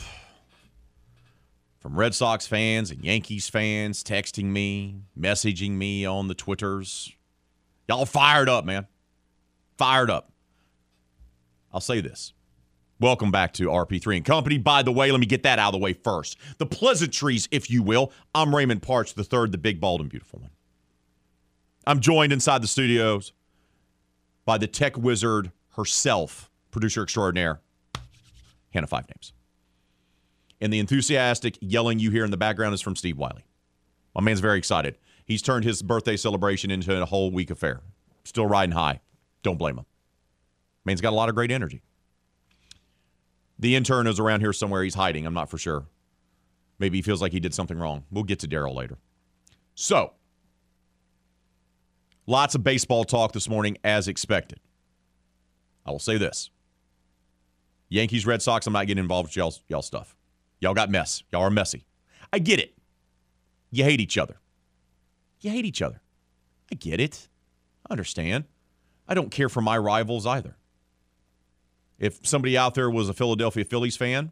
from 1.81 1.97
Red 1.97 2.13
Sox 2.13 2.45
fans 2.45 2.91
and 2.91 3.03
Yankees 3.03 3.49
fans 3.49 4.03
texting 4.03 4.45
me, 4.45 5.01
messaging 5.19 5.71
me 5.71 6.05
on 6.05 6.27
the 6.27 6.35
Twitters. 6.35 7.11
Y'all 7.89 8.05
fired 8.05 8.47
up, 8.47 8.63
man. 8.63 8.85
Fired 9.77 10.11
up. 10.11 10.31
I'll 11.73 11.81
say 11.81 11.99
this 11.99 12.33
Welcome 12.99 13.31
back 13.31 13.51
to 13.53 13.65
RP3 13.65 14.17
and 14.17 14.25
Company. 14.25 14.59
By 14.59 14.83
the 14.83 14.91
way, 14.91 15.11
let 15.11 15.19
me 15.19 15.25
get 15.25 15.41
that 15.41 15.57
out 15.57 15.73
of 15.73 15.79
the 15.79 15.83
way 15.83 15.93
first. 15.93 16.37
The 16.59 16.67
pleasantries, 16.67 17.49
if 17.49 17.67
you 17.67 17.81
will. 17.81 18.11
I'm 18.35 18.55
Raymond 18.55 18.83
Parks 18.83 19.13
the 19.13 19.23
third, 19.23 19.51
the 19.51 19.57
big, 19.57 19.81
bald, 19.81 20.01
and 20.01 20.09
beautiful 20.09 20.39
one. 20.39 20.51
I'm 21.87 21.99
joined 21.99 22.31
inside 22.31 22.61
the 22.61 22.67
studios 22.67 23.33
by 24.45 24.59
the 24.59 24.67
tech 24.67 24.97
wizard 24.97 25.51
herself, 25.75 26.51
producer 26.69 27.01
extraordinaire, 27.01 27.59
Hannah 28.71 28.85
Five 28.85 29.07
Names. 29.09 29.33
And 30.61 30.71
the 30.71 30.79
enthusiastic 30.79 31.57
yelling 31.59 31.99
you 31.99 32.11
hear 32.11 32.23
in 32.23 32.31
the 32.31 32.37
background 32.37 32.73
is 32.75 32.81
from 32.81 32.95
Steve 32.95 33.17
Wiley. 33.17 33.43
My 34.13 34.21
man's 34.21 34.39
very 34.39 34.59
excited. 34.59 34.97
He's 35.25 35.41
turned 35.41 35.65
his 35.65 35.81
birthday 35.81 36.15
celebration 36.15 36.69
into 36.69 37.01
a 37.01 37.05
whole 37.05 37.31
week 37.31 37.49
affair. 37.49 37.81
Still 38.23 38.45
riding 38.45 38.73
high. 38.73 38.99
Don't 39.41 39.57
blame 39.57 39.77
him. 39.79 39.85
Man's 40.85 41.01
got 41.01 41.13
a 41.13 41.15
lot 41.15 41.29
of 41.29 41.35
great 41.35 41.51
energy. 41.51 41.81
The 43.57 43.75
intern 43.75 44.07
is 44.07 44.19
around 44.19 44.41
here 44.41 44.53
somewhere. 44.53 44.83
He's 44.83 44.95
hiding. 44.95 45.25
I'm 45.25 45.33
not 45.33 45.49
for 45.49 45.57
sure. 45.57 45.85
Maybe 46.79 46.97
he 46.97 47.01
feels 47.01 47.21
like 47.21 47.31
he 47.31 47.39
did 47.39 47.53
something 47.53 47.77
wrong. 47.77 48.03
We'll 48.11 48.23
get 48.23 48.39
to 48.39 48.47
Daryl 48.47 48.75
later. 48.75 48.97
So, 49.75 50.13
lots 52.25 52.55
of 52.55 52.63
baseball 52.63 53.03
talk 53.03 53.33
this 53.33 53.47
morning 53.47 53.77
as 53.83 54.07
expected. 54.07 54.59
I 55.85 55.91
will 55.91 55.99
say 55.99 56.17
this 56.17 56.49
Yankees, 57.89 58.25
Red 58.25 58.41
Sox, 58.41 58.65
I'm 58.67 58.73
not 58.73 58.87
getting 58.87 59.01
involved 59.03 59.29
with 59.29 59.35
y'all, 59.35 59.53
y'all 59.67 59.81
stuff. 59.81 60.15
Y'all 60.61 60.73
got 60.73 60.89
mess. 60.89 61.23
Y'all 61.31 61.41
are 61.41 61.49
messy. 61.49 61.85
I 62.31 62.39
get 62.39 62.59
it. 62.59 62.75
You 63.71 63.83
hate 63.83 63.99
each 63.99 64.17
other. 64.17 64.39
You 65.41 65.49
hate 65.49 65.65
each 65.65 65.81
other. 65.81 66.01
I 66.71 66.75
get 66.75 67.01
it. 67.01 67.27
I 67.89 67.93
understand. 67.93 68.45
I 69.07 69.13
don't 69.15 69.31
care 69.31 69.49
for 69.49 69.61
my 69.61 69.77
rivals 69.77 70.25
either. 70.25 70.55
If 71.99 72.25
somebody 72.25 72.57
out 72.57 72.75
there 72.75 72.89
was 72.89 73.09
a 73.09 73.13
Philadelphia 73.13 73.65
Phillies 73.65 73.97
fan, 73.97 74.31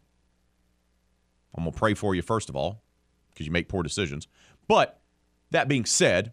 I'm 1.55 1.63
going 1.63 1.73
to 1.73 1.77
pray 1.77 1.93
for 1.95 2.15
you, 2.15 2.21
first 2.21 2.49
of 2.49 2.55
all, 2.55 2.83
because 3.31 3.45
you 3.45 3.51
make 3.51 3.67
poor 3.67 3.83
decisions. 3.83 4.27
But 4.67 5.01
that 5.51 5.67
being 5.67 5.85
said, 5.85 6.31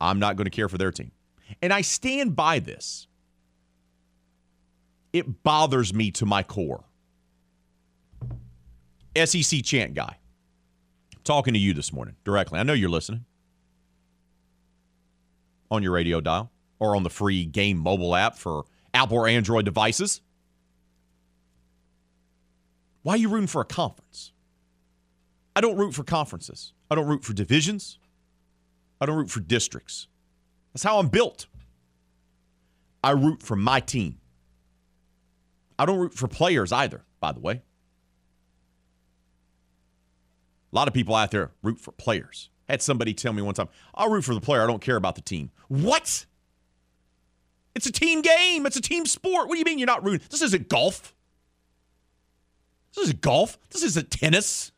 I'm 0.00 0.18
not 0.18 0.36
going 0.36 0.46
to 0.46 0.50
care 0.50 0.68
for 0.68 0.78
their 0.78 0.92
team. 0.92 1.10
And 1.60 1.72
I 1.72 1.80
stand 1.80 2.34
by 2.36 2.60
this. 2.60 3.08
It 5.12 5.42
bothers 5.42 5.92
me 5.92 6.10
to 6.12 6.26
my 6.26 6.42
core. 6.42 6.84
SEC 9.16 9.62
chant 9.62 9.94
guy, 9.94 10.18
talking 11.24 11.54
to 11.54 11.60
you 11.60 11.74
this 11.74 11.92
morning 11.92 12.16
directly. 12.24 12.58
I 12.58 12.62
know 12.62 12.72
you're 12.72 12.90
listening 12.90 13.24
on 15.70 15.82
your 15.82 15.92
radio 15.92 16.20
dial 16.20 16.50
or 16.78 16.96
on 16.96 17.02
the 17.02 17.10
free 17.10 17.44
game 17.44 17.78
mobile 17.78 18.14
app 18.14 18.36
for 18.36 18.64
Apple 18.94 19.18
or 19.18 19.28
Android 19.28 19.64
devices. 19.64 20.20
Why 23.02 23.14
are 23.14 23.16
you 23.16 23.28
rooting 23.28 23.46
for 23.46 23.60
a 23.60 23.64
conference? 23.64 24.32
I 25.54 25.60
don't 25.60 25.76
root 25.76 25.94
for 25.94 26.04
conferences. 26.04 26.72
I 26.90 26.94
don't 26.94 27.06
root 27.06 27.24
for 27.24 27.32
divisions. 27.32 27.98
I 29.00 29.06
don't 29.06 29.16
root 29.16 29.30
for 29.30 29.40
districts. 29.40 30.06
That's 30.72 30.84
how 30.84 30.98
I'm 30.98 31.08
built. 31.08 31.46
I 33.04 33.10
root 33.10 33.42
for 33.42 33.56
my 33.56 33.80
team. 33.80 34.18
I 35.78 35.84
don't 35.84 35.98
root 35.98 36.14
for 36.14 36.28
players 36.28 36.72
either, 36.72 37.04
by 37.20 37.32
the 37.32 37.40
way. 37.40 37.62
A 40.72 40.76
lot 40.76 40.88
of 40.88 40.94
people 40.94 41.14
out 41.14 41.30
there 41.30 41.50
root 41.62 41.78
for 41.78 41.92
players. 41.92 42.48
had 42.68 42.80
somebody 42.80 43.12
tell 43.12 43.32
me 43.32 43.42
one 43.42 43.54
time, 43.54 43.68
I'll 43.94 44.08
root 44.08 44.24
for 44.24 44.34
the 44.34 44.40
player. 44.40 44.62
I 44.62 44.66
don't 44.66 44.80
care 44.80 44.96
about 44.96 45.14
the 45.14 45.20
team. 45.20 45.50
What? 45.68 46.24
It's 47.74 47.86
a 47.86 47.92
team 47.92 48.22
game. 48.22 48.64
It's 48.66 48.76
a 48.76 48.80
team 48.80 49.06
sport. 49.06 49.48
What 49.48 49.54
do 49.54 49.58
you 49.58 49.64
mean 49.64 49.78
you're 49.78 49.86
not 49.86 50.04
rooting? 50.04 50.26
This 50.30 50.42
isn't 50.42 50.68
golf. 50.68 51.14
This 52.94 53.04
isn't 53.04 53.20
golf. 53.20 53.58
This 53.70 53.82
isn't 53.82 54.10
tennis. 54.10 54.72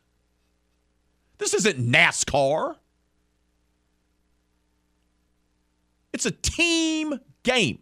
This 1.38 1.54
isn't 1.54 1.78
NASCAR. 1.78 2.76
It's 6.12 6.26
a 6.26 6.30
team 6.30 7.18
game 7.42 7.80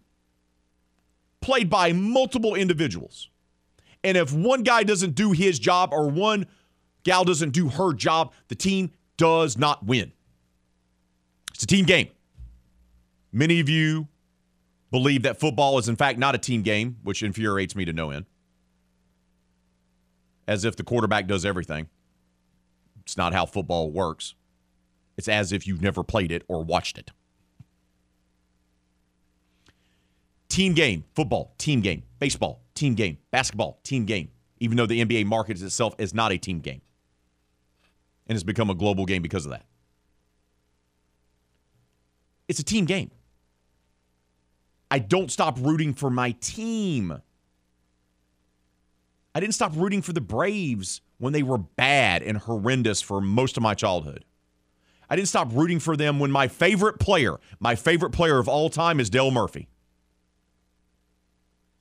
played 1.40 1.68
by 1.68 1.93
multiple 1.93 2.55
individuals. 2.55 3.28
And 4.02 4.16
if 4.16 4.32
one 4.32 4.62
guy 4.62 4.82
doesn't 4.84 5.14
do 5.14 5.32
his 5.32 5.59
job 5.59 5.90
or 5.93 6.09
one 6.09 6.47
gal 7.05 7.24
doesn't 7.24 7.51
do 7.51 7.69
her 7.69 7.93
job, 7.93 8.33
the 8.49 8.55
team 8.55 8.91
does 9.16 9.57
not 9.57 9.85
win. 9.85 10.12
It's 11.55 11.65
a 11.65 11.66
team 11.66 11.85
game. 11.85 12.09
Many 13.33 13.61
of 13.61 13.69
you 13.69 14.09
believe 14.91 15.23
that 15.23 15.41
football 15.41 15.79
is, 15.79 15.89
in 15.89 15.97
fact, 15.97 16.19
not 16.19 16.35
a 16.35 16.39
team 16.39 16.62
game, 16.62 16.99
which 17.03 17.23
infuriates 17.23 17.74
me 17.77 17.85
to 17.85 17.93
no 17.93 18.11
end. 18.11 18.27
As 20.47 20.65
if 20.65 20.77
the 20.77 20.83
quarterback 20.83 21.27
does 21.27 21.45
everything. 21.45 21.89
It's 23.03 23.16
not 23.16 23.33
how 23.33 23.47
football 23.47 23.91
works. 23.91 24.35
It's 25.16 25.29
as 25.29 25.53
if 25.53 25.66
you've 25.66 25.83
never 25.83 26.03
played 26.03 26.33
it 26.33 26.43
or 26.49 26.62
watched 26.62 26.99
it. 26.99 27.11
Team 30.49 30.74
game, 30.74 31.05
football, 31.15 31.55
team 31.57 31.81
game, 31.81 32.03
baseball, 32.19 32.61
team 32.74 32.95
game, 32.95 33.19
basketball, 33.31 33.79
team 33.83 34.05
game, 34.05 34.31
even 34.61 34.77
though 34.77 34.87
the 34.87 35.03
NBA 35.03 35.24
markets 35.24 35.62
itself 35.62 35.95
as 35.99 36.12
not 36.12 36.33
a 36.33 36.39
team 36.39 36.61
game 36.61 36.83
and 38.27 38.36
it's 38.36 38.44
become 38.44 38.70
a 38.70 38.74
global 38.74 39.05
game 39.05 39.23
because 39.23 39.44
of 39.44 39.53
that. 39.53 39.65
It's 42.49 42.61
a 42.61 42.65
team 42.65 42.85
game. 42.85 43.11
I 44.90 44.99
don't 44.99 45.31
stop 45.31 45.59
rooting 45.59 45.94
for 45.94 46.11
my 46.11 46.32
team. 46.32 47.23
I 49.35 49.40
didn't 49.40 49.55
stop 49.55 49.73
rooting 49.74 50.03
for 50.03 50.12
the 50.12 50.20
Braves 50.20 51.01
when 51.19 51.32
they 51.32 51.43
were 51.43 51.59
bad 51.59 52.23
and 52.23 52.36
horrendous 52.36 53.01
for 53.01 53.20
most 53.20 53.57
of 53.57 53.62
my 53.62 53.74
childhood. 53.74 54.24
I 55.09 55.16
didn't 55.16 55.28
stop 55.28 55.49
rooting 55.53 55.78
for 55.78 55.97
them 55.97 56.19
when 56.19 56.31
my 56.31 56.49
favorite 56.49 56.99
player, 56.99 57.39
my 57.59 57.74
favorite 57.74 58.11
player 58.11 58.39
of 58.39 58.49
all 58.49 58.69
time 58.69 59.01
is 59.01 59.09
Dale 59.09 59.31
Murphy. 59.31 59.69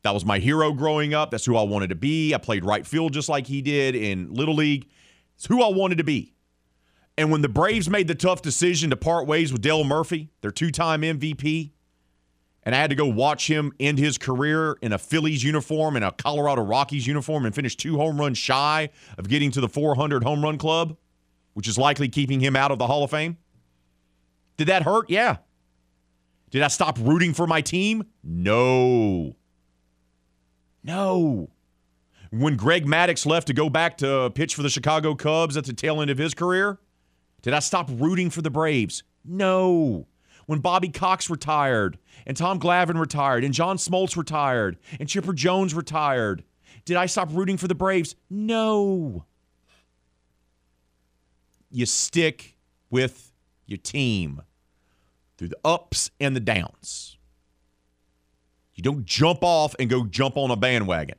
That 0.03 0.13
was 0.13 0.25
my 0.25 0.39
hero 0.39 0.71
growing 0.71 1.13
up. 1.13 1.31
That's 1.31 1.45
who 1.45 1.55
I 1.55 1.63
wanted 1.63 1.89
to 1.89 1.95
be. 1.95 2.33
I 2.33 2.37
played 2.37 2.65
right 2.65 2.85
field 2.85 3.13
just 3.13 3.29
like 3.29 3.45
he 3.47 3.61
did 3.61 3.95
in 3.95 4.33
Little 4.33 4.55
League. 4.55 4.89
It's 5.41 5.47
who 5.47 5.63
I 5.63 5.69
wanted 5.69 5.97
to 5.97 6.03
be. 6.03 6.35
And 7.17 7.31
when 7.31 7.41
the 7.41 7.49
Braves 7.49 7.89
made 7.89 8.07
the 8.07 8.13
tough 8.13 8.43
decision 8.43 8.91
to 8.91 8.95
part 8.95 9.25
ways 9.25 9.51
with 9.51 9.63
Dale 9.63 9.83
Murphy, 9.83 10.29
their 10.41 10.51
two 10.51 10.69
time 10.69 11.01
MVP, 11.01 11.71
and 12.61 12.75
I 12.75 12.77
had 12.77 12.91
to 12.91 12.95
go 12.95 13.07
watch 13.07 13.47
him 13.47 13.73
end 13.79 13.97
his 13.97 14.19
career 14.19 14.77
in 14.83 14.93
a 14.93 14.99
Phillies 14.99 15.43
uniform 15.43 15.95
and 15.95 16.05
a 16.05 16.11
Colorado 16.11 16.61
Rockies 16.61 17.07
uniform 17.07 17.47
and 17.47 17.55
finish 17.55 17.75
two 17.75 17.97
home 17.97 18.21
runs 18.21 18.37
shy 18.37 18.91
of 19.17 19.27
getting 19.29 19.49
to 19.49 19.61
the 19.61 19.67
400 19.67 20.23
home 20.23 20.43
run 20.43 20.59
club, 20.59 20.95
which 21.55 21.67
is 21.67 21.75
likely 21.75 22.07
keeping 22.07 22.39
him 22.39 22.55
out 22.55 22.69
of 22.69 22.77
the 22.77 22.85
Hall 22.85 23.03
of 23.03 23.09
Fame. 23.09 23.35
Did 24.57 24.67
that 24.67 24.83
hurt? 24.83 25.09
Yeah. 25.09 25.37
Did 26.51 26.61
I 26.61 26.67
stop 26.67 26.99
rooting 27.01 27.33
for 27.33 27.47
my 27.47 27.61
team? 27.61 28.03
No. 28.23 29.35
No. 30.83 31.49
When 32.31 32.55
Greg 32.55 32.85
Maddux 32.85 33.25
left 33.25 33.47
to 33.47 33.53
go 33.53 33.69
back 33.69 33.97
to 33.97 34.31
pitch 34.33 34.55
for 34.55 34.63
the 34.63 34.69
Chicago 34.69 35.15
Cubs 35.15 35.57
at 35.57 35.65
the 35.65 35.73
tail 35.73 36.01
end 36.01 36.09
of 36.09 36.17
his 36.17 36.33
career, 36.33 36.79
did 37.41 37.53
I 37.53 37.59
stop 37.59 37.89
rooting 37.91 38.29
for 38.29 38.41
the 38.41 38.49
Braves? 38.49 39.03
No 39.23 40.07
when 40.51 40.59
Bobby 40.59 40.89
Cox 40.89 41.29
retired 41.29 41.97
and 42.27 42.35
Tom 42.35 42.59
Glavine 42.59 42.99
retired 42.99 43.45
and 43.45 43.53
John 43.53 43.77
Smoltz 43.77 44.17
retired 44.17 44.77
and 44.99 45.07
Chipper 45.07 45.31
Jones 45.31 45.73
retired. 45.73 46.43
Did 46.83 46.97
I 46.97 47.05
stop 47.05 47.29
rooting 47.31 47.55
for 47.55 47.69
the 47.69 47.75
Braves? 47.75 48.17
No. 48.29 49.23
You 51.69 51.85
stick 51.85 52.57
with 52.89 53.31
your 53.65 53.77
team 53.77 54.41
through 55.37 55.47
the 55.47 55.59
ups 55.63 56.11
and 56.19 56.35
the 56.35 56.41
downs. 56.41 57.17
You 58.75 58.83
don't 58.83 59.05
jump 59.05 59.43
off 59.43 59.73
and 59.79 59.89
go 59.89 60.05
jump 60.05 60.35
on 60.35 60.51
a 60.51 60.57
bandwagon. 60.57 61.17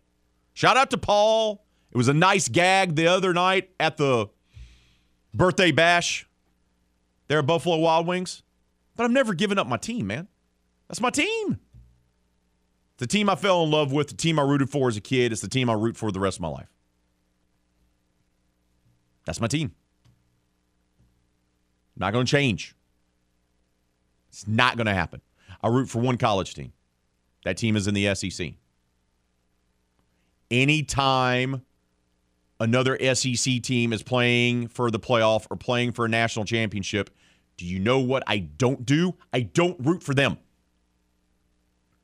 Shout 0.55 0.77
out 0.77 0.91
to 0.91 0.99
Paul. 0.99 1.65
It 1.91 1.97
was 1.97 2.09
a 2.09 2.15
nice 2.15 2.49
gag 2.49 2.95
the 2.97 3.07
other 3.07 3.33
night 3.33 3.71
at 3.79 3.97
the 3.97 4.29
birthday 5.35 5.73
bash 5.73 6.27
there 7.29 7.39
at 7.39 7.47
Buffalo 7.47 7.77
Wild 7.77 8.07
Wings. 8.07 8.43
But 8.97 9.05
I've 9.05 9.11
never 9.11 9.35
given 9.35 9.59
up 9.59 9.67
my 9.67 9.77
team, 9.79 10.07
man. 10.07 10.29
That's 10.89 11.01
my 11.01 11.11
team. 11.11 11.59
It's 12.95 12.99
the 12.99 13.07
team 13.07 13.31
I 13.31 13.35
fell 13.35 13.63
in 13.65 13.71
love 13.71 13.93
with, 13.93 14.09
the 14.09 14.17
team 14.17 14.39
I 14.39 14.43
rooted 14.43 14.69
for 14.71 14.89
as 14.89 14.97
a 14.97 15.01
kid. 15.01 15.33
It's 15.33 15.41
the 15.41 15.49
team 15.49 15.71
I 15.71 15.73
root 15.73 15.97
for 15.97 16.13
the 16.13 16.21
rest 16.21 16.37
of 16.37 16.43
my 16.43 16.49
life. 16.49 16.69
That's 19.25 19.41
my 19.41 19.47
team. 19.47 19.75
Not 21.97 22.13
going 22.13 22.27
to 22.27 22.31
change. 22.31 22.75
It's 24.29 24.47
not 24.49 24.77
going 24.77 24.87
to 24.87 24.95
happen. 24.95 25.21
I 25.63 25.69
root 25.69 25.89
for 25.89 26.01
one 26.01 26.17
college 26.17 26.55
team. 26.55 26.73
That 27.45 27.57
team 27.57 27.77
is 27.77 27.87
in 27.87 27.95
the 27.95 28.15
SEC. 28.15 28.55
Anytime 30.53 31.63
another 32.61 32.99
SEC 33.15 33.63
team 33.63 33.93
is 33.95 34.03
playing 34.03 34.69
for 34.69 34.91
the 34.91 35.01
playoff 35.01 35.47
or 35.51 35.57
playing 35.57 35.93
for 35.93 36.05
a 36.05 36.09
national 36.09 36.45
championship, 36.45 37.09
do 37.57 37.65
you 37.65 37.79
know 37.79 38.01
what 38.01 38.23
I 38.27 38.39
don't 38.39 38.85
do? 38.85 39.15
I 39.33 39.41
don't 39.41 39.77
root 39.81 40.03
for 40.03 40.13
them 40.13 40.37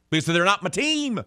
because 0.09 0.25
they're 0.25 0.47
not 0.47 0.62
my 0.62 0.70
team. 0.70 1.20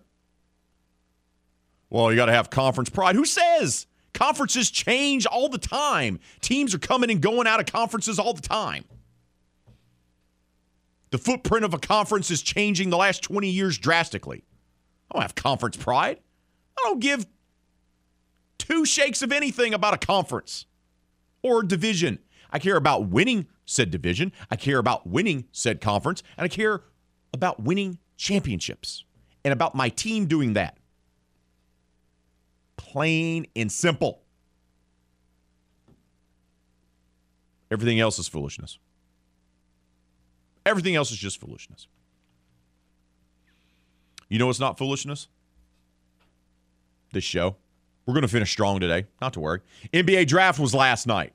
Well, 1.91 2.09
you 2.09 2.15
got 2.15 2.25
to 2.25 2.31
have 2.31 2.49
conference 2.49 2.89
pride. 2.89 3.15
Who 3.15 3.25
says? 3.25 3.85
Conferences 4.13 4.71
change 4.71 5.27
all 5.27 5.47
the 5.47 5.59
time. 5.59 6.19
Teams 6.41 6.73
are 6.73 6.79
coming 6.79 7.11
and 7.11 7.21
going 7.21 7.45
out 7.45 7.59
of 7.59 7.67
conferences 7.67 8.17
all 8.17 8.33
the 8.33 8.41
time. 8.41 8.83
The 11.11 11.19
footprint 11.19 11.65
of 11.65 11.73
a 11.73 11.77
conference 11.77 12.31
is 12.31 12.41
changing 12.41 12.89
the 12.89 12.97
last 12.97 13.21
20 13.21 13.47
years 13.47 13.77
drastically. 13.77 14.43
I 15.11 15.15
don't 15.15 15.21
have 15.21 15.35
conference 15.35 15.77
pride. 15.77 16.19
I 16.81 16.89
don't 16.89 16.99
give 16.99 17.25
two 18.57 18.85
shakes 18.85 19.21
of 19.21 19.31
anything 19.31 19.73
about 19.73 19.93
a 19.93 19.97
conference 19.97 20.65
or 21.43 21.63
division. 21.63 22.19
I 22.51 22.59
care 22.59 22.75
about 22.75 23.09
winning 23.09 23.47
said 23.65 23.91
division. 23.91 24.31
I 24.49 24.55
care 24.55 24.79
about 24.79 25.07
winning 25.07 25.45
said 25.51 25.81
conference. 25.81 26.23
And 26.37 26.45
I 26.45 26.47
care 26.47 26.81
about 27.33 27.61
winning 27.61 27.99
championships 28.17 29.03
and 29.43 29.53
about 29.53 29.75
my 29.75 29.89
team 29.89 30.25
doing 30.25 30.53
that. 30.53 30.77
Plain 32.77 33.47
and 33.55 33.71
simple. 33.71 34.21
Everything 37.69 37.99
else 37.99 38.19
is 38.19 38.27
foolishness. 38.27 38.79
Everything 40.65 40.95
else 40.95 41.11
is 41.11 41.17
just 41.17 41.39
foolishness. 41.39 41.87
You 44.29 44.39
know 44.39 44.47
what's 44.47 44.59
not 44.59 44.77
foolishness? 44.77 45.27
This 47.11 47.23
show. 47.23 47.57
We're 48.05 48.13
going 48.13 48.23
to 48.23 48.27
finish 48.27 48.51
strong 48.51 48.79
today. 48.79 49.05
Not 49.21 49.33
to 49.33 49.39
worry. 49.39 49.61
NBA 49.93 50.27
draft 50.27 50.59
was 50.59 50.73
last 50.73 51.07
night. 51.07 51.33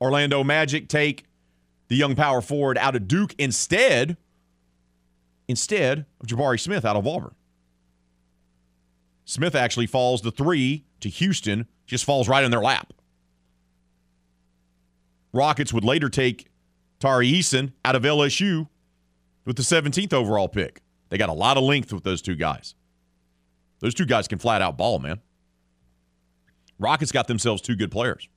Orlando 0.00 0.42
Magic 0.42 0.88
take 0.88 1.24
the 1.88 1.96
young 1.96 2.14
power 2.16 2.40
forward 2.40 2.76
out 2.78 2.96
of 2.96 3.06
Duke 3.06 3.34
instead 3.38 4.16
instead 5.48 6.06
of 6.20 6.26
Jabari 6.26 6.58
Smith 6.58 6.84
out 6.84 6.96
of 6.96 7.06
Auburn. 7.06 7.34
Smith 9.24 9.54
actually 9.54 9.86
falls 9.86 10.22
the 10.22 10.30
three 10.30 10.84
to 11.00 11.08
Houston, 11.08 11.66
just 11.86 12.04
falls 12.04 12.28
right 12.28 12.44
in 12.44 12.50
their 12.50 12.60
lap. 12.60 12.92
Rockets 15.32 15.72
would 15.72 15.84
later 15.84 16.08
take 16.08 16.48
Tari 16.98 17.30
Eason 17.30 17.72
out 17.84 17.94
of 17.96 18.02
LSU 18.02 18.68
with 19.44 19.56
the 19.56 19.62
17th 19.62 20.12
overall 20.12 20.48
pick. 20.48 20.82
They 21.08 21.18
got 21.18 21.28
a 21.28 21.34
lot 21.34 21.56
of 21.56 21.64
length 21.64 21.92
with 21.92 22.04
those 22.04 22.22
two 22.22 22.34
guys. 22.34 22.74
Those 23.82 23.94
two 23.94 24.06
guys 24.06 24.28
can 24.28 24.38
flat 24.38 24.62
out 24.62 24.78
ball, 24.78 25.00
man. 25.00 25.20
Rockets 26.78 27.12
got 27.12 27.26
themselves 27.26 27.60
two 27.60 27.76
good 27.76 27.90
players. 27.90 28.28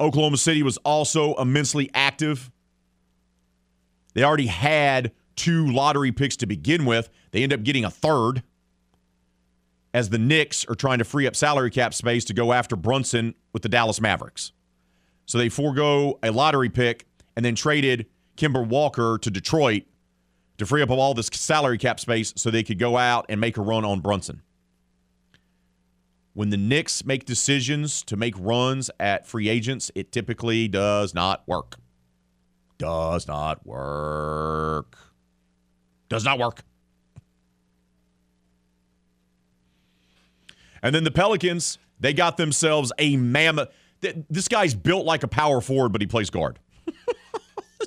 Oklahoma 0.00 0.36
City 0.36 0.62
was 0.62 0.78
also 0.78 1.34
immensely 1.34 1.90
active. 1.92 2.50
They 4.14 4.22
already 4.22 4.46
had 4.46 5.12
two 5.34 5.66
lottery 5.66 6.12
picks 6.12 6.36
to 6.38 6.46
begin 6.46 6.86
with. 6.86 7.10
They 7.32 7.42
end 7.42 7.52
up 7.52 7.64
getting 7.64 7.84
a 7.84 7.90
third 7.90 8.42
as 9.92 10.10
the 10.10 10.18
Knicks 10.18 10.64
are 10.66 10.74
trying 10.74 10.98
to 10.98 11.04
free 11.04 11.26
up 11.26 11.34
salary 11.34 11.70
cap 11.70 11.92
space 11.92 12.24
to 12.26 12.34
go 12.34 12.52
after 12.52 12.76
Brunson 12.76 13.34
with 13.52 13.62
the 13.62 13.68
Dallas 13.68 14.00
Mavericks. 14.00 14.52
So 15.26 15.38
they 15.38 15.48
forego 15.48 16.18
a 16.22 16.30
lottery 16.30 16.68
pick 16.68 17.06
and 17.34 17.44
then 17.44 17.56
traded 17.56 18.06
Kemba 18.36 18.66
Walker 18.66 19.18
to 19.20 19.30
Detroit 19.30 19.84
to 20.58 20.66
free 20.66 20.82
up 20.82 20.90
all 20.90 21.14
this 21.14 21.28
salary 21.32 21.78
cap 21.78 22.00
space 22.00 22.32
so 22.36 22.50
they 22.50 22.62
could 22.62 22.78
go 22.78 22.96
out 22.96 23.26
and 23.28 23.40
make 23.40 23.56
a 23.56 23.62
run 23.62 23.84
on 23.84 24.00
Brunson. 24.00 24.42
When 26.32 26.50
the 26.50 26.56
Knicks 26.56 27.04
make 27.04 27.24
decisions 27.24 28.02
to 28.04 28.16
make 28.16 28.34
runs 28.38 28.90
at 29.00 29.26
free 29.26 29.48
agents, 29.48 29.90
it 29.94 30.12
typically 30.12 30.68
does 30.68 31.14
not 31.14 31.42
work. 31.46 31.76
Does 32.78 33.26
not 33.26 33.66
work. 33.66 34.98
Does 36.08 36.24
not 36.24 36.38
work. 36.38 36.62
And 40.82 40.94
then 40.94 41.04
the 41.04 41.10
Pelicans, 41.10 41.78
they 41.98 42.12
got 42.12 42.36
themselves 42.36 42.92
a 42.98 43.16
mammoth. 43.16 43.70
This 44.28 44.46
guy's 44.46 44.74
built 44.74 45.06
like 45.06 45.22
a 45.22 45.28
power 45.28 45.62
forward, 45.62 45.90
but 45.90 46.02
he 46.02 46.06
plays 46.06 46.28
guard. 46.28 46.58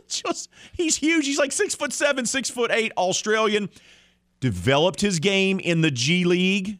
Just 0.09 0.49
he's 0.73 0.97
huge. 0.97 1.25
He's 1.25 1.39
like 1.39 1.51
six 1.51 1.75
foot 1.75 1.93
seven, 1.93 2.25
six 2.25 2.49
foot 2.49 2.71
eight, 2.71 2.91
Australian. 2.97 3.69
Developed 4.39 5.01
his 5.01 5.19
game 5.19 5.59
in 5.59 5.81
the 5.81 5.91
G 5.91 6.23
League, 6.23 6.79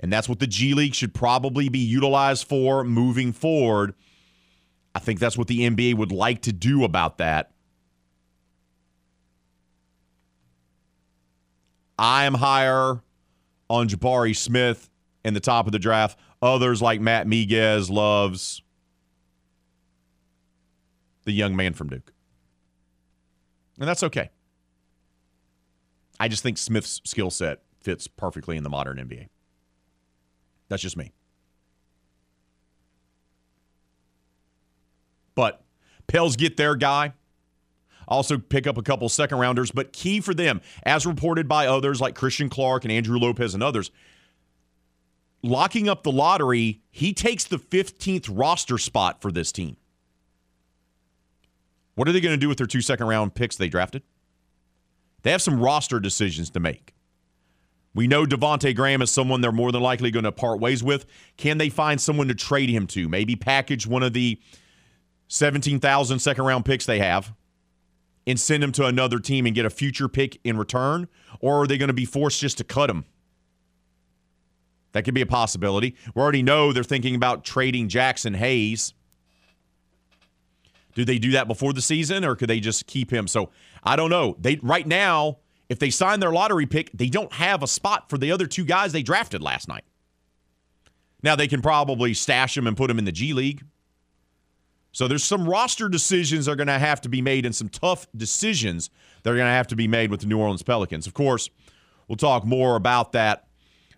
and 0.00 0.12
that's 0.12 0.28
what 0.28 0.40
the 0.40 0.46
G 0.46 0.74
League 0.74 0.94
should 0.94 1.14
probably 1.14 1.68
be 1.68 1.78
utilized 1.78 2.48
for 2.48 2.82
moving 2.84 3.32
forward. 3.32 3.94
I 4.94 4.98
think 4.98 5.20
that's 5.20 5.38
what 5.38 5.46
the 5.46 5.60
NBA 5.68 5.94
would 5.96 6.12
like 6.12 6.42
to 6.42 6.52
do 6.52 6.84
about 6.84 7.18
that. 7.18 7.52
I 11.98 12.24
am 12.24 12.34
higher 12.34 13.00
on 13.70 13.88
Jabari 13.88 14.36
Smith 14.36 14.90
in 15.24 15.34
the 15.34 15.40
top 15.40 15.66
of 15.66 15.72
the 15.72 15.78
draft. 15.78 16.18
Others 16.42 16.82
like 16.82 17.00
Matt 17.00 17.26
Miguez 17.26 17.90
loves 17.90 18.62
the 21.24 21.32
young 21.32 21.56
man 21.56 21.72
from 21.72 21.88
Duke. 21.88 22.13
And 23.78 23.88
that's 23.88 24.02
okay. 24.02 24.30
I 26.20 26.28
just 26.28 26.42
think 26.42 26.58
Smith's 26.58 27.00
skill 27.04 27.30
set 27.30 27.62
fits 27.80 28.06
perfectly 28.06 28.56
in 28.56 28.62
the 28.62 28.70
modern 28.70 28.98
NBA. 28.98 29.28
That's 30.68 30.82
just 30.82 30.96
me. 30.96 31.12
But 35.34 35.62
Pels 36.06 36.36
get 36.36 36.56
their 36.56 36.76
guy. 36.76 37.12
Also 38.06 38.38
pick 38.38 38.66
up 38.66 38.76
a 38.76 38.82
couple 38.82 39.08
second 39.08 39.38
rounders, 39.38 39.70
but 39.70 39.92
key 39.92 40.20
for 40.20 40.34
them, 40.34 40.60
as 40.84 41.06
reported 41.06 41.48
by 41.48 41.66
others 41.66 42.00
like 42.00 42.14
Christian 42.14 42.50
Clark 42.50 42.84
and 42.84 42.92
Andrew 42.92 43.18
Lopez 43.18 43.54
and 43.54 43.62
others, 43.62 43.90
locking 45.42 45.88
up 45.88 46.02
the 46.02 46.12
lottery, 46.12 46.82
he 46.90 47.14
takes 47.14 47.44
the 47.44 47.58
15th 47.58 48.28
roster 48.30 48.76
spot 48.76 49.22
for 49.22 49.32
this 49.32 49.52
team. 49.52 49.76
What 51.94 52.08
are 52.08 52.12
they 52.12 52.20
going 52.20 52.34
to 52.34 52.40
do 52.40 52.48
with 52.48 52.58
their 52.58 52.66
two 52.66 52.80
second 52.80 53.06
round 53.06 53.34
picks 53.34 53.56
they 53.56 53.68
drafted? 53.68 54.02
They 55.22 55.30
have 55.30 55.42
some 55.42 55.60
roster 55.60 56.00
decisions 56.00 56.50
to 56.50 56.60
make. 56.60 56.94
We 57.94 58.08
know 58.08 58.24
Devonte 58.24 58.74
Graham 58.74 59.02
is 59.02 59.10
someone 59.10 59.40
they're 59.40 59.52
more 59.52 59.70
than 59.70 59.82
likely 59.82 60.10
going 60.10 60.24
to 60.24 60.32
part 60.32 60.58
ways 60.58 60.82
with. 60.82 61.06
Can 61.36 61.58
they 61.58 61.68
find 61.68 62.00
someone 62.00 62.28
to 62.28 62.34
trade 62.34 62.68
him 62.68 62.86
to? 62.88 63.08
Maybe 63.08 63.36
package 63.36 63.86
one 63.86 64.02
of 64.02 64.12
the 64.12 64.40
17,000 65.28 66.18
second 66.18 66.44
round 66.44 66.64
picks 66.64 66.86
they 66.86 66.98
have 66.98 67.32
and 68.26 68.38
send 68.38 68.64
him 68.64 68.72
to 68.72 68.86
another 68.86 69.18
team 69.18 69.46
and 69.46 69.54
get 69.54 69.64
a 69.64 69.70
future 69.70 70.08
pick 70.08 70.40
in 70.44 70.56
return? 70.56 71.08
Or 71.40 71.62
are 71.62 71.66
they 71.66 71.78
going 71.78 71.88
to 71.88 71.94
be 71.94 72.04
forced 72.04 72.40
just 72.40 72.58
to 72.58 72.64
cut 72.64 72.90
him? 72.90 73.04
That 74.92 75.04
could 75.04 75.14
be 75.14 75.20
a 75.20 75.26
possibility. 75.26 75.96
We 76.14 76.22
already 76.22 76.42
know 76.42 76.72
they're 76.72 76.84
thinking 76.84 77.14
about 77.14 77.44
trading 77.44 77.88
Jaxson 77.88 78.36
Hayes. 78.36 78.94
Do 80.94 81.04
they 81.04 81.18
do 81.18 81.32
that 81.32 81.48
before 81.48 81.72
the 81.72 81.82
season 81.82 82.24
or 82.24 82.36
could 82.36 82.48
they 82.48 82.60
just 82.60 82.86
keep 82.86 83.12
him? 83.12 83.26
So 83.26 83.50
I 83.82 83.96
don't 83.96 84.10
know. 84.10 84.36
They 84.38 84.56
right 84.56 84.86
now, 84.86 85.38
if 85.68 85.78
they 85.78 85.90
sign 85.90 86.20
their 86.20 86.32
lottery 86.32 86.66
pick, 86.66 86.90
they 86.94 87.08
don't 87.08 87.32
have 87.32 87.62
a 87.62 87.66
spot 87.66 88.08
for 88.08 88.18
the 88.18 88.30
other 88.30 88.46
two 88.46 88.64
guys 88.64 88.92
they 88.92 89.02
drafted 89.02 89.42
last 89.42 89.68
night. 89.68 89.84
Now 91.22 91.36
they 91.36 91.48
can 91.48 91.62
probably 91.62 92.14
stash 92.14 92.54
them 92.54 92.66
and 92.66 92.76
put 92.76 92.88
them 92.88 92.98
in 92.98 93.04
the 93.04 93.12
G 93.12 93.32
League. 93.32 93.64
So 94.92 95.08
there's 95.08 95.24
some 95.24 95.48
roster 95.48 95.88
decisions 95.88 96.46
that 96.46 96.52
are 96.52 96.56
going 96.56 96.68
to 96.68 96.78
have 96.78 97.00
to 97.00 97.08
be 97.08 97.20
made 97.20 97.44
and 97.44 97.54
some 97.54 97.68
tough 97.68 98.06
decisions 98.16 98.90
that 99.22 99.30
are 99.30 99.34
going 99.34 99.46
to 99.48 99.52
have 99.52 99.66
to 99.68 99.76
be 99.76 99.88
made 99.88 100.10
with 100.10 100.20
the 100.20 100.26
New 100.26 100.38
Orleans 100.38 100.62
Pelicans. 100.62 101.08
Of 101.08 101.14
course, 101.14 101.50
we'll 102.06 102.16
talk 102.16 102.44
more 102.44 102.76
about 102.76 103.10
that 103.10 103.48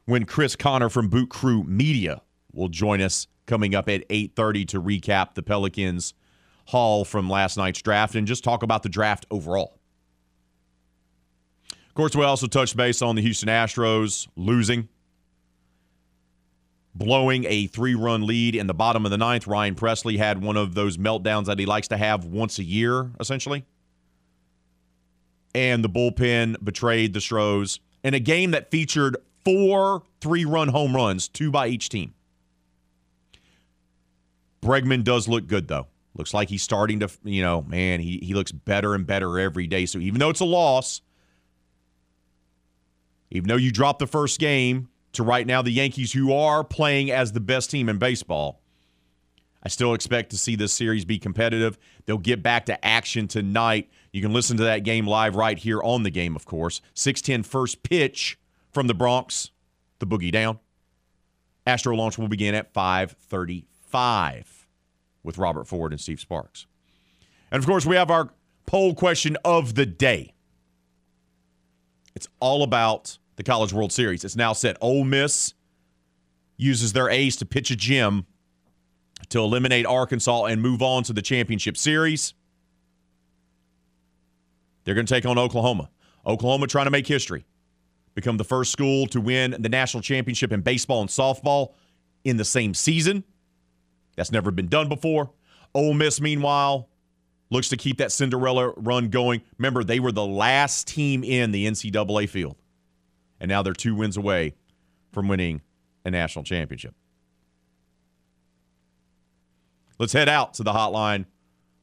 when 0.06 0.24
Chris 0.24 0.56
Connor 0.56 0.88
from 0.88 1.08
Boot 1.08 1.28
Crew 1.28 1.64
Media 1.64 2.22
will 2.52 2.68
join 2.68 3.02
us 3.02 3.26
coming 3.44 3.74
up 3.74 3.90
at 3.90 4.08
8:30 4.08 4.64
to 4.68 4.80
recap 4.80 5.34
the 5.34 5.42
Pelicans 5.42 6.14
haul 6.66 7.04
from 7.04 7.30
last 7.30 7.56
night's 7.56 7.80
draft 7.80 8.14
and 8.14 8.26
just 8.26 8.44
talk 8.44 8.62
about 8.62 8.82
the 8.82 8.88
draft 8.88 9.26
overall. 9.30 9.78
Of 11.70 11.94
course, 11.94 12.14
we 12.14 12.24
also 12.24 12.46
touched 12.46 12.76
base 12.76 13.00
on 13.00 13.16
the 13.16 13.22
Houston 13.22 13.48
Astros 13.48 14.28
losing, 14.36 14.88
blowing 16.94 17.44
a 17.48 17.66
three 17.68 17.94
run 17.94 18.26
lead 18.26 18.54
in 18.54 18.66
the 18.66 18.74
bottom 18.74 19.04
of 19.04 19.10
the 19.10 19.16
ninth. 19.16 19.46
Ryan 19.46 19.74
Pressly 19.74 20.18
had 20.18 20.42
one 20.42 20.56
of 20.56 20.74
those 20.74 20.98
meltdowns 20.98 21.46
that 21.46 21.58
he 21.58 21.64
likes 21.64 21.88
to 21.88 21.96
have 21.96 22.26
once 22.26 22.58
a 22.58 22.64
year, 22.64 23.10
essentially. 23.18 23.64
And 25.54 25.82
the 25.82 25.88
bullpen 25.88 26.62
betrayed 26.62 27.14
the 27.14 27.20
Stros 27.20 27.80
in 28.04 28.12
a 28.12 28.20
game 28.20 28.50
that 28.50 28.70
featured 28.70 29.16
four 29.42 30.02
three 30.20 30.44
run 30.44 30.68
home 30.68 30.94
runs, 30.94 31.28
two 31.28 31.50
by 31.50 31.68
each 31.68 31.88
team. 31.88 32.12
Bregman 34.60 35.04
does 35.04 35.28
look 35.28 35.46
good, 35.46 35.68
though. 35.68 35.86
Looks 36.16 36.32
like 36.32 36.48
he's 36.48 36.62
starting 36.62 37.00
to, 37.00 37.10
you 37.24 37.42
know, 37.42 37.62
man, 37.62 38.00
he, 38.00 38.18
he 38.22 38.34
looks 38.34 38.52
better 38.52 38.94
and 38.94 39.06
better 39.06 39.38
every 39.38 39.66
day. 39.66 39.86
So 39.86 39.98
even 39.98 40.18
though 40.18 40.30
it's 40.30 40.40
a 40.40 40.46
loss, 40.46 41.02
even 43.30 43.48
though 43.48 43.56
you 43.56 43.70
dropped 43.70 43.98
the 43.98 44.06
first 44.06 44.40
game 44.40 44.88
to 45.12 45.22
right 45.22 45.46
now 45.46 45.60
the 45.60 45.70
Yankees, 45.70 46.12
who 46.12 46.32
are 46.32 46.64
playing 46.64 47.10
as 47.10 47.32
the 47.32 47.40
best 47.40 47.70
team 47.70 47.88
in 47.88 47.98
baseball, 47.98 48.60
I 49.62 49.68
still 49.68 49.94
expect 49.94 50.30
to 50.30 50.38
see 50.38 50.54
this 50.54 50.72
series 50.72 51.04
be 51.04 51.18
competitive. 51.18 51.76
They'll 52.06 52.18
get 52.18 52.42
back 52.42 52.66
to 52.66 52.84
action 52.84 53.28
tonight. 53.28 53.90
You 54.12 54.22
can 54.22 54.32
listen 54.32 54.56
to 54.58 54.64
that 54.64 54.84
game 54.84 55.06
live 55.06 55.36
right 55.36 55.58
here 55.58 55.82
on 55.82 56.02
the 56.02 56.10
game, 56.10 56.36
of 56.36 56.46
course. 56.46 56.80
610 56.94 57.42
first 57.42 57.82
pitch 57.82 58.38
from 58.72 58.86
the 58.86 58.94
Bronx 58.94 59.50
the 59.98 60.06
boogie 60.06 60.32
down. 60.32 60.60
Astro 61.66 61.96
launch 61.96 62.16
will 62.16 62.28
begin 62.28 62.54
at 62.54 62.72
5:35 62.72 64.55
with 65.26 65.36
Robert 65.36 65.66
Ford 65.66 65.92
and 65.92 66.00
Steve 66.00 66.20
Sparks. 66.20 66.66
And 67.50 67.58
of 67.58 67.66
course, 67.66 67.84
we 67.84 67.96
have 67.96 68.10
our 68.10 68.30
poll 68.64 68.94
question 68.94 69.36
of 69.44 69.74
the 69.74 69.84
day. 69.84 70.32
It's 72.14 72.28
all 72.40 72.62
about 72.62 73.18
the 73.34 73.42
College 73.42 73.72
World 73.72 73.92
Series. 73.92 74.24
It's 74.24 74.36
now 74.36 74.52
set. 74.52 74.78
Ole 74.80 75.04
Miss 75.04 75.52
uses 76.56 76.92
their 76.94 77.10
ace 77.10 77.36
to 77.36 77.44
pitch 77.44 77.70
a 77.70 77.76
gem 77.76 78.24
to 79.28 79.40
eliminate 79.40 79.84
Arkansas 79.84 80.44
and 80.44 80.62
move 80.62 80.80
on 80.80 81.02
to 81.02 81.12
the 81.12 81.22
championship 81.22 81.76
series. 81.76 82.32
They're 84.84 84.94
going 84.94 85.06
to 85.06 85.12
take 85.12 85.26
on 85.26 85.36
Oklahoma. 85.38 85.90
Oklahoma 86.24 86.68
trying 86.68 86.86
to 86.86 86.90
make 86.90 87.06
history, 87.06 87.44
become 88.14 88.36
the 88.36 88.44
first 88.44 88.72
school 88.72 89.06
to 89.08 89.20
win 89.20 89.56
the 89.58 89.68
national 89.68 90.02
championship 90.02 90.52
in 90.52 90.60
baseball 90.60 91.00
and 91.00 91.10
softball 91.10 91.74
in 92.24 92.36
the 92.36 92.44
same 92.44 92.74
season. 92.74 93.24
That's 94.16 94.32
never 94.32 94.50
been 94.50 94.68
done 94.68 94.88
before. 94.88 95.30
Ole 95.74 95.94
Miss, 95.94 96.20
meanwhile, 96.20 96.88
looks 97.50 97.68
to 97.68 97.76
keep 97.76 97.98
that 97.98 98.12
Cinderella 98.12 98.72
run 98.76 99.08
going. 99.08 99.42
Remember, 99.58 99.84
they 99.84 100.00
were 100.00 100.12
the 100.12 100.26
last 100.26 100.88
team 100.88 101.22
in 101.22 101.52
the 101.52 101.66
NCAA 101.66 102.28
field, 102.28 102.56
and 103.40 103.48
now 103.48 103.62
they're 103.62 103.74
two 103.74 103.94
wins 103.94 104.16
away 104.16 104.54
from 105.12 105.28
winning 105.28 105.60
a 106.04 106.10
national 106.10 106.44
championship. 106.44 106.94
Let's 109.98 110.12
head 110.12 110.28
out 110.28 110.54
to 110.54 110.62
the 110.62 110.72
hotline. 110.72 111.26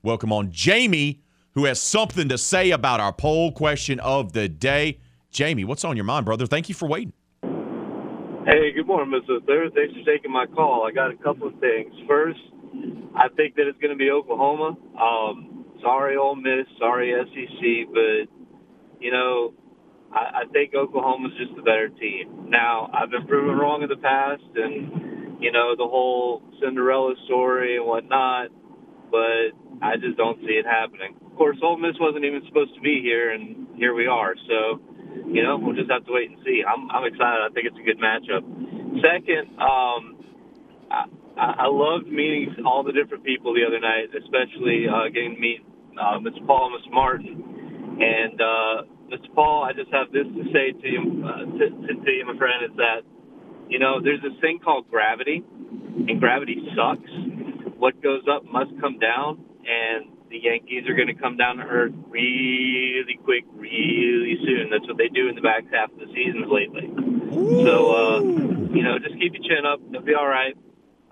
Welcome 0.03 0.31
on 0.33 0.51
Jamie, 0.51 1.21
who 1.53 1.65
has 1.65 1.81
something 1.81 2.29
to 2.29 2.37
say 2.37 2.71
about 2.71 2.99
our 2.99 3.13
poll 3.13 3.51
question 3.51 3.99
of 3.99 4.33
the 4.33 4.49
day. 4.49 4.99
Jamie, 5.31 5.63
what's 5.63 5.83
on 5.83 5.95
your 5.95 6.03
mind, 6.03 6.25
brother? 6.25 6.45
Thank 6.45 6.69
you 6.69 6.75
for 6.75 6.87
waiting. 6.87 7.13
Hey, 8.47 8.71
good 8.73 8.87
morning, 8.87 9.13
Mr. 9.13 9.45
Third. 9.45 9.73
Thanks 9.75 9.93
for 9.93 10.05
taking 10.11 10.31
my 10.31 10.47
call. 10.47 10.87
I 10.87 10.93
got 10.93 11.11
a 11.11 11.17
couple 11.17 11.47
of 11.47 11.59
things. 11.59 11.93
First, 12.07 12.39
I 13.15 13.29
think 13.37 13.55
that 13.55 13.67
it's 13.67 13.77
going 13.79 13.91
to 13.91 13.97
be 13.99 14.09
Oklahoma. 14.11 14.77
Um, 14.97 15.65
sorry, 15.83 16.17
Ole 16.17 16.35
Miss. 16.37 16.65
Sorry, 16.79 17.13
SEC. 17.13 17.93
But, 17.93 18.33
you 18.99 19.11
know, 19.11 19.53
I, 20.13 20.43
I 20.43 20.53
think 20.53 20.75
Oklahoma's 20.75 21.33
just 21.39 21.59
a 21.59 21.63
better 21.63 21.89
team. 21.89 22.47
Now, 22.49 22.89
I've 22.93 23.11
been 23.11 23.27
proven 23.27 23.57
wrong 23.57 23.83
in 23.83 23.89
the 23.89 23.97
past, 23.97 24.43
and, 24.55 25.41
you 25.41 25.51
know, 25.51 25.75
the 25.77 25.87
whole 25.87 26.43
Cinderella 26.63 27.15
story 27.25 27.77
and 27.77 27.85
whatnot, 27.85 28.49
but 29.11 29.53
I 29.81 29.97
just 30.01 30.17
don't 30.17 30.39
see 30.41 30.53
it 30.59 30.65
happening. 30.65 31.15
Of 31.25 31.37
course, 31.37 31.57
Ole 31.63 31.77
Miss 31.77 31.95
wasn't 31.99 32.25
even 32.25 32.41
supposed 32.47 32.75
to 32.75 32.81
be 32.81 33.01
here, 33.03 33.31
and 33.33 33.67
here 33.77 33.95
we 33.95 34.07
are. 34.07 34.35
So, 34.47 34.81
you 35.27 35.43
know, 35.43 35.57
we'll 35.57 35.75
just 35.75 35.91
have 35.91 36.05
to 36.05 36.13
wait 36.13 36.29
and 36.29 36.39
see. 36.45 36.63
I'm, 36.63 36.89
I'm 36.91 37.05
excited. 37.05 37.41
I 37.45 37.49
think 37.53 37.67
it's 37.67 37.77
a 37.77 37.85
good 37.85 37.99
matchup. 37.99 38.43
Second, 39.01 39.49
um, 39.59 40.17
I, 41.37 41.65
I 41.65 41.67
loved 41.67 42.07
meeting 42.07 42.55
all 42.65 42.83
the 42.83 42.93
different 42.93 43.23
people 43.23 43.53
the 43.53 43.65
other 43.65 43.79
night, 43.79 44.13
especially 44.13 44.85
uh, 44.85 45.09
getting 45.09 45.35
to 45.35 45.41
meet 45.41 45.61
uh, 45.97 46.19
Mr. 46.19 46.45
Paul 46.45 46.75
and 46.75 46.93
Martin. 46.93 47.97
And 47.99 48.41
uh, 48.41 48.89
Mr. 49.09 49.33
Paul, 49.33 49.63
I 49.63 49.73
just 49.73 49.91
have 49.91 50.11
this 50.11 50.25
to 50.25 50.43
say 50.53 50.73
to 50.73 50.87
you, 50.87 51.23
uh, 51.25 51.45
to, 51.45 51.65
to 51.69 52.11
you, 52.11 52.25
my 52.25 52.37
friend, 52.37 52.65
is 52.65 52.75
that 52.77 53.01
you 53.69 53.79
know 53.79 54.01
there's 54.01 54.21
this 54.21 54.33
thing 54.41 54.59
called 54.63 54.89
gravity, 54.89 55.43
and 56.07 56.19
gravity 56.19 56.57
sucks. 56.75 57.09
What 57.77 58.01
goes 58.01 58.23
up 58.29 58.43
must 58.45 58.71
come 58.81 58.97
down, 58.99 59.43
and 59.65 60.09
the 60.33 60.41
Yankees 60.41 60.89
are 60.89 60.95
going 60.95 61.07
to 61.07 61.13
come 61.13 61.37
down 61.37 61.57
to 61.57 61.63
earth 61.63 61.93
really 62.09 63.17
quick, 63.23 63.45
really 63.53 64.35
soon. 64.43 64.69
That's 64.71 64.85
what 64.87 64.97
they 64.97 65.07
do 65.07 65.29
in 65.29 65.35
the 65.35 65.41
back 65.41 65.63
half 65.71 65.91
of 65.93 65.99
the 65.99 66.09
seasons 66.09 66.49
lately. 66.49 66.89
So, 67.61 67.73
uh, 67.93 68.19
you 68.73 68.81
know, 68.81 68.97
just 68.97 69.13
keep 69.21 69.33
your 69.37 69.43
chin 69.45 69.63
up. 69.65 69.79
It'll 69.89 70.01
be 70.01 70.15
all 70.15 70.27
right. 70.27 70.57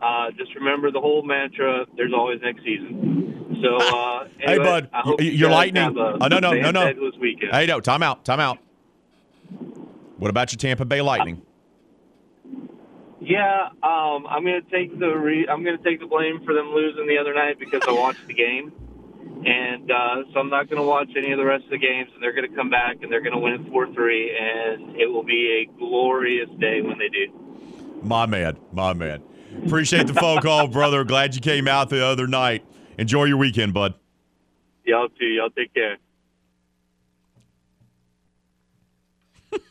Uh, 0.02 0.32
just 0.36 0.56
remember 0.56 0.92
the 0.92 1.00
whole 1.00 1.22
mantra: 1.22 1.86
"There's 1.96 2.14
always 2.14 2.42
next 2.42 2.64
season." 2.64 3.60
So, 3.62 3.78
uh, 3.78 4.28
hey, 4.40 4.58
bud, 4.58 4.90
you 5.20 5.30
you're 5.30 5.52
lightning. 5.52 5.84
a 5.84 6.18
Oh, 6.20 6.28
no, 6.28 6.40
no, 6.40 6.54
no, 6.54 6.72
no. 6.72 6.92
Weekend. 7.20 7.52
Hey, 7.52 7.68
no, 7.68 7.80
time 7.80 8.02
out, 8.02 8.26
time 8.26 8.40
out. 8.40 8.58
What 10.18 10.32
about 10.32 10.52
your 10.52 10.58
Tampa 10.58 10.86
Bay 10.86 11.02
Lightning? 11.02 11.44
Yeah, 13.22 13.70
um, 13.84 14.26
I'm 14.26 14.44
gonna 14.44 14.62
take 14.72 14.98
the 14.98 15.10
re- 15.10 15.48
I'm 15.48 15.64
gonna 15.64 15.78
take 15.78 16.00
the 16.00 16.08
blame 16.08 16.42
for 16.44 16.56
them 16.56 16.72
losing 16.74 17.06
the 17.06 17.20
other 17.20 17.36
night 17.36 17.60
because 17.60 17.82
I 17.88 17.92
watched 17.92 18.26
the 18.26 18.34
game, 18.34 18.74
and 19.46 19.90
uh, 19.90 20.24
so 20.34 20.40
I'm 20.40 20.50
not 20.50 20.70
gonna 20.70 20.84
watch 20.84 21.10
any 21.18 21.32
of 21.32 21.40
the 21.40 21.46
rest 21.46 21.64
of 21.66 21.72
the 21.72 21.78
games. 21.78 22.10
And 22.14 22.22
they're 22.22 22.34
gonna 22.34 22.56
come 22.56 22.70
back 22.70 22.98
and 23.02 23.12
they're 23.12 23.22
gonna 23.22 23.40
win 23.40 23.54
it 23.54 23.72
four 23.72 23.92
three, 23.94 24.36
and 24.38 24.96
it 24.96 25.08
will 25.08 25.24
be 25.24 25.66
a 25.66 25.78
glorious 25.80 26.50
day 26.60 26.82
when 26.82 27.00
they 27.00 27.10
do. 27.10 27.28
My 28.04 28.26
man, 28.26 28.58
my 28.72 28.94
man. 28.94 29.24
Appreciate 29.66 30.08
the 30.08 30.14
phone 30.14 30.42
call, 30.42 30.68
brother. 30.70 31.04
Glad 31.04 31.36
you 31.36 31.42
came 31.42 31.68
out 31.68 31.90
the 31.90 32.06
other 32.06 32.28
night. 32.28 32.66
Enjoy 32.98 33.26
your 33.26 33.38
weekend, 33.38 33.74
bud. 33.74 33.96
Y'all 34.86 35.10
too. 35.10 35.26
Y'all 35.26 35.50
take 35.50 35.74
care. 35.74 35.98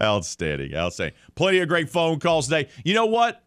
Outstanding, 0.00 0.74
outstanding. 0.74 1.16
Plenty 1.34 1.58
of 1.58 1.68
great 1.68 1.90
phone 1.90 2.20
calls 2.20 2.46
today. 2.48 2.68
You 2.84 2.94
know 2.94 3.06
what? 3.06 3.42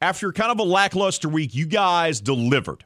After 0.00 0.32
kind 0.32 0.52
of 0.52 0.60
a 0.60 0.64
lackluster 0.64 1.28
week, 1.28 1.54
you 1.54 1.66
guys 1.66 2.20
delivered. 2.20 2.84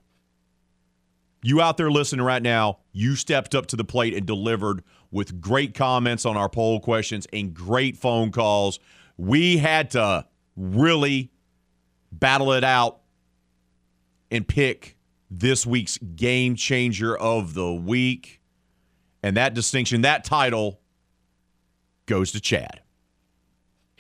You 1.42 1.60
out 1.60 1.76
there 1.76 1.90
listening 1.90 2.24
right 2.24 2.42
now, 2.42 2.78
you 2.92 3.16
stepped 3.16 3.54
up 3.54 3.66
to 3.66 3.76
the 3.76 3.84
plate 3.84 4.14
and 4.14 4.24
delivered 4.24 4.82
with 5.10 5.40
great 5.40 5.74
comments 5.74 6.24
on 6.24 6.36
our 6.36 6.48
poll 6.48 6.80
questions 6.80 7.26
and 7.32 7.52
great 7.52 7.96
phone 7.96 8.30
calls. 8.30 8.78
We 9.16 9.58
had 9.58 9.90
to 9.90 10.26
really 10.56 11.32
battle 12.12 12.52
it 12.52 12.64
out 12.64 13.00
and 14.30 14.46
pick 14.46 14.96
this 15.30 15.66
week's 15.66 15.98
game 15.98 16.54
changer 16.54 17.16
of 17.16 17.54
the 17.54 17.72
week. 17.72 18.40
And 19.22 19.36
that 19.36 19.54
distinction, 19.54 20.02
that 20.02 20.24
title 20.24 20.80
goes 22.06 22.32
to 22.32 22.40
Chad. 22.40 22.81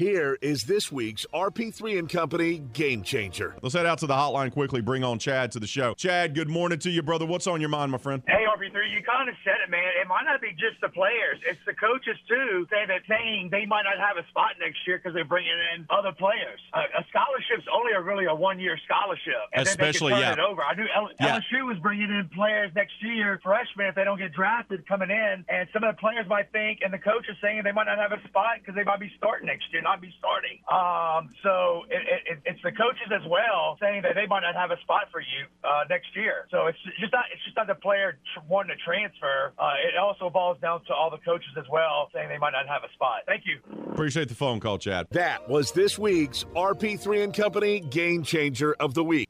Here 0.02 0.36
is 0.42 0.64
this 0.64 0.90
week's 0.90 1.24
RP3 1.32 1.96
and 1.96 2.08
Company 2.10 2.58
Game 2.72 3.04
Changer. 3.04 3.54
Let's 3.62 3.76
head 3.76 3.86
out 3.86 3.98
to 3.98 4.08
the 4.08 4.18
hotline 4.18 4.50
quickly. 4.50 4.80
Bring 4.80 5.04
on 5.04 5.20
Chad 5.20 5.52
to 5.52 5.60
the 5.60 5.66
show. 5.68 5.94
Chad, 5.94 6.34
good 6.34 6.48
morning 6.50 6.80
to 6.80 6.90
you, 6.90 7.02
brother. 7.02 7.24
What's 7.24 7.46
on 7.46 7.60
your 7.60 7.70
mind, 7.70 7.92
my 7.92 7.98
friend? 7.98 8.20
Hey, 8.26 8.42
RP3, 8.50 8.90
you 8.90 8.98
kind 9.06 9.28
of 9.30 9.36
said 9.44 9.62
it, 9.62 9.70
man. 9.70 9.86
It 10.02 10.08
might 10.08 10.26
not 10.26 10.42
be 10.42 10.50
just 10.58 10.82
the 10.82 10.88
players. 10.88 11.38
It's 11.46 11.62
the 11.70 11.74
coaches, 11.78 12.18
too, 12.26 12.66
saying 12.66 12.90
that 12.90 13.06
saying 13.06 13.50
they 13.54 13.64
might 13.64 13.86
not 13.86 13.94
have 14.02 14.18
a 14.18 14.26
spot 14.26 14.58
next 14.58 14.82
year 14.90 14.98
because 14.98 15.14
they're 15.14 15.22
bringing 15.22 15.54
in 15.70 15.86
other 15.86 16.10
players. 16.10 16.58
Uh, 16.74 16.82
a 16.98 17.06
scholarship's 17.06 17.70
only 17.70 17.94
a 17.94 18.02
really 18.02 18.26
a 18.26 18.34
one-year 18.34 18.74
scholarship. 18.82 19.38
And 19.54 19.62
Especially, 19.70 20.10
then 20.10 20.18
they 20.18 20.34
can 20.34 20.34
turn 20.34 20.42
yeah. 20.42 20.42
it 20.42 20.50
over. 20.50 20.62
I 20.66 20.74
knew 20.74 20.88
L- 20.90 21.14
Yeah. 21.22 21.38
LSU 21.38 21.62
was 21.62 21.78
bringing 21.78 22.10
in 22.10 22.26
players 22.34 22.74
next 22.74 22.98
year, 23.06 23.38
freshmen, 23.38 23.86
if 23.86 23.94
they 23.94 24.02
don't 24.02 24.18
get 24.18 24.34
drafted 24.34 24.82
coming 24.90 25.14
in. 25.14 25.46
And 25.46 25.70
some 25.70 25.86
of 25.86 25.94
the 25.94 26.00
players 26.02 26.26
might 26.26 26.50
think, 26.50 26.82
and 26.82 26.90
the 26.90 26.98
coach 26.98 27.30
is 27.30 27.38
saying 27.38 27.62
they 27.62 27.70
might 27.70 27.86
not 27.86 28.02
have 28.02 28.10
a 28.10 28.18
spot 28.26 28.58
because 28.58 28.74
they 28.74 28.82
might 28.82 28.98
be 28.98 29.14
starting 29.14 29.46
next 29.46 29.70
year, 29.70 29.78
not 29.92 30.00
be 30.00 30.12
starting. 30.18 30.58
Um, 30.72 31.28
so 31.42 31.84
it, 31.90 32.00
it, 32.00 32.20
it, 32.32 32.38
it's 32.46 32.62
the 32.62 32.72
coaches 32.72 33.12
as 33.12 33.22
well 33.28 33.76
saying 33.80 34.02
that 34.02 34.14
they 34.14 34.26
might 34.26 34.40
not 34.40 34.54
have 34.54 34.70
a 34.70 34.80
spot 34.80 35.08
for 35.12 35.20
you 35.20 35.44
uh, 35.64 35.84
next 35.88 36.16
year. 36.16 36.48
So 36.50 36.66
it's 36.66 36.78
just 36.98 37.12
not 37.12 37.24
it's 37.32 37.44
just 37.44 37.56
not 37.56 37.66
the 37.66 37.74
player 37.74 38.18
tr- 38.32 38.40
wanting 38.48 38.76
to 38.76 38.82
transfer. 38.82 39.52
Uh, 39.58 39.72
it 39.84 39.98
also 39.98 40.30
boils 40.30 40.58
down 40.60 40.84
to 40.86 40.94
all 40.94 41.10
the 41.10 41.18
coaches 41.18 41.52
as 41.58 41.64
well 41.70 42.08
saying 42.14 42.28
they 42.28 42.38
might 42.38 42.52
not 42.52 42.66
have 42.66 42.82
a 42.84 42.92
spot. 42.94 43.22
Thank 43.26 43.44
you. 43.44 43.60
Appreciate 43.92 44.28
the 44.28 44.34
phone 44.34 44.60
call, 44.60 44.78
Chad. 44.78 45.06
That 45.10 45.48
was 45.48 45.72
this 45.72 45.98
week's 45.98 46.44
RP3 46.56 47.24
and 47.24 47.34
Company 47.34 47.80
Game 47.80 48.22
Changer 48.22 48.74
of 48.80 48.94
the 48.94 49.04
Week. 49.04 49.28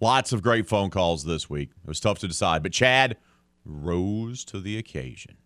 Lots 0.00 0.32
of 0.32 0.42
great 0.42 0.66
phone 0.66 0.88
calls 0.88 1.24
this 1.24 1.50
week. 1.50 1.70
It 1.84 1.88
was 1.88 2.00
tough 2.00 2.18
to 2.20 2.28
decide, 2.28 2.62
but 2.62 2.72
Chad 2.72 3.18
rose 3.66 4.44
to 4.46 4.60
the 4.60 4.78
occasion. 4.78 5.36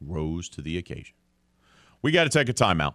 Rose 0.00 0.48
to 0.50 0.62
the 0.62 0.78
occasion. 0.78 1.14
We 2.02 2.12
got 2.12 2.24
to 2.24 2.30
take 2.30 2.48
a 2.48 2.54
timeout. 2.54 2.94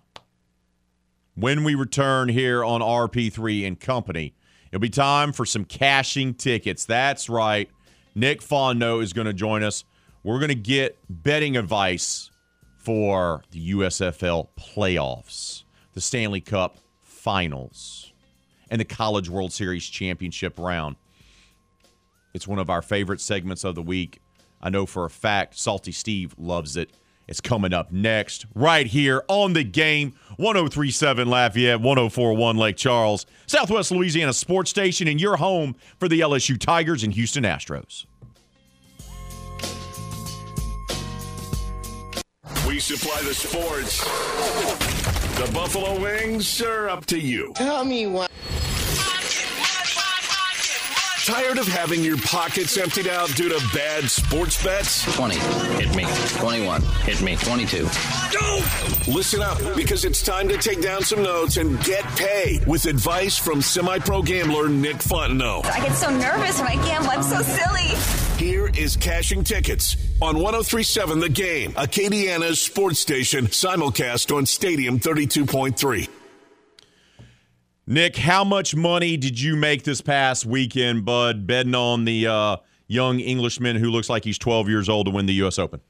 When 1.35 1.63
we 1.63 1.75
return 1.75 2.29
here 2.29 2.63
on 2.63 2.81
RP3 2.81 3.67
and 3.67 3.79
Company, 3.79 4.33
it'll 4.71 4.81
be 4.81 4.89
time 4.89 5.31
for 5.33 5.45
some 5.45 5.65
cashing 5.65 6.33
tickets. 6.33 6.85
That's 6.85 7.29
right. 7.29 7.69
Nick 8.15 8.41
Fontenot 8.41 9.03
is 9.03 9.13
going 9.13 9.27
to 9.27 9.33
join 9.33 9.61
us. 9.61 9.83
We're 10.23 10.39
going 10.39 10.49
to 10.49 10.55
get 10.55 10.97
betting 11.09 11.55
advice 11.57 12.31
for 12.77 13.43
the 13.51 13.73
USFL 13.73 14.47
playoffs, 14.57 15.63
the 15.93 16.01
Stanley 16.01 16.41
Cup 16.41 16.77
finals, 17.03 18.13
and 18.71 18.79
the 18.79 18.85
College 18.85 19.29
World 19.29 19.51
Series 19.51 19.85
championship 19.85 20.57
round. 20.57 20.95
It's 22.33 22.47
one 22.47 22.59
of 22.59 22.69
our 22.69 22.81
favorite 22.81 23.21
segments 23.21 23.63
of 23.63 23.75
the 23.75 23.81
week. 23.81 24.19
I 24.61 24.69
know 24.69 24.85
for 24.85 25.05
a 25.05 25.09
fact 25.09 25.59
Salty 25.59 25.91
Steve 25.91 26.33
loves 26.37 26.75
it. 26.77 26.91
It's 27.27 27.41
coming 27.41 27.73
up 27.73 27.91
next, 27.91 28.45
right 28.53 28.85
here 28.85 29.23
on 29.27 29.53
the 29.53 29.63
game 29.63 30.13
1037 30.37 31.27
Lafayette, 31.27 31.81
1041 31.81 32.57
Lake 32.57 32.77
Charles, 32.77 33.25
Southwest 33.47 33.91
Louisiana 33.91 34.33
Sports 34.33 34.69
Station, 34.69 35.07
and 35.07 35.19
your 35.19 35.37
home 35.37 35.75
for 35.99 36.07
the 36.07 36.19
LSU 36.19 36.59
Tigers 36.59 37.03
and 37.03 37.13
Houston 37.13 37.43
Astros. 37.43 38.05
We 42.67 42.75
We 42.75 42.81
supply 42.81 43.21
the 43.21 43.33
sports. 43.33 44.03
The 45.39 45.49
Buffalo 45.53 45.97
Wings 45.97 46.61
are 46.61 46.89
up 46.89 47.05
to 47.05 47.17
you. 47.17 47.53
Tell 47.55 47.85
me 47.85 48.05
what. 48.05 48.29
Tired 51.25 51.57
of 51.57 51.67
having 51.67 52.03
your 52.03 52.17
pockets 52.17 52.77
emptied 52.77 53.07
out 53.07 53.27
due 53.29 53.49
to 53.49 53.59
bad 53.73 54.03
sports 54.03 54.63
bets? 54.63 55.11
20. 55.15 55.33
Hit 55.83 55.95
me. 55.95 56.05
21. 56.37 56.83
Hit 56.83 57.19
me. 57.23 57.35
22. 57.35 57.81
Listen 59.11 59.41
up 59.41 59.57
because 59.75 60.05
it's 60.05 60.21
time 60.21 60.47
to 60.47 60.55
take 60.59 60.83
down 60.83 61.01
some 61.01 61.23
notes 61.23 61.57
and 61.57 61.83
get 61.83 62.03
paid 62.15 62.67
with 62.67 62.85
advice 62.85 63.39
from 63.39 63.59
semi 63.63 63.97
pro 63.97 64.21
gambler 64.21 64.69
Nick 64.69 64.97
Fontenot. 64.97 65.65
I 65.65 65.79
get 65.79 65.95
so 65.95 66.15
nervous 66.15 66.59
when 66.59 66.67
I 66.67 66.75
gamble. 66.85 67.09
I'm 67.09 67.23
so 67.23 67.41
silly. 67.41 68.37
Here 68.37 68.67
is 68.77 68.95
cashing 68.95 69.43
tickets 69.43 69.97
on 70.21 70.37
1037 70.37 71.21
The 71.21 71.29
Game, 71.29 71.71
Acadiana's 71.71 72.61
sports 72.61 72.99
station, 72.99 73.47
simulcast 73.47 74.35
on 74.35 74.45
Stadium 74.45 74.99
32.3. 74.99 76.07
Nick, 77.87 78.17
how 78.17 78.43
much 78.43 78.75
money 78.75 79.15
did 79.15 79.39
you 79.39 79.55
make 79.55 79.83
this 79.83 80.01
past 80.01 80.45
weekend, 80.45 81.05
bud, 81.05 81.45
betting 81.45 81.75
on 81.75 82.05
the 82.05 82.25
uh, 82.27 82.57
young 82.87 83.19
Englishman 83.19 83.75
who 83.75 83.91
looks 83.91 84.09
like 84.09 84.23
he's 84.23 84.39
12 84.39 84.69
years 84.69 84.89
old 84.89 85.05
to 85.05 85.11
win 85.11 85.27
the 85.27 85.33
U.S. 85.35 85.59
Open? 85.59 85.81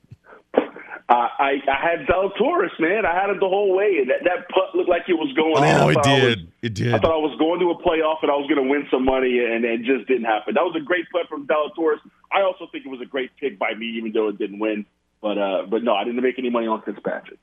Uh, 1.07 1.29
I 1.37 1.61
I 1.71 1.79
had 1.79 2.07
Zalatoris, 2.07 2.73
man. 2.79 3.05
I 3.05 3.13
had 3.13 3.29
him 3.29 3.39
the 3.39 3.47
whole 3.47 3.75
way, 3.77 3.97
and 4.01 4.09
that, 4.09 4.23
that 4.23 4.49
putt 4.49 4.73
looked 4.73 4.89
like 4.89 5.03
it 5.07 5.13
was 5.13 5.31
going 5.35 5.63
in. 5.63 5.79
Oh, 5.79 5.89
it 5.89 5.97
I 5.97 5.99
was- 6.25 6.35
did. 6.35 6.51
It 6.63 6.73
did. 6.73 6.93
I 6.95 6.99
thought 6.99 7.11
I 7.13 7.17
was 7.21 7.37
going 7.37 7.59
to 7.59 7.69
a 7.69 7.75
playoff 7.77 8.23
and 8.23 8.31
I 8.31 8.35
was 8.35 8.49
going 8.49 8.61
to 8.61 8.67
win 8.67 8.87
some 8.89 9.05
money, 9.05 9.37
and 9.39 9.63
it 9.63 9.83
just 9.83 10.07
didn't 10.07 10.25
happen. 10.25 10.55
That 10.55 10.63
was 10.63 10.75
a 10.75 10.83
great 10.83 11.05
putt 11.11 11.29
from 11.29 11.45
Zalatoris. 11.45 11.99
I 12.31 12.41
also 12.41 12.65
think 12.71 12.87
it 12.87 12.89
was 12.89 13.01
a 13.01 13.05
great 13.05 13.29
pick 13.39 13.59
by 13.59 13.75
me, 13.75 13.85
even 13.97 14.13
though 14.13 14.29
it 14.29 14.39
didn't 14.39 14.57
win. 14.57 14.83
But 15.21 15.37
uh, 15.37 15.65
but 15.69 15.83
no, 15.83 15.93
I 15.93 16.03
didn't 16.05 16.23
make 16.23 16.39
any 16.39 16.49
money 16.49 16.65
on 16.65 16.81
Fitzpatrick. 16.81 17.39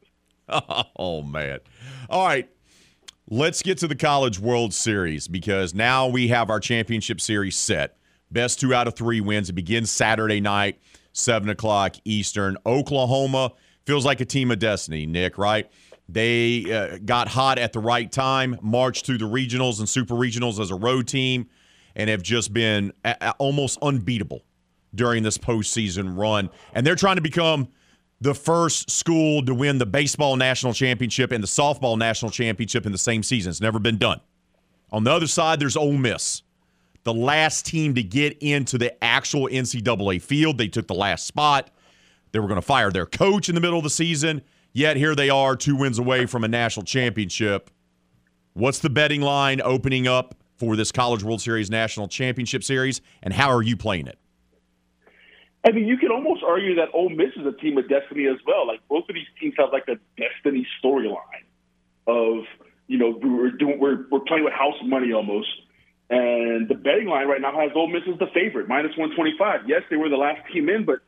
oh 0.96 1.22
man. 1.22 1.60
All 2.10 2.26
right. 2.26 2.50
Let's 3.32 3.62
get 3.62 3.78
to 3.78 3.88
the 3.88 3.96
College 3.96 4.38
World 4.38 4.74
Series 4.74 5.26
because 5.26 5.72
now 5.72 6.06
we 6.06 6.28
have 6.28 6.50
our 6.50 6.60
championship 6.60 7.18
series 7.18 7.56
set. 7.56 7.96
Best 8.30 8.60
two 8.60 8.74
out 8.74 8.86
of 8.86 8.94
three 8.94 9.22
wins. 9.22 9.48
It 9.48 9.54
begins 9.54 9.90
Saturday 9.90 10.38
night, 10.38 10.78
7 11.14 11.48
o'clock 11.48 11.96
Eastern. 12.04 12.58
Oklahoma 12.66 13.52
feels 13.86 14.04
like 14.04 14.20
a 14.20 14.26
team 14.26 14.50
of 14.50 14.58
destiny, 14.58 15.06
Nick, 15.06 15.38
right? 15.38 15.70
They 16.10 16.70
uh, 16.70 16.98
got 17.02 17.26
hot 17.26 17.56
at 17.56 17.72
the 17.72 17.78
right 17.78 18.12
time, 18.12 18.58
marched 18.60 19.06
through 19.06 19.16
the 19.16 19.30
regionals 19.30 19.78
and 19.78 19.88
super 19.88 20.14
regionals 20.14 20.60
as 20.60 20.70
a 20.70 20.76
road 20.76 21.08
team, 21.08 21.48
and 21.96 22.10
have 22.10 22.22
just 22.22 22.52
been 22.52 22.92
a- 23.02 23.30
almost 23.38 23.78
unbeatable 23.80 24.42
during 24.94 25.22
this 25.22 25.38
postseason 25.38 26.18
run. 26.18 26.50
And 26.74 26.86
they're 26.86 26.96
trying 26.96 27.16
to 27.16 27.22
become 27.22 27.68
the 28.22 28.34
first 28.34 28.88
school 28.88 29.44
to 29.44 29.52
win 29.52 29.78
the 29.78 29.86
baseball 29.86 30.36
national 30.36 30.72
championship 30.72 31.32
and 31.32 31.42
the 31.42 31.48
softball 31.48 31.98
national 31.98 32.30
championship 32.30 32.86
in 32.86 32.92
the 32.92 32.98
same 32.98 33.22
season. 33.22 33.50
It's 33.50 33.60
never 33.60 33.80
been 33.80 33.98
done. 33.98 34.20
On 34.92 35.02
the 35.02 35.10
other 35.10 35.26
side, 35.26 35.58
there's 35.58 35.76
Ole 35.76 35.94
Miss, 35.94 36.42
the 37.02 37.12
last 37.12 37.66
team 37.66 37.96
to 37.96 38.02
get 38.02 38.38
into 38.40 38.78
the 38.78 39.02
actual 39.02 39.48
NCAA 39.48 40.22
field. 40.22 40.56
They 40.56 40.68
took 40.68 40.86
the 40.86 40.94
last 40.94 41.26
spot. 41.26 41.70
They 42.30 42.38
were 42.38 42.46
going 42.46 42.60
to 42.60 42.66
fire 42.66 42.92
their 42.92 43.06
coach 43.06 43.48
in 43.48 43.56
the 43.56 43.60
middle 43.60 43.78
of 43.78 43.84
the 43.84 43.90
season. 43.90 44.42
Yet 44.72 44.96
here 44.96 45.16
they 45.16 45.28
are, 45.28 45.56
two 45.56 45.74
wins 45.74 45.98
away 45.98 46.26
from 46.26 46.44
a 46.44 46.48
national 46.48 46.84
championship. 46.84 47.70
What's 48.52 48.78
the 48.78 48.90
betting 48.90 49.20
line 49.20 49.60
opening 49.62 50.06
up 50.06 50.36
for 50.56 50.76
this 50.76 50.92
College 50.92 51.24
World 51.24 51.40
Series 51.40 51.70
National 51.70 52.06
Championship 52.06 52.62
Series, 52.62 53.00
and 53.22 53.34
how 53.34 53.50
are 53.50 53.62
you 53.62 53.76
playing 53.76 54.06
it? 54.06 54.18
I 55.64 55.70
mean, 55.70 55.86
you 55.86 55.96
could 55.96 56.10
almost 56.10 56.42
argue 56.42 56.74
that 56.76 56.88
Ole 56.92 57.10
Miss 57.10 57.30
is 57.36 57.46
a 57.46 57.52
team 57.52 57.78
of 57.78 57.88
destiny 57.88 58.26
as 58.26 58.38
well. 58.46 58.66
Like 58.66 58.80
both 58.88 59.08
of 59.08 59.14
these 59.14 59.30
teams 59.40 59.54
have 59.58 59.70
like 59.72 59.86
a 59.88 59.96
destiny 60.18 60.66
storyline 60.82 61.46
of 62.06 62.44
you 62.88 62.98
know 62.98 63.16
we're 63.22 63.50
doing 63.50 63.78
we're 63.78 64.06
we're 64.10 64.26
playing 64.26 64.44
with 64.44 64.52
house 64.52 64.74
money 64.84 65.12
almost. 65.12 65.48
And 66.10 66.68
the 66.68 66.74
betting 66.74 67.06
line 67.08 67.26
right 67.26 67.40
now 67.40 67.58
has 67.58 67.70
Ole 67.74 67.88
Miss 67.88 68.02
as 68.10 68.18
the 68.18 68.26
favorite, 68.34 68.68
minus 68.68 68.92
one 68.98 69.14
twenty 69.14 69.34
five. 69.38 69.60
Yes, 69.66 69.82
they 69.88 69.96
were 69.96 70.08
the 70.08 70.16
last 70.16 70.40
team 70.52 70.68
in, 70.68 70.84
but 70.84 70.98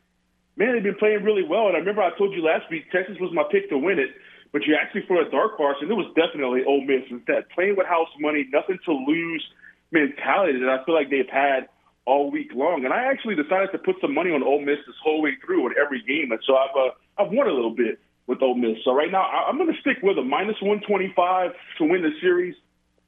man, 0.56 0.72
they've 0.72 0.82
been 0.82 0.94
playing 0.94 1.24
really 1.24 1.42
well. 1.42 1.66
And 1.66 1.76
I 1.76 1.80
remember 1.80 2.02
I 2.02 2.16
told 2.16 2.32
you 2.32 2.42
last 2.42 2.70
week 2.70 2.90
Texas 2.90 3.16
was 3.20 3.34
my 3.34 3.44
pick 3.50 3.68
to 3.70 3.76
win 3.76 3.98
it, 3.98 4.10
but 4.52 4.62
you 4.66 4.78
asked 4.80 4.94
me 4.94 5.02
for 5.06 5.20
a 5.20 5.28
dark 5.30 5.56
horse, 5.56 5.76
and 5.82 5.90
it 5.90 5.94
was 5.94 6.06
definitely 6.14 6.62
Ole 6.64 6.86
Miss 6.86 7.02
instead. 7.10 7.50
Playing 7.50 7.76
with 7.76 7.86
house 7.86 8.08
money, 8.20 8.46
nothing 8.52 8.78
to 8.86 8.92
lose 8.92 9.44
mentality 9.90 10.60
that 10.60 10.70
I 10.70 10.84
feel 10.86 10.94
like 10.94 11.10
they've 11.10 11.28
had 11.28 11.68
all 12.06 12.30
week 12.30 12.50
long. 12.54 12.84
And 12.84 12.92
I 12.92 13.04
actually 13.04 13.34
decided 13.34 13.70
to 13.72 13.78
put 13.78 13.96
some 14.00 14.14
money 14.14 14.30
on 14.30 14.42
Ole 14.42 14.60
Miss 14.60 14.78
this 14.86 14.96
whole 15.02 15.22
week 15.22 15.36
through 15.44 15.66
in 15.68 15.74
every 15.82 16.02
game, 16.02 16.32
and 16.32 16.40
so 16.46 16.56
I've 16.56 16.76
uh, 16.76 17.22
I've 17.22 17.32
won 17.32 17.46
a 17.48 17.52
little 17.52 17.74
bit 17.74 17.98
with 18.26 18.42
Ole 18.42 18.54
Miss. 18.56 18.78
So 18.84 18.94
right 18.94 19.10
now 19.10 19.22
I- 19.22 19.48
I'm 19.48 19.56
going 19.58 19.72
to 19.72 19.80
stick 19.80 19.98
with 20.02 20.18
a 20.18 20.22
minus 20.22 20.56
125 20.60 21.52
to 21.78 21.84
win 21.84 22.02
the 22.02 22.12
series. 22.20 22.54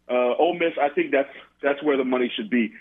Uh, 0.08 0.34
Ole 0.38 0.54
Miss, 0.54 0.72
I 0.80 0.88
think 0.90 1.10
that's 1.10 1.32
that's 1.62 1.82
where 1.82 1.96
the 1.96 2.04
money 2.04 2.30
should 2.36 2.50
be. 2.50 2.72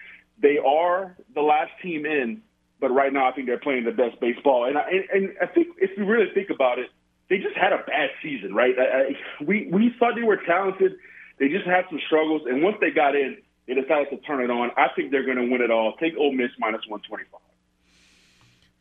They 0.42 0.58
are 0.58 1.16
the 1.34 1.42
last 1.42 1.72
team 1.82 2.06
in, 2.06 2.42
but 2.80 2.90
right 2.92 3.12
now 3.12 3.28
I 3.28 3.32
think 3.32 3.48
they're 3.48 3.58
playing 3.60 3.86
the 3.86 3.92
best 3.92 4.20
baseball. 4.20 4.66
And 4.66 4.78
I, 4.78 4.84
and, 4.90 5.04
and 5.14 5.38
I 5.42 5.46
think 5.48 5.68
if 5.80 5.92
you 5.98 6.06
really 6.06 6.28
think 6.34 6.50
about 6.50 6.78
it, 6.78 6.90
they 7.30 7.38
just 7.38 7.56
had 7.56 7.74
a 7.74 7.78
bad 7.88 8.10
season, 8.22 8.54
right? 8.54 8.76
I, 8.78 8.84
I, 8.84 9.44
we 9.44 9.68
we 9.72 9.94
thought 9.98 10.14
they 10.16 10.24
were 10.24 10.40
talented. 10.46 10.96
They 11.40 11.50
just 11.50 11.66
had 11.66 11.86
some 11.90 12.00
struggles, 12.06 12.44
and 12.48 12.62
once 12.64 12.78
they 12.80 12.92
got 12.92 13.16
in, 13.16 13.38
they 13.68 13.74
decided 13.74 14.10
to 14.12 14.18
turn 14.18 14.44
it 14.44 14.50
on. 14.50 14.72
I 14.78 14.88
think 14.96 15.12
they're 15.12 15.26
going 15.26 15.38
to 15.38 15.50
win 15.52 15.62
it 15.62 15.72
all. 15.72 15.96
Take 15.98 16.16
Ole 16.18 16.34
Miss 16.34 16.52
minus 16.60 16.82
125. 16.88 17.40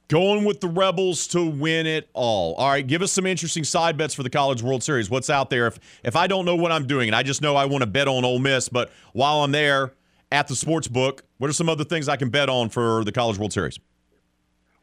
Going 0.09 0.45
with 0.45 0.61
the 0.61 0.69
Rebels 0.69 1.27
to 1.29 1.45
win 1.45 1.87
it 1.87 2.11
all. 2.13 2.55
All 2.57 2.69
right, 2.69 2.87
give 2.87 3.01
us 3.01 3.11
some 3.11 3.25
interesting 3.25 3.65
side 3.65 3.97
bets 3.97 4.13
for 4.13 4.23
the 4.23 4.31
College 4.31 4.63
World 4.63 4.83
Series. 4.83 5.09
What's 5.09 5.31
out 5.31 5.49
there? 5.49 5.67
If 5.67 5.79
if 6.05 6.15
I 6.15 6.27
don't 6.27 6.45
know 6.45 6.57
what 6.57 6.73
I'm 6.73 6.87
doing 6.87 7.09
and 7.09 7.17
I 7.17 7.23
just 7.23 7.41
know 7.41 7.57
I 7.57 7.65
want 7.65 7.83
to 7.83 7.87
bet 7.87 8.07
on 8.07 8.23
Ole 8.23 8.39
Miss, 8.39 8.69
but 8.69 8.93
while 9.15 9.43
I'm 9.43 9.51
there 9.51 9.95
at 10.31 10.47
the 10.47 10.55
sports 10.55 10.89
book, 10.89 11.23
what 11.39 11.49
are 11.49 11.55
some 11.55 11.71
other 11.71 11.85
things 11.85 12.09
I 12.09 12.17
can 12.17 12.29
bet 12.29 12.51
on 12.51 12.69
for 12.69 13.03
the 13.05 13.13
College 13.13 13.39
World 13.39 13.55
Series? 13.55 13.79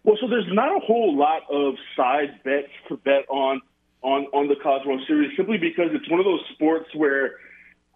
Well, 0.04 0.18
so 0.20 0.28
there's 0.28 0.52
not 0.52 0.76
a 0.76 0.80
whole 0.80 1.16
lot 1.16 1.44
of 1.52 1.76
side 1.96 2.44
bets 2.44 2.70
to 2.90 2.98
bet 2.98 3.26
on 3.30 3.62
on 4.02 4.26
on 4.34 4.48
the 4.48 4.56
College 4.56 4.88
World 4.88 5.02
Series 5.06 5.38
simply 5.38 5.60
because 5.60 5.90
it's 5.92 6.10
one 6.10 6.20
of 6.20 6.26
those 6.26 6.42
sports 6.54 6.90
where 6.96 7.36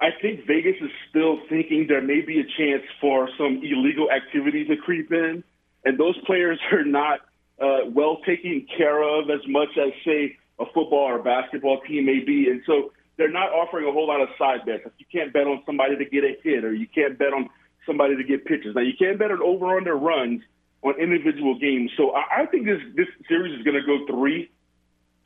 I 0.02 0.10
think 0.22 0.46
Vegas 0.46 0.76
is 0.82 0.92
still 1.10 1.40
thinking 1.48 1.86
there 1.88 2.02
may 2.02 2.22
be 2.22 2.40
a 2.40 2.44
chance 2.44 2.84
for 3.00 3.30
some 3.38 3.62
illegal 3.64 4.12
activity 4.12 4.66
to 4.66 4.76
creep 4.76 5.12
in, 5.12 5.44
and 5.86 5.98
those 5.98 6.18
players 6.26 6.60
are 6.72 6.84
not 6.84 7.22
uh, 7.62 7.90
well 7.90 8.18
taken 8.26 8.68
care 8.78 9.02
of 9.02 9.30
as 9.30 9.42
much 9.48 9.70
as 9.78 9.94
say 10.06 10.38
a 10.60 10.66
football 10.66 11.08
or 11.08 11.20
basketball 11.20 11.82
team 11.82 12.06
may 12.06 12.20
be, 12.20 12.50
and 12.50 12.62
so 12.66 12.92
they're 13.18 13.32
not 13.32 13.52
offering 13.52 13.88
a 13.88 13.92
whole 13.92 14.08
lot 14.08 14.22
of 14.22 14.30
side 14.38 14.66
bets. 14.66 14.84
You 14.98 15.06
can't 15.12 15.32
bet 15.32 15.48
on 15.48 15.64
somebody 15.66 15.96
to 15.98 16.06
get 16.06 16.24
a 16.24 16.36
hit, 16.44 16.66
or 16.66 16.74
you 16.74 16.88
can't 16.88 17.18
bet 17.18 17.34
on 17.34 17.50
somebody 17.86 18.16
to 18.18 18.24
get 18.24 18.46
pitches. 18.46 18.76
Now 18.76 18.82
you 18.82 18.94
can't 18.98 19.18
bet 19.18 19.32
on 19.32 19.42
over 19.42 19.78
under 19.78 19.96
runs 19.96 20.42
on 20.84 21.00
individual 21.00 21.58
games. 21.58 21.92
So 21.98 22.12
I, 22.12 22.42
I 22.42 22.46
think 22.48 22.66
this 22.66 22.82
this 22.96 23.08
series 23.28 23.58
is 23.58 23.64
going 23.64 23.80
to 23.80 23.86
go 23.86 24.06
three. 24.08 24.50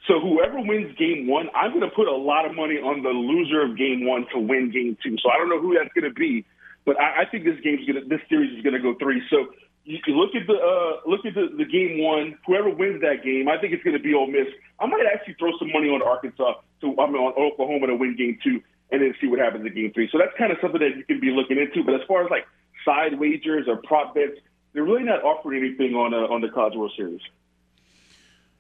So 0.08 0.20
whoever 0.20 0.62
wins 0.62 0.96
game 0.98 1.28
one, 1.28 1.50
I'm 1.54 1.72
going 1.72 1.88
to 1.88 1.94
put 1.96 2.08
a 2.08 2.16
lot 2.16 2.46
of 2.46 2.56
money 2.56 2.76
on 2.76 3.04
the 3.04 3.10
loser 3.10 3.62
of 3.62 3.78
game 3.78 4.06
one 4.06 4.26
to 4.34 4.40
win 4.40 4.72
game 4.72 4.98
two. 5.04 5.18
So 5.22 5.30
I 5.30 5.38
don't 5.38 5.50
know 5.50 5.60
who 5.60 5.76
that's 5.78 5.94
going 5.94 6.08
to 6.08 6.16
be, 6.16 6.46
but 6.86 7.00
I, 7.00 7.24
I 7.24 7.26
think 7.26 7.44
this 7.44 7.60
game's 7.64 7.86
going 7.86 8.02
to 8.02 8.08
this 8.08 8.22
series 8.30 8.56
is 8.58 8.64
going 8.64 8.74
to 8.74 8.82
go 8.82 8.96
three. 8.98 9.22
So 9.30 9.52
you 9.84 10.00
can 10.02 10.16
look 10.16 10.36
at 10.36 10.48
the 10.48 10.56
uh, 10.56 11.10
look 11.10 11.26
at 11.26 11.36
the, 11.36 11.50
the 11.58 11.66
game 11.66 12.02
one. 12.02 12.38
Whoever 12.48 12.70
wins 12.70 13.02
that 13.02 13.24
game, 13.24 13.50
I 13.50 13.58
think 13.60 13.74
it's 13.74 13.84
going 13.84 13.98
to 13.98 14.02
be 14.02 14.14
Ole 14.14 14.28
Miss. 14.28 14.48
I 14.80 14.86
might 14.86 15.04
actually 15.12 15.36
throw 15.36 15.52
some 15.60 15.72
money 15.72 15.90
on 15.90 16.02
Arkansas 16.02 16.62
to 16.82 16.88
I 16.98 17.06
mean 17.08 17.20
on 17.20 17.34
Oklahoma 17.36 17.88
to 17.88 17.96
win 17.96 18.16
game 18.16 18.40
two, 18.44 18.62
and 18.92 19.02
then 19.02 19.14
see 19.20 19.28
what 19.28 19.40
happens 19.40 19.66
in 19.66 19.74
game 19.74 19.92
three. 19.94 20.08
So 20.12 20.18
that's 20.18 20.36
kind 20.38 20.52
of 20.52 20.58
something 20.62 20.80
that 20.80 20.96
you 20.96 21.04
can 21.04 21.20
be 21.20 21.32
looking 21.32 21.58
into. 21.58 21.84
But 21.84 21.96
as 21.96 22.02
far 22.08 22.24
as 22.24 22.32
like 22.32 22.48
side 22.86 23.20
wagers 23.20 23.68
or 23.68 23.78
prop 23.84 24.16
bets, 24.16 24.38
they're 24.74 24.84
really 24.84 25.04
not 25.04 25.24
offering 25.24 25.60
anything 25.60 25.94
on 25.94 26.14
uh, 26.14 26.32
on 26.32 26.42
the 26.42 26.50
College 26.50 26.76
World 26.78 26.94
Series. 26.96 27.22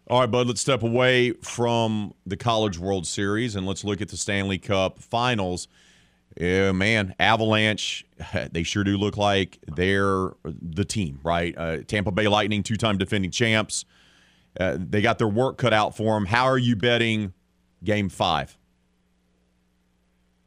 All 0.09 0.21
right, 0.21 0.31
bud, 0.31 0.47
let's 0.47 0.59
step 0.59 0.81
away 0.81 1.33
from 1.33 2.15
the 2.25 2.35
College 2.35 2.79
World 2.79 3.05
Series 3.05 3.55
and 3.55 3.67
let's 3.67 3.83
look 3.83 4.01
at 4.01 4.09
the 4.09 4.17
Stanley 4.17 4.57
Cup 4.57 4.97
finals. 4.97 5.67
Yeah, 6.35 6.71
man, 6.71 7.13
Avalanche, 7.19 8.07
they 8.51 8.63
sure 8.63 8.83
do 8.83 8.97
look 8.97 9.17
like 9.17 9.59
they're 9.67 10.31
the 10.43 10.83
team, 10.83 11.19
right? 11.23 11.55
Uh, 11.55 11.77
Tampa 11.83 12.11
Bay 12.11 12.27
Lightning, 12.27 12.63
two 12.63 12.75
time 12.75 12.97
defending 12.97 13.29
champs. 13.29 13.85
Uh, 14.59 14.77
they 14.79 14.99
got 15.01 15.19
their 15.19 15.27
work 15.27 15.59
cut 15.59 15.73
out 15.73 15.95
for 15.95 16.15
them. 16.15 16.25
How 16.25 16.45
are 16.45 16.57
you 16.57 16.75
betting 16.75 17.33
game 17.83 18.09
five? 18.09 18.57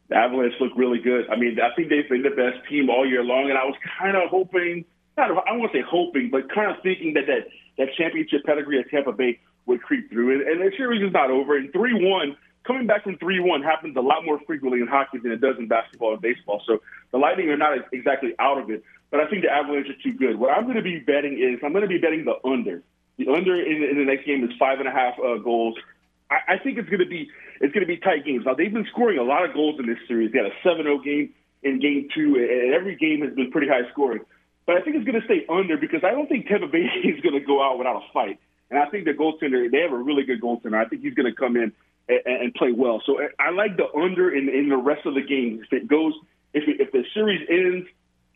The 0.08 0.16
Avalanche 0.16 0.54
look 0.58 0.72
really 0.74 0.98
good. 0.98 1.30
I 1.30 1.36
mean, 1.36 1.58
I 1.60 1.72
think 1.76 1.88
they've 1.88 2.08
been 2.08 2.22
the 2.22 2.30
best 2.30 2.68
team 2.68 2.90
all 2.90 3.08
year 3.08 3.22
long, 3.22 3.48
and 3.48 3.56
I 3.56 3.64
was 3.64 3.76
kind 3.96 4.16
of 4.16 4.28
hoping, 4.28 4.84
of, 5.18 5.38
I 5.48 5.52
won't 5.52 5.70
say 5.72 5.84
hoping, 5.88 6.30
but 6.32 6.52
kind 6.52 6.68
of 6.68 6.82
thinking 6.82 7.14
that 7.14 7.28
that, 7.28 7.46
that 7.78 7.94
championship 7.96 8.42
pedigree 8.44 8.80
at 8.80 8.90
Tampa 8.90 9.12
Bay 9.12 9.38
would 9.66 9.82
creep 9.82 10.10
through. 10.10 10.32
And, 10.32 10.42
and 10.42 10.60
the 10.60 10.76
series 10.76 11.02
is 11.02 11.12
not 11.12 11.30
over. 11.30 11.56
And 11.56 11.72
3 11.72 11.94
1, 11.94 12.36
coming 12.66 12.86
back 12.86 13.04
from 13.04 13.16
3 13.18 13.40
1 13.40 13.62
happens 13.62 13.96
a 13.96 14.00
lot 14.00 14.24
more 14.24 14.40
frequently 14.46 14.80
in 14.80 14.86
hockey 14.86 15.18
than 15.18 15.32
it 15.32 15.40
does 15.40 15.56
in 15.58 15.68
basketball 15.68 16.12
and 16.12 16.22
baseball. 16.22 16.62
So 16.66 16.82
the 17.10 17.18
Lightning 17.18 17.48
are 17.50 17.56
not 17.56 17.78
exactly 17.92 18.34
out 18.38 18.58
of 18.58 18.70
it, 18.70 18.84
but 19.10 19.20
I 19.20 19.28
think 19.28 19.42
the 19.42 19.50
Avalanche 19.50 19.88
are 19.88 20.02
too 20.02 20.16
good. 20.16 20.38
What 20.38 20.50
I'm 20.50 20.64
going 20.64 20.76
to 20.76 20.82
be 20.82 20.98
betting 20.98 21.38
is 21.38 21.60
I'm 21.64 21.72
going 21.72 21.82
to 21.82 21.88
be 21.88 21.98
betting 21.98 22.24
the 22.24 22.36
under. 22.48 22.82
The 23.18 23.28
under 23.28 23.60
in, 23.60 23.82
in 23.84 23.98
the 23.98 24.04
next 24.04 24.26
game 24.26 24.42
is 24.44 24.50
five 24.58 24.78
and 24.78 24.88
a 24.88 24.92
half 24.92 25.14
uh, 25.18 25.36
goals. 25.38 25.76
I, 26.30 26.54
I 26.54 26.58
think 26.58 26.78
it's 26.78 26.88
going 26.88 27.04
to 27.04 27.06
be 27.06 27.30
it's 27.60 27.72
going 27.72 27.86
to 27.86 27.90
be 27.90 27.98
tight 27.98 28.24
games. 28.24 28.44
Now 28.46 28.54
they've 28.54 28.72
been 28.72 28.86
scoring 28.90 29.18
a 29.18 29.22
lot 29.22 29.44
of 29.44 29.54
goals 29.54 29.78
in 29.78 29.86
this 29.86 29.98
series. 30.08 30.32
They 30.32 30.38
had 30.38 30.50
a 30.50 30.56
7-0 30.66 31.04
game 31.04 31.34
in 31.62 31.78
game 31.78 32.08
two, 32.14 32.36
and 32.36 32.74
every 32.74 32.96
game 32.96 33.20
has 33.22 33.34
been 33.34 33.50
pretty 33.50 33.68
high 33.68 33.88
scoring. 33.92 34.20
But 34.66 34.76
I 34.76 34.80
think 34.82 34.96
it's 34.96 35.04
going 35.04 35.20
to 35.20 35.26
stay 35.26 35.44
under 35.48 35.76
because 35.76 36.02
I 36.04 36.10
don't 36.10 36.28
think 36.28 36.46
Tampa 36.46 36.66
Bay 36.66 36.86
is 37.04 37.20
going 37.20 37.34
to 37.34 37.44
go 37.44 37.62
out 37.62 37.78
without 37.78 37.96
a 37.96 38.12
fight. 38.12 38.38
And 38.72 38.80
I 38.80 38.86
think 38.86 39.04
the 39.04 39.12
goaltender, 39.12 39.70
they 39.70 39.80
have 39.80 39.92
a 39.92 39.96
really 39.96 40.24
good 40.24 40.40
goaltender. 40.40 40.82
I 40.82 40.88
think 40.88 41.02
he's 41.02 41.12
going 41.12 41.30
to 41.30 41.36
come 41.38 41.56
in 41.56 41.72
and, 42.08 42.20
and 42.24 42.54
play 42.54 42.72
well. 42.72 43.02
So 43.04 43.18
eh, 43.18 43.28
I 43.38 43.50
like 43.50 43.76
the 43.76 43.84
under 43.94 44.34
in, 44.34 44.48
in 44.48 44.70
the 44.70 44.78
rest 44.78 45.04
of 45.04 45.14
the 45.14 45.20
game. 45.20 45.60
If 45.62 45.72
it 45.74 45.86
goes, 45.86 46.14
if, 46.54 46.66
it, 46.66 46.80
if 46.80 46.90
the 46.90 47.04
series 47.12 47.46
ends 47.50 47.86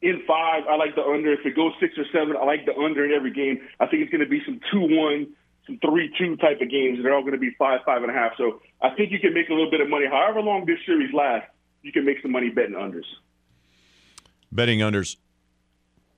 in 0.02 0.22
five, 0.28 0.64
I 0.68 0.76
like 0.76 0.94
the 0.94 1.00
under. 1.00 1.32
If 1.32 1.46
it 1.46 1.56
goes 1.56 1.72
six 1.80 1.94
or 1.96 2.04
seven, 2.12 2.36
I 2.36 2.44
like 2.44 2.66
the 2.66 2.76
under 2.76 3.02
in 3.06 3.12
every 3.12 3.32
game. 3.32 3.66
I 3.80 3.86
think 3.86 4.02
it's 4.02 4.12
going 4.12 4.20
to 4.20 4.28
be 4.28 4.42
some 4.44 4.60
2 4.70 4.80
1, 4.94 5.26
some 5.66 5.78
3 5.80 6.14
2 6.18 6.36
type 6.36 6.60
of 6.60 6.70
games. 6.70 6.98
They're 7.02 7.14
all 7.14 7.22
going 7.22 7.32
to 7.32 7.40
be 7.40 7.56
five, 7.58 7.80
five 7.86 8.02
and 8.02 8.10
a 8.10 8.14
half. 8.14 8.32
So 8.36 8.60
I 8.82 8.90
think 8.90 9.12
you 9.12 9.18
can 9.18 9.32
make 9.32 9.48
a 9.48 9.54
little 9.54 9.70
bit 9.70 9.80
of 9.80 9.88
money. 9.88 10.04
However 10.04 10.42
long 10.42 10.66
this 10.66 10.78
series 10.84 11.14
lasts, 11.14 11.48
you 11.80 11.92
can 11.92 12.04
make 12.04 12.20
some 12.20 12.30
money 12.30 12.50
betting 12.50 12.74
unders. 12.74 13.08
Betting 14.52 14.80
unders. 14.80 15.16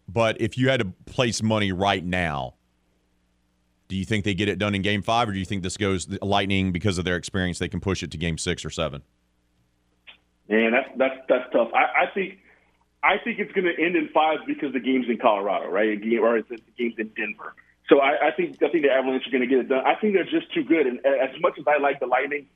But 0.08 0.40
if 0.40 0.58
you 0.58 0.70
had 0.70 0.80
to 0.80 0.86
place 1.06 1.40
money 1.40 1.70
right 1.70 2.04
now, 2.04 2.54
do 3.88 3.96
you 3.96 4.04
think 4.04 4.24
they 4.24 4.34
get 4.34 4.48
it 4.48 4.58
done 4.58 4.74
in 4.74 4.82
game 4.82 5.02
five, 5.02 5.28
or 5.28 5.32
do 5.32 5.38
you 5.38 5.44
think 5.44 5.62
this 5.62 5.76
goes 5.76 6.08
Lightning 6.22 6.72
because 6.72 6.98
of 6.98 7.04
their 7.04 7.16
experience? 7.16 7.58
They 7.58 7.68
can 7.68 7.80
push 7.80 8.02
it 8.02 8.10
to 8.12 8.18
game 8.18 8.38
six 8.38 8.64
or 8.64 8.70
seven. 8.70 9.02
Man, 10.48 10.72
that's 10.72 10.88
that's 10.96 11.16
that's 11.28 11.52
tough. 11.52 11.70
I, 11.74 12.04
I 12.04 12.06
think 12.14 12.38
I 13.02 13.18
think 13.18 13.38
it's 13.38 13.52
going 13.52 13.64
to 13.64 13.82
end 13.82 13.96
in 13.96 14.08
five 14.14 14.38
because 14.46 14.72
the 14.72 14.80
game's 14.80 15.08
in 15.08 15.18
Colorado, 15.18 15.68
right? 15.68 16.00
Or 16.20 16.38
it's 16.38 16.48
the 16.48 16.58
game's 16.76 16.94
in 16.98 17.08
Denver. 17.16 17.54
So 17.88 18.00
I, 18.00 18.28
I 18.28 18.30
think 18.32 18.62
I 18.62 18.68
think 18.68 18.84
the 18.84 18.90
Avalanche 18.90 19.26
are 19.26 19.30
going 19.30 19.42
to 19.42 19.46
get 19.46 19.58
it 19.58 19.68
done. 19.68 19.84
I 19.86 19.94
think 19.94 20.14
they're 20.14 20.24
just 20.24 20.52
too 20.52 20.64
good. 20.64 20.86
And 20.86 21.04
as 21.04 21.30
much 21.40 21.58
as 21.58 21.64
I 21.66 21.78
like 21.78 22.00
the 22.00 22.06
Lightning 22.06 22.46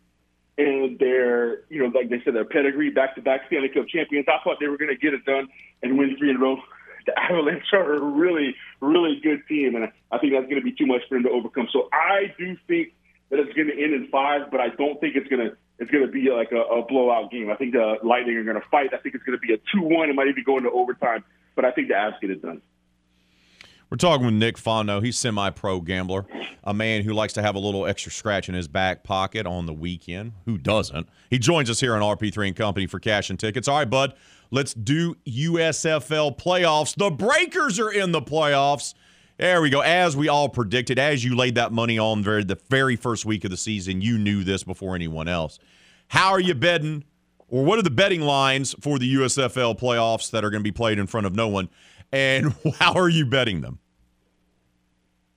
and 0.58 0.98
their, 0.98 1.64
you 1.70 1.82
know, 1.82 1.86
like 1.86 2.10
they 2.10 2.20
said, 2.24 2.34
their 2.34 2.44
pedigree, 2.44 2.90
back-to-back 2.90 3.46
Stanley 3.46 3.70
Cup 3.70 3.88
champions, 3.88 4.26
I 4.28 4.42
thought 4.44 4.58
they 4.60 4.68
were 4.68 4.76
going 4.76 4.90
to 4.90 4.96
get 4.96 5.14
it 5.14 5.24
done 5.24 5.48
and 5.82 5.96
win 5.96 6.14
three 6.18 6.28
in 6.28 6.36
a 6.36 6.38
row 6.38 6.58
the 7.06 7.18
Avalanche 7.18 7.72
are 7.72 7.94
a 7.94 8.00
really, 8.00 8.54
really 8.80 9.20
good 9.22 9.46
team, 9.48 9.74
and 9.74 9.90
I 10.10 10.18
think 10.18 10.32
that's 10.32 10.46
going 10.46 10.60
to 10.60 10.64
be 10.64 10.72
too 10.72 10.86
much 10.86 11.02
for 11.08 11.16
them 11.16 11.24
to 11.24 11.30
overcome. 11.30 11.68
So 11.72 11.88
I 11.92 12.34
do 12.38 12.56
think 12.66 12.94
that 13.30 13.38
it's 13.38 13.52
going 13.54 13.68
to 13.68 13.74
end 13.74 13.94
in 13.94 14.08
five, 14.08 14.50
but 14.50 14.60
I 14.60 14.68
don't 14.68 15.00
think 15.00 15.16
it's 15.16 15.28
going 15.28 15.48
to 15.48 15.56
it's 15.78 15.90
going 15.90 16.06
to 16.06 16.12
be 16.12 16.30
like 16.30 16.52
a, 16.52 16.60
a 16.60 16.84
blowout 16.86 17.30
game. 17.30 17.50
I 17.50 17.56
think 17.56 17.72
the 17.72 17.96
Lightning 18.04 18.36
are 18.36 18.44
going 18.44 18.60
to 18.60 18.68
fight. 18.70 18.90
I 18.94 18.98
think 18.98 19.16
it's 19.16 19.24
going 19.24 19.36
to 19.38 19.44
be 19.44 19.52
a 19.52 19.58
two-one. 19.72 20.10
It 20.10 20.14
might 20.14 20.28
even 20.28 20.44
go 20.44 20.58
into 20.58 20.70
overtime, 20.70 21.24
but 21.56 21.64
I 21.64 21.72
think 21.72 21.88
the 21.88 21.94
Avs 21.94 22.20
get 22.20 22.30
it 22.30 22.40
done. 22.40 22.62
We're 23.90 23.96
talking 23.96 24.24
with 24.24 24.34
Nick 24.34 24.56
Fontenot. 24.56 25.04
He's 25.04 25.18
semi-pro 25.18 25.80
gambler, 25.80 26.24
a 26.64 26.72
man 26.72 27.02
who 27.02 27.12
likes 27.12 27.34
to 27.34 27.42
have 27.42 27.56
a 27.56 27.58
little 27.58 27.84
extra 27.84 28.10
scratch 28.10 28.48
in 28.48 28.54
his 28.54 28.66
back 28.66 29.02
pocket 29.02 29.46
on 29.46 29.66
the 29.66 29.74
weekend. 29.74 30.32
Who 30.46 30.56
doesn't? 30.56 31.08
He 31.28 31.38
joins 31.38 31.68
us 31.68 31.80
here 31.80 31.94
on 31.94 32.00
RP3 32.00 32.46
and 32.46 32.56
Company 32.56 32.86
for 32.86 32.98
cash 32.98 33.28
and 33.28 33.38
tickets. 33.38 33.68
All 33.68 33.76
right, 33.76 33.90
bud. 33.90 34.14
Let's 34.52 34.74
do 34.74 35.14
USFL 35.26 36.36
playoffs. 36.36 36.94
The 36.94 37.10
Breakers 37.10 37.80
are 37.80 37.90
in 37.90 38.12
the 38.12 38.20
playoffs. 38.20 38.92
There 39.38 39.62
we 39.62 39.70
go. 39.70 39.80
As 39.80 40.14
we 40.14 40.28
all 40.28 40.50
predicted, 40.50 40.98
as 40.98 41.24
you 41.24 41.34
laid 41.34 41.54
that 41.54 41.72
money 41.72 41.98
on 41.98 42.22
very, 42.22 42.44
the 42.44 42.58
very 42.68 42.94
first 42.94 43.24
week 43.24 43.44
of 43.44 43.50
the 43.50 43.56
season, 43.56 44.02
you 44.02 44.18
knew 44.18 44.44
this 44.44 44.62
before 44.62 44.94
anyone 44.94 45.26
else. 45.26 45.58
How 46.08 46.32
are 46.32 46.38
you 46.38 46.54
betting, 46.54 47.04
or 47.48 47.64
what 47.64 47.78
are 47.78 47.82
the 47.82 47.90
betting 47.90 48.20
lines 48.20 48.74
for 48.78 48.98
the 48.98 49.14
USFL 49.14 49.80
playoffs 49.80 50.30
that 50.32 50.44
are 50.44 50.50
going 50.50 50.60
to 50.60 50.68
be 50.68 50.70
played 50.70 50.98
in 50.98 51.06
front 51.06 51.26
of 51.26 51.34
no 51.34 51.48
one? 51.48 51.70
And 52.12 52.54
how 52.78 52.92
are 52.92 53.08
you 53.08 53.24
betting 53.24 53.62
them? 53.62 53.78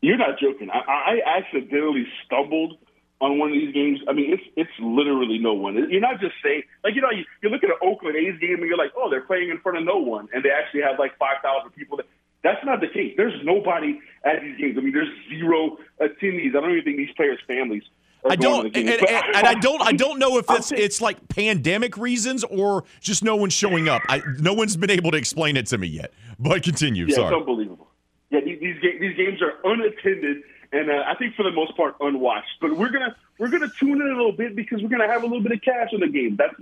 You're 0.02 0.18
not 0.18 0.38
joking. 0.40 0.70
I, 0.70 1.22
I 1.24 1.38
accidentally 1.38 2.06
stumbled 2.26 2.80
on 3.22 3.40
one 3.40 3.50
of 3.50 3.56
these 3.56 3.74
games. 3.74 4.00
I 4.08 4.14
mean, 4.14 4.34
it's 4.34 4.44
it's 4.56 4.72
literally 4.80 5.38
no 5.40 5.54
one. 5.54 5.76
You're 5.90 6.02
not 6.02 6.20
just 6.20 6.36
saying 6.44 6.64
like 6.84 6.96
you 6.96 7.02
know 7.02 7.12
you, 7.12 7.24
you 7.42 7.50
look 7.50 7.64
at 7.64 7.70
an 7.70 7.80
Oakland 7.82 8.18
A's 8.18 8.40
game 8.40 8.60
and 8.60 8.68
you're 8.68 8.78
like, 8.78 8.92
oh, 8.98 9.10
they're 9.10 9.22
playing 9.22 9.50
in 9.50 9.60
front 9.60 9.78
of 9.78 9.84
no 9.84 9.98
one, 9.98 10.28
and 10.34 10.44
they 10.44 10.52
actually 10.52 10.82
have 10.82 11.00
like 11.00 11.18
five 11.18 11.38
thousand 11.42 11.72
people. 11.72 11.98
That, 11.98 12.08
that's 12.44 12.64
not 12.64 12.80
the 12.80 12.88
case. 12.88 13.14
There's 13.18 13.34
nobody 13.44 14.00
at 14.24 14.42
these 14.42 14.58
games. 14.58 14.78
I 14.78 14.82
mean, 14.82 14.94
there's 14.94 15.10
zero 15.30 15.78
attendees. 16.00 16.56
I 16.56 16.62
don't 16.62 16.72
even 16.72 16.84
think 16.84 16.98
these 16.98 17.16
players' 17.16 17.40
families. 17.48 17.84
I 18.28 18.36
don't, 18.36 18.66
and, 18.76 18.90
and, 18.90 19.08
and, 19.08 19.48
I 19.48 19.54
don't, 19.54 19.82
I 19.84 19.92
don't 19.92 20.18
know 20.18 20.38
if 20.38 20.46
it's 20.50 20.72
it's 20.72 21.00
like 21.00 21.28
pandemic 21.28 21.96
reasons 21.96 22.44
or 22.44 22.84
just 23.00 23.24
no 23.24 23.36
one's 23.36 23.54
showing 23.54 23.88
up. 23.88 24.02
I, 24.10 24.22
no 24.40 24.54
one's 24.54 24.76
been 24.76 24.90
able 24.90 25.12
to 25.12 25.18
explain 25.18 25.58
it 25.58 25.68
to 25.68 25.78
me 25.78 25.88
yet. 25.88 26.12
But 26.40 26.64
continue. 26.64 27.06
Yeah, 27.06 27.16
Sorry. 27.16 27.28
it's 27.28 27.36
unbelievable. 27.36 27.88
Yeah, 28.32 28.40
these 28.44 28.60
these, 28.60 28.76
these 29.00 29.16
games 29.16 29.42
are 29.42 29.54
unattended 29.64 30.44
and 30.76 30.92
uh, 30.92 31.04
I 31.08 31.16
think 31.16 31.36
for 31.36 31.44
the 31.44 31.52
most 31.52 31.76
part 31.78 31.96
unwatched. 32.02 32.60
But 32.60 32.78
we're 32.78 32.92
gonna 32.92 33.16
we're 33.40 33.50
gonna 33.50 33.72
tune 33.80 34.02
in 34.02 34.08
a 34.08 34.16
little 34.16 34.34
bit 34.34 34.56
because 34.56 34.82
we're 34.82 34.90
gonna 34.90 35.08
have 35.08 35.24
a 35.24 35.26
little 35.26 35.42
bit 35.42 35.54
of 35.54 35.62
cash 35.62 35.90
in 35.94 36.02
the 36.02 36.10
game. 36.10 36.36
That's 36.36 36.54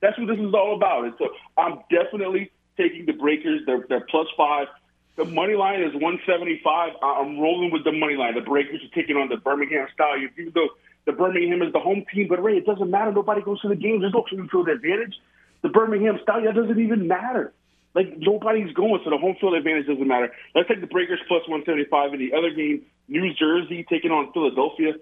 that's 0.00 0.18
what 0.18 0.28
this 0.28 0.38
is 0.38 0.52
all 0.52 0.76
about. 0.76 1.04
And 1.04 1.14
so 1.18 1.30
I'm 1.56 1.80
definitely 1.90 2.50
taking 2.76 3.06
the 3.06 3.12
Breakers. 3.12 3.62
They're 3.64 3.86
they're 3.88 4.06
plus 4.10 4.26
five. 4.36 4.68
The 5.16 5.24
money 5.24 5.54
line 5.54 5.82
is 5.82 5.92
175. 5.92 6.92
I'm 7.02 7.38
rolling 7.38 7.70
with 7.70 7.84
the 7.84 7.92
money 7.92 8.16
line. 8.16 8.34
The 8.34 8.40
Breakers 8.40 8.80
are 8.82 8.94
taking 8.94 9.16
on 9.16 9.28
the 9.28 9.36
Birmingham 9.36 9.86
Stallions, 9.92 10.32
even 10.38 10.52
though 10.54 10.68
the 11.04 11.12
Birmingham 11.12 11.62
is 11.62 11.72
the 11.72 11.80
home 11.80 12.04
team. 12.12 12.28
But 12.28 12.42
Ray, 12.42 12.56
it 12.56 12.66
doesn't 12.66 12.90
matter. 12.90 13.12
Nobody 13.12 13.42
goes 13.42 13.60
to 13.62 13.68
the 13.68 13.76
games. 13.76 14.02
There's 14.02 14.14
no 14.14 14.24
home 14.28 14.48
field 14.48 14.68
advantage. 14.68 15.14
The 15.62 15.68
Birmingham 15.68 16.18
Stallions 16.22 16.56
doesn't 16.56 16.78
even 16.78 17.08
matter. 17.08 17.52
Like 17.94 18.16
nobody's 18.16 18.72
going, 18.72 19.00
so 19.04 19.10
the 19.10 19.18
home 19.18 19.36
field 19.38 19.54
advantage 19.54 19.86
doesn't 19.86 20.06
matter. 20.06 20.32
Let's 20.54 20.68
take 20.68 20.80
the 20.80 20.86
Breakers 20.86 21.20
plus 21.28 21.42
175 21.46 22.14
in 22.14 22.20
the 22.20 22.32
other 22.32 22.50
game. 22.50 22.82
New 23.12 23.34
Jersey 23.34 23.84
taking 23.88 24.10
on 24.10 24.32
Philadelphia. 24.32 24.94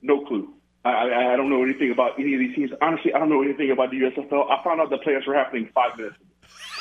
No 0.00 0.24
clue. 0.24 0.54
I, 0.84 1.32
I, 1.32 1.36
don't 1.36 1.50
know 1.50 1.64
anything 1.64 1.90
about 1.90 2.18
any 2.18 2.32
of 2.34 2.38
these 2.38 2.54
teams. 2.54 2.70
Honestly, 2.80 3.12
I 3.12 3.18
don't 3.18 3.28
know 3.28 3.42
anything 3.42 3.72
about 3.72 3.90
the 3.90 3.96
USFL. 3.96 4.48
I 4.48 4.62
found 4.62 4.80
out 4.80 4.88
the 4.88 4.98
playoffs 4.98 5.26
were 5.26 5.34
happening 5.34 5.68
five 5.74 5.98
minutes. 5.98 6.16
ago. 6.16 6.24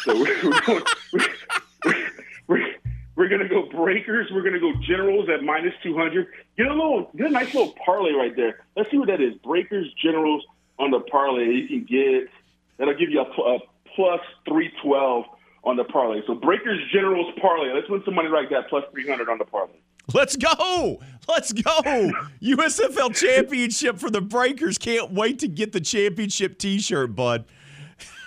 So 0.04 0.22
we're, 0.22 0.50
we're 0.50 0.62
going. 0.66 0.84
We're, 1.14 2.10
we're, 2.48 2.76
we're 3.16 3.28
going 3.28 3.42
to 3.42 3.50
go 3.50 3.68
Breakers. 3.68 4.28
We're 4.32 4.44
going 4.44 4.54
to 4.54 4.60
go 4.60 4.72
Generals 4.88 5.28
at 5.28 5.44
minus 5.44 5.74
200. 5.82 6.28
Get 6.56 6.68
a 6.68 6.70
little, 6.70 7.10
get 7.18 7.28
a 7.28 7.32
nice 7.32 7.52
little 7.56 7.74
parlay 7.84 8.12
right 8.12 8.36
there. 8.36 8.64
Let's 8.76 8.92
see 8.92 9.00
what 9.00 9.08
that 9.08 9.20
is. 9.20 9.34
Breakers, 9.44 9.92
Generals 10.02 10.46
on 10.78 10.92
the 10.92 11.00
parlay. 11.00 11.46
You 11.46 11.68
can 11.68 11.84
get 11.84 12.30
that'll 12.78 12.94
give 12.94 13.10
you 13.10 13.22
a, 13.22 13.24
a 13.24 13.60
plus 13.96 14.22
312 14.48 15.26
on 15.64 15.76
the 15.78 15.84
parlay. 15.86 16.22
So 16.28 16.36
Breakers 16.36 16.80
Generals 16.94 17.34
parlay. 17.42 17.74
Let's 17.74 17.90
win 17.90 18.04
some 18.06 18.14
money 18.14 18.30
like 18.30 18.52
that, 18.52 18.70
plus 18.70 18.84
300 18.92 19.28
on 19.28 19.40
the 19.40 19.46
parlay. 19.46 19.74
Let's 20.14 20.36
go. 20.36 21.02
Let's 21.28 21.52
go. 21.52 22.12
USFL 22.42 23.14
championship 23.16 24.00
for 24.00 24.10
the 24.10 24.22
Breakers. 24.22 24.78
Can't 24.78 25.12
wait 25.12 25.40
to 25.40 25.48
get 25.48 25.74
the 25.74 25.82
championship 25.82 26.58
t 26.58 26.80
shirt, 26.80 27.16
bud. 27.16 27.46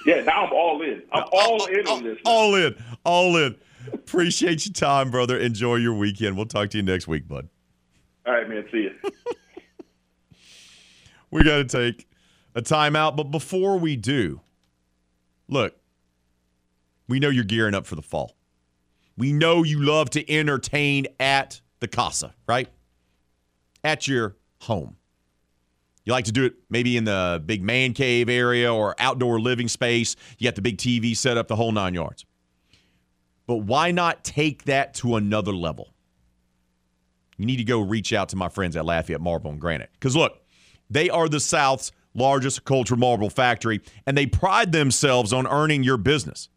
Yeah, 0.07 0.23
now 0.23 0.47
I'm 0.47 0.53
all 0.53 0.83
in. 0.83 1.03
I'm 1.13 1.25
uh, 1.25 1.27
all 1.33 1.63
uh, 1.63 1.67
in 1.67 1.87
on 1.87 1.99
uh, 1.99 2.03
this. 2.03 2.19
All 2.25 2.55
in. 2.55 2.75
All 3.05 3.37
in. 3.37 3.57
Appreciate 3.93 4.67
your 4.67 4.73
time, 4.73 5.11
brother. 5.11 5.39
Enjoy 5.39 5.77
your 5.77 5.95
weekend. 5.95 6.37
We'll 6.37 6.47
talk 6.47 6.71
to 6.71 6.77
you 6.79 6.83
next 6.83 7.09
week, 7.09 7.27
bud. 7.27 7.49
All 8.27 8.35
right, 8.35 8.49
man. 8.49 8.67
See 8.71 8.89
you. 8.89 8.95
we 11.31 11.43
got 11.43 11.57
to 11.57 11.65
take 11.65 12.09
a 12.55 12.63
timeout. 12.63 13.17
But 13.17 13.25
before 13.25 13.79
we 13.79 13.97
do, 13.97 14.41
look, 15.49 15.75
we 17.09 17.19
know 17.19 17.29
you're 17.29 17.45
gearing 17.45 17.75
up 17.75 17.87
for 17.87 17.97
the 17.97 18.03
fall. 18.03 18.37
We 19.17 19.33
know 19.33 19.63
you 19.63 19.83
love 19.83 20.11
to 20.11 20.31
entertain 20.31 21.07
at 21.19 21.61
the 21.81 21.89
casa, 21.89 22.35
right? 22.47 22.69
At 23.83 24.07
your 24.07 24.37
home. 24.61 24.97
You 26.05 26.13
like 26.13 26.25
to 26.27 26.33
do 26.33 26.45
it 26.45 26.55
maybe 26.71 26.97
in 26.97 27.05
the 27.05 27.43
big 27.45 27.63
man 27.63 27.93
cave 27.93 28.29
area 28.29 28.73
or 28.73 28.95
outdoor 28.99 29.41
living 29.41 29.69
space. 29.69 30.17
You 30.39 30.49
got 30.49 30.55
the 30.55 30.63
big 30.63 30.79
TV 30.79 31.17
set 31.17 31.37
up, 31.37 31.49
the 31.49 31.57
whole 31.57 31.73
nine 31.73 31.95
yards. 31.95 32.25
But 33.47 33.59
why 33.59 33.91
not 33.91 34.25
take 34.25 34.65
that 34.65 34.95
to 34.95 35.17
another 35.17 35.53
level? 35.53 35.93
You 37.37 37.47
need 37.47 37.57
to 37.57 37.65
go 37.65 37.81
reach 37.81 38.13
out 38.13 38.29
to 38.31 38.37
my 38.37 38.49
friends 38.49 38.77
at 38.77 38.85
Lafayette 38.85 39.21
Marble 39.21 39.51
and 39.51 39.61
Granite. 39.61 39.91
Because 39.95 40.15
look, 40.15 40.41
they 40.89 41.11
are 41.11 41.29
the 41.29 41.41
South's 41.41 41.93
largest 42.15 42.65
cultured 42.65 42.99
marble 42.99 43.31
factory, 43.31 43.81
and 44.07 44.17
they 44.17 44.27
pride 44.27 44.73
themselves 44.73 45.33
on 45.33 45.47
earning 45.47 45.83
your 45.83 45.97
business. 45.97 46.49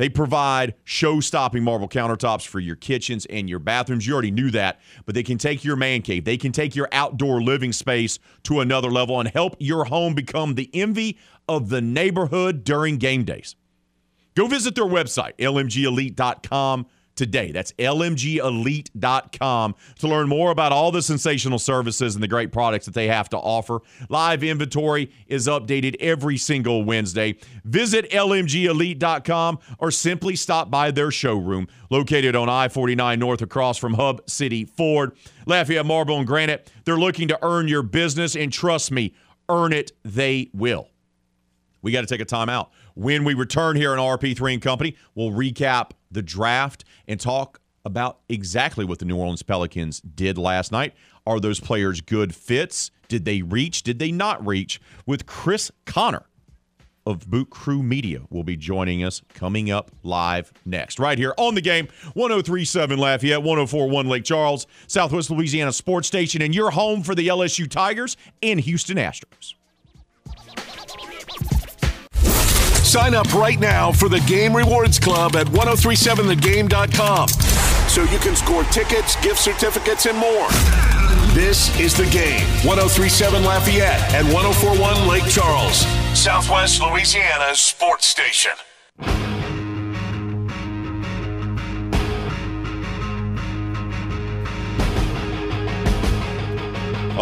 They 0.00 0.08
provide 0.08 0.76
show 0.82 1.20
stopping 1.20 1.62
marble 1.62 1.86
countertops 1.86 2.46
for 2.46 2.58
your 2.58 2.74
kitchens 2.74 3.26
and 3.26 3.50
your 3.50 3.58
bathrooms. 3.58 4.06
You 4.06 4.14
already 4.14 4.30
knew 4.30 4.50
that, 4.52 4.80
but 5.04 5.14
they 5.14 5.22
can 5.22 5.36
take 5.36 5.62
your 5.62 5.76
man 5.76 6.00
cave, 6.00 6.24
they 6.24 6.38
can 6.38 6.52
take 6.52 6.74
your 6.74 6.88
outdoor 6.90 7.42
living 7.42 7.70
space 7.74 8.18
to 8.44 8.60
another 8.60 8.90
level 8.90 9.20
and 9.20 9.28
help 9.28 9.56
your 9.58 9.84
home 9.84 10.14
become 10.14 10.54
the 10.54 10.70
envy 10.72 11.18
of 11.46 11.68
the 11.68 11.82
neighborhood 11.82 12.64
during 12.64 12.96
game 12.96 13.24
days. 13.24 13.56
Go 14.34 14.46
visit 14.46 14.74
their 14.74 14.86
website, 14.86 15.34
lmgelite.com. 15.36 16.86
today. 17.14 17.52
That's 17.52 17.72
lmgelite.com 17.72 18.94
to 19.98 20.08
learn 20.08 20.28
more 20.28 20.50
about 20.50 20.72
all 20.72 20.90
the 20.90 21.02
sensational 21.02 21.58
services 21.58 22.14
and 22.14 22.22
the 22.22 22.28
great 22.28 22.52
products 22.52 22.86
that 22.86 22.94
they 22.94 23.08
have 23.08 23.28
to 23.30 23.36
offer. 23.36 23.80
Live 24.08 24.42
inventory 24.42 25.10
is 25.26 25.46
updated 25.46 25.96
every 26.00 26.36
single 26.36 26.84
Wednesday. 26.84 27.36
Visit 27.64 28.10
lmgelite.com 28.10 29.58
or 29.78 29.90
simply 29.90 30.36
stop 30.36 30.70
by 30.70 30.90
their 30.90 31.10
showroom 31.10 31.68
located 31.90 32.36
on 32.36 32.48
I-49 32.48 33.18
North 33.18 33.42
across 33.42 33.76
from 33.78 33.94
Hub 33.94 34.22
City 34.28 34.64
Ford. 34.64 35.12
Lafayette 35.46 35.86
Marble 35.86 36.18
and 36.18 36.26
Granite, 36.26 36.72
they're 36.84 36.96
looking 36.96 37.28
to 37.28 37.38
earn 37.42 37.68
your 37.68 37.82
business 37.82 38.36
and 38.36 38.52
trust 38.52 38.90
me, 38.90 39.14
earn 39.48 39.72
it 39.72 39.92
they 40.04 40.48
will. 40.52 40.88
We 41.82 41.92
got 41.92 42.02
to 42.02 42.06
take 42.06 42.20
a 42.20 42.26
timeout. 42.26 42.68
When 42.94 43.24
we 43.24 43.34
return 43.34 43.76
here 43.76 43.92
on 43.92 43.98
RP3 43.98 44.54
and 44.54 44.62
Company, 44.62 44.96
we'll 45.14 45.30
recap 45.30 45.92
the 46.10 46.22
draft 46.22 46.84
and 47.06 47.18
talk 47.18 47.60
about 47.84 48.20
exactly 48.28 48.84
what 48.84 48.98
the 48.98 49.04
New 49.04 49.16
Orleans 49.16 49.42
Pelicans 49.42 50.00
did 50.00 50.36
last 50.36 50.72
night. 50.72 50.94
Are 51.26 51.40
those 51.40 51.60
players 51.60 52.00
good 52.00 52.34
fits? 52.34 52.90
Did 53.08 53.24
they 53.24 53.42
reach? 53.42 53.82
Did 53.82 53.98
they 53.98 54.12
not 54.12 54.44
reach? 54.46 54.80
With 55.06 55.26
Chris 55.26 55.70
Connor 55.86 56.26
of 57.06 57.28
Boot 57.30 57.50
Crew 57.50 57.82
Media 57.82 58.20
will 58.30 58.44
be 58.44 58.56
joining 58.56 59.02
us 59.02 59.22
coming 59.34 59.70
up 59.70 59.90
live 60.02 60.52
next, 60.64 60.98
right 60.98 61.18
here 61.18 61.34
on 61.36 61.54
the 61.54 61.60
game 61.60 61.88
1037 62.14 62.98
Lafayette, 62.98 63.42
1041 63.42 64.08
Lake 64.08 64.24
Charles, 64.24 64.66
Southwest 64.86 65.30
Louisiana 65.30 65.72
Sports 65.72 66.06
Station, 66.08 66.42
and 66.42 66.54
your 66.54 66.70
home 66.70 67.02
for 67.02 67.14
the 67.14 67.28
LSU 67.28 67.68
Tigers 67.68 68.16
and 68.42 68.60
Houston 68.60 68.96
Astros. 68.96 69.54
Sign 72.90 73.14
up 73.14 73.32
right 73.34 73.60
now 73.60 73.92
for 73.92 74.08
the 74.08 74.18
Game 74.22 74.52
Rewards 74.52 74.98
Club 74.98 75.36
at 75.36 75.46
1037thegame.com 75.46 77.28
so 77.88 78.02
you 78.02 78.18
can 78.18 78.34
score 78.34 78.64
tickets, 78.64 79.14
gift 79.22 79.38
certificates, 79.38 80.06
and 80.06 80.18
more. 80.18 80.48
This 81.32 81.70
is 81.78 81.96
the 81.96 82.06
game 82.06 82.44
1037 82.66 83.44
Lafayette 83.44 84.12
and 84.12 84.26
1041 84.34 85.06
Lake 85.06 85.24
Charles, 85.28 85.86
Southwest 86.18 86.82
Louisiana's 86.82 87.60
sports 87.60 88.06
station. 88.06 88.50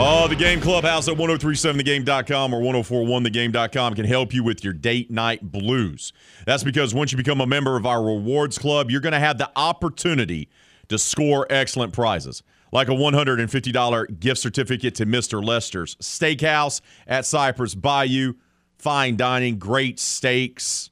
Oh, 0.01 0.29
the 0.29 0.37
Game 0.37 0.61
Clubhouse 0.61 1.09
at 1.09 1.17
1037thegame.com 1.17 2.55
or 2.55 2.61
1041thegame.com 2.61 3.95
can 3.95 4.05
help 4.05 4.33
you 4.33 4.45
with 4.45 4.63
your 4.63 4.73
date 4.73 5.11
night 5.11 5.51
blues. 5.51 6.13
That's 6.47 6.63
because 6.63 6.95
once 6.95 7.11
you 7.11 7.19
become 7.19 7.41
a 7.41 7.49
member 7.49 7.77
of 7.77 7.85
our 7.85 8.01
rewards 8.01 8.59
club, 8.59 8.93
you're 8.93 9.01
going 9.01 9.13
to 9.13 9.19
have 9.19 9.39
the 9.39 9.51
opportunity 9.57 10.51
to 10.87 11.01
score 11.01 11.49
excellent 11.51 11.93
prizes, 11.93 12.45
like 12.71 12.87
a 12.87 12.93
$150 12.93 14.21
gift 14.21 14.41
certificate 14.41 14.95
to 14.95 15.05
Mr. 15.05 15.45
Lester's 15.45 15.97
Steakhouse 15.97 16.81
at 17.09 17.27
Cypress 17.27 17.75
Bayou. 17.75 18.35
Fine 18.79 19.17
dining, 19.17 19.59
great 19.59 19.99
steaks, 19.99 20.91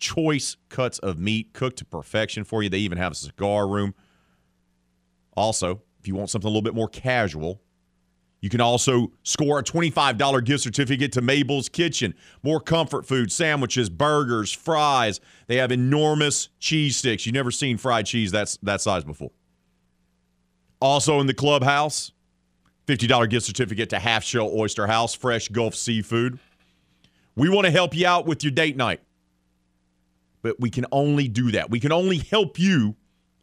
choice 0.00 0.56
cuts 0.70 0.98
of 0.98 1.20
meat 1.20 1.52
cooked 1.52 1.78
to 1.78 1.84
perfection 1.84 2.42
for 2.42 2.64
you. 2.64 2.68
They 2.68 2.78
even 2.78 2.98
have 2.98 3.12
a 3.12 3.14
cigar 3.14 3.68
room. 3.68 3.94
Also, 5.36 5.82
if 6.00 6.08
you 6.08 6.16
want 6.16 6.30
something 6.30 6.48
a 6.48 6.50
little 6.50 6.62
bit 6.62 6.74
more 6.74 6.88
casual, 6.88 7.62
you 8.40 8.48
can 8.48 8.60
also 8.60 9.10
score 9.24 9.58
a 9.58 9.64
$25 9.64 10.44
gift 10.44 10.62
certificate 10.62 11.12
to 11.12 11.20
Mabel's 11.20 11.68
Kitchen. 11.68 12.14
More 12.42 12.60
comfort 12.60 13.04
food, 13.06 13.32
sandwiches, 13.32 13.90
burgers, 13.90 14.52
fries. 14.52 15.20
They 15.48 15.56
have 15.56 15.72
enormous 15.72 16.48
cheese 16.60 16.96
sticks. 16.96 17.26
You've 17.26 17.34
never 17.34 17.50
seen 17.50 17.78
fried 17.78 18.06
cheese 18.06 18.30
that's 18.30 18.56
that 18.58 18.80
size 18.80 19.04
before. 19.04 19.32
Also 20.80 21.18
in 21.18 21.26
the 21.26 21.34
clubhouse, 21.34 22.12
$50 22.86 23.28
gift 23.28 23.44
certificate 23.44 23.90
to 23.90 23.98
Half 23.98 24.22
Shell 24.22 24.50
Oyster 24.54 24.86
House, 24.86 25.14
fresh 25.14 25.48
Gulf 25.48 25.74
seafood. 25.74 26.38
We 27.34 27.48
want 27.48 27.66
to 27.66 27.72
help 27.72 27.94
you 27.94 28.06
out 28.06 28.26
with 28.26 28.44
your 28.44 28.52
date 28.52 28.76
night. 28.76 29.00
But 30.42 30.60
we 30.60 30.70
can 30.70 30.86
only 30.92 31.26
do 31.26 31.50
that. 31.50 31.70
We 31.70 31.80
can 31.80 31.90
only 31.90 32.18
help 32.18 32.58
you 32.60 32.94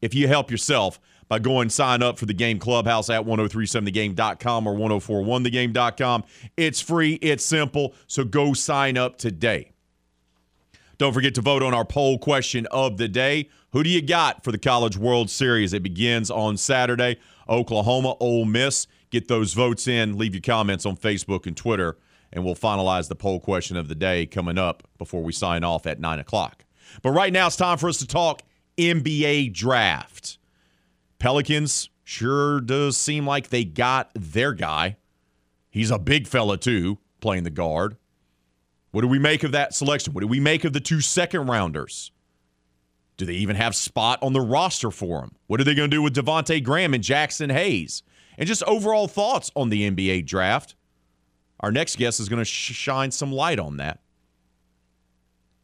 if 0.02 0.14
you 0.14 0.30
help 0.30 0.50
yourself 0.50 1.00
by 1.28 1.40
going 1.40 1.70
sign 1.70 2.04
up 2.04 2.18
for 2.18 2.26
the 2.26 2.34
game 2.34 2.60
clubhouse 2.60 3.10
at 3.10 3.26
1037thegame.com 3.26 4.68
or 4.68 4.76
1041thegame.com. 4.76 6.24
It's 6.58 6.82
free, 6.82 7.14
it's 7.16 7.44
simple, 7.44 7.94
so 8.08 8.24
go 8.24 8.54
sign 8.54 8.98
up 8.98 9.18
today. 9.18 9.72
Don't 10.98 11.14
forget 11.14 11.36
to 11.36 11.42
vote 11.42 11.62
on 11.62 11.74
our 11.74 11.86
poll 11.86 12.18
question 12.18 12.68
of 12.72 12.98
the 12.98 13.08
day. 13.08 13.50
Who 13.74 13.84
do 13.84 13.90
you 13.90 14.02
got 14.02 14.44
for 14.44 14.52
the 14.52 14.58
College 14.58 14.98
World 14.98 15.30
Series? 15.30 15.74
It 15.74 15.84
begins 15.84 16.32
on 16.32 16.56
Saturday. 16.56 17.18
Oklahoma, 17.50 18.16
Ole 18.20 18.46
Miss. 18.46 18.88
Get 19.10 19.28
those 19.28 19.54
votes 19.54 19.88
in. 19.88 20.18
Leave 20.18 20.34
your 20.34 20.42
comments 20.42 20.86
on 20.86 20.96
Facebook 20.96 21.46
and 21.46 21.56
Twitter, 21.56 21.98
and 22.32 22.46
we'll 22.46 22.56
finalize 22.56 23.10
the 23.10 23.16
poll 23.16 23.40
question 23.40 23.76
of 23.76 23.88
the 23.88 23.96
day 23.96 24.26
coming 24.26 24.58
up 24.58 24.84
before 24.98 25.22
we 25.22 25.34
sign 25.34 25.64
off 25.64 25.86
at 25.86 26.00
9 26.00 26.20
o'clock. 26.20 26.64
But 27.02 27.12
right 27.12 27.34
now, 27.34 27.48
it's 27.48 27.56
time 27.56 27.78
for 27.78 27.90
us 27.90 27.98
to 27.98 28.08
talk 28.08 28.42
NBA 28.78 29.54
draft. 29.54 30.38
Pelicans 31.20 31.90
sure 32.04 32.62
does 32.62 32.98
seem 32.98 33.26
like 33.26 33.50
they 33.50 33.64
got 33.64 34.12
their 34.14 34.54
guy. 34.54 34.98
He's 35.70 35.92
a 35.92 36.00
big 36.00 36.28
fella, 36.28 36.58
too, 36.58 37.00
playing 37.20 37.44
the 37.44 37.50
guard. 37.50 37.98
What 38.92 39.02
do 39.02 39.08
we 39.08 39.20
make 39.20 39.44
of 39.44 39.52
that 39.52 39.74
selection? 39.74 40.14
What 40.14 40.22
do 40.22 40.28
we 40.28 40.40
make 40.40 40.64
of 40.64 40.74
the 40.74 40.80
two 40.80 41.02
second 41.02 41.48
rounders? 41.48 42.12
Do 43.18 43.26
they 43.26 43.34
even 43.34 43.56
have 43.56 43.76
spot 43.76 44.20
on 44.22 44.34
the 44.34 44.42
roster 44.42 44.92
for 44.92 45.22
him? 45.22 45.36
What 45.48 45.60
are 45.60 45.64
they 45.64 45.76
going 45.76 45.90
to 45.90 45.96
do 45.96 46.02
with 46.02 46.16
Devonte 46.16 46.64
Graham 46.64 46.94
and 46.94 47.04
Jaxson 47.04 47.52
Hayes? 47.52 48.04
And 48.38 48.48
just 48.48 48.64
overall 48.64 49.08
thoughts 49.08 49.52
on 49.56 49.70
the 49.70 49.90
NBA 49.90 50.26
draft. 50.26 50.76
Our 51.60 51.72
next 51.72 51.98
guest 51.98 52.20
is 52.20 52.30
going 52.30 52.42
to 52.42 52.46
sh- 52.46 52.74
shine 52.74 53.12
some 53.12 53.32
light 53.32 53.60
on 53.60 53.78
that. 53.78 54.00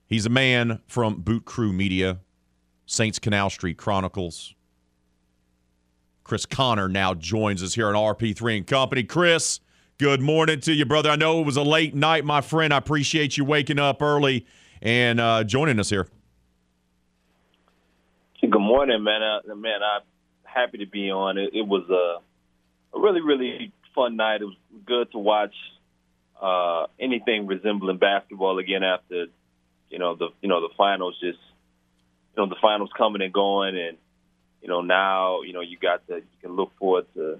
He's 0.07 0.25
a 0.25 0.29
man 0.29 0.81
from 0.87 1.21
Boot 1.21 1.45
Crew 1.45 1.71
Media, 1.71 2.19
Saints 2.85 3.19
Canal 3.19 3.49
Street 3.49 3.77
Chronicles. 3.77 4.55
Chris 6.31 6.45
Connor 6.45 6.87
now 6.87 7.13
joins 7.13 7.61
us 7.61 7.73
here 7.73 7.89
on 7.89 7.93
RP3 7.93 8.59
and 8.59 8.65
Company. 8.65 9.03
Chris, 9.03 9.59
good 9.97 10.21
morning 10.21 10.61
to 10.61 10.71
you, 10.71 10.85
brother. 10.85 11.09
I 11.09 11.17
know 11.17 11.41
it 11.41 11.45
was 11.45 11.57
a 11.57 11.61
late 11.61 11.93
night, 11.93 12.23
my 12.23 12.39
friend. 12.39 12.73
I 12.73 12.77
appreciate 12.77 13.35
you 13.35 13.43
waking 13.43 13.79
up 13.79 14.01
early 14.01 14.45
and 14.81 15.19
uh, 15.19 15.43
joining 15.43 15.77
us 15.77 15.89
here. 15.89 16.07
Good 18.39 18.61
morning, 18.61 19.03
man. 19.03 19.21
Uh, 19.21 19.55
man, 19.55 19.81
I'm 19.83 20.03
happy 20.45 20.77
to 20.77 20.85
be 20.85 21.11
on. 21.11 21.37
It, 21.37 21.49
it 21.53 21.67
was 21.67 21.83
a, 21.89 22.95
a 22.97 23.01
really, 23.01 23.19
really 23.19 23.73
fun 23.93 24.15
night. 24.15 24.39
It 24.41 24.45
was 24.45 24.55
good 24.85 25.11
to 25.11 25.17
watch 25.17 25.53
uh, 26.41 26.85
anything 26.97 27.45
resembling 27.45 27.97
basketball 27.97 28.57
again 28.57 28.85
after, 28.85 29.25
you 29.89 29.99
know, 29.99 30.15
the 30.15 30.29
you 30.41 30.47
know 30.47 30.61
the 30.61 30.73
finals 30.77 31.15
just, 31.19 31.39
you 32.37 32.41
know, 32.41 32.47
the 32.47 32.55
finals 32.61 32.89
coming 32.97 33.21
and 33.21 33.33
going, 33.33 33.77
and 33.77 33.97
you 34.61 34.67
know 34.67 34.81
now 34.81 35.41
you 35.41 35.53
know 35.53 35.61
you 35.61 35.77
got 35.77 36.05
to, 36.07 36.15
you 36.15 36.37
can 36.41 36.55
look 36.55 36.71
forward 36.77 37.05
to, 37.15 37.39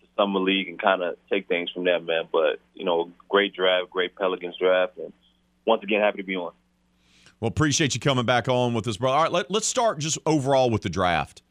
to 0.00 0.06
summer 0.16 0.40
league 0.40 0.68
and 0.68 0.80
kind 0.80 1.02
of 1.02 1.16
take 1.30 1.48
things 1.48 1.70
from 1.70 1.84
there, 1.84 2.00
man. 2.00 2.28
But 2.32 2.60
you 2.74 2.84
know, 2.84 3.10
great 3.28 3.54
draft, 3.54 3.90
great 3.90 4.16
Pelicans 4.16 4.56
draft, 4.58 4.98
and 4.98 5.12
once 5.66 5.82
again, 5.82 6.00
happy 6.00 6.18
to 6.18 6.24
be 6.24 6.36
on. 6.36 6.52
Well, 7.40 7.48
appreciate 7.48 7.94
you 7.94 8.00
coming 8.00 8.24
back 8.24 8.48
on 8.48 8.74
with 8.74 8.86
us, 8.86 8.96
brother. 8.96 9.16
All 9.16 9.22
right, 9.24 9.32
let, 9.32 9.50
let's 9.50 9.66
start 9.66 9.98
just 9.98 10.18
overall 10.24 10.70
with 10.70 10.82
the 10.82 10.88
draft. 10.88 11.42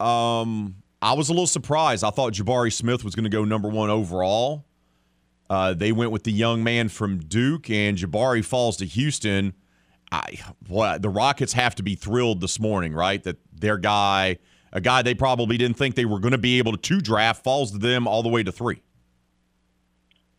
Um, 0.00 0.76
I 1.02 1.12
was 1.12 1.28
a 1.28 1.32
little 1.32 1.46
surprised. 1.46 2.04
I 2.04 2.10
thought 2.10 2.32
Jabari 2.32 2.72
Smith 2.72 3.04
was 3.04 3.14
going 3.14 3.24
to 3.24 3.30
go 3.30 3.44
number 3.44 3.68
one 3.68 3.90
overall. 3.90 4.64
Uh, 5.50 5.74
they 5.74 5.92
went 5.92 6.10
with 6.10 6.24
the 6.24 6.32
young 6.32 6.64
man 6.64 6.88
from 6.88 7.18
Duke, 7.18 7.68
and 7.68 7.98
Jabari 7.98 8.44
falls 8.44 8.78
to 8.78 8.86
Houston. 8.86 9.52
I, 10.14 10.38
well, 10.68 10.98
the 10.98 11.08
Rockets 11.08 11.52
have 11.54 11.74
to 11.76 11.82
be 11.82 11.96
thrilled 11.96 12.40
this 12.40 12.60
morning, 12.60 12.94
right? 12.94 13.22
That 13.24 13.38
their 13.52 13.76
guy, 13.78 14.38
a 14.72 14.80
guy 14.80 15.02
they 15.02 15.14
probably 15.14 15.56
didn't 15.56 15.76
think 15.76 15.96
they 15.96 16.04
were 16.04 16.20
going 16.20 16.32
to 16.32 16.38
be 16.38 16.58
able 16.58 16.72
to, 16.72 16.78
to 16.78 17.00
draft, 17.00 17.42
falls 17.42 17.72
to 17.72 17.78
them 17.78 18.06
all 18.06 18.22
the 18.22 18.28
way 18.28 18.42
to 18.44 18.52
three. 18.52 18.80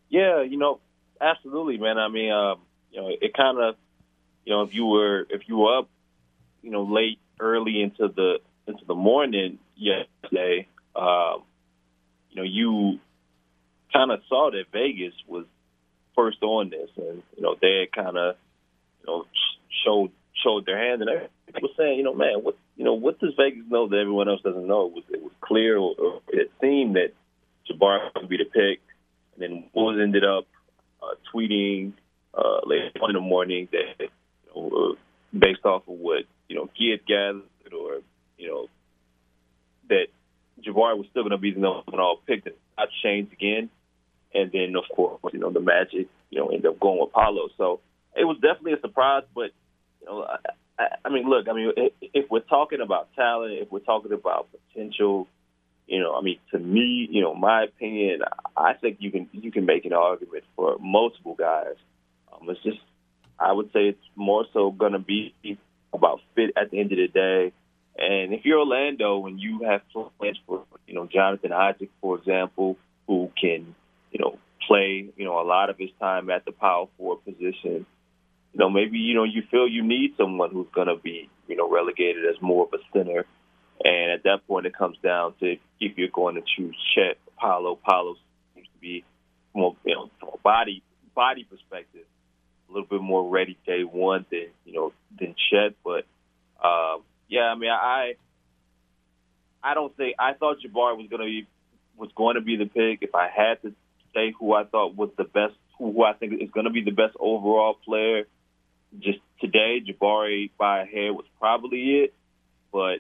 Yeah, 0.10 0.44
you 0.44 0.58
know, 0.58 0.80
absolutely, 1.20 1.78
man. 1.78 1.98
I 1.98 2.08
mean, 2.08 2.32
uh, 2.32 2.56
you 2.92 3.02
know, 3.02 3.10
it 3.10 3.34
kind 3.34 3.60
of, 3.60 3.76
you 4.46 4.54
know, 4.54 4.62
if 4.62 4.74
you 4.74 4.86
were 4.86 5.28
if 5.30 5.42
you 5.48 5.58
were 5.58 5.80
up, 5.80 5.90
you 6.62 6.72
know, 6.72 6.84
late, 6.84 7.20
early 7.40 7.82
into 7.82 8.08
the 8.08 8.40
into 8.68 8.86
the 8.86 8.96
morning 8.96 9.60
yesterday, 9.76 10.68
um, 10.96 11.44
you 12.30 12.38
know, 12.38 12.44
you 12.44 13.00
kind 13.92 14.12
of 14.12 14.22
saw 14.30 14.52
that 14.52 14.66
Vegas 14.72 15.14
was 15.28 15.46
first 16.16 16.42
on 16.44 16.70
this, 16.70 16.90
and 16.96 17.22
you 17.36 17.42
know, 17.42 17.56
they 17.62 17.80
had 17.82 17.92
kind 17.92 18.18
of, 18.18 18.36
you 19.02 19.08
know, 19.08 19.26
showed 19.86 20.12
showed 20.44 20.66
their 20.66 20.78
hand, 20.78 21.02
and 21.02 21.10
everybody 21.10 21.62
was 21.62 21.72
saying, 21.78 21.98
you 21.98 22.04
know, 22.04 22.14
man, 22.14 22.44
what 22.44 22.58
you 22.76 22.84
know, 22.84 22.94
what 22.94 23.20
does 23.20 23.34
Vegas 23.38 23.64
know 23.70 23.88
that 23.88 23.98
everyone 23.98 24.28
else 24.28 24.42
doesn't 24.42 24.68
know? 24.68 24.88
It 24.88 24.94
was 24.94 25.04
it 25.10 25.22
was 25.22 25.32
clear, 25.42 25.78
or, 25.78 25.96
or 25.98 26.22
it 26.30 26.52
seemed 26.62 26.96
that 26.96 27.14
Jabari 27.70 28.10
would 28.16 28.30
be 28.30 28.38
the 28.38 28.46
pick, 28.46 28.82
and 29.34 29.42
then 29.42 29.70
Woj 29.76 30.02
ended 30.02 30.24
up 30.24 30.46
uh, 31.02 31.16
tweeting 31.34 31.94
uh, 32.34 32.60
late 32.66 32.92
in 32.96 33.14
the 33.14 33.20
morning 33.20 33.68
that, 33.72 33.96
you 34.00 34.10
know, 34.56 34.92
uh, 34.92 35.38
based 35.38 35.66
off 35.66 35.84
of 35.88 35.98
what 35.98 36.24
you 36.50 36.56
know 36.56 36.70
he 36.74 36.96
gathered, 37.08 37.44
or 37.74 38.02
you 38.38 38.48
know, 38.50 38.68
that 39.90 40.08
Jabari 40.62 40.98
was 40.98 41.08
still 41.12 41.24
going 41.24 41.32
to 41.32 41.38
be 41.38 41.52
the 41.52 41.60
number 41.60 41.84
one 41.86 42.02
all 42.02 42.20
pick. 42.28 42.44
That 42.44 42.58
not 42.78 42.90
changed 43.04 43.34
again, 43.34 43.70
and 44.34 44.52
then 44.52 44.76
of 44.76 44.84
course, 44.96 45.20
you 45.34 45.40
know, 45.40 45.52
the 45.52 45.60
Magic, 45.60 46.08
you 46.30 46.40
know, 46.40 46.48
ended 46.48 46.66
up 46.66 46.80
going 46.80 47.00
with 47.00 47.14
Paolo. 47.14 47.50
So 47.58 47.80
it 48.16 48.26
was 48.26 48.38
definitely 48.42 48.74
a 48.74 48.82
surprise. 48.82 49.24
But 49.34 49.52
I, 50.10 50.86
I 51.06 51.10
mean, 51.10 51.30
look, 51.30 51.48
I 51.50 51.54
mean, 51.54 51.72
if, 51.78 51.94
if 52.14 52.30
we're 52.30 52.40
talking 52.40 52.82
about 52.82 53.14
talent, 53.16 53.54
if 53.54 53.72
we're 53.72 53.80
talking 53.80 54.14
about 54.14 54.48
potential, 54.52 55.28
you 55.88 56.00
know, 56.00 56.16
I 56.16 56.22
mean, 56.22 56.40
to 56.52 56.60
me, 56.60 57.08
you 57.10 57.22
know, 57.22 57.34
my 57.34 57.64
opinion, 57.64 58.22
I 58.58 58.74
think 58.74 58.98
you 59.00 59.12
can 59.12 59.30
you 59.32 59.52
can 59.52 59.66
make 59.66 59.86
an 59.86 59.94
argument 59.94 60.44
for 60.56 60.78
multiple 60.80 61.36
guys. 61.36 61.76
Um, 62.34 62.50
it's 62.50 62.62
just, 62.64 62.80
I 63.40 63.52
would 63.52 63.68
say 63.72 63.90
it's 63.90 64.00
more 64.16 64.46
so 64.54 64.72
going 64.72 64.94
to 64.94 65.00
be 65.00 65.34
about 65.94 66.22
fit 66.36 66.52
at 66.58 66.72
the 66.72 66.80
end 66.80 66.92
of 66.92 66.98
the 66.98 67.08
day. 67.08 67.54
And 67.98 68.34
if 68.34 68.44
you're 68.44 68.60
Orlando 68.60 69.26
and 69.26 69.40
you 69.40 69.62
have 69.64 69.82
plans 70.20 70.38
for, 70.46 70.66
you 70.86 70.94
know, 70.96 71.08
Jonathan 71.08 71.54
Isaac, 71.54 71.90
for 72.02 72.18
example, 72.18 72.78
who 73.08 73.32
can, 73.40 73.76
you 74.12 74.20
know, 74.20 74.38
play, 74.68 75.10
you 75.16 75.26
know, 75.26 75.40
a 75.40 75.48
lot 75.48 75.70
of 75.70 75.78
his 75.78 75.92
time 76.00 76.30
at 76.30 76.44
the 76.44 76.52
power 76.52 76.88
forward 76.98 77.24
position, 77.24 77.86
you 78.56 78.60
know, 78.60 78.70
maybe, 78.70 79.00
you 79.00 79.14
know, 79.14 79.26
you 79.26 79.44
feel 79.52 79.68
you 79.68 79.84
need 79.84 80.14
someone 80.16 80.50
who's 80.50 80.70
going 80.74 80.88
to 80.88 80.96
be, 80.96 81.30
you 81.50 81.58
know, 81.58 81.70
relegated 81.70 82.24
as 82.26 82.42
more 82.42 82.64
of 82.64 82.74
a 82.74 82.78
center. 82.98 83.26
And 83.84 84.12
at 84.14 84.24
that 84.24 84.48
point, 84.48 84.66
it 84.66 84.74
comes 84.74 84.98
down 85.04 85.34
to 85.42 85.58
if 85.82 85.98
you're 85.98 86.08
going 86.08 86.36
to 86.36 86.42
choose 86.56 86.74
Chet, 86.96 87.18
Paolo. 87.38 87.78
Paolo 87.86 88.16
seems 88.54 88.68
to 88.68 88.80
be 88.80 89.04
more, 89.54 89.76
you 89.84 89.94
know, 89.94 90.10
from 90.22 90.30
a 90.34 90.38
body 90.38 90.82
body 91.14 91.44
perspective, 91.44 92.06
a 92.70 92.72
little 92.72 92.88
bit 92.88 93.02
more 93.02 93.30
ready 93.30 93.58
day 93.68 93.84
one 93.84 94.26
than 94.32 94.48
you 94.64 94.72
know 94.72 94.94
than 95.20 95.36
Chet. 95.50 95.76
But 95.84 96.06
um, 96.66 97.04
yeah, 97.28 97.52
I 97.52 97.56
mean, 97.56 97.72
I 97.72 98.14
I 99.62 99.74
don't 99.74 99.96
think 99.98 100.16
I 100.18 100.32
thought 100.32 100.60
Jabari 100.66 100.96
was 100.96 101.08
going 101.10 101.22
to 101.22 101.26
be 101.26 101.46
was 101.98 102.10
going 102.16 102.36
to 102.36 102.42
be 102.42 102.56
the 102.56 102.68
pick. 102.68 103.00
If 103.02 103.14
I 103.14 103.28
had 103.28 103.62
to 103.64 103.74
say 104.14 104.34
who 104.40 104.54
I 104.54 104.64
thought 104.64 104.96
was 104.96 105.10
the 105.18 105.26
best, 105.26 105.56
who 105.78 106.06
I 106.06 106.14
think 106.14 106.42
is 106.42 106.52
going 106.52 106.68
to 106.68 106.72
be 106.72 106.84
the 106.86 106.92
best 106.92 107.18
overall 107.20 107.76
player, 107.86 108.24
just 109.00 109.20
today, 109.40 109.82
Jabari 109.82 110.52
by 110.58 110.82
a 110.82 110.86
hair 110.86 111.14
was 111.14 111.26
probably 111.40 112.04
it. 112.04 112.14
But 112.72 113.00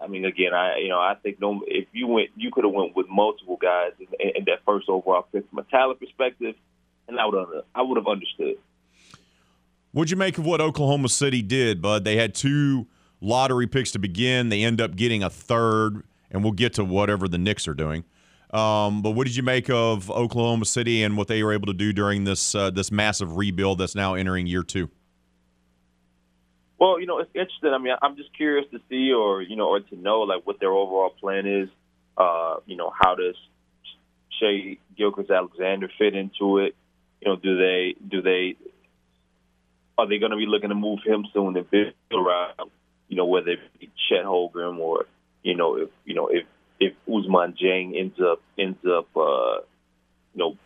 I 0.00 0.06
mean, 0.08 0.24
again, 0.24 0.52
I 0.52 0.78
you 0.78 0.88
know 0.88 0.98
I 0.98 1.14
think 1.22 1.40
no, 1.40 1.62
if 1.66 1.86
you 1.92 2.06
went, 2.06 2.30
you 2.36 2.50
could 2.50 2.64
have 2.64 2.72
went 2.72 2.96
with 2.96 3.08
multiple 3.08 3.58
guys 3.60 3.92
in, 3.98 4.30
in 4.36 4.44
that 4.46 4.64
first 4.66 4.88
overall 4.88 5.26
pick 5.32 5.48
from 5.48 5.58
a 5.60 5.64
talent 5.64 6.00
perspective, 6.00 6.54
and 7.08 7.18
I 7.18 7.26
would 7.26 7.38
have 7.38 7.64
I 7.74 7.82
would 7.82 7.96
have 7.96 8.08
understood. 8.08 8.56
What'd 9.92 10.10
you 10.10 10.16
make 10.16 10.38
of 10.38 10.46
what 10.46 10.60
Oklahoma 10.60 11.10
City 11.10 11.42
did, 11.42 11.82
Bud? 11.82 12.04
They 12.04 12.16
had 12.16 12.34
two 12.34 12.86
lottery 13.20 13.66
picks 13.66 13.92
to 13.92 13.98
begin. 13.98 14.48
They 14.48 14.62
end 14.62 14.80
up 14.80 14.96
getting 14.96 15.22
a 15.22 15.28
third, 15.28 16.02
and 16.30 16.42
we'll 16.42 16.54
get 16.54 16.74
to 16.74 16.84
whatever 16.84 17.28
the 17.28 17.38
Knicks 17.38 17.68
are 17.68 17.74
doing. 17.74 18.04
Um, 18.52 19.00
but 19.02 19.12
what 19.12 19.26
did 19.26 19.36
you 19.36 19.42
make 19.42 19.70
of 19.70 20.10
Oklahoma 20.10 20.66
City 20.66 21.02
and 21.02 21.16
what 21.16 21.28
they 21.28 21.42
were 21.42 21.52
able 21.52 21.66
to 21.66 21.74
do 21.74 21.92
during 21.92 22.24
this 22.24 22.54
uh, 22.54 22.70
this 22.70 22.90
massive 22.90 23.36
rebuild 23.36 23.78
that's 23.78 23.94
now 23.94 24.14
entering 24.14 24.46
year 24.46 24.62
two? 24.62 24.90
Well, 26.82 26.98
you 26.98 27.06
know, 27.06 27.20
it's 27.20 27.30
interesting. 27.32 27.70
I 27.72 27.78
mean, 27.78 27.94
I'm 28.02 28.16
just 28.16 28.36
curious 28.36 28.68
to 28.72 28.80
see, 28.88 29.12
or 29.12 29.40
you 29.40 29.54
know, 29.54 29.68
or 29.68 29.78
to 29.78 29.96
know 29.96 30.22
like 30.22 30.44
what 30.44 30.58
their 30.58 30.72
overall 30.72 31.10
plan 31.10 31.46
is. 31.46 31.68
Uh, 32.16 32.56
you 32.66 32.76
know, 32.76 32.90
how 32.92 33.14
does 33.14 33.36
Shea 34.40 34.80
Gilchrist 34.98 35.30
Alexander 35.30 35.88
fit 35.96 36.16
into 36.16 36.58
it? 36.58 36.74
You 37.20 37.28
know, 37.28 37.36
do 37.36 37.56
they 37.56 37.94
do 38.04 38.20
they 38.20 38.56
are 39.96 40.08
they 40.08 40.18
going 40.18 40.32
to 40.32 40.36
be 40.36 40.46
looking 40.46 40.70
to 40.70 40.74
move 40.74 40.98
him 41.06 41.24
soon 41.32 41.56
and 41.56 41.70
build 41.70 41.92
around? 42.12 42.72
You 43.06 43.16
know, 43.16 43.26
whether 43.26 43.50
it 43.50 43.60
be 43.78 43.88
Chet 44.08 44.24
Holmgren 44.24 44.76
or 44.80 45.04
you 45.44 45.54
know 45.54 45.76
if 45.76 45.90
you 46.04 46.16
know 46.16 46.30
if 46.32 46.46
if 46.80 46.94
Ousmane 47.08 47.56
Dieng 47.56 47.96
ends 47.96 48.18
up 48.20 48.40
ends 48.58 48.84
up 48.84 49.06
uh, 49.16 49.60
you 50.34 50.38
know 50.38 50.56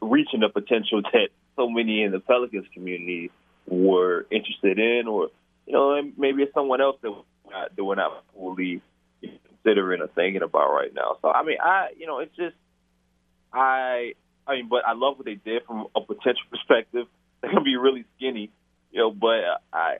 reaching 0.00 0.40
the 0.40 0.48
potential 0.48 1.02
that 1.12 1.28
so 1.54 1.68
many 1.68 2.02
in 2.02 2.12
the 2.12 2.20
Pelicans 2.20 2.64
community 2.72 3.30
were 3.66 4.24
interested 4.30 4.78
in, 4.78 5.06
or 5.06 5.28
you 5.66 5.72
know 5.72 6.00
maybe 6.16 6.42
it's 6.42 6.54
someone 6.54 6.80
else 6.80 6.96
that 7.02 7.10
we're 7.10 7.52
not, 7.52 7.76
that 7.76 7.84
we're 7.84 7.94
not 7.94 8.24
fully 8.34 8.80
considering 9.20 10.00
or 10.00 10.08
thinking 10.08 10.42
about 10.42 10.72
right 10.72 10.94
now. 10.94 11.16
So 11.22 11.30
I 11.30 11.42
mean, 11.42 11.58
I 11.62 11.88
you 11.96 12.06
know 12.06 12.20
it's 12.20 12.34
just 12.36 12.56
I 13.52 14.12
I 14.46 14.56
mean, 14.56 14.68
but 14.68 14.86
I 14.86 14.92
love 14.92 15.16
what 15.18 15.24
they 15.24 15.34
did 15.34 15.64
from 15.66 15.86
a 15.94 16.00
potential 16.00 16.44
perspective. 16.50 17.06
They're 17.40 17.52
gonna 17.52 17.64
be 17.64 17.76
really 17.76 18.04
skinny, 18.16 18.50
you 18.92 19.00
know. 19.00 19.10
But 19.10 19.62
I 19.72 19.98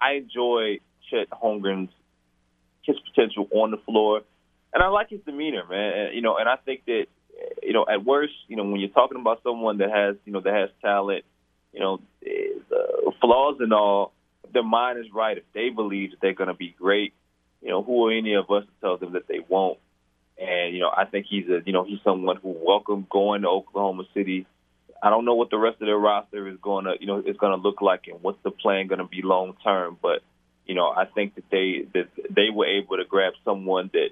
I 0.00 0.14
enjoy 0.14 0.80
Chet 1.10 1.30
Holmgren's 1.30 1.90
his 2.82 2.96
potential 3.00 3.48
on 3.52 3.70
the 3.70 3.76
floor, 3.78 4.22
and 4.74 4.82
I 4.82 4.88
like 4.88 5.10
his 5.10 5.20
demeanor, 5.24 5.64
man. 5.68 5.92
And, 5.98 6.14
you 6.14 6.20
know, 6.20 6.36
and 6.36 6.48
I 6.48 6.56
think 6.56 6.84
that 6.86 7.06
you 7.62 7.72
know, 7.72 7.86
at 7.88 8.04
worst, 8.04 8.34
you 8.48 8.56
know, 8.56 8.64
when 8.64 8.80
you're 8.80 8.90
talking 8.90 9.20
about 9.20 9.42
someone 9.42 9.78
that 9.78 9.90
has 9.90 10.16
you 10.24 10.32
know 10.32 10.40
that 10.40 10.52
has 10.52 10.70
talent, 10.80 11.24
you 11.72 11.80
know, 11.80 12.00
uh, 12.24 13.10
flaws 13.20 13.56
and 13.60 13.72
all, 13.72 14.12
their 14.52 14.62
mind 14.62 14.98
is 14.98 15.12
right, 15.12 15.38
if 15.38 15.44
they 15.54 15.70
believe 15.70 16.10
that 16.10 16.20
they're 16.20 16.34
gonna 16.34 16.54
be 16.54 16.74
great, 16.78 17.14
you 17.60 17.70
know, 17.70 17.82
who 17.82 18.08
are 18.08 18.12
any 18.12 18.34
of 18.34 18.50
us 18.50 18.64
to 18.64 18.70
tell 18.80 18.96
them 18.96 19.12
that 19.12 19.28
they 19.28 19.40
won't? 19.48 19.78
And 20.38 20.74
you 20.74 20.80
know, 20.80 20.90
I 20.94 21.04
think 21.04 21.26
he's 21.28 21.48
a 21.48 21.62
you 21.64 21.72
know 21.72 21.84
he's 21.84 22.00
someone 22.02 22.36
who 22.36 22.56
welcomed 22.64 23.08
going 23.08 23.42
to 23.42 23.48
Oklahoma 23.48 24.04
City. 24.14 24.46
I 25.02 25.10
don't 25.10 25.24
know 25.24 25.34
what 25.34 25.50
the 25.50 25.58
rest 25.58 25.80
of 25.80 25.86
their 25.86 25.98
roster 25.98 26.48
is 26.48 26.58
going 26.60 26.84
to 26.86 26.94
you 27.00 27.06
know 27.06 27.18
is 27.18 27.36
going 27.36 27.52
to 27.52 27.62
look 27.62 27.80
like 27.80 28.06
and 28.08 28.22
what's 28.22 28.42
the 28.42 28.50
plan 28.50 28.86
going 28.86 28.98
to 28.98 29.06
be 29.06 29.22
long 29.22 29.54
term. 29.62 29.98
But 30.00 30.22
you 30.66 30.74
know, 30.74 30.88
I 30.88 31.04
think 31.04 31.34
that 31.36 31.44
they 31.50 31.86
that 31.94 32.08
they 32.30 32.50
were 32.52 32.66
able 32.66 32.96
to 32.96 33.04
grab 33.04 33.34
someone 33.44 33.90
that 33.92 34.08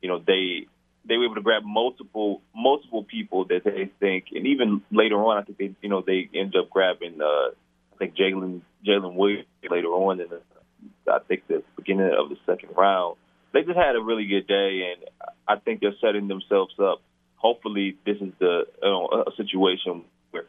you 0.00 0.08
know 0.08 0.18
they 0.18 0.66
they 1.06 1.16
were 1.16 1.26
able 1.26 1.34
to 1.34 1.42
grab 1.42 1.64
multiple 1.64 2.40
multiple 2.54 3.04
people 3.04 3.44
that 3.46 3.64
they 3.64 3.90
think, 4.00 4.26
and 4.32 4.46
even 4.46 4.82
later 4.90 5.16
on, 5.16 5.38
I 5.38 5.42
think 5.42 5.58
they 5.58 5.74
you 5.82 5.88
know 5.88 6.02
they 6.02 6.28
end 6.34 6.54
up 6.56 6.70
grabbing 6.70 7.20
uh, 7.20 7.50
I 7.94 7.98
think 7.98 8.16
Jalen 8.16 8.62
Jalen 8.86 9.14
Williams 9.14 9.46
later 9.68 9.88
on 9.88 10.20
in 10.20 10.28
the, 10.28 10.40
I 11.10 11.18
think 11.26 11.46
the 11.46 11.62
beginning 11.76 12.10
of 12.18 12.28
the 12.28 12.36
second 12.46 12.70
round 12.76 13.16
they 13.54 13.62
just 13.62 13.78
had 13.78 13.94
a 13.94 14.00
really 14.00 14.26
good 14.26 14.48
day, 14.48 14.92
and 14.92 15.30
I 15.46 15.56
think 15.56 15.80
they're 15.80 15.94
setting 16.00 16.26
themselves 16.26 16.74
up. 16.78 17.00
Hopefully, 17.36 17.96
this 18.04 18.16
is 18.16 18.32
the 18.40 18.64
you 18.82 18.88
know, 18.88 19.24
a 19.28 19.30
situation 19.36 20.02
where 20.32 20.44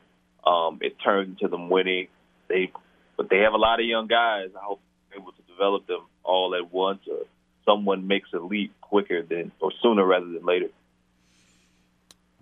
um, 0.45 0.80
it 0.81 0.95
turns 1.03 1.30
into 1.30 1.47
them 1.47 1.69
winning. 1.69 2.07
They, 2.49 2.72
but 3.15 3.30
they 3.30 3.38
have 3.39 3.53
a 3.53 3.57
lot 3.57 3.80
of 3.80 3.85
young 3.85 4.07
guys. 4.07 4.49
I 4.59 4.63
hope 4.63 4.81
they're 5.09 5.22
able 5.22 5.34
to 5.34 5.41
develop 5.43 5.85
them 5.85 6.01
all 6.23 6.55
at 6.55 6.73
once, 6.73 7.01
or 7.09 7.19
someone 7.63 8.07
makes 8.07 8.30
a 8.34 8.39
leap 8.39 8.73
quicker 8.81 9.22
than 9.22 9.51
or 9.59 9.72
sooner 9.84 10.03
rather 10.03 10.26
than 10.26 10.43
later. 10.43 10.69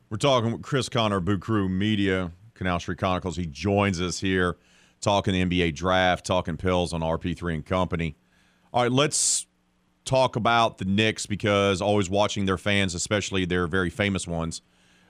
We're 0.09 0.17
talking 0.17 0.53
with 0.53 0.61
Chris 0.61 0.87
Connor, 0.87 1.19
Boot 1.19 1.41
Crew 1.41 1.67
Media, 1.67 2.31
Canal 2.53 2.79
Street 2.79 2.99
Chronicles. 2.99 3.35
He 3.35 3.47
joins 3.47 3.99
us 3.99 4.19
here, 4.21 4.55
talking 5.03 5.33
the 5.33 5.43
NBA 5.45 5.75
draft, 5.75 6.25
talking 6.25 6.57
pills 6.57 6.93
on 6.93 7.01
RP3 7.01 7.55
and 7.55 7.65
Company. 7.65 8.15
All 8.73 8.83
right, 8.83 8.91
let's 8.91 9.45
talk 10.05 10.35
about 10.35 10.79
the 10.79 10.85
Knicks 10.85 11.25
because 11.25 11.81
always 11.81 12.09
watching 12.09 12.45
their 12.45 12.57
fans, 12.57 12.95
especially 12.95 13.45
their 13.45 13.67
very 13.67 13.89
famous 13.89 14.27
ones, 14.27 14.61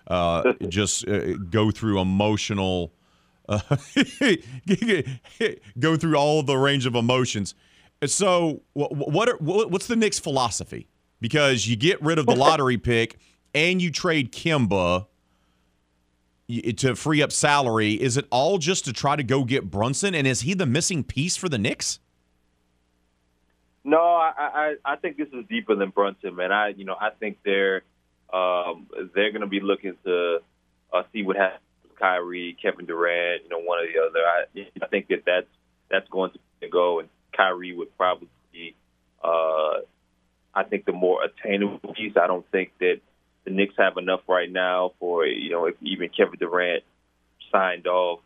uh, 0.07 0.53
just 0.68 1.07
uh, 1.07 1.34
go 1.49 1.72
through 1.72 1.99
emotional, 1.99 2.94
uh, 3.48 3.60
go 5.80 5.95
through 5.95 6.15
all 6.15 6.44
the 6.44 6.57
range 6.57 6.86
of 6.86 6.95
emotions. 6.95 7.56
So, 8.06 8.64
what 8.74 9.30
are, 9.30 9.38
what's 9.38 9.88
the 9.88 9.95
Knicks' 9.95 10.20
philosophy? 10.20 10.90
Because 11.22 11.68
you 11.68 11.78
get 11.78 12.02
rid 12.02 12.20
of 12.20 12.26
the 12.26 12.36
lottery 12.36 12.78
pick 12.78 13.18
and 13.56 13.82
you 13.82 13.91
trade 13.91 14.34
Kemba 14.34 15.07
to 16.49 16.95
free 16.95 17.22
up 17.22 17.32
salary. 17.32 17.94
Is 17.94 18.18
it 18.18 18.26
all 18.30 18.57
just 18.57 18.86
to 18.86 18.94
try 18.94 19.15
to 19.15 19.24
go 19.24 19.44
get 19.44 19.70
Brunson? 19.70 20.14
And 20.14 20.28
is 20.28 20.41
he 20.41 20.53
the 20.53 20.65
missing 20.65 21.03
piece 21.03 21.36
for 21.36 21.49
the 21.49 21.57
Knicks? 21.57 21.99
No, 23.86 23.99
I, 23.99 24.34
I 24.38 24.76
I 24.86 24.95
think 24.95 25.18
this 25.18 25.28
is 25.34 25.45
deeper 25.49 25.76
than 25.76 25.90
Brunson, 25.90 26.36
man. 26.36 26.52
I 26.52 26.70
you 26.70 26.86
know 26.86 26.95
I 26.99 27.10
think 27.10 27.40
they're 27.44 27.84
um, 28.34 28.88
they're 29.14 29.32
going 29.32 29.41
to 29.41 29.48
be 29.48 29.60
looking 29.60 29.94
to 30.06 30.40
uh, 30.91 31.03
see 31.14 31.24
what 31.24 31.36
happens 31.36 31.61
with 31.84 31.98
Kyrie, 31.99 32.57
Kevin 32.61 32.86
Durant, 32.86 33.44
you 33.44 33.49
know, 33.49 33.60
one 33.60 33.80
or 33.80 33.88
the 33.88 33.99
other. 33.99 34.20
I, 34.26 34.84
I 34.84 34.88
think 34.88 35.07
that 35.10 35.24
that's 35.26 35.48
that's 35.90 36.10
going 36.10 36.32
to 36.61 36.68
go, 36.68 36.99
and 36.99 37.10
Kyrie 37.36 37.76
would 37.76 37.95
probably 37.98 38.30
be, 38.52 38.76
uh, 39.24 39.82
I 40.56 40.64
think, 40.68 40.86
the 40.86 40.94
more 40.94 41.20
attainable 41.24 41.94
piece. 41.94 42.14
I 42.20 42.26
don't 42.26 42.49
think 42.52 42.72
that 42.80 43.02
the 43.54 43.62
Knicks 43.62 43.76
have 43.78 43.98
enough 43.98 44.22
right 44.28 44.52
now 44.52 44.94
for 45.00 45.26
you 45.26 45.52
know 45.52 45.66
if 45.66 45.76
even 45.82 46.10
Kevin 46.10 46.40
Durant 46.40 46.84
signed 47.52 47.88
off, 47.88 48.20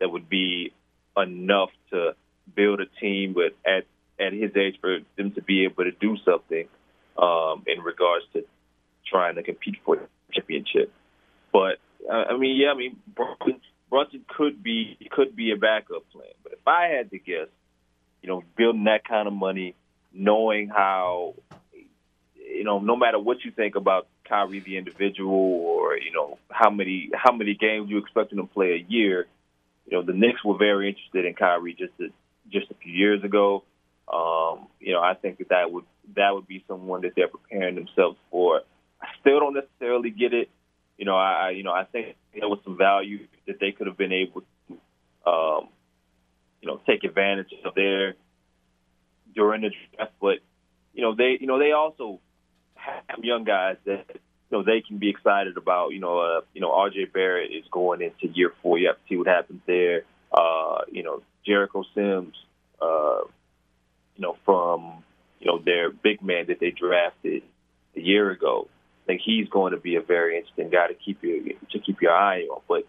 that 0.00 0.10
would 0.10 0.28
be 0.28 0.72
enough 1.16 1.70
to 1.90 2.14
build 2.54 2.80
a 2.80 2.86
team. 3.00 3.34
But 3.34 3.54
at 3.68 3.84
at 4.18 4.32
his 4.32 4.56
age 4.56 4.76
for 4.80 4.98
them 5.16 5.32
to 5.32 5.42
be 5.42 5.64
able 5.64 5.84
to 5.84 5.92
do 5.92 6.16
something 6.24 6.68
um, 7.18 7.64
in 7.66 7.82
regards 7.82 8.24
to 8.32 8.44
trying 9.06 9.36
to 9.36 9.42
compete 9.42 9.76
for 9.84 9.96
the 9.96 10.08
championship. 10.32 10.92
But 11.52 11.78
uh, 12.10 12.24
I 12.30 12.36
mean, 12.36 12.60
yeah, 12.60 12.70
I 12.70 12.74
mean 12.74 12.96
Brunson, 13.14 13.60
Brunson 13.90 14.24
could 14.28 14.62
be 14.62 14.96
could 15.10 15.36
be 15.36 15.52
a 15.52 15.56
backup 15.56 16.08
plan. 16.10 16.32
But 16.42 16.52
if 16.52 16.66
I 16.66 16.86
had 16.86 17.10
to 17.10 17.18
guess, 17.18 17.48
you 18.22 18.28
know, 18.28 18.42
building 18.56 18.84
that 18.84 19.06
kind 19.06 19.28
of 19.28 19.34
money, 19.34 19.74
knowing 20.12 20.68
how 20.68 21.34
you 22.36 22.64
know, 22.64 22.78
no 22.78 22.96
matter 22.96 23.18
what 23.18 23.44
you 23.44 23.50
think 23.50 23.74
about 23.74 24.06
Kyrie 24.28 24.60
the 24.60 24.76
individual, 24.76 25.34
or 25.34 25.96
you 25.96 26.12
know 26.12 26.38
how 26.50 26.70
many 26.70 27.10
how 27.14 27.32
many 27.32 27.54
games 27.54 27.90
you 27.90 27.98
expect 27.98 28.32
him 28.32 28.38
to 28.38 28.46
play 28.46 28.72
a 28.72 28.86
year, 28.90 29.26
you 29.86 29.96
know, 29.96 30.02
the 30.02 30.12
Knicks 30.12 30.44
were 30.44 30.56
very 30.56 30.88
interested 30.88 31.24
in 31.24 31.34
Kyrie 31.34 31.74
just 31.74 31.92
a, 32.00 32.08
just 32.50 32.70
a 32.70 32.74
few 32.74 32.92
years 32.92 33.22
ago. 33.22 33.64
Um, 34.12 34.68
you 34.80 34.92
know, 34.92 35.00
I 35.00 35.14
think 35.14 35.38
that 35.38 35.50
that 35.50 35.70
would 35.70 35.84
that 36.16 36.34
would 36.34 36.46
be 36.46 36.64
someone 36.68 37.02
that 37.02 37.12
they're 37.16 37.28
preparing 37.28 37.74
themselves 37.74 38.18
for. 38.30 38.62
I 39.00 39.08
still 39.20 39.40
don't 39.40 39.54
necessarily 39.54 40.10
get 40.10 40.32
it. 40.32 40.48
You 40.96 41.04
know, 41.04 41.16
I 41.16 41.50
you 41.50 41.62
know 41.62 41.72
I 41.72 41.84
think 41.84 42.16
there 42.34 42.48
was 42.48 42.60
some 42.64 42.76
value 42.76 43.26
that 43.46 43.60
they 43.60 43.72
could 43.72 43.86
have 43.86 43.96
been 43.96 44.12
able 44.12 44.42
to, 44.42 45.30
um, 45.30 45.68
you 46.60 46.68
know, 46.68 46.80
take 46.86 47.04
advantage 47.04 47.52
of 47.64 47.74
there 47.74 48.14
during 49.34 49.62
the 49.62 49.70
draft. 49.96 50.12
But 50.20 50.38
you 50.92 51.02
know, 51.02 51.14
they 51.14 51.38
you 51.40 51.46
know 51.46 51.58
they 51.58 51.72
also 51.72 52.20
have 53.08 53.24
young 53.24 53.44
guys 53.44 53.76
that 53.86 54.04
you 54.10 54.18
know 54.50 54.62
they 54.62 54.80
can 54.80 54.98
be 54.98 55.10
excited 55.10 55.56
about. 55.56 55.90
You 55.90 56.00
know, 56.00 56.18
uh, 56.18 56.40
you 56.52 56.60
know, 56.60 56.70
RJ 56.70 57.12
Barrett 57.12 57.50
is 57.52 57.64
going 57.70 58.02
into 58.02 58.34
year 58.34 58.52
four. 58.62 58.78
You 58.78 58.88
have 58.88 58.96
to 58.96 59.02
see 59.08 59.16
what 59.16 59.26
happens 59.26 59.60
there. 59.66 60.02
Uh, 60.32 60.82
you 60.90 61.02
know, 61.02 61.22
Jericho 61.46 61.84
Sims. 61.94 62.34
Uh, 62.80 63.22
you 64.16 64.22
know, 64.22 64.36
from 64.44 65.02
you 65.40 65.46
know 65.46 65.58
their 65.58 65.90
big 65.90 66.22
man 66.22 66.46
that 66.48 66.60
they 66.60 66.70
drafted 66.70 67.42
a 67.96 68.00
year 68.00 68.30
ago. 68.30 68.68
I 69.04 69.06
think 69.06 69.20
he's 69.24 69.48
going 69.48 69.72
to 69.72 69.78
be 69.78 69.96
a 69.96 70.00
very 70.00 70.38
interesting 70.38 70.70
guy 70.70 70.88
to 70.88 70.94
keep 70.94 71.22
your 71.22 71.42
to 71.70 71.78
keep 71.78 72.00
your 72.00 72.12
eye 72.12 72.42
on. 72.42 72.62
But 72.68 72.86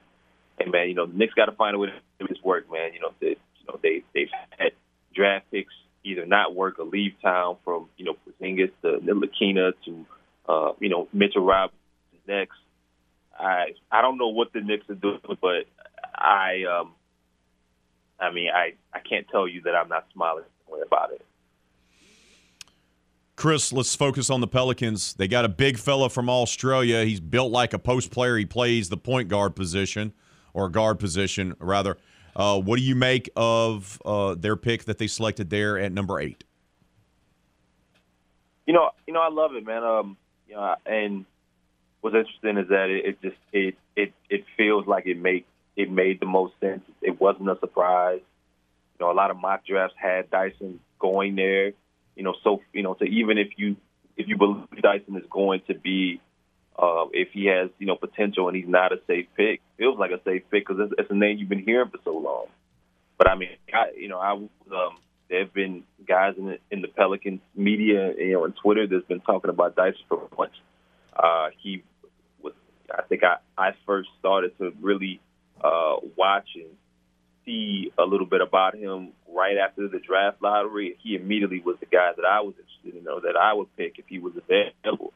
hey, 0.60 0.70
man, 0.70 0.88
you 0.88 0.96
know, 0.96 1.06
the 1.06 1.18
Knicks 1.18 1.34
got 1.34 1.46
to 1.46 1.52
find 1.52 1.76
a 1.76 1.80
way 1.80 1.88
to 1.88 1.94
do 2.20 2.28
this 2.28 2.42
work, 2.44 2.72
man. 2.72 2.94
You 2.94 3.02
know, 3.02 3.12
they, 3.20 3.28
you 3.28 3.66
know 3.68 3.80
they 3.82 4.04
they've 4.14 4.30
had 4.58 4.72
draft 5.14 5.52
picks 5.52 5.74
either 6.06 6.26
not 6.26 6.56
work 6.56 6.80
or 6.80 6.86
leave 6.86 7.14
town 7.22 7.58
from 7.66 7.90
you 7.98 8.06
know 8.06 8.16
Porzingis 8.26 8.72
to 8.84 9.00
Ntilikina 9.00 9.74
to 9.86 10.06
uh, 10.48 10.72
you 10.80 10.90
know 10.90 11.08
Mitchell 11.12 11.44
Robinson 11.44 11.78
next. 12.28 12.58
I 13.38 13.74
I 13.92 14.02
don't 14.02 14.18
know 14.18 14.30
what 14.30 14.54
the 14.54 14.62
Knicks 14.62 14.90
are 14.90 14.96
doing, 14.96 15.20
but 15.42 15.66
I 16.16 16.64
um 16.64 16.94
I 18.20 18.32
mean 18.32 18.50
I 18.54 18.74
I 18.94 19.00
can't 19.00 19.28
tell 19.30 19.48
you 19.48 19.62
that 19.62 19.76
I'm 19.76 19.90
not 19.90 20.06
smiling 20.14 20.46
about 20.86 21.12
it. 21.12 21.26
Chris, 23.36 23.74
let's 23.74 23.94
focus 23.96 24.30
on 24.30 24.40
the 24.40 24.48
Pelicans. 24.48 25.14
They 25.14 25.28
got 25.28 25.44
a 25.44 25.50
big 25.50 25.78
fella 25.78 26.10
from 26.10 26.30
Australia. 26.30 27.04
He's 27.04 27.20
built 27.20 27.52
like 27.52 27.74
a 27.74 27.80
post 27.80 28.10
player. 28.12 28.38
He 28.38 28.46
plays 28.46 28.88
the 28.88 28.98
point 28.98 29.28
guard 29.28 29.56
position 29.56 30.14
or 30.54 30.70
guard 30.70 31.00
position, 31.00 31.54
rather. 31.60 31.98
Uh, 32.36 32.60
what 32.60 32.78
do 32.78 32.84
you 32.84 32.96
make 32.96 33.30
of 33.36 34.02
uh, 34.06 34.36
their 34.36 34.56
pick 34.56 34.86
that 34.86 34.98
they 34.98 35.08
selected 35.08 35.50
there 35.50 35.78
at 35.78 35.92
number 35.92 36.20
eight? 36.20 36.44
You 38.66 38.74
know, 38.74 38.90
you 39.08 39.14
know, 39.14 39.22
I 39.22 39.30
love 39.30 39.56
it, 39.56 39.66
man. 39.66 39.84
Um, 39.84 40.18
you 40.48 40.56
know, 40.56 40.76
and 40.86 41.26
what's 42.02 42.16
interesting 42.16 42.58
is 42.58 42.70
that 42.70 42.90
it, 42.90 43.06
it 43.06 43.22
just 43.22 43.38
it 43.54 43.76
it 43.96 44.14
it 44.30 44.46
feels 44.58 44.88
like 44.88 45.06
it 45.06 45.18
made 45.18 45.46
it 45.76 45.92
made 45.92 46.20
the 46.20 46.26
most 46.26 46.54
sense. 46.60 46.82
It 47.02 47.20
wasn't 47.22 47.50
a 47.50 47.60
surprise. 47.60 48.22
You 49.00 49.06
know, 49.06 49.12
a 49.12 49.14
lot 49.14 49.32
of 49.32 49.38
mock 49.38 49.66
drafts 49.66 49.96
had 49.98 50.30
Dyson 50.30 50.80
going 51.00 51.36
there 51.36 51.74
you 52.16 52.24
know, 52.24 52.34
so 52.44 52.62
you 52.74 52.82
know, 52.82 52.96
so 52.98 53.06
even 53.06 53.38
if 53.38 53.50
you 53.58 53.76
if 54.18 54.28
you 54.28 54.38
believe 54.38 54.82
Dyson 54.82 55.18
is 55.18 55.26
going 55.30 55.62
to 55.68 55.74
be, 55.74 56.22
uh, 56.78 57.06
if 57.14 57.30
he 57.32 57.46
has 57.46 57.70
you 57.80 57.88
know 57.88 57.96
potential 57.96 58.48
and 58.48 58.58
he's 58.58 58.68
not 58.68 58.92
a 58.92 59.00
safe 59.08 59.28
pick, 59.36 59.62
feels 59.78 59.98
like 59.98 60.12
a 60.12 60.22
safe 60.24 60.44
pick 60.52 60.68
because 60.68 60.78
it's, 60.80 60.94
it's 60.98 61.12
a 61.12 61.16
name 61.16 61.38
you've 61.38 61.50
been 61.50 61.64
hearing 61.64 61.90
for 61.90 62.00
so 62.04 62.18
long. 62.18 62.48
But 63.18 63.30
I 63.30 63.36
mean, 63.36 63.50
I, 63.74 63.92
you 63.98 64.10
know, 64.10 64.20
I 64.20 64.32
um, 64.32 64.98
there 65.30 65.40
have 65.40 65.54
been 65.54 65.84
guys 66.08 66.36
in 66.38 66.46
the, 66.46 66.60
in 66.70 66.82
the 66.82 66.88
Pelicans 66.88 67.42
media, 67.56 68.14
you 68.18 68.34
know, 68.34 68.44
on 68.44 68.54
Twitter 68.54 68.88
that's 68.88 69.06
been 69.08 69.22
talking 69.22 69.50
about 69.50 69.76
Dyson 69.76 70.02
for 70.08 70.28
months. 70.38 70.56
Uh, 71.16 71.48
he 71.58 71.84
was, 72.42 72.54
I 72.92 73.04
think 73.04 73.24
I 73.24 73.38
I 73.58 73.72
first 73.86 74.10
started 74.20 74.58
to 74.60 74.74
really 74.82 75.22
uh, 75.64 75.96
watch 76.18 76.50
and 76.56 76.70
see 77.46 77.92
a 77.98 78.04
little 78.04 78.26
bit 78.26 78.42
about 78.42 78.76
him 78.76 79.10
right 79.34 79.58
after 79.58 79.88
the 79.88 80.00
draft 80.00 80.42
lottery. 80.42 80.98
He 81.02 81.16
immediately 81.16 81.62
was 81.62 81.78
the 81.80 81.86
guy 81.86 82.12
that 82.16 82.26
I 82.26 82.42
was 82.42 82.54
interested 82.58 83.02
in, 83.02 83.08
or 83.08 83.22
that 83.22 83.38
I 83.38 83.54
would 83.54 83.74
pick 83.78 83.98
if 83.98 84.06
he 84.08 84.20
was 84.20 84.34
available. 84.36 85.14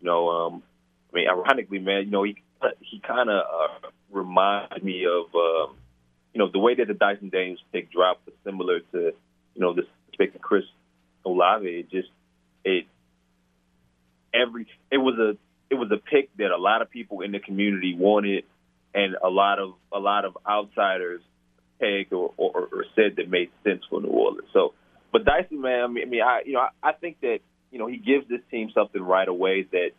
You 0.00 0.06
know, 0.06 0.28
um, 0.28 0.62
I 1.12 1.16
mean, 1.16 1.28
ironically, 1.28 1.78
man, 1.78 2.04
you 2.04 2.10
know, 2.10 2.22
he 2.22 2.36
he 2.80 3.00
kind 3.00 3.28
of 3.30 3.42
uh, 3.42 3.88
reminded 4.10 4.82
me 4.82 5.04
of, 5.06 5.34
um, 5.34 5.76
you 6.32 6.38
know, 6.38 6.50
the 6.50 6.58
way 6.58 6.74
that 6.74 6.88
the 6.88 6.94
Dyson 6.94 7.28
Daniels 7.28 7.62
pick 7.72 7.92
dropped 7.92 8.26
was 8.26 8.34
similar 8.44 8.80
to, 8.92 9.12
you 9.54 9.60
know, 9.60 9.74
this 9.74 9.84
pick 10.18 10.34
of 10.34 10.40
Chris 10.40 10.64
Olave. 11.24 11.66
It 11.66 11.90
just 11.90 12.08
it 12.64 12.86
every 14.34 14.66
it 14.90 14.98
was 14.98 15.18
a 15.18 15.36
it 15.70 15.74
was 15.74 15.90
a 15.92 15.96
pick 15.96 16.34
that 16.36 16.50
a 16.50 16.56
lot 16.56 16.82
of 16.82 16.90
people 16.90 17.20
in 17.20 17.32
the 17.32 17.40
community 17.40 17.94
wanted, 17.98 18.44
and 18.94 19.16
a 19.22 19.28
lot 19.28 19.58
of 19.58 19.74
a 19.92 19.98
lot 19.98 20.24
of 20.24 20.36
outsiders 20.46 21.20
pegged 21.80 22.12
or, 22.12 22.32
or, 22.36 22.68
or 22.72 22.84
said 22.94 23.16
that 23.16 23.28
made 23.28 23.50
sense 23.64 23.82
for 23.90 24.00
New 24.00 24.08
Orleans. 24.08 24.48
So, 24.52 24.72
but 25.12 25.24
Dyson, 25.24 25.60
man, 25.60 25.82
I, 25.82 25.86
mean, 25.86 26.22
I 26.22 26.42
you 26.44 26.54
know, 26.54 26.60
I, 26.60 26.70
I 26.82 26.92
think 26.92 27.20
that 27.20 27.38
you 27.70 27.78
know 27.78 27.86
he 27.86 27.96
gives 27.96 28.28
this 28.28 28.40
team 28.50 28.70
something 28.74 29.02
right 29.02 29.28
away 29.28 29.66
that 29.72 29.90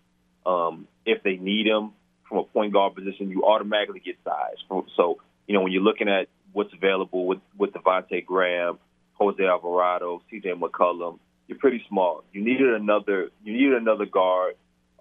um, 0.48 0.88
if 1.06 1.22
they 1.24 1.36
need 1.36 1.68
him 1.68 1.92
from 2.28 2.40
a 2.40 2.44
point 2.44 2.74
guard 2.74 2.96
position, 2.96 3.30
you 3.30 3.44
automatically 3.44 4.00
get 4.00 4.16
size. 4.24 4.56
So, 4.96 5.18
you 5.46 5.54
know, 5.54 5.62
when 5.62 5.72
you're 5.72 5.84
looking 5.84 6.08
at 6.08 6.28
what's 6.54 6.74
available 6.74 7.28
with 7.28 7.40
with 7.58 7.74
Devonte' 7.74 8.26
Graham, 8.26 8.80
Jose 9.14 9.44
Alvarado, 9.44 10.22
C.J. 10.30 10.54
McCollum, 10.54 11.20
you're 11.48 11.58
pretty 11.58 11.84
small. 11.90 12.24
You 12.32 12.44
needed 12.44 12.74
another. 12.74 13.30
You 13.44 13.54
needed 13.54 13.74
another 13.74 14.06
guard, 14.06 14.56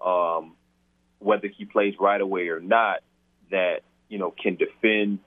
um, 0.05 0.53
whether 1.19 1.47
he 1.47 1.65
plays 1.65 1.95
right 1.99 2.19
away 2.19 2.49
or 2.49 2.59
not, 2.59 2.99
that 3.51 3.81
you 4.09 4.19
know 4.19 4.31
can 4.31 4.55
defend 4.55 5.19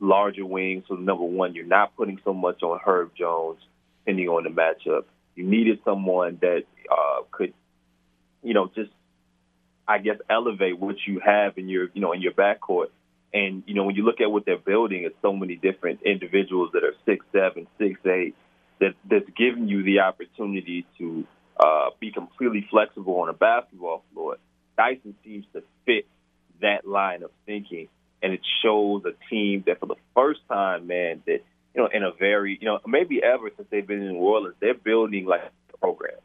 larger 0.00 0.44
wings. 0.44 0.84
So 0.88 0.94
number 0.94 1.24
one, 1.24 1.54
you're 1.54 1.66
not 1.66 1.96
putting 1.96 2.20
so 2.24 2.34
much 2.34 2.62
on 2.62 2.78
Herb 2.84 3.12
Jones, 3.16 3.60
depending 4.00 4.28
on 4.28 4.44
the 4.44 4.50
matchup. 4.50 5.04
You 5.34 5.44
needed 5.44 5.80
someone 5.84 6.38
that 6.42 6.64
uh, 6.90 7.22
could, 7.30 7.52
you 8.42 8.54
know, 8.54 8.70
just 8.74 8.90
I 9.86 9.98
guess 9.98 10.16
elevate 10.30 10.78
what 10.78 10.96
you 11.06 11.20
have 11.24 11.58
in 11.58 11.68
your, 11.68 11.88
you 11.94 12.00
know, 12.00 12.12
in 12.12 12.22
your 12.22 12.32
backcourt. 12.32 12.88
And 13.32 13.64
you 13.66 13.74
know, 13.74 13.84
when 13.84 13.96
you 13.96 14.04
look 14.04 14.20
at 14.20 14.30
what 14.30 14.46
they're 14.46 14.58
building, 14.58 15.04
it's 15.04 15.16
so 15.20 15.32
many 15.32 15.56
different 15.56 16.00
individuals 16.02 16.70
that 16.72 16.84
are 16.84 16.94
six 17.04 17.24
seven, 17.32 17.66
six 17.78 17.98
eight, 18.06 18.34
that 18.80 18.94
that's 19.08 19.28
giving 19.36 19.68
you 19.68 19.82
the 19.82 20.00
opportunity 20.00 20.86
to 20.98 21.26
uh, 21.58 21.90
be 22.00 22.12
completely 22.12 22.66
flexible 22.70 23.20
on 23.20 23.28
a 23.28 23.32
basketball 23.32 24.04
floor. 24.12 24.36
Dyson 24.76 25.14
seems 25.24 25.44
to 25.52 25.62
fit 25.84 26.06
that 26.60 26.86
line 26.86 27.22
of 27.22 27.30
thinking 27.46 27.88
and 28.24 28.32
it 28.32 28.40
shows 28.62 29.02
a 29.04 29.12
team 29.28 29.62
that 29.66 29.78
for 29.78 29.86
the 29.86 29.96
first 30.14 30.40
time, 30.48 30.86
man, 30.86 31.22
that 31.26 31.40
you 31.74 31.82
know, 31.82 31.88
in 31.92 32.02
a 32.02 32.10
very, 32.12 32.56
you 32.58 32.66
know, 32.66 32.80
maybe 32.86 33.22
ever 33.22 33.50
since 33.54 33.68
they've 33.70 33.86
been 33.86 34.00
in 34.00 34.14
New 34.14 34.18
Orleans, 34.18 34.54
they're 34.60 34.74
building 34.74 35.26
like 35.26 35.42
a 35.42 35.76
program. 35.76 36.16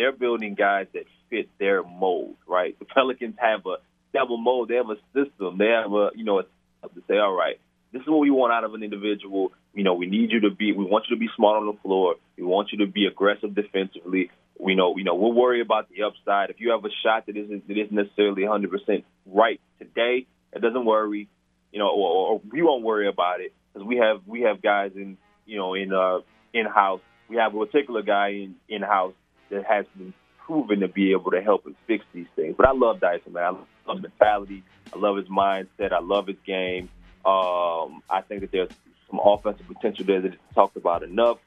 They're 0.00 0.12
building 0.12 0.54
guys 0.54 0.86
that 0.94 1.04
fit 1.28 1.50
their 1.58 1.82
mold, 1.82 2.36
right? 2.48 2.74
The 2.78 2.86
Pelicans 2.86 3.34
have 3.38 3.66
a 3.66 3.76
double 4.14 4.38
mold, 4.38 4.70
they 4.70 4.76
have 4.76 4.88
a 4.88 4.96
system, 5.12 5.58
they 5.58 5.66
have 5.66 5.92
a 5.92 6.08
you 6.14 6.24
know, 6.24 6.40
to 6.40 7.02
say, 7.06 7.18
all 7.18 7.34
right, 7.34 7.60
this 7.92 8.00
is 8.00 8.08
what 8.08 8.20
we 8.20 8.30
want 8.30 8.50
out 8.50 8.64
of 8.64 8.72
an 8.72 8.82
individual. 8.82 9.52
You 9.74 9.84
know, 9.84 9.92
we 9.92 10.06
need 10.06 10.30
you 10.30 10.40
to 10.40 10.50
be, 10.50 10.72
we 10.72 10.86
want 10.86 11.04
you 11.10 11.16
to 11.16 11.20
be 11.20 11.28
smart 11.36 11.58
on 11.58 11.66
the 11.66 11.78
floor. 11.82 12.14
We 12.38 12.44
want 12.44 12.72
you 12.72 12.78
to 12.86 12.90
be 12.90 13.04
aggressive 13.04 13.54
defensively. 13.54 14.30
We 14.58 14.74
know, 14.74 14.96
you 14.96 15.04
know, 15.04 15.16
we'll 15.16 15.34
worry 15.34 15.60
about 15.60 15.90
the 15.90 16.04
upside. 16.04 16.48
If 16.48 16.60
you 16.60 16.70
have 16.70 16.82
a 16.86 16.94
shot 17.04 17.26
that 17.26 17.36
isn't 17.36 17.68
that 17.68 17.76
isn't 17.76 17.92
necessarily 17.92 18.44
100% 18.44 19.04
right 19.26 19.60
today, 19.78 20.26
it 20.54 20.62
doesn't 20.62 20.86
worry, 20.86 21.28
you 21.72 21.78
know, 21.78 21.90
or, 21.90 22.32
or 22.32 22.40
we 22.50 22.62
won't 22.62 22.84
worry 22.84 23.06
about 23.06 23.42
it 23.42 23.52
because 23.74 23.86
we 23.86 23.98
have 23.98 24.22
we 24.26 24.42
have 24.48 24.62
guys 24.62 24.92
in 24.94 25.18
you 25.44 25.58
know 25.58 25.74
in 25.74 25.92
uh 25.92 26.20
in 26.54 26.64
house. 26.64 27.02
We 27.28 27.36
have 27.36 27.54
a 27.54 27.66
particular 27.66 28.00
guy 28.00 28.28
in 28.28 28.54
in 28.66 28.80
house 28.80 29.12
that 29.50 29.64
has 29.64 29.86
been 29.96 30.12
proven 30.38 30.80
to 30.80 30.88
be 30.88 31.12
able 31.12 31.30
to 31.30 31.40
help 31.40 31.66
and 31.66 31.76
fix 31.86 32.04
these 32.12 32.26
things. 32.34 32.54
But 32.56 32.68
I 32.68 32.72
love 32.72 33.00
Dyson, 33.00 33.32
man. 33.32 33.44
I 33.44 33.50
love 33.88 33.98
his 33.98 34.02
mentality. 34.02 34.62
I 34.92 34.98
love 34.98 35.16
his 35.16 35.28
mindset. 35.28 35.92
I 35.92 36.00
love 36.00 36.26
his 36.26 36.36
game. 36.44 36.88
Um, 37.24 38.02
I 38.08 38.22
think 38.26 38.40
that 38.40 38.50
there's 38.50 38.70
some 39.08 39.20
offensive 39.22 39.66
potential 39.66 40.04
there 40.04 40.20
that 40.20 40.32
is 40.32 40.40
talked 40.54 40.76
about 40.76 41.02
enough. 41.02 41.38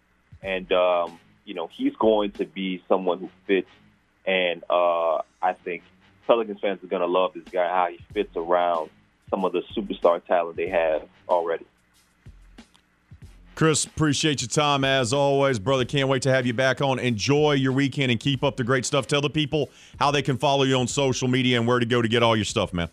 And, 0.42 0.72
um, 0.72 1.20
you 1.46 1.54
know, 1.54 1.68
he's 1.68 1.96
going 1.96 2.32
to 2.34 2.46
be 2.46 2.84
someone 2.88 3.20
who 3.20 3.30
fits. 3.48 3.70
And 4.26 4.64
uh, 4.70 5.18
I 5.42 5.54
think 5.54 5.84
Pelicans 6.28 6.60
fans 6.62 6.84
are 6.84 6.88
going 6.88 7.02
to 7.02 7.08
love 7.08 7.34
this 7.34 7.44
guy, 7.52 7.68
how 7.68 7.88
he 7.90 8.00
fits 8.14 8.36
around 8.36 8.90
some 9.30 9.44
of 9.46 9.52
the 9.52 9.64
superstar 9.76 10.24
talent 10.26 10.56
they 10.56 10.70
have 10.70 11.04
already. 11.28 11.66
Chris, 13.56 13.86
appreciate 13.86 14.42
your 14.42 14.50
time 14.50 14.84
as 14.84 15.14
always, 15.14 15.60
brother. 15.60 15.86
Can't 15.86 16.10
wait 16.10 16.24
to 16.24 16.32
have 16.32 16.48
you 16.48 16.54
back 16.54 16.82
on. 16.82 16.98
Enjoy 16.98 17.52
your 17.52 17.72
weekend 17.72 18.12
and 18.12 18.20
keep 18.20 18.44
up 18.44 18.58
the 18.58 18.64
great 18.64 18.84
stuff. 18.84 19.06
Tell 19.06 19.22
the 19.22 19.30
people 19.30 19.70
how 20.00 20.10
they 20.10 20.24
can 20.24 20.38
follow 20.38 20.64
you 20.64 20.76
on 20.76 20.88
social 20.88 21.28
media 21.28 21.60
and 21.60 21.68
where 21.68 21.78
to 21.78 21.86
go 21.86 22.02
to 22.02 22.08
get 22.08 22.24
all 22.24 22.36
your 22.36 22.46
stuff, 22.46 22.74
man. 22.74 22.90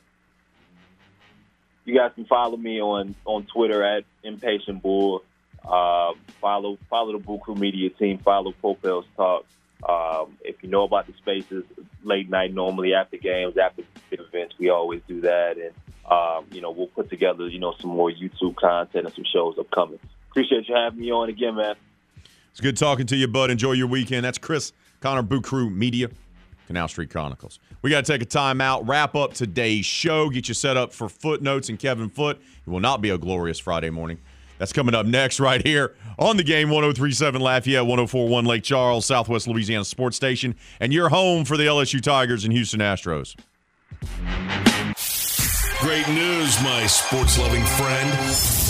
You 1.87 1.97
guys 1.97 2.13
can 2.15 2.27
follow 2.27 2.59
me 2.59 2.81
on 2.81 3.15
on 3.25 3.45
Twitter 3.47 3.83
at 3.83 4.05
impatient 4.23 4.83
bull. 4.83 5.25
Uh, 5.65 6.13
follow 6.41 6.79
follow 6.91 7.13
the 7.13 7.19
Bull 7.19 7.39
Crew 7.39 7.55
Media 7.55 7.89
team. 7.89 8.19
Follow 8.19 8.53
Popel's 8.53 9.07
Talk. 9.17 9.47
Um, 9.89 10.37
if 10.45 10.63
you 10.63 10.69
know 10.69 10.83
about 10.83 11.07
the 11.07 11.15
spaces, 11.15 11.65
late 12.05 12.29
night 12.29 12.53
normally 12.53 12.93
after 12.93 13.17
games, 13.17 13.57
after 13.57 13.83
events, 14.11 14.57
we 14.59 14.69
always 14.69 15.01
do 15.09 15.23
that, 15.23 15.57
and 15.57 15.73
um, 16.11 16.45
you 16.53 16.61
know 16.61 16.71
we'll 16.71 16.87
put 16.87 17.09
together 17.09 17.49
you 17.49 17.59
know 17.59 17.75
some 17.81 17.91
more 17.91 18.11
YouTube 18.11 18.57
content 18.57 19.07
and 19.07 19.15
some 19.15 19.25
shows 19.25 19.59
upcoming. 19.59 19.99
Appreciate 20.31 20.69
you 20.69 20.75
having 20.75 21.01
me 21.01 21.11
on 21.11 21.29
again, 21.29 21.57
man. 21.57 21.75
It's 22.51 22.61
good 22.61 22.77
talking 22.77 23.07
to 23.07 23.17
you, 23.17 23.29
bud. 23.29 23.51
Enjoy 23.51 23.73
your 23.73 23.87
weekend. 23.87 24.25
That's 24.25 24.39
Chris 24.39 24.73
Connor 25.01 25.23
Boot 25.23 25.45
Crew 25.45 25.71
Media, 25.71 26.09
Canal 26.67 26.89
Street 26.89 27.11
Chronicles. 27.11 27.59
We 27.83 27.91
got 27.91 28.05
to 28.05 28.13
take 28.13 28.23
a 28.23 28.27
timeout, 28.27 28.87
wrap 28.87 29.15
up 29.15 29.35
today's 29.35 29.87
show, 29.87 30.29
get 30.29 30.49
you 30.49 30.55
set 30.55 30.77
up 30.77 30.93
for 30.93 31.09
footnotes 31.09 31.69
and 31.69 31.79
Kevin 31.79 32.11
Foot. 32.11 32.41
It 32.67 32.71
will 32.71 32.81
not 32.81 33.01
be 33.01 33.11
a 33.11 33.19
glorious 33.19 33.59
Friday 33.59 33.91
morning. 33.91 34.19
That's 34.59 34.75
coming 34.75 34.95
up 34.95 35.07
next, 35.07 35.41
right 35.41 35.67
here 35.67 35.95
on 36.19 36.37
the 36.37 36.45
game 36.45 36.69
1037 36.69 37.41
Lafayette, 37.41 37.87
1041 37.87 38.45
Lake 38.45 38.63
Charles, 38.63 39.07
Southwest 39.07 39.49
Louisiana 39.49 39.87
Sports 39.87 40.17
Station, 40.17 40.55
and 40.81 40.93
your 40.93 41.09
home 41.09 41.47
for 41.47 41.57
the 41.57 41.65
LSU 41.65 42.03
Tigers 42.03 42.45
and 42.45 42.53
Houston 42.53 42.81
Astros. 42.81 43.37
Great 45.81 46.07
news, 46.09 46.63
my 46.63 46.85
sports 46.87 47.39
loving 47.39 47.65
friend. 47.65 48.11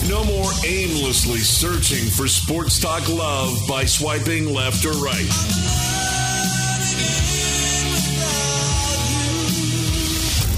No 0.09 0.23
more 0.23 0.49
aimlessly 0.65 1.39
searching 1.39 2.09
for 2.09 2.29
sports 2.29 2.79
talk 2.79 3.09
love 3.09 3.59
by 3.69 3.85
swiping 3.85 4.55
left 4.55 4.85
or 4.85 4.93
right. 4.93 5.27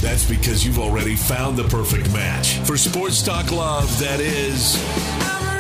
That's 0.02 0.28
because 0.28 0.66
you've 0.66 0.78
already 0.78 1.16
found 1.16 1.56
the 1.56 1.64
perfect 1.64 2.12
match 2.12 2.58
for 2.58 2.76
sports 2.76 3.22
talk 3.22 3.50
love 3.50 3.88
that 4.00 4.20
is. 4.20 5.51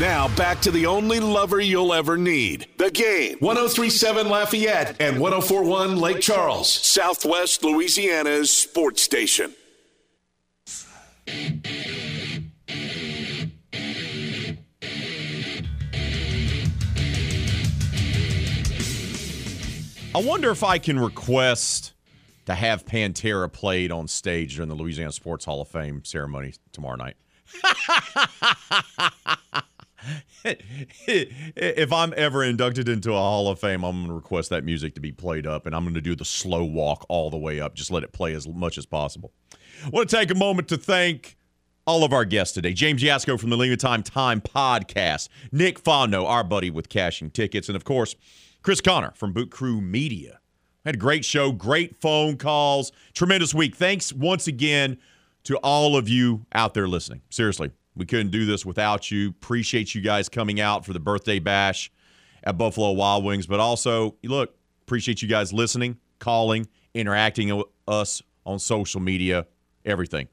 Now 0.00 0.28
back 0.36 0.60
to 0.60 0.70
the 0.70 0.86
only 0.86 1.18
lover 1.18 1.58
you'll 1.60 1.92
ever 1.92 2.16
need. 2.16 2.68
The 2.76 2.88
game. 2.88 3.36
1037 3.40 4.28
Lafayette 4.28 4.94
and 5.00 5.18
1041 5.18 5.96
Lake 5.96 6.20
Charles, 6.20 6.72
Southwest 6.72 7.64
Louisiana's 7.64 8.52
sports 8.52 9.02
station. 9.02 9.54
I 20.14 20.22
wonder 20.22 20.52
if 20.52 20.62
I 20.62 20.78
can 20.78 21.00
request 21.00 21.92
to 22.46 22.54
have 22.54 22.86
Pantera 22.86 23.52
played 23.52 23.90
on 23.90 24.06
stage 24.06 24.54
during 24.54 24.68
the 24.68 24.76
Louisiana 24.76 25.10
Sports 25.10 25.44
Hall 25.44 25.60
of 25.60 25.66
Fame 25.66 26.04
ceremony 26.04 26.54
tomorrow 26.70 26.94
night. 26.94 27.16
if 31.06 31.92
I'm 31.92 32.14
ever 32.16 32.44
inducted 32.44 32.88
into 32.88 33.12
a 33.12 33.16
Hall 33.16 33.48
of 33.48 33.58
Fame, 33.58 33.84
I'm 33.84 33.96
going 33.96 34.08
to 34.08 34.14
request 34.14 34.50
that 34.50 34.64
music 34.64 34.94
to 34.94 35.00
be 35.00 35.12
played 35.12 35.46
up, 35.46 35.66
and 35.66 35.74
I'm 35.74 35.84
going 35.84 35.94
to 35.94 36.00
do 36.00 36.14
the 36.14 36.24
slow 36.24 36.64
walk 36.64 37.04
all 37.08 37.30
the 37.30 37.38
way 37.38 37.60
up. 37.60 37.74
Just 37.74 37.90
let 37.90 38.02
it 38.02 38.12
play 38.12 38.34
as 38.34 38.46
much 38.46 38.78
as 38.78 38.86
possible. 38.86 39.32
I 39.84 39.90
want 39.90 40.08
to 40.08 40.16
take 40.16 40.30
a 40.30 40.34
moment 40.34 40.68
to 40.68 40.76
thank 40.76 41.36
all 41.86 42.04
of 42.04 42.12
our 42.12 42.24
guests 42.24 42.54
today. 42.54 42.72
James 42.72 43.02
Yasko 43.02 43.40
from 43.40 43.50
the 43.50 43.56
Lima 43.56 43.76
Time 43.76 44.02
Time 44.02 44.40
podcast, 44.40 45.28
Nick 45.50 45.82
Fontenot, 45.82 46.26
our 46.26 46.44
buddy 46.44 46.70
with 46.70 46.88
cashing 46.88 47.30
tickets, 47.30 47.68
and 47.68 47.76
of 47.76 47.84
course, 47.84 48.14
Chris 48.62 48.80
Connor 48.80 49.12
from 49.14 49.32
Boot 49.32 49.50
Crew 49.50 49.80
Media. 49.80 50.40
Had 50.84 50.96
a 50.96 50.98
great 50.98 51.24
show, 51.24 51.52
great 51.52 51.96
phone 51.96 52.36
calls, 52.36 52.92
tremendous 53.14 53.54
week. 53.54 53.74
Thanks 53.74 54.12
once 54.12 54.46
again 54.46 54.98
to 55.44 55.56
all 55.58 55.96
of 55.96 56.08
you 56.08 56.46
out 56.52 56.74
there 56.74 56.86
listening. 56.86 57.22
Seriously, 57.30 57.70
we 57.98 58.06
couldn't 58.06 58.30
do 58.30 58.46
this 58.46 58.64
without 58.64 59.10
you. 59.10 59.30
Appreciate 59.30 59.94
you 59.94 60.00
guys 60.00 60.28
coming 60.28 60.60
out 60.60 60.86
for 60.86 60.92
the 60.92 61.00
birthday 61.00 61.40
bash 61.40 61.90
at 62.44 62.56
Buffalo 62.56 62.92
Wild 62.92 63.24
Wings, 63.24 63.46
but 63.46 63.58
also, 63.58 64.14
look, 64.22 64.54
appreciate 64.82 65.20
you 65.20 65.28
guys 65.28 65.52
listening, 65.52 65.98
calling, 66.20 66.68
interacting 66.94 67.54
with 67.54 67.66
us 67.88 68.22
on 68.46 68.60
social 68.60 69.00
media, 69.00 69.46
everything. 69.84 70.28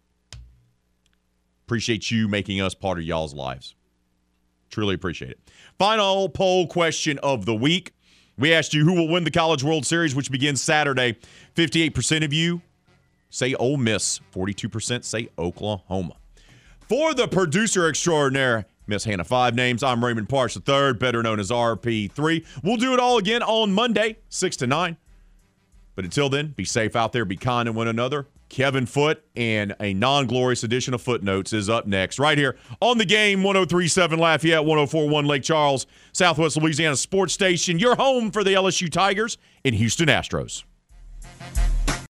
Appreciate 1.66 2.12
you 2.12 2.28
making 2.28 2.62
us 2.62 2.76
part 2.76 3.00
of 3.00 3.04
y'all's 3.04 3.34
lives. 3.34 3.74
Truly 4.70 4.94
appreciate 4.94 5.32
it. 5.32 5.40
Final 5.80 6.30
poll 6.30 6.68
question 6.68 7.18
of 7.20 7.46
the 7.46 7.56
week. 7.56 7.94
We 8.38 8.54
asked 8.54 8.74
you 8.76 8.84
who 8.84 8.94
will 8.94 9.08
win 9.08 9.24
the 9.24 9.32
College 9.32 9.64
World 9.64 9.86
Series, 9.86 10.14
which 10.14 10.30
begins 10.30 10.62
Saturday. 10.62 11.18
58% 11.56 12.24
of 12.24 12.32
you 12.32 12.62
say 13.30 13.56
Ole 13.56 13.78
Miss, 13.78 14.20
42% 14.34 15.04
say 15.04 15.30
Oklahoma. 15.40 16.16
For 16.88 17.16
the 17.16 17.28
producer 17.28 17.88
extraordinaire, 17.90 18.66
Miss 18.86 19.06
Hannah 19.06 19.24
Five 19.24 19.56
Names, 19.56 19.82
I'm 19.82 20.06
Raymond 20.06 20.30
Parks 20.30 20.56
III, 20.56 20.94
better 20.94 21.24
known 21.24 21.40
as 21.40 21.50
RP3. 21.50 22.46
We'll 22.64 22.78
do 22.78 22.94
it 22.94 23.00
all 23.00 23.18
again 23.18 23.42
on 23.42 23.72
Monday, 23.74 24.18
6 24.30 24.58
to 24.58 24.68
9. 24.68 24.96
But 25.96 26.06
until 26.06 26.30
then, 26.30 26.50
be 26.50 26.64
safe 26.64 26.96
out 26.96 27.12
there, 27.12 27.26
be 27.26 27.38
kind 27.38 27.66
to 27.66 27.72
one 27.72 27.88
another. 27.88 28.28
Kevin 28.50 28.86
Foot 28.86 29.24
and 29.36 29.76
a 29.80 29.96
non 29.96 30.28
glorious 30.28 30.64
edition 30.64 30.94
of 30.94 31.02
Footnotes 31.02 31.54
is 31.54 31.70
up 31.70 31.88
next, 31.88 32.20
right 32.20 32.38
here 32.38 32.56
on 32.80 33.00
the 33.00 33.06
game 33.06 33.42
1037 33.42 34.20
Lafayette, 34.20 34.64
1041 34.64 35.26
Lake 35.26 35.42
Charles, 35.42 35.88
Southwest 36.12 36.56
Louisiana 36.56 36.96
Sports 36.96 37.34
Station, 37.34 37.80
your 37.80 37.96
home 37.96 38.30
for 38.30 38.44
the 38.44 38.52
LSU 38.52 38.92
Tigers 38.92 39.40
and 39.64 39.74
Houston 39.74 40.08
Astros. 40.08 40.64